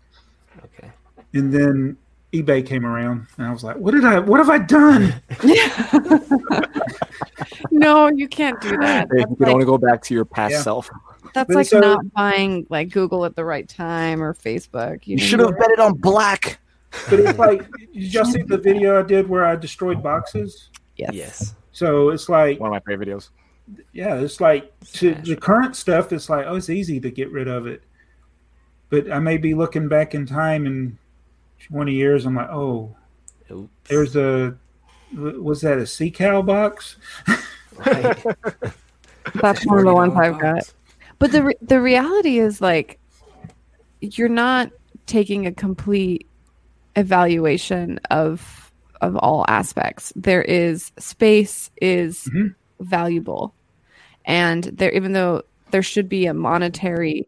Okay. 0.65 0.91
and 1.33 1.51
then 1.53 1.97
eBay 2.33 2.65
came 2.65 2.85
around, 2.85 3.27
and 3.37 3.47
I 3.47 3.51
was 3.51 3.63
like, 3.63 3.77
what 3.77 3.91
did 3.93 4.05
I? 4.05 4.19
What 4.19 4.37
have 4.39 4.49
I 4.49 4.57
done? 4.57 5.13
no, 7.71 8.09
you 8.09 8.27
can't 8.27 8.59
do 8.61 8.77
that. 8.77 9.07
You 9.11 9.17
That's 9.19 9.29
could 9.29 9.39
like, 9.41 9.53
only 9.53 9.65
go 9.65 9.77
back 9.77 10.01
to 10.03 10.13
your 10.13 10.25
past 10.25 10.53
Yeah. 10.53 10.61
self. 10.61 10.89
That's 11.33 11.47
But 11.47 11.55
like 11.55 11.67
so- 11.67 11.77
uh, 11.77 11.81
not 11.81 12.13
buying 12.13 12.65
like 12.69 12.89
Google 12.89 13.25
at 13.25 13.35
the 13.35 13.45
right 13.45 13.67
time 13.67 14.21
or 14.21 14.33
Facebook. 14.33 15.05
You 15.07 15.17
know? 15.17 15.23
should 15.23 15.39
have 15.39 15.57
bet 15.57 15.71
it 15.71 15.79
on 15.79 15.93
black. 15.93 16.59
But 17.09 17.19
it's 17.21 17.39
like, 17.39 17.71
did 17.77 17.89
you 17.93 18.09
just 18.09 18.33
see 18.33 18.41
the 18.41 18.57
video 18.57 18.99
I 18.99 19.03
did 19.03 19.27
where 19.29 19.45
I 19.45 19.55
destroyed 19.55 20.03
boxes? 20.03 20.69
Yes. 20.97 21.13
Yes. 21.13 21.55
So 21.71 22.09
it's 22.09 22.27
like, 22.29 22.59
One 22.59 22.67
of 22.69 22.73
my 22.73 22.79
favorite 22.91 23.07
videos. 23.07 23.29
yeah, 23.93 24.15
it's 24.15 24.41
like 24.41 24.73
to 24.93 25.15
the 25.15 25.35
current 25.37 25.75
stuff. 25.75 26.11
It's 26.11 26.29
like, 26.29 26.45
oh, 26.47 26.55
it's 26.55 26.69
easy 26.69 26.99
to 26.99 27.09
get 27.09 27.31
rid 27.31 27.47
of 27.47 27.65
it. 27.65 27.81
But 28.89 29.09
I 29.09 29.19
may 29.19 29.37
be 29.37 29.53
looking 29.53 29.87
back 29.87 30.13
in 30.15 30.25
time 30.25 30.65
in 30.65 30.97
20 31.67 31.93
years. 31.93 32.25
I'm 32.25 32.35
like, 32.35 32.49
oh, 32.49 32.93
Oops. 33.49 33.69
there's 33.89 34.15
a 34.17 34.57
was 35.15 35.61
that 35.61 35.77
a 35.77 35.85
sea 35.87 36.11
cow 36.11 36.41
box? 36.41 36.97
Right. 37.77 38.23
That's 39.35 39.65
one 39.65 39.79
of 39.79 39.85
the 39.85 39.93
ones 39.93 40.13
I've 40.15 40.39
got. 40.39 40.73
But 41.21 41.31
the 41.31 41.43
re- 41.43 41.55
the 41.61 41.79
reality 41.79 42.39
is 42.39 42.59
like 42.59 42.99
you're 44.01 44.27
not 44.27 44.71
taking 45.05 45.45
a 45.45 45.51
complete 45.53 46.27
evaluation 46.95 47.99
of 48.09 48.73
of 49.01 49.15
all 49.17 49.45
aspects. 49.47 50.11
There 50.15 50.41
is 50.41 50.91
space 50.99 51.69
is 51.81 52.27
Mhm. 52.33 52.55
valuable. 52.79 53.53
And 54.25 54.63
there 54.65 54.91
even 54.91 55.13
though 55.13 55.43
there 55.69 55.83
should 55.83 56.09
be 56.09 56.25
a 56.25 56.33
monetary 56.33 57.27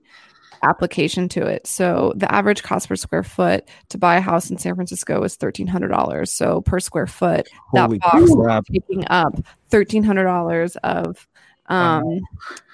application 0.63 1.29
to 1.29 1.45
it. 1.45 1.67
So 1.67 2.13
the 2.15 2.33
average 2.33 2.63
cost 2.63 2.87
per 2.89 2.95
square 2.95 3.23
foot 3.23 3.67
to 3.89 3.97
buy 3.97 4.15
a 4.15 4.21
house 4.21 4.49
in 4.49 4.57
San 4.57 4.75
Francisco 4.75 5.21
is 5.23 5.35
thirteen 5.35 5.67
hundred 5.67 5.89
dollars. 5.89 6.31
So 6.33 6.61
per 6.61 6.79
square 6.79 7.07
foot, 7.07 7.47
that 7.73 7.85
Holy 7.85 7.99
box 7.99 8.31
crap. 8.35 8.63
is 8.71 8.81
taking 8.81 9.05
up 9.09 9.33
thirteen 9.69 10.03
hundred 10.03 10.23
dollars 10.23 10.75
of 10.77 11.27
um 11.67 12.21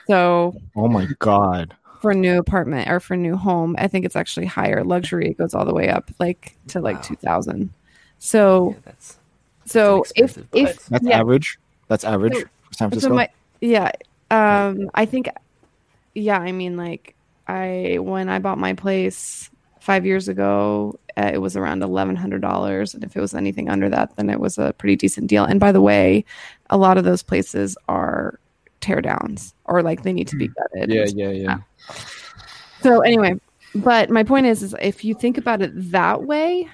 so 0.09 0.55
Oh 0.75 0.87
my 0.87 1.07
god. 1.19 1.75
for 2.01 2.11
a 2.11 2.15
new 2.15 2.39
apartment 2.39 2.89
or 2.89 2.99
for 2.99 3.13
a 3.13 3.17
new 3.17 3.35
home, 3.35 3.75
I 3.77 3.87
think 3.87 4.05
it's 4.05 4.15
actually 4.15 4.47
higher. 4.47 4.83
Luxury 4.83 5.29
it 5.29 5.37
goes 5.37 5.53
all 5.53 5.65
the 5.65 5.73
way 5.73 5.89
up 5.89 6.09
like 6.19 6.55
to 6.69 6.79
like 6.81 6.95
Wow. 6.97 7.01
two 7.03 7.15
thousand. 7.15 7.69
So 8.17 8.71
Yeah, 8.71 8.81
that's 8.85 9.17
so 9.65 9.95
an 9.97 10.01
if 10.15 10.37
expensive 10.37 10.47
if. 10.53 10.85
That's 10.87 11.05
yeah, 11.05 11.19
average. 11.19 11.59
That's 11.87 12.03
average 12.03 12.33
So- 12.35 12.41
for 12.41 12.73
San 12.73 12.87
so 12.87 12.89
Francisco. 12.89 13.13
my 13.15 13.29
yeah, 13.61 13.91
um, 14.31 14.89
I 14.95 15.05
think 15.05 15.29
yeah, 16.15 16.39
I 16.39 16.51
mean 16.53 16.75
like 16.77 17.13
I 17.47 17.97
when 17.99 18.29
I 18.29 18.39
bought 18.39 18.57
my 18.57 18.73
place 18.73 19.49
five 19.79 20.05
years 20.05 20.27
ago, 20.27 20.97
uh, 21.17 21.31
it 21.33 21.39
was 21.39 21.55
around 21.55 21.83
eleven 21.83 22.15
hundred 22.15 22.41
dollars, 22.41 22.93
and 22.95 23.03
if 23.03 23.15
it 23.15 23.21
was 23.21 23.33
anything 23.35 23.69
under 23.69 23.89
that, 23.89 24.15
then 24.15 24.29
it 24.29 24.39
was 24.39 24.57
a 24.57 24.73
pretty 24.77 24.95
decent 24.95 25.27
deal. 25.27 25.43
And 25.45 25.59
by 25.59 25.71
the 25.71 25.81
way, 25.81 26.25
a 26.69 26.77
lot 26.77 26.97
of 26.97 27.03
those 27.03 27.21
places 27.23 27.77
are 27.87 28.39
tear 28.81 29.01
downs 29.01 29.53
or 29.65 29.81
like 29.81 30.03
they 30.03 30.13
need 30.13 30.27
to 30.27 30.37
be 30.37 30.47
hmm. 30.47 30.53
gutted. 30.53 30.91
Yeah, 30.91 31.05
yeah, 31.13 31.31
yeah. 31.31 31.57
So 32.81 33.01
anyway, 33.01 33.39
but 33.75 34.09
my 34.09 34.23
point 34.23 34.45
is, 34.45 34.63
is 34.63 34.75
if 34.81 35.03
you 35.03 35.13
think 35.13 35.37
about 35.37 35.61
it 35.61 35.71
that 35.91 36.23
way, 36.23 36.69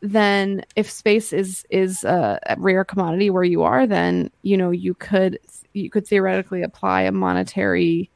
then 0.00 0.64
if 0.76 0.90
space 0.90 1.32
is 1.32 1.64
is 1.70 2.04
a, 2.04 2.38
a 2.46 2.56
rare 2.58 2.84
commodity 2.84 3.30
where 3.30 3.44
you 3.44 3.62
are, 3.62 3.86
then 3.86 4.30
you 4.42 4.56
know 4.56 4.70
you 4.70 4.94
could 4.94 5.38
you 5.72 5.90
could 5.90 6.06
theoretically 6.06 6.62
apply 6.62 7.02
a 7.02 7.12
monetary 7.12 8.10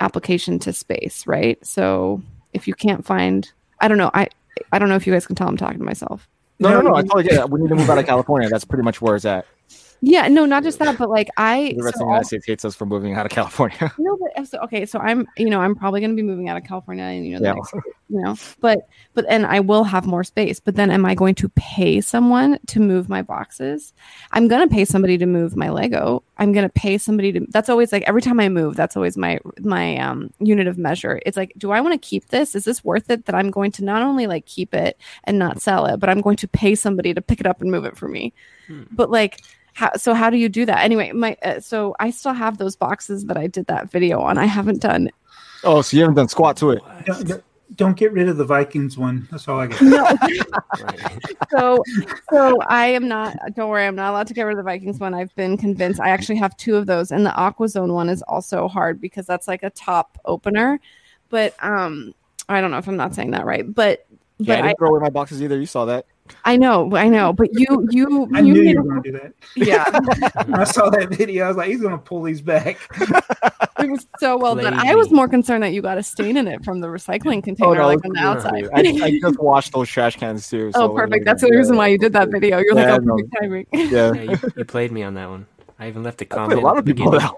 application 0.00 0.58
to 0.60 0.72
space, 0.72 1.26
right? 1.26 1.64
So 1.64 2.22
if 2.52 2.68
you 2.68 2.74
can't 2.74 3.04
find, 3.04 3.50
I 3.80 3.88
don't 3.88 3.98
know, 3.98 4.10
I 4.14 4.28
I 4.72 4.78
don't 4.78 4.88
know 4.88 4.96
if 4.96 5.06
you 5.06 5.12
guys 5.12 5.26
can 5.26 5.36
tell 5.36 5.48
I'm 5.48 5.56
talking 5.56 5.78
to 5.78 5.84
myself. 5.84 6.28
No, 6.60 6.70
no, 6.70 6.80
No, 6.80 6.88
no. 6.88 6.94
I 6.94 7.00
you- 7.00 7.04
totally 7.08 7.24
get 7.24 7.40
it. 7.40 7.50
We 7.50 7.60
need 7.60 7.68
to 7.68 7.76
move 7.76 7.90
out 7.90 7.98
of 7.98 8.06
California. 8.06 8.48
That's 8.48 8.64
pretty 8.64 8.84
much 8.84 9.00
where 9.00 9.16
it's 9.16 9.24
at. 9.24 9.46
Yeah, 10.00 10.28
no, 10.28 10.44
not 10.46 10.62
just 10.62 10.78
that, 10.78 10.96
but 10.96 11.10
like 11.10 11.28
I 11.36 11.74
The 11.76 11.82
rest 11.82 11.98
so 11.98 12.04
of 12.04 12.06
the 12.06 12.12
United 12.12 12.26
States 12.26 12.46
hates 12.46 12.64
us 12.64 12.74
for 12.76 12.86
moving 12.86 13.14
out 13.14 13.26
of 13.26 13.32
California. 13.38 13.92
No, 13.98 14.16
but 14.16 14.46
so, 14.46 14.58
okay, 14.60 14.86
so 14.86 14.98
I'm, 15.00 15.26
you 15.36 15.50
know, 15.50 15.60
I'm 15.60 15.74
probably 15.74 16.00
going 16.00 16.10
to 16.10 16.16
be 16.16 16.22
moving 16.22 16.48
out 16.48 16.56
of 16.56 16.64
California, 16.64 17.04
and 17.04 17.26
you 17.26 17.32
know, 17.32 17.38
the 17.40 17.44
Yeah. 17.46 17.54
next, 17.54 17.74
you 18.08 18.20
know, 18.22 18.36
but 18.60 18.88
but 19.14 19.24
and 19.28 19.44
I 19.44 19.60
will 19.60 19.84
have 19.84 20.06
more 20.06 20.22
space. 20.24 20.60
But 20.60 20.76
then, 20.76 20.90
am 20.90 21.04
I 21.04 21.14
going 21.14 21.34
to 21.36 21.48
pay 21.50 22.00
someone 22.00 22.58
to 22.68 22.80
move 22.80 23.08
my 23.08 23.22
boxes? 23.22 23.92
I'm 24.32 24.46
going 24.46 24.66
to 24.66 24.72
pay 24.72 24.84
somebody 24.84 25.18
to 25.18 25.26
move 25.26 25.56
my 25.56 25.68
Lego. 25.68 26.22
I'm 26.38 26.52
going 26.52 26.66
to 26.66 26.72
pay 26.72 26.96
somebody 26.98 27.32
to. 27.32 27.44
That's 27.48 27.68
always 27.68 27.90
like 27.92 28.04
every 28.04 28.22
time 28.22 28.38
I 28.38 28.48
move. 28.48 28.76
That's 28.76 28.96
always 28.96 29.16
my 29.16 29.40
my 29.60 29.98
um 29.98 30.30
unit 30.38 30.68
of 30.68 30.78
measure. 30.78 31.20
It's 31.26 31.36
like, 31.36 31.52
do 31.58 31.72
I 31.72 31.80
want 31.80 32.00
to 32.00 32.08
keep 32.08 32.28
this? 32.28 32.54
Is 32.54 32.64
this 32.64 32.84
worth 32.84 33.10
it? 33.10 33.24
That 33.26 33.34
I'm 33.34 33.50
going 33.50 33.72
to 33.72 33.84
not 33.84 34.02
only 34.02 34.26
like 34.28 34.46
keep 34.46 34.74
it 34.74 34.96
and 35.24 35.38
not 35.38 35.60
sell 35.60 35.86
it, 35.86 35.98
but 35.98 36.08
I'm 36.08 36.20
going 36.20 36.36
to 36.36 36.46
pay 36.48 36.76
somebody 36.76 37.12
to 37.14 37.20
pick 37.20 37.40
it 37.40 37.46
up 37.46 37.60
and 37.60 37.70
move 37.70 37.84
it 37.84 37.96
for 37.96 38.06
me. 38.08 38.32
Hmm. 38.68 38.84
But 38.92 39.10
like 39.10 39.42
how, 39.78 39.92
so 39.96 40.12
how 40.12 40.28
do 40.28 40.36
you 40.36 40.48
do 40.48 40.66
that 40.66 40.80
anyway 40.82 41.12
my 41.12 41.36
uh, 41.44 41.60
so 41.60 41.94
i 42.00 42.10
still 42.10 42.32
have 42.32 42.58
those 42.58 42.74
boxes 42.74 43.24
that 43.26 43.36
i 43.36 43.46
did 43.46 43.64
that 43.66 43.88
video 43.90 44.18
on 44.20 44.36
i 44.36 44.44
haven't 44.44 44.80
done 44.82 45.08
oh, 45.62 45.80
so 45.82 45.96
you 45.96 46.02
haven't 46.02 46.16
done 46.16 46.28
squat 46.28 46.56
to 46.56 46.70
it. 46.70 46.82
Don't, 47.06 47.26
don't- 47.28 47.44
don't 47.76 47.98
get 47.98 48.12
rid 48.12 48.30
of 48.30 48.38
the 48.38 48.46
Vikings 48.46 48.96
one. 48.96 49.28
That's 49.30 49.46
all 49.46 49.60
I 49.60 49.66
got. 49.66 49.82
no 49.82 50.16
so 51.50 51.84
so 52.32 52.58
i 52.62 52.86
am 52.86 53.06
not 53.08 53.36
don't 53.54 53.68
worry 53.68 53.86
i'm 53.86 53.94
not 53.94 54.10
allowed 54.10 54.26
to 54.26 54.32
get 54.34 54.44
rid 54.44 54.52
of 54.52 54.56
the 54.56 54.62
vikings 54.62 54.98
one 54.98 55.12
i've 55.12 55.34
been 55.36 55.56
convinced 55.58 56.00
i 56.00 56.08
actually 56.08 56.36
have 56.36 56.56
two 56.56 56.76
of 56.76 56.86
those 56.86 57.12
and 57.12 57.26
the 57.26 57.30
aquazone 57.30 57.92
one 57.92 58.08
is 58.08 58.22
also 58.22 58.68
hard 58.68 59.00
because 59.02 59.26
that's 59.26 59.46
like 59.46 59.62
a 59.62 59.70
top 59.70 60.18
opener 60.24 60.80
but 61.28 61.54
um 61.62 62.14
i 62.48 62.58
don't 62.60 62.70
know 62.70 62.78
if 62.78 62.88
i'm 62.88 62.96
not 62.96 63.14
saying 63.14 63.32
that 63.32 63.44
right 63.44 63.72
but 63.74 64.06
Yeah, 64.38 64.54
I 64.54 64.56
but 64.56 64.62
didn't 64.62 64.70
I, 64.70 64.74
throw 64.78 64.88
away 64.90 65.00
my 65.00 65.10
boxes 65.10 65.42
either. 65.42 65.58
You 65.60 65.66
saw 65.66 65.84
that. 65.84 66.06
I 66.44 66.56
know 66.56 66.94
i 66.96 67.08
know 67.08 67.32
but 67.32 67.48
you 67.52 67.86
you 67.90 68.28
I 68.34 68.40
you 68.40 68.52
knew 68.54 68.62
you 68.62 68.82
were 68.82 68.88
going 68.90 69.02
to 69.02 69.12
do 69.12 69.18
that. 69.18 69.32
yeah 69.56 69.84
I 70.54 70.64
saw 70.64 70.90
that 70.90 71.08
video. 71.10 71.44
I 71.44 71.48
was 71.48 71.56
like, 71.56 71.68
he's 71.68 71.80
going 71.80 71.92
to 71.92 71.98
pull 71.98 72.22
these 72.22 72.40
back. 72.40 72.78
it 73.80 73.90
was 73.90 74.06
so 74.18 74.36
well 74.36 74.54
done 74.56 74.74
i 74.74 74.94
was 74.94 75.10
more 75.10 75.28
concerned 75.28 75.62
that 75.62 75.72
you 75.72 75.80
got 75.82 75.98
a 75.98 76.02
stain 76.02 76.36
in 76.36 76.48
it 76.48 76.64
from 76.64 76.80
the 76.80 76.88
recycling 76.88 77.42
container 77.42 77.84
like 77.84 78.04
on 78.04 78.12
the 78.12 78.20
outside 78.20 78.68
I, 78.74 78.80
I 78.80 79.18
just 79.20 79.38
washed 79.40 79.72
those 79.72 79.88
trash 79.88 80.16
cans 80.16 80.48
too. 80.48 80.70
Oh, 80.74 80.88
perfect. 80.90 81.24
That's 81.24 81.42
the 81.42 81.50
reason 81.50 81.76
why 81.76 81.88
you 81.88 81.98
did 81.98 82.12
that 82.12 82.28
video. 82.30 82.58
You're 82.58 82.74
like, 82.74 82.88
oh, 82.88 82.98
perfect 83.00 83.34
timing. 83.40 83.66
Yeah. 83.72 84.12
Yeah, 84.18 84.22
you, 84.22 84.38
you 84.56 84.64
played 84.64 84.92
me 84.92 85.02
on 85.02 85.14
that 85.14 85.28
one. 85.28 85.46
I 85.78 85.88
even 85.88 86.02
left 86.02 86.20
a 86.22 86.24
comment. 86.24 86.60
a 86.60 86.64
lot 86.64 86.78
of 86.78 86.84
people 86.84 87.10
beginning. 87.10 87.30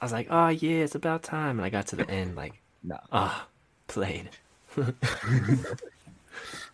I 0.00 0.04
was 0.04 0.12
like, 0.12 0.28
oh 0.30 0.48
yeah, 0.48 0.84
it's 0.84 0.94
about 0.94 1.22
time, 1.22 1.58
and 1.58 1.64
I 1.66 1.70
got 1.70 1.86
to 1.88 1.96
the 1.96 2.08
end 2.10 2.36
like, 2.36 2.60
No. 2.82 2.98
ah, 3.12 3.46
played. 3.86 4.30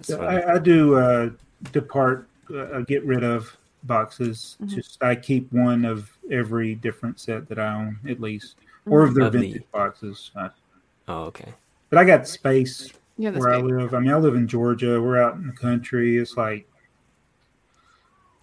That's 0.00 0.08
So. 0.08 0.22
I, 0.22 0.54
I 0.54 0.58
do 0.58 0.96
uh, 0.96 1.30
depart, 1.72 2.26
uh, 2.54 2.80
get 2.80 3.04
rid 3.04 3.22
of 3.22 3.54
boxes. 3.84 4.56
Mhm. 4.62 4.68
Just 4.68 5.02
I 5.02 5.14
keep 5.14 5.52
one 5.52 5.84
of 5.84 6.10
every 6.30 6.74
different 6.74 7.20
set 7.20 7.48
that 7.48 7.58
I 7.58 7.74
own, 7.74 7.98
at 8.08 8.20
least, 8.20 8.56
or 8.86 9.04
if 9.06 9.14
they're 9.14 9.26
Of 9.26 9.32
the- 9.32 9.38
vintage 9.40 9.64
boxes. 9.72 10.30
Uh, 10.34 10.48
oh, 11.08 11.24
okay. 11.24 11.52
but 11.90 11.98
I 11.98 12.04
got 12.04 12.26
space 12.26 12.92
Yeah, 13.18 13.30
that's 13.30 13.44
where 13.44 13.54
I 13.54 13.58
live. 13.58 13.94
I 13.94 14.00
mean, 14.00 14.10
I 14.10 14.16
live 14.16 14.34
in 14.34 14.48
Georgia. 14.48 15.00
We're 15.00 15.20
out 15.22 15.34
in 15.34 15.46
the 15.46 15.52
country. 15.52 16.16
It's 16.16 16.36
like, 16.36 16.66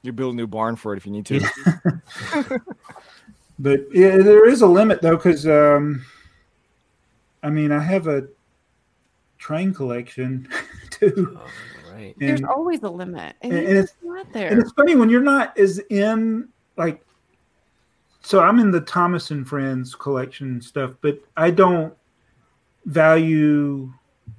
You 0.04 0.12
build 0.12 0.34
a 0.36 0.38
new 0.38 0.48
barn 0.48 0.76
for 0.76 0.94
it 0.94 0.98
if 0.98 1.06
you 1.06 1.12
need 1.12 1.26
to. 1.26 1.40
but 3.60 3.80
yeah, 3.92 4.18
there 4.18 4.48
is 4.48 4.62
a 4.62 4.68
limit 4.68 5.02
though, 5.02 5.16
because 5.18 5.48
um, 5.48 6.06
I 7.42 7.50
mean, 7.50 7.72
I 7.72 7.80
have 7.80 8.08
a 8.08 8.28
train 9.40 9.74
collection 9.74 10.48
too, 11.00 11.40
Oh, 11.40 11.94
right. 11.94 12.16
There's 12.18 12.44
always 12.44 12.84
a 12.84 12.90
limit. 12.90 13.36
And, 13.42 13.54
and 13.54 13.68
it's 13.68 13.92
it's 13.92 14.04
not 14.04 14.28
and 14.36 14.60
it's 14.60 14.72
funny 14.72 14.96
when 14.96 15.10
you're 15.10 15.22
not 15.22 15.58
as 15.58 15.80
in 15.90 16.50
like. 16.78 17.04
So 18.22 18.42
I'm 18.42 18.60
in 18.60 18.72
the 18.72 18.82
Thomas 18.82 19.32
and 19.32 19.48
Friends 19.48 19.96
collection 19.96 20.62
stuff, 20.62 20.92
but 21.02 21.20
I 21.38 21.50
don't 21.50 21.94
value 22.86 23.92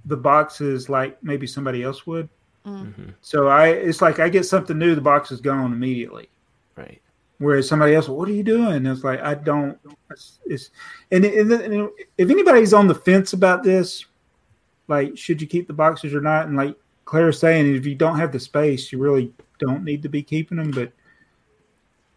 the 0.04 0.16
boxes 0.16 0.88
like 0.88 1.22
maybe 1.22 1.46
somebody 1.46 1.82
else 1.82 2.06
would. 2.06 2.28
Mm. 2.66 2.94
hmm 2.94 3.10
So 3.20 3.48
I, 3.48 3.68
it's 3.68 4.02
like 4.02 4.18
I 4.18 4.28
get 4.28 4.44
something 4.44 4.78
new, 4.78 4.94
the 4.94 5.00
box 5.00 5.30
is 5.30 5.40
gone 5.40 5.72
immediately. 5.72 6.28
Right. 6.76 7.00
Whereas 7.38 7.68
somebody 7.68 7.94
else, 7.94 8.08
what 8.08 8.28
are 8.28 8.32
you 8.32 8.42
doing? 8.42 8.74
And 8.74 8.88
it's 8.88 9.04
like 9.04 9.20
I 9.20 9.34
don't. 9.34 9.78
It's, 10.10 10.40
it's 10.44 10.70
and, 11.12 11.24
and, 11.24 11.52
and 11.52 11.90
if 12.16 12.30
anybody's 12.30 12.74
on 12.74 12.88
the 12.88 12.94
fence 12.94 13.32
about 13.32 13.62
this, 13.62 14.06
like 14.88 15.16
should 15.16 15.40
you 15.40 15.46
keep 15.46 15.66
the 15.66 15.72
boxes 15.72 16.14
or 16.14 16.20
not? 16.20 16.46
And 16.46 16.56
like 16.56 16.76
Claire's 17.04 17.38
saying, 17.38 17.74
if 17.74 17.86
you 17.86 17.94
don't 17.94 18.18
have 18.18 18.32
the 18.32 18.40
space, 18.40 18.90
you 18.92 18.98
really 18.98 19.32
don't 19.58 19.84
need 19.84 20.02
to 20.02 20.08
be 20.08 20.22
keeping 20.22 20.58
them. 20.58 20.70
But 20.70 20.92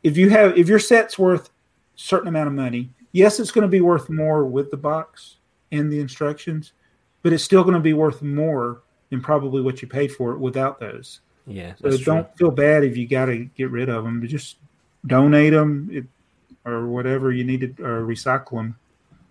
if 0.03 0.17
you 0.17 0.30
have, 0.30 0.57
if 0.57 0.67
your 0.67 0.80
set's 0.80 1.19
worth 1.19 1.47
a 1.47 1.51
certain 1.95 2.28
amount 2.28 2.47
of 2.47 2.53
money, 2.53 2.89
yes, 3.11 3.39
it's 3.39 3.51
going 3.51 3.63
to 3.63 3.67
be 3.67 3.82
worth 3.82 4.09
more 4.09 4.45
with 4.45 4.72
the 4.72 4.78
box 4.78 5.38
and 5.72 5.91
the 5.91 5.99
instructions, 5.99 6.74
but 7.22 7.34
it's 7.34 7.43
still 7.43 7.63
going 7.63 7.76
to 7.76 7.80
be 7.80 7.93
worth 7.93 8.22
more 8.22 8.82
than 9.09 9.22
probably 9.22 9.61
what 9.61 9.82
you 9.82 9.88
paid 9.88 10.11
for 10.11 10.32
it 10.32 10.39
without 10.39 10.80
those. 10.80 11.22
Yeah, 11.47 11.74
So 11.82 11.97
don't 11.97 12.38
feel 12.38 12.51
bad 12.51 12.84
if 12.84 12.95
you 12.95 13.07
got 13.07 13.26
to 13.26 13.45
get 13.57 13.72
rid 13.72 13.89
of 13.89 14.03
them. 14.03 14.26
Just 14.28 14.57
donate 15.07 15.53
them 15.53 15.89
it, 15.91 16.05
or 16.65 16.88
whatever 16.88 17.32
you 17.32 17.43
need 17.43 17.78
to, 17.78 17.84
or 17.84 18.05
recycle 18.05 18.51
them. 18.51 18.78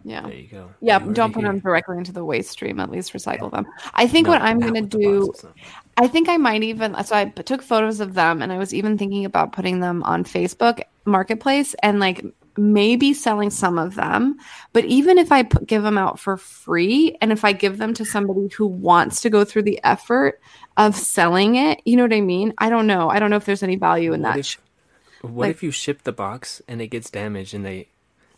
Yeah. 0.05 0.23
There 0.23 0.33
you 0.35 0.49
go. 0.49 0.71
Yeah, 0.81 1.05
You 1.05 1.13
don't 1.13 1.33
put 1.33 1.43
here. 1.43 1.53
them 1.53 1.61
directly 1.61 1.99
into 1.99 2.13
the 2.13 2.25
waste 2.25 2.51
stream. 2.51 2.81
At 2.81 2.91
least 2.91 3.13
recycle 3.13 3.51
them. 3.51 3.67
I 3.95 4.07
think 4.07 4.27
No, 4.27 4.33
what 4.33 4.43
I'm 4.43 4.59
gonna 4.59 4.81
do. 4.83 5.33
I 5.97 6.09
think 6.09 6.29
I 6.29 6.37
might 6.39 6.63
even. 6.63 6.95
So 7.05 7.15
I 7.17 7.27
took 7.27 7.63
photos 7.63 8.01
of 8.01 8.15
them, 8.15 8.41
and 8.43 8.51
I 8.53 8.59
was 8.59 8.73
even 8.73 8.97
thinking 8.97 9.25
about 9.25 9.53
putting 9.53 9.81
them 9.81 10.03
on 10.05 10.25
Facebook 10.25 10.83
Marketplace 11.05 11.75
and 11.83 12.01
like 12.01 12.25
maybe 12.57 13.13
selling 13.15 13.51
some 13.51 13.79
of 13.79 13.95
them. 13.95 14.37
But 14.73 14.85
even 14.87 15.19
if 15.19 15.31
I 15.33 15.43
put, 15.43 15.67
give 15.67 15.83
them 15.83 15.99
out 15.99 16.19
for 16.19 16.37
free, 16.37 17.17
and 17.21 17.31
if 17.33 17.45
I 17.45 17.53
give 17.53 17.77
them 17.79 17.93
to 17.95 18.05
somebody 18.05 18.49
who 18.49 18.67
wants 18.67 19.21
to 19.23 19.31
go 19.31 19.45
through 19.45 19.63
the 19.63 19.81
effort 19.85 20.41
of 20.77 20.97
selling 20.97 21.57
it, 21.57 21.81
you 21.85 21.97
know 21.97 22.05
what 22.05 22.13
I 22.15 22.21
mean? 22.23 22.55
I 22.59 22.71
don't 22.71 22.87
know. 22.87 23.11
I 23.11 23.19
don't 23.19 23.29
know 23.31 23.37
if 23.37 23.45
there's 23.45 23.63
any 23.63 23.77
value 23.77 24.13
in 24.15 24.23
What 24.23 24.35
that. 24.35 24.39
if, 24.41 24.57
what 25.23 25.33
like- 25.49 25.51
if 25.51 25.63
you 25.63 25.71
ship 25.71 26.03
the 26.05 26.13
box 26.13 26.63
and 26.67 26.81
it 26.81 26.89
gets 26.89 27.11
damaged 27.11 27.53
and 27.55 27.65
they 27.67 27.89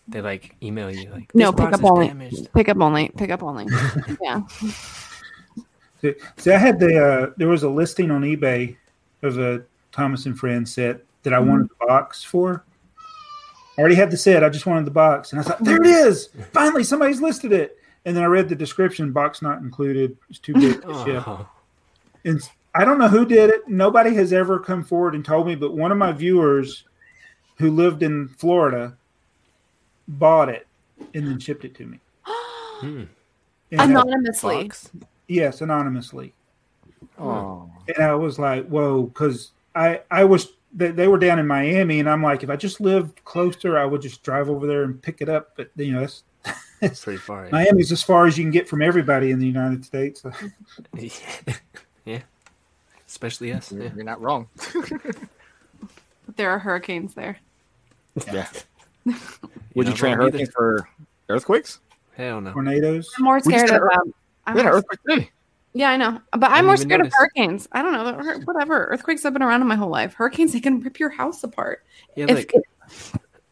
they 0.09 0.21
like 0.21 0.57
email 0.63 0.91
you 0.91 1.11
like 1.11 1.35
no, 1.35 1.53
pick 1.53 1.73
up 1.73 1.85
only. 1.85 2.09
damaged." 2.09 2.53
Pick 2.53 2.69
up 2.69 2.81
only. 2.81 3.11
Pick 3.17 3.31
up 3.31 3.43
only. 3.43 3.67
yeah. 4.23 4.43
See, 6.01 6.15
see, 6.37 6.53
I 6.53 6.59
had 6.59 6.79
the 6.81 6.99
uh, 7.05 7.33
there 7.37 7.49
was 7.49 7.63
a 7.63 7.69
listing 7.69 8.11
on 8.11 8.23
eBay 8.23 8.77
of 9.23 9.39
a 9.39 9.63
Thomas 9.93 10.27
and 10.27 10.39
Friends 10.39 10.73
set 10.75 11.01
that 11.23 11.33
I 11.33 11.39
wanted 11.39 11.69
the 11.69 11.87
box 11.87 12.25
for. 12.25 12.65
I 13.77 13.81
already 13.81 13.95
had 13.95 14.11
the 14.11 14.17
set. 14.17 14.45
I 14.45 14.49
just 14.49 14.67
wanted 14.67 14.85
the 14.85 14.91
box, 14.91 15.33
and 15.33 15.41
I 15.41 15.45
thought, 15.45 15.63
there 15.65 15.81
it 15.81 15.87
is. 15.87 16.29
Finally, 16.53 16.85
somebody's 16.85 17.23
listed 17.23 17.53
it. 17.53 17.79
And 18.05 18.17
then 18.17 18.23
I 18.25 18.27
read 18.27 18.49
the 18.49 18.57
description: 18.57 19.13
box 19.13 19.41
not 19.43 19.59
included. 19.59 20.17
It's 20.29 20.39
too 20.39 20.55
big 20.55 20.83
to 20.83 21.05
ship. 21.05 21.23
Oh, 21.27 21.49
And 22.25 22.41
I 22.75 22.85
don't 22.85 22.99
know 22.99 23.09
who 23.09 23.25
did 23.25 23.51
it. 23.51 23.69
Nobody 23.69 24.15
has 24.15 24.33
ever 24.33 24.59
come 24.59 24.83
forward 24.83 25.15
and 25.15 25.25
told 25.25 25.47
me, 25.47 25.55
but 25.55 25.75
one 25.75 25.93
of 25.93 25.99
my 25.99 26.13
viewers 26.13 26.85
who 27.59 27.71
lived 27.71 28.03
in 28.03 28.29
Florida 28.29 28.97
bought 30.09 30.49
it 30.49 30.67
and 31.15 31.27
then 31.27 31.39
shipped 31.39 31.65
it 31.65 31.75
to 31.77 31.87
me. 31.87 31.99
hmm. 32.25 33.05
And 33.71 33.81
I- 33.81 33.85
Anonymously. 33.85 34.71
Yes, 35.29 35.61
anonymously. 35.61 36.35
Oh. 37.19 37.71
And 37.89 38.05
I 38.05 38.15
was 38.15 38.39
like, 38.39 38.67
whoa, 38.69 39.05
because 39.05 39.53
I, 39.75 40.01
I 40.11 40.25
was, 40.25 40.53
they, 40.75 40.91
they 40.91 41.09
were 41.09 41.19
down 41.19 41.39
in 41.39 41.47
Miami, 41.47 42.01
and 42.01 42.09
I'm 42.09 42.23
like, 42.23 42.43
if 42.43 42.51
I 42.51 42.57
just 42.57 42.81
lived 42.81 43.25
closer, 43.25 43.79
I 43.79 43.85
would 43.85 44.03
just 44.03 44.23
drive 44.23 44.51
over 44.51 44.67
there 44.67 44.83
and 44.85 45.01
pick 45.01 45.21
it 45.21 45.29
up. 45.29 45.57
But, 45.57 45.71
you 45.77 45.93
know, 45.93 46.01
that's, 46.01 46.25
It's 46.83 47.05
pretty 47.05 47.19
far. 47.19 47.45
yeah. 47.45 47.51
Miami's 47.53 47.93
as 47.93 48.03
far 48.03 48.27
as 48.27 48.37
you 48.37 48.45
can 48.45 48.51
get 48.51 48.69
from 48.69 48.83
everybody 48.83 49.31
in 49.31 49.39
the 49.39 49.47
United 49.47 49.85
States. 49.85 50.25
yeah. 52.05 52.21
Especially 53.07 53.53
us. 53.53 53.71
You're, 53.71 53.85
Yeah. 53.85 53.91
you're 53.95 54.05
not 54.05 54.21
wrong. 54.21 54.49
There 56.37 56.51
are 56.51 56.59
hurricanes 56.59 57.13
there. 57.15 57.37
Yeah. 58.27 58.49
You're 59.05 59.15
Would 59.75 59.87
you 59.87 59.93
not 59.93 59.97
train 59.97 60.19
wrong 60.19 60.31
hurricanes 60.31 60.51
for 60.51 60.89
earthquakes? 61.29 61.81
Hell 62.17 62.41
no. 62.41 62.53
tornadoes. 62.53 63.11
I'm 63.17 63.25
more 63.25 63.41
scared 63.41 63.71
of 63.71 63.77
an 63.83 63.89
um, 63.95 64.15
I'm 64.47 64.55
We 64.55 64.61
had 64.61 64.67
an 64.71 64.77
earthquake 64.79 65.01
today. 65.09 65.31
Yeah, 65.75 65.91
I 65.91 65.97
know, 65.97 66.21
but 66.33 66.51
I 66.51 66.59
I'm 66.59 66.67
more 66.67 66.77
didn't 66.77 66.93
even 66.93 67.01
scared 67.01 67.07
of 67.07 67.13
hurricanes. 67.17 67.69
I 67.73 67.81
don't 67.83 67.93
know, 67.93 68.39
whatever. 68.45 68.85
Earthquakes 68.87 69.23
have 69.23 69.33
been 69.33 69.43
around 69.43 69.63
in 69.63 69.67
my 69.69 69.75
whole 69.77 69.89
life. 69.89 70.13
Hurricanes, 70.15 70.53
they 70.53 70.61
can 70.61 70.81
rip 70.81 70.99
your 71.01 71.09
house 71.11 71.43
apart. 71.43 71.83
Yeah, 72.15 72.27
If- 72.29 72.37
like 72.37 72.53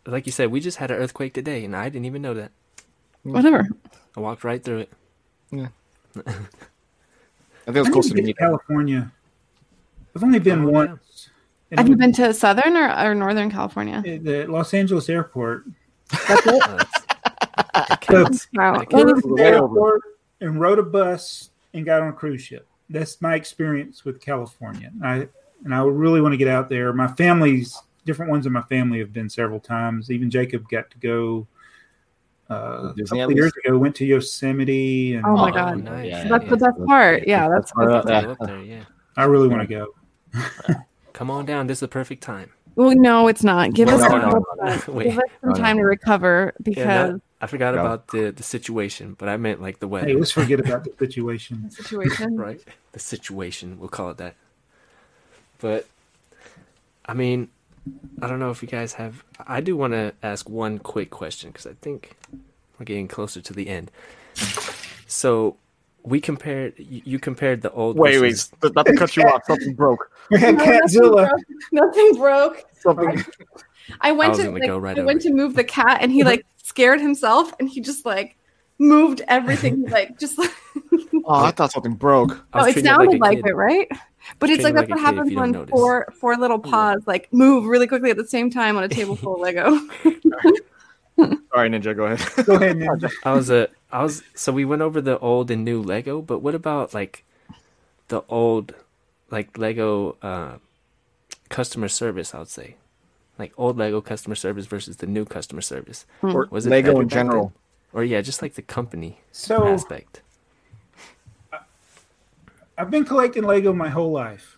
like 0.07 0.27
you 0.27 0.33
said, 0.33 0.51
we 0.51 0.61
just 0.61 0.77
had 0.79 0.91
an 0.91 0.99
earthquake 0.99 1.33
today, 1.35 1.65
and 1.65 1.75
I 1.75 1.89
didn't 1.89 2.05
even 2.05 2.21
know 2.21 2.35
that. 2.35 2.51
Whatever. 3.23 3.67
I 4.17 4.21
walked 4.21 4.45
right 4.45 4.63
through 4.63 4.79
it. 4.81 4.93
Yeah. 5.51 5.69
I 6.27 6.33
think 6.33 7.77
it 7.77 7.79
was 7.79 7.89
I 7.89 7.91
closer 7.93 8.09
to 8.11 8.15
to 8.17 8.21
me. 8.23 8.27
get 8.29 8.37
to 8.37 8.39
California. 8.45 9.13
I've 10.17 10.25
only 10.25 10.39
been 10.41 10.65
Oh, 10.65 10.69
yeah. 10.69 10.73
once. 10.73 11.31
And 11.71 11.79
Have 11.81 11.89
you 11.89 11.97
been 11.97 12.13
to 12.15 12.33
Southern 12.35 12.77
or, 12.77 12.91
or 12.99 13.15
Northern 13.15 13.51
California? 13.51 14.03
the 14.03 14.47
Los 14.49 14.75
Angeles 14.75 15.09
airport. 15.09 15.65
That's 16.29 16.47
it. 16.47 16.55
It's- 16.55 16.87
it 17.91 18.05
So, 18.05 18.25
counts. 18.25 18.49
Wow. 18.55 18.79
That 18.79 18.93
Well, 18.93 19.05
counts. 19.07 19.23
to 19.23 19.35
the 19.37 19.43
airport 19.45 20.01
and 20.41 20.61
rode 20.61 20.79
a 20.79 20.83
bus 20.83 21.51
and 21.75 21.85
got 21.85 22.03
on 22.03 22.09
a 22.09 22.13
cruise 22.13 22.43
ship. 22.43 22.67
That's 22.89 23.21
my 23.23 23.35
experience 23.37 24.05
with 24.05 24.21
California. 24.21 24.91
I 25.05 25.29
and 25.65 25.75
I 25.75 25.83
really 25.85 26.21
want 26.21 26.33
to 26.33 26.37
get 26.39 26.49
out 26.49 26.69
there. 26.69 26.93
My 26.93 27.07
family's 27.07 27.81
different 28.07 28.31
ones 28.31 28.47
in 28.47 28.53
my 28.53 28.63
family 28.63 28.99
have 28.99 29.13
been 29.13 29.29
several 29.29 29.61
times. 29.61 30.11
Even 30.11 30.31
Jacob 30.31 30.69
got 30.69 30.91
to 30.91 30.99
go 30.99 31.47
uh, 32.51 32.93
a 32.99 33.05
couple 33.05 33.33
years 33.33 33.53
ago. 33.65 33.79
Went 33.79 33.95
to 33.97 34.05
Yosemite, 34.07 35.15
and 35.15 35.25
Oh 35.27 35.37
my 35.37 35.51
Oh, 35.51 35.53
God. 35.55 35.85
nice. 35.85 36.07
Yeah, 36.09 36.25
That's 36.29 36.45
yeah. 36.45 36.51
the 36.51 36.57
best 36.57 36.85
part. 36.87 37.29
Yeah, 37.29 37.49
that's 37.49 37.71
part 37.73 37.93
of- 37.93 38.05
Go 38.07 38.11
yeah. 38.11 38.27
up 38.29 38.39
there, 38.41 38.63
yeah. 38.63 38.85
I 39.17 39.25
really 39.25 39.47
want 39.49 39.69
to 39.69 39.69
go. 39.69 39.95
Come 41.21 41.31
on 41.31 41.45
down. 41.45 41.67
This 41.67 41.77
is 41.77 41.81
the 41.81 41.89
perfect 41.89 42.23
time. 42.23 42.49
Well, 42.77 42.97
no, 42.97 43.29
it's 43.29 43.45
not. 43.45 43.75
Give 43.75 43.89
No, 43.89 43.97
us 43.97 44.01
no, 44.01 44.09
some, 44.09 44.21
no, 44.23 44.29
give 44.31 44.39
us 44.39 44.85
some 44.87 44.97
No, 44.97 45.21
no. 45.51 45.53
time 45.55 45.77
to 45.77 45.83
recover 45.83 46.55
Yeah, 46.57 46.63
because 46.65 47.11
not- 47.11 47.21
I 47.43 47.47
forgot 47.47 47.75
No. 47.75 47.83
about 47.83 48.09
the 48.09 48.31
the 48.31 48.43
situation, 48.43 49.17
but 49.19 49.29
I 49.29 49.37
meant 49.37 49.61
like 49.61 49.81
the 49.81 49.87
weather. 49.87 50.07
Hey, 50.07 50.15
let's 50.15 50.31
forget 50.31 50.61
about 50.61 50.85
the 50.85 50.93
situation. 50.99 51.65
the 51.69 51.71
situation. 51.83 52.37
right? 52.47 52.59
The 52.93 52.99
situation, 53.01 53.79
we'll 53.79 53.91
call 53.91 54.09
it 54.09 54.17
that. 54.17 54.35
But 55.59 55.87
I 57.05 57.13
mean, 57.13 57.51
I 58.23 58.27
don't 58.27 58.39
know 58.39 58.51
if 58.51 58.63
you 58.63 58.69
guys 58.69 58.95
have. 58.95 59.23
I 59.47 59.61
do 59.61 59.77
want 59.77 59.93
to 59.93 60.15
ask 60.23 60.49
one 60.49 60.79
quick 60.79 61.11
question 61.11 61.51
because 61.51 61.67
I 61.67 61.75
think 61.83 62.17
we're 62.79 62.87
getting 62.87 63.09
closer 63.09 63.43
to 63.43 63.53
the 63.53 63.69
end. 63.69 63.91
So 65.07 65.59
we 66.03 66.21
compared. 66.21 66.75
You, 66.79 67.03
you 67.05 67.19
compared 67.19 67.63
the 67.63 67.71
old. 67.73 67.97
Wait, 67.97 68.21
wait, 68.21 68.31
versus- 68.31 68.53
th- 68.63 68.75
not 68.75 68.87
to 68.87 68.95
cut 68.97 69.17
you 69.17 69.23
off. 69.25 69.43
Something 69.47 69.75
broke. 69.75 70.11
We 70.31 70.39
had 70.39 70.57
No, 70.57 70.65
nothing 70.65 70.81
Catzilla. 70.83 71.29
broke. 71.29 71.41
Nothing 71.73 72.15
broke. 72.17 72.65
Something. 72.79 73.25
I 74.01 74.13
went 74.13 74.31
was 74.31 74.39
to 74.41 74.51
like, 74.53 74.63
go 74.67 74.79
right 74.79 74.97
I 74.97 75.03
went 75.03 75.23
to 75.23 75.33
move 75.33 75.55
the 75.57 75.65
cat 75.65 75.99
and 76.01 76.13
he 76.13 76.23
like 76.23 76.47
scared 76.63 77.01
himself 77.01 77.53
and 77.59 77.69
he 77.69 77.81
just 77.81 78.07
like 78.07 78.37
moved 78.79 79.23
everything 79.27 79.83
like 79.89 80.17
just 80.21 80.39
like 80.39 80.53
Oh, 81.25 81.45
I 81.45 81.51
thought 81.51 81.73
something 81.73 81.95
broke. 81.95 82.41
Oh 82.55 82.61
was 82.61 82.69
it 82.69 82.73
treating 82.75 82.91
sounded 82.93 83.15
a 83.17 83.19
like 83.19 83.39
it 83.45 83.57
right 83.57 83.89
but 84.39 84.49
it's 84.51 84.63
like 84.63 84.75
that's 84.75 84.89
like 84.89 85.01
what 85.01 85.01
a 85.01 85.13
kid 85.13 85.17
if 85.17 85.17
happens 85.17 85.35
when 85.35 85.51
notice. 85.51 85.71
four 85.71 86.13
four 86.21 86.37
little 86.37 86.61
paws 86.61 87.03
like 87.07 87.29
move 87.33 87.65
really 87.65 87.89
quickly 87.89 88.11
at 88.11 88.17
the 88.17 88.27
same 88.29 88.49
time 88.51 88.77
on 88.77 88.85
a 88.85 88.89
table 88.89 89.17
full 89.17 89.35
of 89.35 89.41
lego 89.41 89.81
All 91.23 91.63
right, 91.63 91.71
Ninja, 91.71 91.95
go 91.97 92.07
ahead. 92.07 92.47
Go 92.47 92.55
ahead, 92.55 92.77
Ninja. 92.77 93.11
I 93.25 93.33
was 93.33 93.51
a. 93.51 93.69
I 93.93 94.03
was. 94.03 94.23
So 94.35 94.53
we 94.53 94.65
went 94.65 94.83
over 94.83 95.01
the 95.01 95.19
old 95.19 95.51
and 95.51 95.65
new 95.65 95.83
Lego, 95.83 96.21
but 96.23 96.39
what 96.41 96.55
about 96.55 96.95
like 96.95 97.25
the 98.09 98.23
old, 98.29 98.75
like 99.31 99.57
Lego 99.59 100.17
uh, 100.23 100.59
customer 101.49 101.89
service? 101.89 102.35
I 102.35 102.39
would 102.39 102.49
say, 102.49 102.77
like 103.39 103.53
old 103.57 103.77
Lego 103.77 104.01
customer 104.01 104.35
service 104.35 104.67
versus 104.67 104.99
the 104.99 105.07
new 105.07 105.25
customer 105.25 105.61
service. 105.61 106.07
or 106.23 106.47
Was 106.51 106.67
it 106.67 106.71
Lego 106.71 106.91
in 107.01 107.07
back 107.07 107.11
then? 107.11 107.27
general. 107.27 107.53
Or 107.93 108.05
yeah, 108.05 108.21
just 108.21 108.41
like 108.41 108.55
the 108.55 108.63
company 108.63 109.19
So 109.33 109.67
aspect. 109.67 110.23
I've 112.79 112.91
been 112.91 113.05
collecting 113.05 113.43
Lego 113.45 113.73
my 113.73 113.89
whole 113.89 114.11
life. 114.13 114.57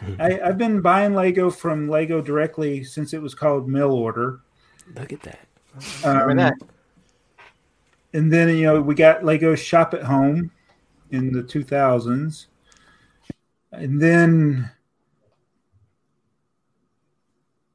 I, 0.18 0.40
I've 0.40 0.56
been 0.56 0.80
buying 0.80 1.14
Lego 1.14 1.50
from 1.50 1.88
Lego 1.90 2.22
directly 2.22 2.84
since 2.84 3.12
it 3.12 3.20
was 3.20 3.34
called 3.34 3.68
mail 3.68 3.90
order. 3.92 4.40
Look 4.94 5.12
at 5.12 5.22
that. 5.22 5.40
Remember 6.04 6.30
Um, 6.30 6.36
that? 6.38 6.54
And 8.12 8.32
then 8.32 8.48
you 8.56 8.64
know 8.64 8.80
we 8.80 8.94
got 8.94 9.24
Lego 9.24 9.54
Shop 9.54 9.94
at 9.94 10.02
Home 10.02 10.50
in 11.10 11.32
the 11.32 11.42
2000s, 11.42 12.46
and 13.72 14.00
then 14.02 14.70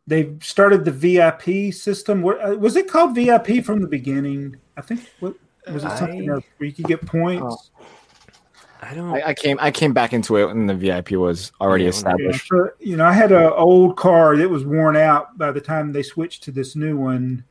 they 0.07 0.35
started 0.41 0.83
the 0.85 0.91
VIP 0.91 1.73
system. 1.73 2.23
Uh, 2.25 2.55
Was 2.59 2.75
it 2.75 2.89
called 2.89 3.15
VIP 3.15 3.61
from 3.63 3.79
the 3.81 3.87
beginning? 3.87 4.57
I 4.77 4.81
think. 4.81 5.09
What 5.19 5.35
was 5.71 5.83
it? 5.85 5.97
Something 5.97 6.29
I- 6.29 6.33
else 6.33 6.43
where 6.57 6.67
you 6.67 6.73
could 6.73 6.85
get 6.85 7.05
points. 7.05 7.71
I 8.85 8.93
don't. 8.93 9.15
I, 9.15 9.27
I 9.29 9.33
came. 9.33 9.57
I 9.59 9.71
came 9.71 9.93
back 9.93 10.13
into 10.13 10.37
it 10.37 10.45
when 10.45 10.67
the 10.67 10.75
VIP 10.75 11.11
was 11.11 11.51
already 11.59 11.85
Yeah, 11.85 11.91
when- 11.91 12.19
Yeah, 12.19 12.29
established. 12.29 12.47
so, 12.47 12.69
you 12.79 12.95
know, 12.97 13.05
I 13.05 13.13
had 13.13 13.31
an 13.31 13.51
old 13.55 13.97
car 13.97 14.37
that 14.37 14.49
was 14.49 14.63
worn 14.65 14.95
out 14.95 15.37
by 15.37 15.51
the 15.51 15.61
time 15.61 15.91
they 15.91 16.03
switched 16.03 16.43
to 16.43 16.51
this 16.51 16.75
new 16.75 16.95
one. 16.97 17.43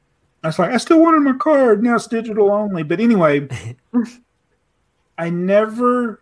I 0.43 0.49
was 0.49 0.59
like, 0.59 0.71
I 0.73 0.77
still 0.77 1.01
wanted 1.01 1.21
my 1.21 1.33
card. 1.39 1.83
Now 1.83 1.95
it's 1.97 2.07
digital 2.07 2.51
only. 2.53 2.83
But 2.83 3.01
anyway, 3.01 3.49
I 5.19 5.31
never, 5.31 6.21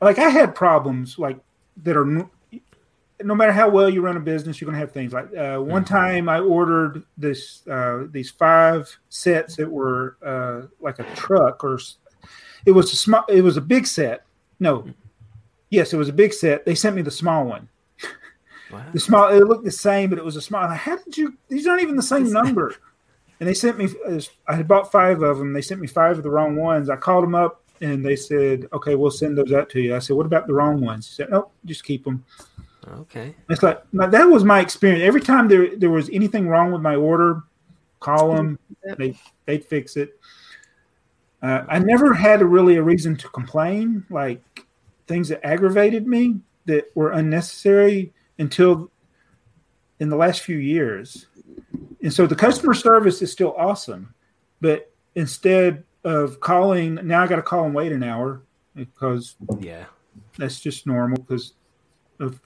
like, 0.00 0.18
I 0.18 0.28
had 0.28 0.54
problems 0.54 1.18
like 1.18 1.38
that 1.82 1.96
are 1.96 2.04
no 3.24 3.34
matter 3.34 3.52
how 3.52 3.68
well 3.70 3.88
you 3.88 4.02
run 4.02 4.16
a 4.16 4.20
business, 4.20 4.60
you're 4.60 4.66
going 4.66 4.74
to 4.74 4.80
have 4.80 4.92
things 4.92 5.12
like 5.12 5.34
uh, 5.34 5.58
one 5.58 5.84
time 5.84 6.28
I 6.28 6.38
ordered 6.40 7.02
this 7.16 7.66
uh, 7.66 8.04
these 8.10 8.30
five 8.30 8.94
sets 9.08 9.56
that 9.56 9.70
were 9.70 10.16
uh, 10.24 10.66
like 10.80 10.98
a 10.98 11.04
truck 11.14 11.64
or 11.64 11.74
s- 11.76 11.96
it 12.66 12.72
was 12.72 12.92
a 12.92 12.96
small 12.96 13.24
it 13.28 13.40
was 13.42 13.56
a 13.56 13.60
big 13.62 13.86
set. 13.86 14.24
No, 14.60 14.86
yes, 15.70 15.92
it 15.92 15.96
was 15.96 16.08
a 16.08 16.12
big 16.12 16.32
set. 16.32 16.64
They 16.64 16.74
sent 16.74 16.96
me 16.96 17.02
the 17.02 17.10
small 17.10 17.44
one. 17.44 17.68
wow. 18.70 18.84
The 18.92 19.00
small 19.00 19.28
it 19.28 19.40
looked 19.44 19.64
the 19.64 19.70
same, 19.70 20.10
but 20.10 20.18
it 20.18 20.24
was 20.24 20.36
a 20.36 20.42
small. 20.42 20.62
Like, 20.68 20.78
How 20.78 20.96
did 20.96 21.16
you? 21.16 21.36
These 21.48 21.66
aren't 21.66 21.82
even 21.82 21.96
the 21.96 22.02
same 22.02 22.32
number. 22.40 22.74
And 23.40 23.48
they 23.48 23.54
sent 23.54 23.78
me. 23.78 23.88
I 24.48 24.54
had 24.54 24.66
bought 24.66 24.90
five 24.90 25.22
of 25.22 25.38
them. 25.38 25.52
They 25.52 25.62
sent 25.62 25.80
me 25.80 25.86
five 25.86 26.16
of 26.16 26.22
the 26.22 26.30
wrong 26.30 26.56
ones. 26.56 26.90
I 26.90 26.96
called 26.96 27.24
them 27.24 27.34
up 27.34 27.62
and 27.80 28.04
they 28.04 28.16
said, 28.16 28.66
"Okay, 28.72 28.94
we'll 28.94 29.10
send 29.10 29.36
those 29.36 29.52
out 29.52 29.68
to 29.70 29.80
you." 29.80 29.94
I 29.94 29.98
said, 29.98 30.16
"What 30.16 30.26
about 30.26 30.46
the 30.46 30.54
wrong 30.54 30.80
ones?" 30.80 31.06
He 31.08 31.14
said, 31.14 31.30
"Nope, 31.30 31.52
just 31.64 31.84
keep 31.84 32.04
them." 32.04 32.24
Okay. 32.88 33.34
It's 33.50 33.62
like 33.62 33.82
that 33.92 34.24
was 34.24 34.44
my 34.44 34.60
experience. 34.60 35.02
Every 35.02 35.20
time 35.20 35.48
there 35.48 35.76
there 35.76 35.90
was 35.90 36.08
anything 36.10 36.48
wrong 36.48 36.72
with 36.72 36.82
my 36.82 36.94
order, 36.96 37.42
call 38.00 38.34
them. 38.34 38.58
They 38.98 39.18
they'd 39.46 39.64
fix 39.64 39.96
it. 39.96 40.18
Uh, 41.42 41.64
I 41.68 41.78
never 41.78 42.12
had 42.14 42.40
a, 42.42 42.46
really 42.46 42.76
a 42.76 42.82
reason 42.82 43.16
to 43.16 43.28
complain, 43.28 44.04
like 44.10 44.42
things 45.06 45.28
that 45.28 45.44
aggravated 45.46 46.06
me 46.06 46.36
that 46.64 46.84
were 46.94 47.12
unnecessary 47.12 48.12
until 48.38 48.90
in 50.00 50.08
the 50.08 50.16
last 50.16 50.40
few 50.42 50.56
years. 50.58 51.26
And 52.02 52.12
so 52.12 52.26
the 52.26 52.34
customer 52.34 52.74
service 52.74 53.22
is 53.22 53.30
still 53.32 53.54
awesome, 53.56 54.14
but 54.60 54.90
instead 55.14 55.84
of 56.04 56.40
calling, 56.40 56.94
now 57.06 57.22
I 57.22 57.26
got 57.26 57.36
to 57.36 57.42
call 57.42 57.64
and 57.64 57.74
wait 57.74 57.92
an 57.92 58.02
hour 58.02 58.42
because 58.74 59.36
Yeah. 59.60 59.84
that's 60.38 60.60
just 60.60 60.86
normal 60.86 61.18
because 61.18 61.54
of 62.20 62.40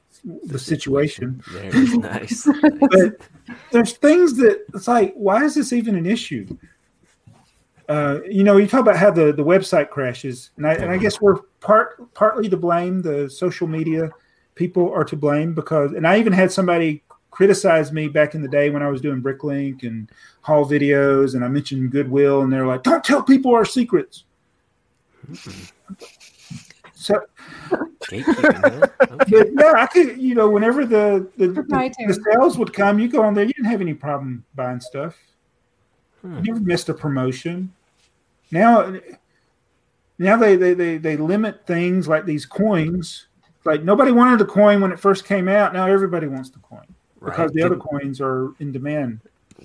the 0.44 0.58
situation. 0.58 1.42
There 1.52 1.64
it 1.64 1.74
is. 1.74 1.94
Nice. 1.96 2.48
But 2.80 3.16
there's 3.72 3.92
things 3.94 4.36
that 4.36 4.64
it's 4.74 4.86
like, 4.88 5.12
why 5.14 5.44
is 5.44 5.54
this 5.54 5.72
even 5.72 5.96
an 5.96 6.06
issue? 6.06 6.46
Uh, 7.90 8.20
you 8.30 8.44
know, 8.44 8.56
you 8.56 8.68
talk 8.68 8.78
about 8.78 8.96
how 8.96 9.10
the, 9.10 9.32
the 9.32 9.42
website 9.42 9.90
crashes, 9.90 10.50
and 10.56 10.64
I 10.64 10.74
and 10.74 10.92
I 10.92 10.96
guess 10.96 11.20
we're 11.20 11.38
part 11.58 12.14
partly 12.14 12.48
to 12.48 12.56
blame. 12.56 13.02
The 13.02 13.28
social 13.28 13.66
media 13.66 14.10
people 14.54 14.92
are 14.92 15.02
to 15.02 15.16
blame 15.16 15.54
because, 15.54 15.90
and 15.94 16.06
I 16.06 16.20
even 16.20 16.32
had 16.32 16.52
somebody 16.52 17.02
criticize 17.32 17.90
me 17.90 18.06
back 18.06 18.36
in 18.36 18.42
the 18.42 18.48
day 18.48 18.70
when 18.70 18.80
I 18.80 18.88
was 18.88 19.00
doing 19.00 19.20
Bricklink 19.20 19.82
and 19.82 20.08
haul 20.42 20.64
videos, 20.64 21.34
and 21.34 21.44
I 21.44 21.48
mentioned 21.48 21.90
Goodwill, 21.90 22.42
and 22.42 22.52
they're 22.52 22.64
like, 22.64 22.84
"Don't 22.84 23.02
tell 23.02 23.24
people 23.24 23.56
our 23.56 23.64
secrets." 23.64 24.22
So 26.94 27.18
Gatekeeping, 28.10 28.60
huh? 28.60 29.16
Okay. 29.22 29.50
But 29.54 29.64
yeah, 29.64 29.72
I 29.74 29.86
could, 29.86 30.20
you 30.20 30.34
know, 30.34 30.50
whenever 30.50 30.84
the 30.84 31.26
the, 31.38 31.48
the 31.48 31.54
Proprietary. 31.54 32.12
the 32.12 32.20
sales 32.30 32.58
would 32.58 32.74
come, 32.74 32.98
you 32.98 33.08
go 33.08 33.22
on 33.22 33.32
there. 33.32 33.46
You 33.46 33.54
didn't 33.54 33.70
have 33.70 33.80
any 33.80 33.94
problem 33.94 34.44
buying 34.54 34.80
stuff. 34.80 35.16
Hmm. 36.20 36.36
You 36.36 36.52
never 36.52 36.60
missed 36.60 36.90
a 36.90 36.94
promotion. 36.94 37.72
Now, 38.50 38.98
now 40.18 40.36
they, 40.36 40.56
they 40.56 40.74
they 40.74 40.98
they 40.98 41.16
limit 41.16 41.66
things 41.66 42.08
like 42.08 42.24
these 42.26 42.44
coins. 42.46 43.26
Like 43.64 43.82
nobody 43.84 44.12
wanted 44.12 44.38
the 44.40 44.46
coin 44.46 44.80
when 44.80 44.92
it 44.92 44.98
first 44.98 45.24
came 45.24 45.48
out. 45.48 45.72
Now 45.72 45.86
everybody 45.86 46.26
wants 46.26 46.50
the 46.50 46.58
coin 46.60 46.86
because 47.22 47.52
the 47.52 47.62
other 47.62 47.74
Didn't, 47.76 47.88
coins 47.88 48.20
are 48.20 48.52
in 48.58 48.72
demand. 48.72 49.20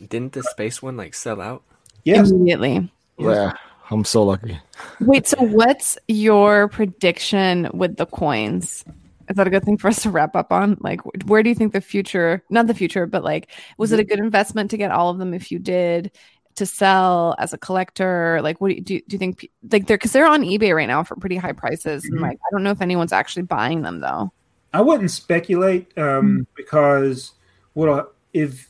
didn't 0.09 0.33
the 0.33 0.43
space 0.43 0.81
one 0.81 0.97
like 0.97 1.13
sell 1.13 1.41
out? 1.41 1.63
Yes, 2.03 2.31
Immediately. 2.31 2.91
Yeah, 3.17 3.53
I'm 3.89 4.03
so 4.03 4.23
lucky. 4.23 4.59
Wait, 4.99 5.27
so 5.27 5.41
what's 5.41 5.97
your 6.07 6.67
prediction 6.67 7.69
with 7.73 7.95
the 7.97 8.05
coins? 8.05 8.83
Is 9.27 9.37
that 9.37 9.47
a 9.47 9.49
good 9.49 9.63
thing 9.63 9.77
for 9.77 9.87
us 9.87 10.03
to 10.03 10.11
wrap 10.11 10.35
up 10.35 10.51
on? 10.51 10.77
Like, 10.81 11.01
where 11.25 11.41
do 11.41 11.49
you 11.49 11.55
think 11.55 11.73
the 11.73 11.81
future, 11.81 12.43
not 12.51 12.67
the 12.67 12.75
future, 12.75 13.07
but 13.07 13.23
like, 13.23 13.49
was 13.77 13.91
it 13.91 13.99
a 13.99 14.03
good 14.03 14.19
investment 14.19 14.69
to 14.71 14.77
get 14.77 14.91
all 14.91 15.09
of 15.09 15.17
them 15.17 15.33
if 15.33 15.51
you 15.51 15.57
did? 15.57 16.11
To 16.55 16.65
sell 16.65 17.35
as 17.37 17.53
a 17.53 17.57
collector? 17.57 18.39
Like, 18.41 18.59
what 18.61 18.69
do 18.69 18.75
you 18.75 18.81
do? 18.81 18.99
Do 19.07 19.13
you 19.15 19.17
think 19.19 19.49
like 19.71 19.87
they're 19.87 19.97
because 19.97 20.11
they're 20.13 20.25
on 20.27 20.41
eBay 20.43 20.75
right 20.75 20.87
now 20.87 21.03
for 21.03 21.15
pretty 21.15 21.37
high 21.37 21.51
prices? 21.51 22.03
And 22.05 22.19
Mhm. 22.19 22.21
like, 22.21 22.37
I 22.37 22.47
don't 22.51 22.63
know 22.63 22.71
if 22.71 22.81
anyone's 22.81 23.13
actually 23.13 23.43
buying 23.43 23.81
them 23.81 23.99
though. 23.99 24.31
I 24.73 24.81
wouldn't 24.81 25.11
speculate 25.11 25.97
um, 25.97 26.45
because 26.55 27.31
what 27.73 28.13
if 28.33 28.69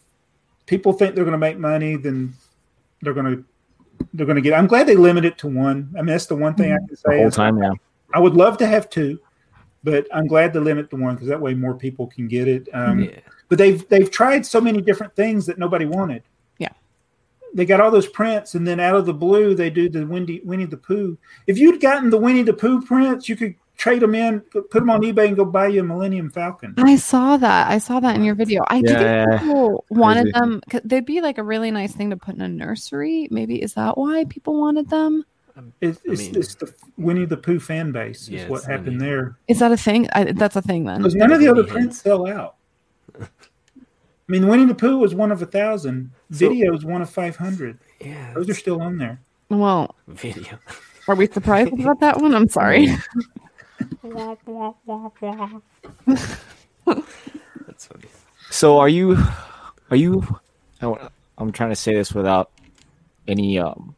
people 0.68 0.94
think 0.94 1.16
they're 1.16 1.24
going 1.26 1.32
to 1.34 1.38
make 1.40 1.58
money, 1.58 1.96
then 1.96 2.34
they're 3.02 3.14
going 3.14 3.38
to 3.38 3.44
they're 4.14 4.26
going 4.26 4.36
to 4.36 4.42
get. 4.42 4.54
I'm 4.54 4.68
glad 4.68 4.88
they 4.88 4.96
limit 4.98 5.24
it 5.26 5.38
to 5.40 5.48
one. 5.48 5.90
I 5.94 6.00
mean, 6.02 6.08
that's 6.08 6.26
the 6.26 6.36
one 6.36 6.54
thing 6.56 6.74
I 6.74 6.78
can 6.78 6.88
The 6.90 6.98
say. 6.98 7.18
whole 7.18 7.28
is 7.28 7.36
time, 7.36 7.58
yeah. 7.62 7.72
I 8.14 8.20
would 8.20 8.34
love 8.34 8.58
to 8.58 8.68
have 8.68 8.90
two, 8.90 9.20
but 9.86 10.06
I'm 10.14 10.28
glad 10.28 10.52
to 10.54 10.60
limit 10.60 10.90
to 10.90 10.98
one 10.98 11.16
because 11.16 11.30
that 11.30 11.40
way 11.40 11.54
more 11.54 11.74
people 11.74 12.08
can 12.08 12.28
get 12.28 12.48
it. 12.48 12.68
Um, 12.74 13.00
Yeah. 13.04 13.20
But 13.48 13.58
they've 13.60 13.88
they've 13.90 14.10
tried 14.12 14.46
so 14.46 14.60
many 14.60 14.82
different 14.82 15.16
things 15.16 15.46
that 15.46 15.58
nobody 15.60 15.86
wanted. 15.86 16.24
Yeah. 17.56 17.58
They 17.58 17.66
got 17.66 17.80
all 17.82 17.92
those 17.92 18.08
prints, 18.08 18.54
and 18.56 18.68
then 18.68 18.80
out 18.80 18.96
of 18.96 19.06
the 19.06 19.14
blue, 19.14 19.56
they 19.56 19.70
do 19.70 19.88
the 19.90 20.06
Winnie 20.06 20.42
Winnie 20.44 20.66
the 20.66 20.78
Pooh. 20.78 21.18
If 21.48 21.58
you'd 21.58 21.80
gotten 21.82 22.10
the 22.10 22.18
Winnie 22.18 22.44
the 22.44 22.54
Pooh 22.54 22.82
prints, 22.82 23.30
you 23.30 23.36
could 23.36 23.56
trade 23.78 24.02
them 24.02 24.16
in, 24.16 24.40
put 24.52 24.70
them 24.72 24.90
on 24.90 25.02
eBay, 25.02 25.28
and 25.28 25.36
go 25.36 25.44
buy 25.46 25.68
you 25.68 25.82
a 25.82 25.84
Millennium 25.84 26.30
Falcon. 26.32 26.74
I 26.78 26.96
saw 26.96 27.36
that. 27.38 27.70
I 27.70 27.78
saw 27.78 28.00
that 28.00 28.16
in 28.16 28.24
your 28.24 28.36
video. 28.36 28.64
I 28.68 28.82
do 28.82 28.92
Yeah, 28.92 28.98
think 28.98 29.06
yeah, 29.08 29.26
yeah. 29.32 29.40
people 29.40 29.86
wanted 29.90 30.24
Crazy. 30.24 30.32
them. 30.40 30.62
'cause 30.70 30.82
They'd 30.86 31.06
be 31.06 31.22
like 31.22 31.38
a 31.38 31.44
really 31.44 31.72
nice 31.72 31.94
thing 31.94 32.10
to 32.12 32.18
put 32.18 32.36
in 32.36 32.42
a 32.42 32.48
nursery. 32.48 33.28
Maybe 33.32 33.62
is 33.62 33.74
that 33.74 33.98
why 33.98 34.26
people 34.30 34.60
wanted 34.60 34.90
them? 34.90 35.24
Um, 35.58 35.72
it's, 35.82 36.00
I 36.08 36.12
mean- 36.12 36.36
it's 36.38 36.56
the 36.56 36.74
Winnie 36.98 37.26
the 37.26 37.38
Pooh 37.38 37.60
fan 37.60 37.92
base 37.94 38.24
is 38.24 38.30
Yes, 38.30 38.50
what 38.50 38.68
I 38.68 38.72
happened 38.74 38.98
mean- 38.98 39.08
there. 39.08 39.38
Is 39.48 39.60
that 39.60 39.72
a 39.72 39.78
thing? 39.78 40.08
I, 40.14 40.32
that's 40.34 40.56
a 40.58 40.62
thing 40.62 40.84
then. 40.86 40.98
Because 40.98 41.16
none 41.16 41.32
of 41.32 41.40
the 41.40 41.48
other 41.48 41.64
prints 41.64 42.02
sell 42.02 42.28
out. 42.28 42.56
I 44.28 44.32
mean, 44.32 44.48
Winnie 44.48 44.66
the 44.66 44.74
Pooh 44.76 44.98
was 44.98 45.14
one 45.14 45.32
of 45.32 45.42
a 45.42 45.46
thousand. 45.46 46.12
So- 46.32 46.50
Videos 46.50 46.84
one 46.84 47.02
of 47.02 47.10
five 47.10 47.36
hundred. 47.36 47.78
Yeah. 48.00 48.34
Those 48.34 48.50
are 48.50 48.54
still 48.56 48.82
on 48.82 48.98
there. 48.98 49.20
Well, 49.50 49.94
video. 50.08 50.58
are 51.08 51.16
we 51.16 51.28
surprised 51.28 51.74
about 51.80 52.00
that 52.00 52.20
one? 52.20 52.34
I'm 52.34 52.50
sorry. 52.50 52.88
That's 56.86 57.88
funny. 57.88 58.06
So 58.50 58.78
are 58.80 58.90
you 58.90 59.18
are 59.90 59.98
you 59.98 60.24
I 60.82 60.88
wa- 60.88 61.10
I'm 61.38 61.52
trying 61.52 61.70
to 61.72 61.76
say 61.76 61.94
this 61.94 62.14
without 62.14 62.52
any 63.28 63.60
um 63.60 63.96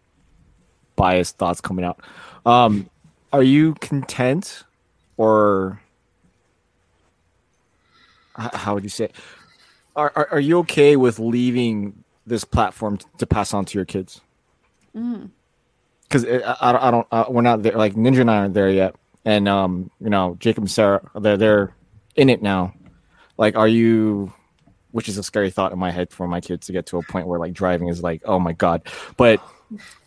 biased 0.95 1.37
thoughts 1.37 1.61
coming 1.61 1.85
out. 1.85 1.99
Um 2.45 2.89
are 3.33 3.43
you 3.43 3.75
content 3.75 4.63
or 5.17 5.81
how 8.35 8.73
would 8.75 8.83
you 8.83 8.89
say 8.89 9.05
it? 9.05 9.15
Are, 9.97 10.13
are 10.15 10.27
are 10.33 10.39
you 10.39 10.59
okay 10.59 10.95
with 10.95 11.17
leaving 11.17 12.03
this 12.27 12.43
platform 12.45 12.99
to 13.17 13.25
pass 13.25 13.53
on 13.53 13.65
to 13.65 13.77
your 13.77 13.85
kids? 13.85 14.21
Mm. 14.95 15.31
Because 16.03 16.23
I, 16.23 16.55
I 16.61 16.71
don't, 16.71 16.83
I 16.83 16.91
don't 16.91 17.07
uh, 17.11 17.25
we're 17.29 17.41
not 17.41 17.63
there. 17.63 17.73
Like 17.73 17.95
Ninja 17.95 18.21
and 18.21 18.31
I 18.31 18.37
aren't 18.37 18.53
there 18.53 18.69
yet, 18.69 18.95
and 19.25 19.49
um, 19.49 19.89
you 19.99 20.11
know, 20.11 20.37
Jacob 20.39 20.63
and 20.63 20.71
Sarah, 20.71 21.01
they're 21.19 21.35
they're 21.35 21.75
in 22.15 22.29
it 22.29 22.41
now. 22.43 22.73
Like, 23.37 23.57
are 23.57 23.67
you? 23.67 24.31
Which 24.91 25.09
is 25.09 25.17
a 25.17 25.23
scary 25.23 25.51
thought 25.51 25.73
in 25.73 25.79
my 25.79 25.91
head 25.91 26.11
for 26.11 26.27
my 26.27 26.41
kids 26.41 26.67
to 26.67 26.73
get 26.73 26.85
to 26.87 26.97
a 26.97 27.03
point 27.03 27.27
where 27.27 27.39
like 27.39 27.53
driving 27.53 27.87
is 27.89 28.01
like, 28.01 28.21
oh 28.25 28.39
my 28.39 28.53
god. 28.53 28.83
But 29.17 29.41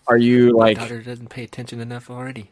are 0.06 0.16
you 0.16 0.52
My 0.56 0.66
like 0.66 0.78
daughter 0.78 1.02
doesn't 1.02 1.28
pay 1.28 1.44
attention 1.44 1.80
enough 1.80 2.10
already. 2.10 2.50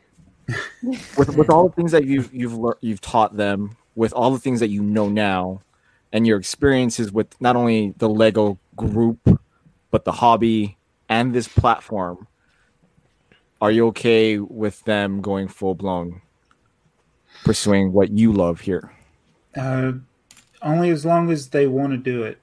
with 1.17 1.37
with 1.37 1.51
all 1.51 1.69
the 1.69 1.75
things 1.75 1.93
that 1.93 2.05
you've 2.05 2.33
you've 2.35 2.57
lear- 2.57 2.79
you've 2.81 3.01
taught 3.01 3.37
them, 3.37 3.77
with 3.95 4.13
all 4.13 4.31
the 4.31 4.39
things 4.39 4.61
that 4.61 4.69
you 4.69 4.83
know 4.83 5.09
now, 5.09 5.63
and 6.13 6.27
your 6.27 6.39
experiences 6.39 7.13
with 7.13 7.41
not 7.41 7.57
only 7.57 7.95
the 7.99 8.09
Lego 8.09 8.59
group, 8.77 9.41
but 9.91 10.05
the 10.05 10.13
hobby 10.13 10.77
and 11.09 11.35
this 11.35 11.49
platform, 11.49 12.27
are 13.61 13.71
you 13.71 13.87
okay 13.89 14.39
with 14.39 14.85
them 14.85 15.21
going 15.21 15.49
full 15.49 15.75
blown, 15.75 16.23
pursuing 17.45 17.93
what 17.93 18.11
you 18.11 18.33
love 18.33 18.61
here? 18.61 18.93
Uh, 19.57 19.93
only 20.63 20.91
as 20.91 21.05
long 21.05 21.31
as 21.31 21.49
they 21.49 21.67
want 21.67 21.93
to 21.93 21.97
do 21.97 22.23
it. 22.23 22.39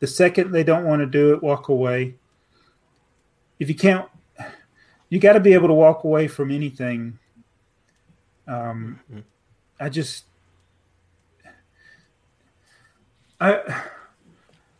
The 0.00 0.06
second 0.06 0.52
they 0.52 0.62
don't 0.62 0.84
want 0.84 1.00
to 1.00 1.06
do 1.06 1.34
it, 1.34 1.42
walk 1.42 1.68
away. 1.68 2.14
If 3.58 3.68
you 3.68 3.74
can't, 3.74 4.08
you 5.08 5.18
got 5.18 5.32
to 5.32 5.40
be 5.40 5.54
able 5.54 5.68
to 5.68 5.74
walk 5.74 6.04
away 6.04 6.28
from 6.28 6.52
anything. 6.52 7.18
Um, 8.46 9.00
I 9.80 9.88
just, 9.88 10.24
I, 13.40 13.82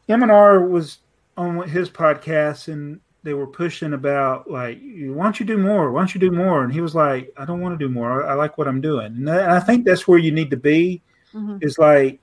M 0.09 0.23
and 0.23 0.33
R 0.33 0.67
was 0.67 0.99
on 1.37 1.69
his 1.69 1.89
podcast 1.91 2.73
and 2.73 3.01
they 3.23 3.35
were 3.35 3.47
pushing 3.47 3.93
about 3.93 4.51
like, 4.51 4.81
why 4.83 5.25
don't 5.25 5.39
you 5.39 5.47
do 5.47 5.59
more? 5.59 5.93
Why 5.93 6.01
don't 6.01 6.15
you 6.15 6.21
do 6.21 6.31
more? 6.33 6.65
And 6.65 6.73
he 6.73 6.81
was 6.81 6.95
like, 6.95 7.33
I 7.37 7.45
don't 7.45 7.61
want 7.61 7.79
to 7.79 7.85
do 7.85 7.93
more. 7.93 8.25
I, 8.25 8.31
I 8.31 8.35
like 8.35 8.59
what 8.59 8.69
I'm 8.69 8.81
doing. 8.81 9.07
And 9.07 9.31
I 9.31 9.61
think 9.61 9.85
that's 9.85 10.09
where 10.09 10.19
you 10.19 10.33
need 10.33 10.51
to 10.51 10.57
be 10.57 11.03
Mhm. 11.35 11.63
is 11.63 11.79
like 11.79 12.21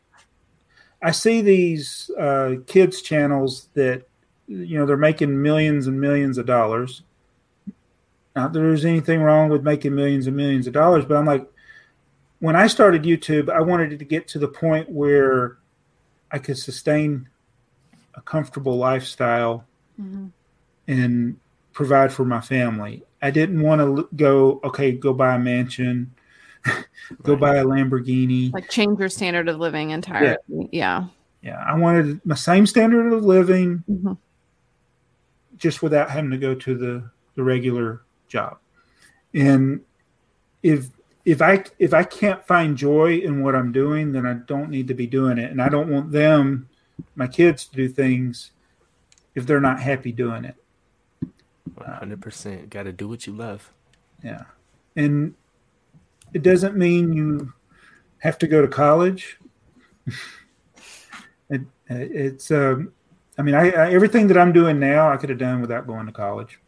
I 1.01 1.11
see 1.11 1.41
these 1.41 2.09
uh, 2.17 2.55
kids 2.65 3.03
channels 3.03 3.69
that 3.75 4.07
you 4.47 4.79
know 4.79 4.87
they're 4.87 4.97
making 4.97 5.39
millions 5.41 5.85
and 5.85 6.01
millions 6.01 6.39
of 6.39 6.47
dollars. 6.47 7.03
Not 8.35 8.51
that 8.51 8.59
there's 8.59 8.83
anything 8.83 9.21
wrong 9.21 9.49
with 9.49 9.61
making 9.63 9.93
millions 9.93 10.25
and 10.25 10.35
millions 10.35 10.65
of 10.65 10.73
dollars, 10.73 11.05
but 11.05 11.17
I'm 11.17 11.25
like, 11.25 11.47
when 12.39 12.55
I 12.55 12.65
started 12.65 13.03
YouTube, 13.03 13.49
I 13.49 13.61
wanted 13.61 13.93
it 13.93 13.99
to 13.99 14.05
get 14.05 14.27
to 14.29 14.39
the 14.39 14.47
point 14.47 14.89
where 14.89 15.57
I 16.31 16.39
could 16.39 16.57
sustain 16.57 17.29
a 18.15 18.21
comfortable 18.21 18.77
lifestyle 18.77 19.65
Mhm. 19.99 20.31
and 20.87 21.37
provide 21.73 22.11
for 22.11 22.25
my 22.25 22.41
family. 22.41 23.03
I 23.21 23.31
didn't 23.31 23.61
want 23.61 23.81
to 23.81 24.07
go, 24.15 24.59
okay, 24.63 24.91
go 24.91 25.13
buy 25.13 25.35
a 25.35 25.39
mansion, 25.39 26.13
go 27.23 27.33
Right. 27.33 27.39
buy 27.39 27.55
a 27.57 27.65
Lamborghini. 27.65 28.53
Like 28.53 28.69
change 28.69 28.99
your 28.99 29.09
standard 29.09 29.47
of 29.49 29.59
living 29.59 29.91
entirely. 29.91 30.37
Yeah. 30.71 31.07
Yeah, 31.41 31.63
I 31.63 31.77
wanted 31.77 32.25
my 32.25 32.35
same 32.35 32.65
standard 32.65 33.13
of 33.13 33.23
living, 33.23 33.83
Mhm. 33.89 34.17
just 35.57 35.83
without 35.83 36.09
having 36.09 36.31
to 36.31 36.37
go 36.37 36.55
to 36.55 36.75
the 36.77 37.09
the 37.35 37.43
regular 37.43 38.01
job. 38.29 38.57
And 39.33 39.81
if 40.63 40.89
if 41.25 41.41
I 41.41 41.63
if 41.79 41.93
I 41.93 42.03
can't 42.03 42.45
find 42.45 42.77
joy 42.77 43.17
in 43.17 43.43
what 43.43 43.55
I'm 43.55 43.71
doing, 43.71 44.11
then 44.11 44.25
I 44.25 44.33
don't 44.33 44.69
need 44.69 44.87
to 44.87 44.93
be 44.93 45.07
doing 45.07 45.39
it. 45.39 45.51
And 45.51 45.61
I 45.61 45.69
don't 45.69 45.89
want 45.89 46.11
them, 46.11 46.69
my 47.15 47.27
kids, 47.27 47.65
to 47.65 47.75
do 47.75 47.89
things 47.89 48.51
if 49.33 49.45
they're 49.47 49.59
not 49.59 49.79
happy 49.79 50.11
doing 50.11 50.45
it. 50.45 50.55
One 51.73 51.89
hundred 51.89 52.21
percent. 52.21 52.69
Got 52.69 52.83
to 52.83 52.93
do 52.93 53.07
what 53.07 53.25
you 53.25 53.33
love. 53.33 53.71
Yeah, 54.23 54.43
and 54.95 55.33
it 56.33 56.43
doesn't 56.43 56.77
mean 56.77 57.11
you 57.11 57.53
have 58.19 58.37
to 58.37 58.47
go 58.47 58.61
to 58.61 58.67
college. 58.67 59.39
it, 61.49 61.61
it's 61.89 62.51
um, 62.51 62.93
I 63.37 63.41
mean, 63.41 63.55
I, 63.55 63.71
I 63.71 63.91
everything 63.91 64.27
that 64.27 64.37
I'm 64.37 64.53
doing 64.53 64.79
now, 64.79 65.11
I 65.11 65.17
could 65.17 65.29
have 65.29 65.39
done 65.39 65.59
without 65.59 65.87
going 65.87 66.05
to 66.05 66.11
college. 66.11 66.59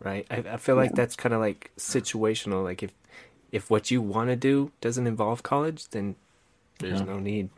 Right. 0.00 0.26
I, 0.30 0.36
I 0.36 0.56
feel 0.58 0.76
like 0.76 0.92
that's 0.92 1.16
kind 1.16 1.32
of 1.34 1.40
like 1.40 1.70
situational. 1.78 2.62
Like 2.62 2.82
if 2.82 2.92
if 3.54 3.70
what 3.70 3.88
you 3.90 4.02
want 4.02 4.28
to 4.30 4.36
do 4.36 4.72
doesn't 4.80 5.06
involve 5.06 5.44
college, 5.44 5.88
then 5.90 6.16
there's 6.80 7.00
Yeah. 7.00 7.06
no 7.06 7.20
need. 7.20 7.48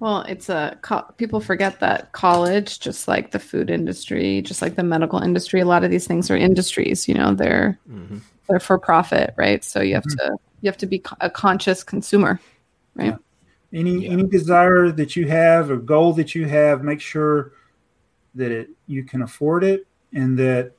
Well, 0.00 0.22
it's 0.22 0.48
a 0.48 0.78
co- 0.80 1.04
people 1.18 1.40
forget 1.40 1.78
that 1.80 2.12
college, 2.12 2.80
just 2.80 3.06
like 3.06 3.30
the 3.32 3.38
food 3.38 3.68
industry, 3.68 4.40
just 4.40 4.62
like 4.62 4.76
the 4.76 4.82
medical 4.82 5.18
industry, 5.18 5.60
a 5.60 5.66
lot 5.66 5.84
of 5.84 5.90
these 5.90 6.06
things 6.06 6.30
are 6.30 6.36
industries. 6.38 7.06
You 7.06 7.14
know, 7.14 7.34
they're 7.34 7.78
hmm 7.86 8.16
they're 8.48 8.60
for 8.60 8.78
profit, 8.78 9.34
right? 9.36 9.62
So 9.62 9.82
you 9.82 9.94
have 9.94 10.06
to 10.06 10.36
you 10.62 10.68
have 10.70 10.78
to 10.78 10.86
be 10.86 11.02
a 11.20 11.28
conscious 11.28 11.84
consumer, 11.84 12.40
right? 12.94 13.14
Yeah. 13.72 13.78
Any 13.78 14.06
Yeah. 14.06 14.12
any 14.12 14.22
desire 14.22 14.90
that 14.90 15.16
you 15.16 15.28
have, 15.28 15.70
or 15.70 15.76
goal 15.76 16.14
that 16.14 16.34
you 16.34 16.46
have, 16.46 16.82
make 16.82 17.02
sure 17.02 17.52
that 18.34 18.50
it 18.50 18.70
you 18.86 19.04
can 19.04 19.20
afford 19.20 19.64
it 19.64 19.86
and 20.14 20.38
that 20.38 20.72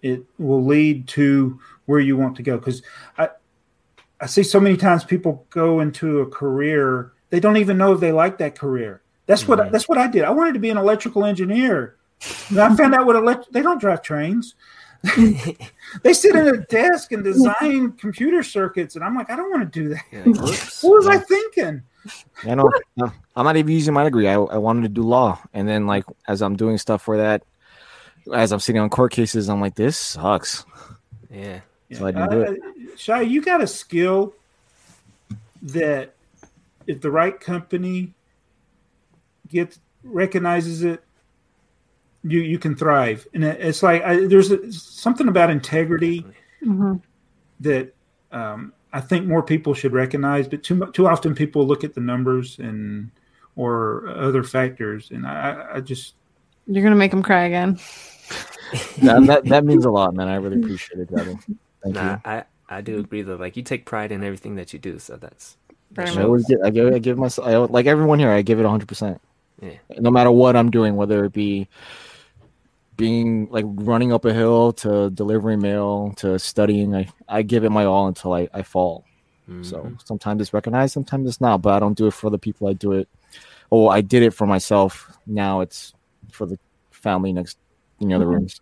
it 0.00 0.24
will 0.38 0.64
lead 0.64 1.06
to 1.08 1.60
where 1.84 2.00
you 2.00 2.16
want 2.16 2.34
to 2.36 2.42
go. 2.42 2.56
Because 2.56 2.82
I 3.18 3.28
I 4.24 4.26
see 4.26 4.42
so 4.42 4.58
many 4.58 4.78
times 4.78 5.04
people 5.04 5.44
go 5.50 5.80
into 5.80 6.20
a 6.20 6.26
career 6.26 7.12
they 7.28 7.40
don't 7.40 7.56
even 7.58 7.76
know 7.76 7.92
if 7.92 7.98
they 8.00 8.12
like 8.12 8.38
that 8.38 8.56
career. 8.56 9.02
That's 9.26 9.46
what 9.48 9.58
Mhm. 9.58 9.70
that's 9.72 9.88
what 9.88 9.98
I 9.98 10.06
did. 10.06 10.22
I 10.24 10.30
wanted 10.30 10.54
to 10.54 10.60
be 10.60 10.70
an 10.70 10.78
electrical 10.78 11.24
engineer. 11.24 11.96
And 12.48 12.58
I 12.60 12.74
found 12.76 12.94
out 12.94 13.06
what 13.06 13.16
elect- 13.16 13.52
they 13.52 13.60
don't 13.60 13.80
drive 13.80 14.02
trains. 14.02 14.54
they 16.02 16.12
sit 16.14 16.34
at 16.36 16.46
a 16.46 16.58
desk 16.70 17.12
and 17.12 17.22
design 17.24 17.92
computer 17.92 18.42
circuits, 18.42 18.94
and 18.94 19.04
I'm 19.04 19.14
like, 19.16 19.30
I 19.30 19.36
don't 19.36 19.50
want 19.50 19.70
to 19.70 19.80
do 19.82 19.88
that. 19.90 20.04
Yeah. 20.12 20.22
What 20.82 20.96
was 20.98 21.06
I 21.08 21.18
thinking? 21.18 21.82
I 22.44 22.54
know. 22.54 22.70
no, 22.96 23.10
I'm 23.36 23.44
not 23.44 23.56
even 23.56 23.72
using 23.72 23.92
my 23.92 24.04
degree. 24.04 24.28
I, 24.28 24.34
I 24.34 24.56
wanted 24.58 24.82
to 24.82 24.88
do 24.88 25.02
law, 25.02 25.38
and 25.52 25.68
then 25.68 25.86
like 25.86 26.04
as 26.28 26.40
I'm 26.40 26.54
doing 26.56 26.78
stuff 26.78 27.02
for 27.02 27.16
that, 27.18 27.42
as 28.32 28.52
I'm 28.52 28.60
sitting 28.60 28.80
on 28.80 28.88
court 28.90 29.12
cases, 29.12 29.48
I'm 29.50 29.60
like, 29.60 29.74
this 29.74 29.96
sucks. 29.96 30.64
Yeah. 31.30 31.60
So 31.92 32.06
I 32.06 32.12
didn't 32.12 32.30
do 32.30 32.40
it. 32.42 32.60
Shai, 32.98 33.22
you 33.22 33.40
got 33.42 33.62
a 33.62 33.66
skill 33.66 34.34
that 35.62 36.14
if 36.86 37.00
the 37.00 37.10
right 37.10 37.38
company 37.38 38.12
gets 39.48 39.80
recognizes 40.02 40.82
it, 40.82 41.02
you 42.22 42.40
you 42.40 42.58
can 42.58 42.74
thrive. 42.74 43.26
And 43.34 43.44
it's 43.44 43.82
like 43.82 44.02
I, 44.02 44.26
there's 44.26 44.50
a, 44.50 44.72
something 44.72 45.28
about 45.28 45.50
integrity 45.50 46.26
Mhm. 46.62 47.00
that 47.60 47.94
um, 48.32 48.72
I 48.92 49.00
think 49.00 49.26
more 49.26 49.42
people 49.42 49.74
should 49.74 49.92
recognize. 49.92 50.48
But 50.48 50.62
too 50.62 50.90
too 50.92 51.06
often 51.06 51.34
people 51.34 51.66
look 51.66 51.84
at 51.84 51.94
the 51.94 52.00
numbers 52.00 52.58
and 52.58 53.10
or 53.56 54.08
other 54.08 54.42
factors, 54.42 55.10
and 55.10 55.26
I, 55.26 55.66
I 55.74 55.80
just 55.80 56.14
You're 56.66 56.82
gonna 56.82 56.96
make 56.96 57.10
them 57.10 57.22
cry 57.22 57.44
again. 57.44 57.78
that, 59.02 59.26
that 59.26 59.44
that 59.46 59.64
means 59.64 59.84
a 59.84 59.90
lot, 59.90 60.14
man. 60.14 60.28
I 60.28 60.36
really 60.36 60.58
appreciate 60.58 61.00
it, 61.00 61.14
Gavin. 61.14 61.38
Thank 61.82 61.94
Nah, 61.96 62.12
you. 62.12 62.20
I 62.24 62.44
I 62.68 62.80
do 62.80 62.98
agree 62.98 63.22
though. 63.22 63.36
Like 63.36 63.56
you 63.56 63.62
take 63.62 63.84
pride 63.86 64.10
in 64.12 64.22
everything 64.24 64.56
that 64.56 64.72
you 64.72 64.78
do, 64.78 64.98
so 64.98 65.16
that's 65.16 65.56
that 65.92 66.08
Very 66.08 66.22
I 66.22 66.24
always 66.24 66.42
shows. 66.42 66.48
give, 66.48 66.58
I 66.64 66.70
give, 66.70 66.94
I 66.94 66.98
give 66.98 67.18
myself, 67.18 67.46
I, 67.46 67.56
like 67.56 67.86
everyone 67.86 68.18
here, 68.18 68.30
I 68.30 68.42
give 68.42 68.58
it 68.58 68.64
100%. 68.64 69.18
Yeah. 69.60 69.72
No 69.98 70.10
matter 70.10 70.30
what 70.30 70.56
I'm 70.56 70.70
doing, 70.70 70.96
whether 70.96 71.24
it 71.24 71.32
be 71.32 71.68
being 72.96 73.48
like 73.50 73.64
running 73.68 74.12
up 74.12 74.24
a 74.24 74.32
hill 74.32 74.72
to 74.72 75.10
delivering 75.10 75.60
mail 75.60 76.12
to 76.18 76.38
studying, 76.38 76.94
I, 76.94 77.08
I 77.28 77.42
give 77.42 77.64
it 77.64 77.70
my 77.70 77.84
all 77.84 78.06
until 78.08 78.32
I, 78.32 78.48
I 78.54 78.62
fall. 78.62 79.04
So 79.60 79.82
Mhm. 79.82 80.06
sometimes 80.06 80.40
it's 80.40 80.54
recognized, 80.54 80.94
sometimes 80.94 81.28
it's 81.28 81.40
not, 81.40 81.60
but 81.60 81.74
I 81.74 81.78
don't 81.78 81.96
do 81.98 82.06
it 82.06 82.12
for 82.14 82.30
the 82.30 82.38
people. 82.38 82.66
I 82.66 82.72
do 82.72 82.92
it. 82.92 83.08
Oh, 83.70 83.88
I 83.88 84.00
did 84.00 84.22
it 84.22 84.30
for 84.32 84.46
myself. 84.46 85.12
Now 85.26 85.60
it's 85.60 85.92
for 86.32 86.46
the 86.46 86.58
family 86.92 87.32
next 87.32 87.58
in 88.00 88.08
the 88.08 88.14
other 88.14 88.24
Mhm. 88.24 88.30
rooms. 88.34 88.60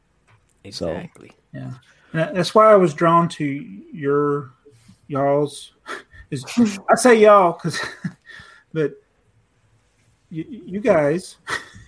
So- 0.70 0.88
exactly. 0.90 1.32
yeah. 1.54 1.74
And 2.12 2.36
that's 2.36 2.54
why 2.54 2.70
I 2.70 2.76
was 2.76 2.94
drawn 2.94 3.28
to 3.30 3.44
your 3.44 4.52
y'all's. 5.08 5.72
Is 6.30 6.44
I 6.90 6.94
say 6.94 7.20
y'all 7.20 7.52
because, 7.52 7.78
but 8.72 8.94
you, 10.30 10.44
you 10.48 10.80
guys, 10.80 11.36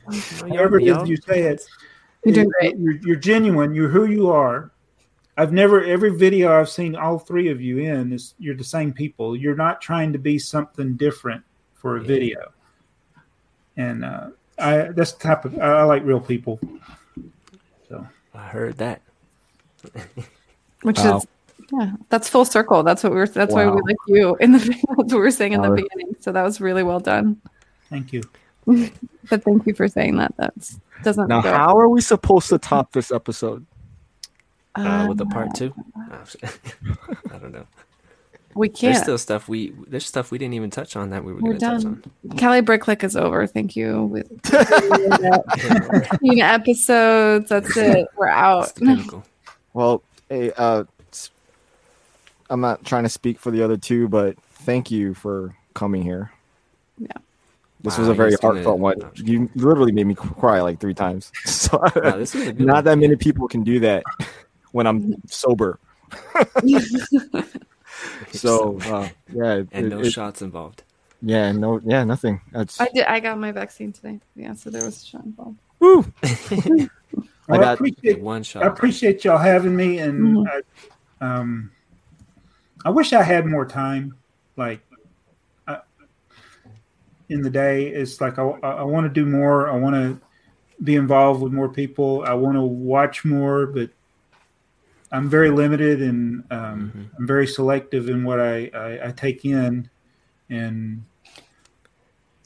Well, 0.07 0.17
y'all- 0.49 0.57
however 0.57 0.79
it 0.79 0.83
is 0.85 0.89
y'all- 0.89 1.09
you 1.09 1.17
say 1.17 1.43
it, 1.45 1.65
You're 2.25 2.35
doing 2.35 2.51
great. 2.61 2.77
You're, 2.79 2.97
you're 3.03 3.17
genuine. 3.17 3.75
You're 3.75 3.89
who 3.89 4.05
you 4.07 4.31
are. 4.31 4.71
I've 5.37 5.53
never 5.53 5.83
every 5.83 6.11
video 6.17 6.53
I've 6.59 6.69
seen 6.69 6.95
all 6.95 7.19
three 7.19 7.49
of 7.49 7.61
you 7.61 7.79
in 7.79 8.13
is 8.13 8.35
you're 8.39 8.55
the 8.55 8.63
same 8.65 8.93
people. 8.93 9.35
You're 9.37 9.57
not 9.57 9.81
trying 9.81 10.13
to 10.13 10.19
be 10.19 10.39
something 10.39 10.95
different 10.97 11.43
for 11.75 11.97
a 11.97 12.01
Yeah. 12.01 12.07
video. 12.07 12.53
And 13.77 14.05
uh, 14.05 14.29
I 14.59 14.77
that's 14.95 15.11
the 15.13 15.25
type 15.25 15.45
of 15.45 15.59
I, 15.59 15.81
I 15.81 15.83
like 15.83 16.05
real 16.05 16.21
people. 16.21 16.61
So 17.89 18.07
I 18.33 18.47
heard 18.47 18.77
that. 18.79 19.03
Which 20.83 20.99
Wow. 20.99 21.19
is 21.19 21.27
yeah, 21.73 21.93
that's 22.11 22.29
full 22.29 22.45
circle. 22.45 22.83
That's 22.83 23.03
what 23.03 23.13
we 23.13 23.19
were. 23.19 23.27
That's 23.27 23.55
why 23.55 23.65
we 23.65 23.71
Wow. 23.73 23.81
like 23.87 23.97
you 24.07 24.37
in 24.37 24.53
the. 24.53 24.59
That's 24.59 24.83
what 24.85 25.07
we 25.13 25.19
were 25.19 25.31
saying 25.31 25.53
in 25.55 25.63
the 25.63 25.71
Wow. 25.71 25.77
beginning. 25.77 26.15
So 26.21 26.31
that 26.33 26.43
was 26.43 26.61
really 26.61 26.83
well 26.83 27.01
done. 27.01 27.41
thank 27.91 28.13
you. 28.13 28.23
But 29.31 29.43
thank 29.43 29.67
you 29.67 29.73
for 29.75 29.89
saying 29.89 30.17
that. 30.19 30.35
That's 30.37 30.79
doesn't 31.03 31.29
Now, 31.29 31.41
go. 31.41 31.51
how 31.53 31.79
are 31.79 31.89
we 31.89 32.03
supposed 32.03 32.51
to 32.51 32.59
top 32.59 32.93
this 32.93 33.11
episode? 33.11 33.65
Uh, 34.75 35.07
with 35.09 35.17
the 35.19 35.25
part 35.27 35.55
two, 35.55 35.73
I 37.33 37.39
don't 37.39 37.53
know. 37.53 37.67
we 38.55 38.69
can't. 38.69 38.93
There's 38.95 39.03
still 39.03 39.19
stuff 39.19 39.49
we 39.49 39.73
there's 39.87 40.05
stuff 40.05 40.31
we 40.31 40.37
didn't 40.39 40.55
even 40.55 40.69
touch 40.71 40.97
on 40.97 41.11
that 41.11 41.25
we 41.25 41.33
were, 41.33 41.41
We're 41.41 41.55
going 41.57 41.61
to 41.61 41.67
touch 41.67 41.83
done. 41.85 42.03
on. 42.31 42.37
Kelly 42.37 42.61
Bricklick 42.61 43.03
is 43.05 43.17
over. 43.17 43.47
Thank 43.47 43.77
you. 43.77 44.05
With 44.05 44.29
fifteen 44.47 46.41
episodes, 46.41 47.49
that's 47.49 47.77
it. 47.77 48.07
We're 48.17 48.29
out. 48.29 48.73
That's 49.75 49.93
the 49.93 49.99
pinnacle. 49.99 50.01
Well, 50.01 50.03
hey, 50.29 50.53
uh, 50.57 50.85
s- 51.13 51.31
I'm 52.51 52.61
not 52.61 52.85
trying 52.85 53.03
to 53.05 53.09
speak 53.09 53.39
for 53.39 53.51
the 53.51 53.63
other 53.63 53.77
two, 53.77 54.09
but 54.09 54.39
thank 54.41 54.91
you 54.91 55.15
for 55.15 55.55
coming 55.75 56.03
here. 56.03 56.31
Yeah. 56.99 57.09
This 57.83 57.95
Wow, 57.95 58.01
was 58.01 58.09
a 58.09 58.15
very 58.15 58.31
just 58.31 58.43
gonna- 58.43 58.55
heartfelt 58.55 58.79
one. 58.79 58.99
no, 58.99 59.11
You 59.17 59.51
literally 59.55 59.93
made 59.93 60.07
me 60.07 60.15
cry 60.15 60.61
like 60.63 60.81
three 60.81 60.95
times. 60.95 61.31
So 61.45 61.79
Wow, 61.97 62.17
this 62.17 62.35
was 62.35 62.55
not 62.59 62.75
one. 62.77 62.85
that 62.85 62.99
many 62.99 63.17
people 63.17 63.49
can 63.49 63.63
do 63.63 63.81
that 63.81 64.05
when 64.73 64.87
I'm 64.87 65.15
sober. 65.27 65.79
So 68.33 68.79
uh, 68.83 69.09
yeah, 69.33 69.55
it- 69.57 69.69
and 69.73 69.89
no 69.91 70.01
it- 70.01 70.11
shots 70.11 70.43
involved. 70.43 70.83
yeah, 71.23 71.53
no, 71.53 71.81
yeah, 71.85 72.03
nothing. 72.05 72.41
That's 72.53 72.81
I 72.81 72.89
did. 72.93 73.05
I 73.07 73.21
got 73.21 73.39
my 73.39 73.53
vaccine 73.53 73.93
today. 73.93 74.19
Yeah, 74.35 74.55
so 74.55 74.69
there 74.71 74.85
was 74.85 75.03
a 75.03 75.07
shot 75.07 75.25
involved. 75.25 75.59
woo. 75.79 76.05
Well, 77.49 77.61
I, 77.61 77.65
got- 77.65 77.75
appreciate 77.75 78.21
One 78.21 78.45
I 78.57 78.61
appreciate 78.67 79.25
y'all 79.25 79.39
having 79.39 79.77
me, 79.77 79.99
and 79.99 80.37
Mhm. 80.37 80.63
I, 81.21 81.25
um, 81.25 81.71
I 82.85 82.91
wish 82.91 83.13
I 83.13 83.23
had 83.23 83.47
more 83.47 83.67
time. 83.67 84.15
Like 84.57 84.81
I, 85.67 85.79
in 87.29 87.43
the 87.43 87.51
day, 87.51 87.89
it's 87.89 88.21
like 88.21 88.39
I, 88.39 88.43
I 88.43 88.83
want 88.85 89.05
to 89.05 89.13
do 89.13 89.27
more. 89.27 89.69
I 89.71 89.77
want 89.77 89.95
to 89.95 90.21
be 90.83 90.97
involved 90.97 91.43
with 91.43 91.53
more 91.53 91.69
people. 91.69 92.25
I 92.27 92.35
want 92.35 92.57
to 92.57 92.63
watch 92.63 93.25
more, 93.25 93.67
but 93.67 93.91
I'm 95.13 95.29
very 95.29 95.51
limited 95.51 96.03
and 96.03 96.45
um, 96.51 96.93
Mhm. 96.95 97.19
I'm 97.19 97.27
very 97.27 97.47
selective 97.47 98.09
in 98.09 98.25
what 98.25 98.41
I, 98.41 98.71
I, 98.75 99.09
I 99.09 99.13
take 99.13 99.45
in, 99.45 99.89
and 100.51 101.05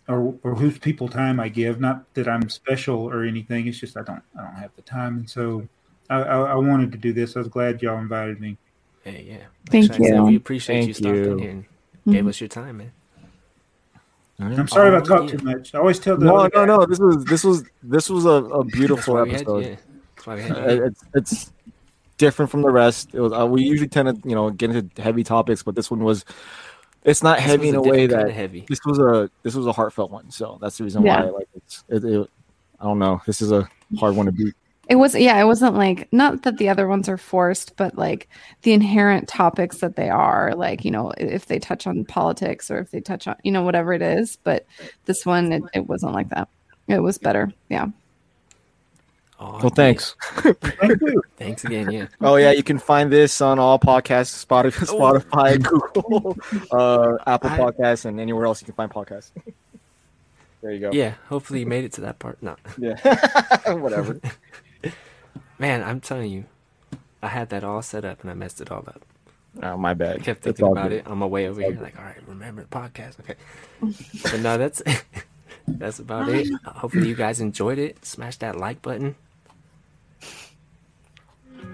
or, 0.08 0.34
or 0.42 0.54
whose 0.54 0.78
people 0.78 1.08
time 1.08 1.38
I 1.40 1.48
give. 1.48 1.80
Not 1.80 2.12
that 2.14 2.26
I'm 2.28 2.48
special 2.48 2.96
or 2.98 3.24
anything. 3.24 3.66
It's 3.66 3.78
just 3.78 3.96
I 3.96 4.02
don't 4.02 4.22
I 4.38 4.42
don't 4.42 4.54
have 4.54 4.70
the 4.76 4.82
time, 4.82 5.18
and 5.18 5.28
so 5.30 5.66
I, 6.10 6.16
I, 6.22 6.38
I 6.52 6.54
wanted 6.54 6.90
to 6.92 6.98
do 6.98 7.12
this. 7.12 7.36
I 7.36 7.40
was 7.40 7.48
glad 7.48 7.82
y'all 7.82 7.98
invited 7.98 8.40
me. 8.40 8.56
Hey, 9.04 9.24
yeah. 9.28 9.36
Thank 9.70 9.90
Like 9.90 10.00
I 10.00 10.04
said, 10.04 10.14
you. 10.16 10.22
We 10.24 10.36
appreciate 10.36 10.78
you 10.86 10.94
Thank 10.94 10.96
stopping 10.96 11.16
you. 11.24 11.36
here 11.38 11.50
and 11.50 11.64
gave 12.14 12.24
Mhm. 12.24 12.28
us 12.28 12.40
your 12.40 12.48
time, 12.48 12.78
man. 12.78 12.92
I'm 14.40 14.68
sorry 14.68 14.96
if 14.96 15.02
I 15.02 15.04
talk 15.06 15.28
too 15.28 15.38
much. 15.44 15.74
I 15.74 15.78
always 15.78 15.98
tell 15.98 16.16
the 16.16 16.26
No, 16.26 16.36
other 16.36 16.50
no, 16.54 16.60
guy- 16.60 16.64
no. 16.66 16.86
This 16.86 16.98
was 17.00 17.24
this 17.24 17.42
was 17.44 17.64
this 17.82 18.08
was 18.08 18.24
a, 18.24 18.28
a 18.30 18.64
beautiful 18.64 19.14
That's 19.16 19.26
why 19.26 19.32
had- 19.32 19.40
episode. 19.42 19.64
yeah. 19.64 19.76
That's 20.14 20.26
why 20.26 20.34
we 20.36 20.42
had. 20.42 20.52
Uh, 20.80 20.84
it's 20.84 21.04
it's 21.14 21.52
different 22.18 22.50
from 22.50 22.62
the 22.62 22.70
rest. 22.70 23.10
It 23.14 23.20
was 23.20 23.32
uh, 23.32 23.46
we 23.46 23.62
usually 23.64 23.88
tend 23.88 24.22
to 24.22 24.28
you 24.28 24.36
know 24.36 24.50
get 24.50 24.70
into 24.70 25.02
heavy 25.02 25.24
topics, 25.24 25.62
but 25.64 25.74
this 25.74 25.90
one 25.90 26.04
was 26.04 26.24
it's 27.08 27.22
not 27.22 27.38
This 27.38 27.46
heavy 27.46 27.68
in 27.68 27.74
a 27.74 27.80
way 27.82 28.06
different 28.06 28.10
kinda 28.10 28.24
that 28.26 28.32
heavy. 28.32 28.64
this 28.68 28.80
was 28.84 28.98
a 28.98 29.30
this 29.42 29.54
was 29.54 29.66
a 29.66 29.72
heartfelt 29.72 30.10
one. 30.10 30.30
So 30.30 30.58
that's 30.60 30.78
the 30.78 30.84
reason 30.84 31.04
Yeah. 31.04 31.22
why 31.22 31.26
I 31.26 31.30
like 31.30 31.48
it. 31.54 31.82
It, 31.88 32.04
it. 32.04 32.30
I 32.80 32.84
don't 32.84 32.98
know. 32.98 33.20
This 33.26 33.40
is 33.42 33.50
a 33.52 33.68
hard 33.98 34.14
one 34.16 34.26
to 34.26 34.32
beat. 34.32 34.54
It 34.88 34.94
was 34.96 35.14
yeah, 35.14 35.38
it 35.40 35.44
wasn't 35.44 35.74
like 35.74 36.08
not 36.12 36.42
that 36.44 36.56
the 36.58 36.68
other 36.68 36.88
ones 36.88 37.08
are 37.08 37.18
forced, 37.18 37.76
but 37.76 37.96
like 37.98 38.28
the 38.62 38.72
inherent 38.72 39.28
topics 39.28 39.78
that 39.78 39.96
they 39.96 40.08
are, 40.08 40.54
like, 40.54 40.82
you 40.84 40.90
know, 40.90 41.12
if 41.18 41.44
they 41.46 41.58
touch 41.58 41.86
on 41.86 42.04
politics 42.06 42.70
or 42.70 42.78
if 42.78 42.90
they 42.90 43.00
touch 43.00 43.26
on, 43.28 43.36
you 43.42 43.52
know, 43.52 43.62
whatever 43.62 43.92
it 43.92 44.00
is. 44.00 44.38
But 44.44 44.64
this 45.04 45.26
one 45.26 45.52
it, 45.52 45.62
it 45.74 45.86
wasn't 45.86 46.14
like 46.14 46.30
that. 46.30 46.48
It 46.86 47.00
was 47.00 47.18
better. 47.18 47.52
Yeah. 47.68 47.88
Oh, 49.40 49.58
Well, 49.62 49.70
thanks. 49.70 50.16
Thanks 51.36 51.64
again. 51.64 51.90
Yeah. 51.92 52.08
Oh 52.20 52.34
yeah, 52.36 52.50
you 52.50 52.64
can 52.64 52.78
find 52.78 53.10
this 53.12 53.40
on 53.40 53.58
all 53.60 53.78
podcasts, 53.78 54.44
Spotify, 54.44 54.88
Oh. 54.90 55.12
Spotify, 55.20 55.62
Google, 55.94 56.36
uh, 56.72 57.16
Apple 57.26 57.50
I- 57.50 57.58
Podcasts, 57.58 58.04
and 58.04 58.18
anywhere 58.18 58.46
else 58.46 58.60
you 58.60 58.64
can 58.66 58.74
find 58.74 58.90
podcasts. 58.90 59.30
there 60.62 60.72
you 60.72 60.80
go. 60.80 60.90
Yeah. 60.92 61.14
Hopefully 61.28 61.60
you 61.60 61.66
made 61.66 61.84
it 61.84 61.92
to 61.94 62.00
that 62.00 62.18
part. 62.18 62.42
No. 62.42 62.56
Yeah. 62.78 62.96
Whatever. 63.74 64.20
Man, 65.58 65.84
I'm 65.84 66.00
telling 66.00 66.30
you, 66.32 66.44
I 67.22 67.28
had 67.28 67.50
that 67.50 67.62
all 67.62 67.82
set 67.82 68.04
up 68.04 68.22
and 68.22 68.30
I 68.30 68.34
messed 68.34 68.60
it 68.60 68.70
all 68.72 68.84
up. 68.88 69.02
Oh, 69.62 69.76
my 69.76 69.94
bad. 69.94 70.16
I 70.16 70.18
kept 70.18 70.42
thinking 70.42 70.66
about 70.66 70.88
good. 70.90 70.98
it 71.00 71.06
on 71.06 71.18
my 71.18 71.26
way 71.26 71.48
over 71.48 71.60
all 71.62 71.68
here, 71.68 71.76
good. 71.76 71.82
like, 71.84 71.98
all 71.98 72.04
right, 72.04 72.16
remember 72.26 72.62
the 72.62 72.68
podcast. 72.68 73.18
Okay. 73.20 73.34
but 74.24 74.40
no, 74.40 74.58
that's 74.58 74.82
that's 75.68 75.98
about 76.00 76.28
it. 76.28 76.48
Hopefully 76.64 77.08
you 77.08 77.14
guys 77.14 77.40
enjoyed 77.40 77.78
it. 77.78 78.04
Smash 78.04 78.36
that 78.38 78.56
like 78.56 78.82
button. 78.82 79.14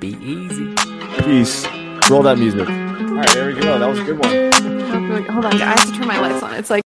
Be 0.01 0.09
easy. 0.21 0.75
Peace. 1.23 1.67
Roll 2.11 2.23
that 2.23 2.37
music. 2.39 2.69
All 2.69 3.15
right, 3.15 3.29
there 3.31 3.47
we 3.47 3.55
go. 3.55 3.79
That 3.79 3.89
was 3.89 3.99
a 4.01 4.05
good 4.05 4.19
one. 4.19 5.25
Hold 5.31 5.45
on, 5.45 5.63
I 5.63 5.67
have 5.67 5.87
to 5.87 5.93
turn 5.93 6.07
my 6.07 6.19
lights 6.19 6.43
on. 6.43 6.55
It's 6.55 6.71
like 6.71 6.83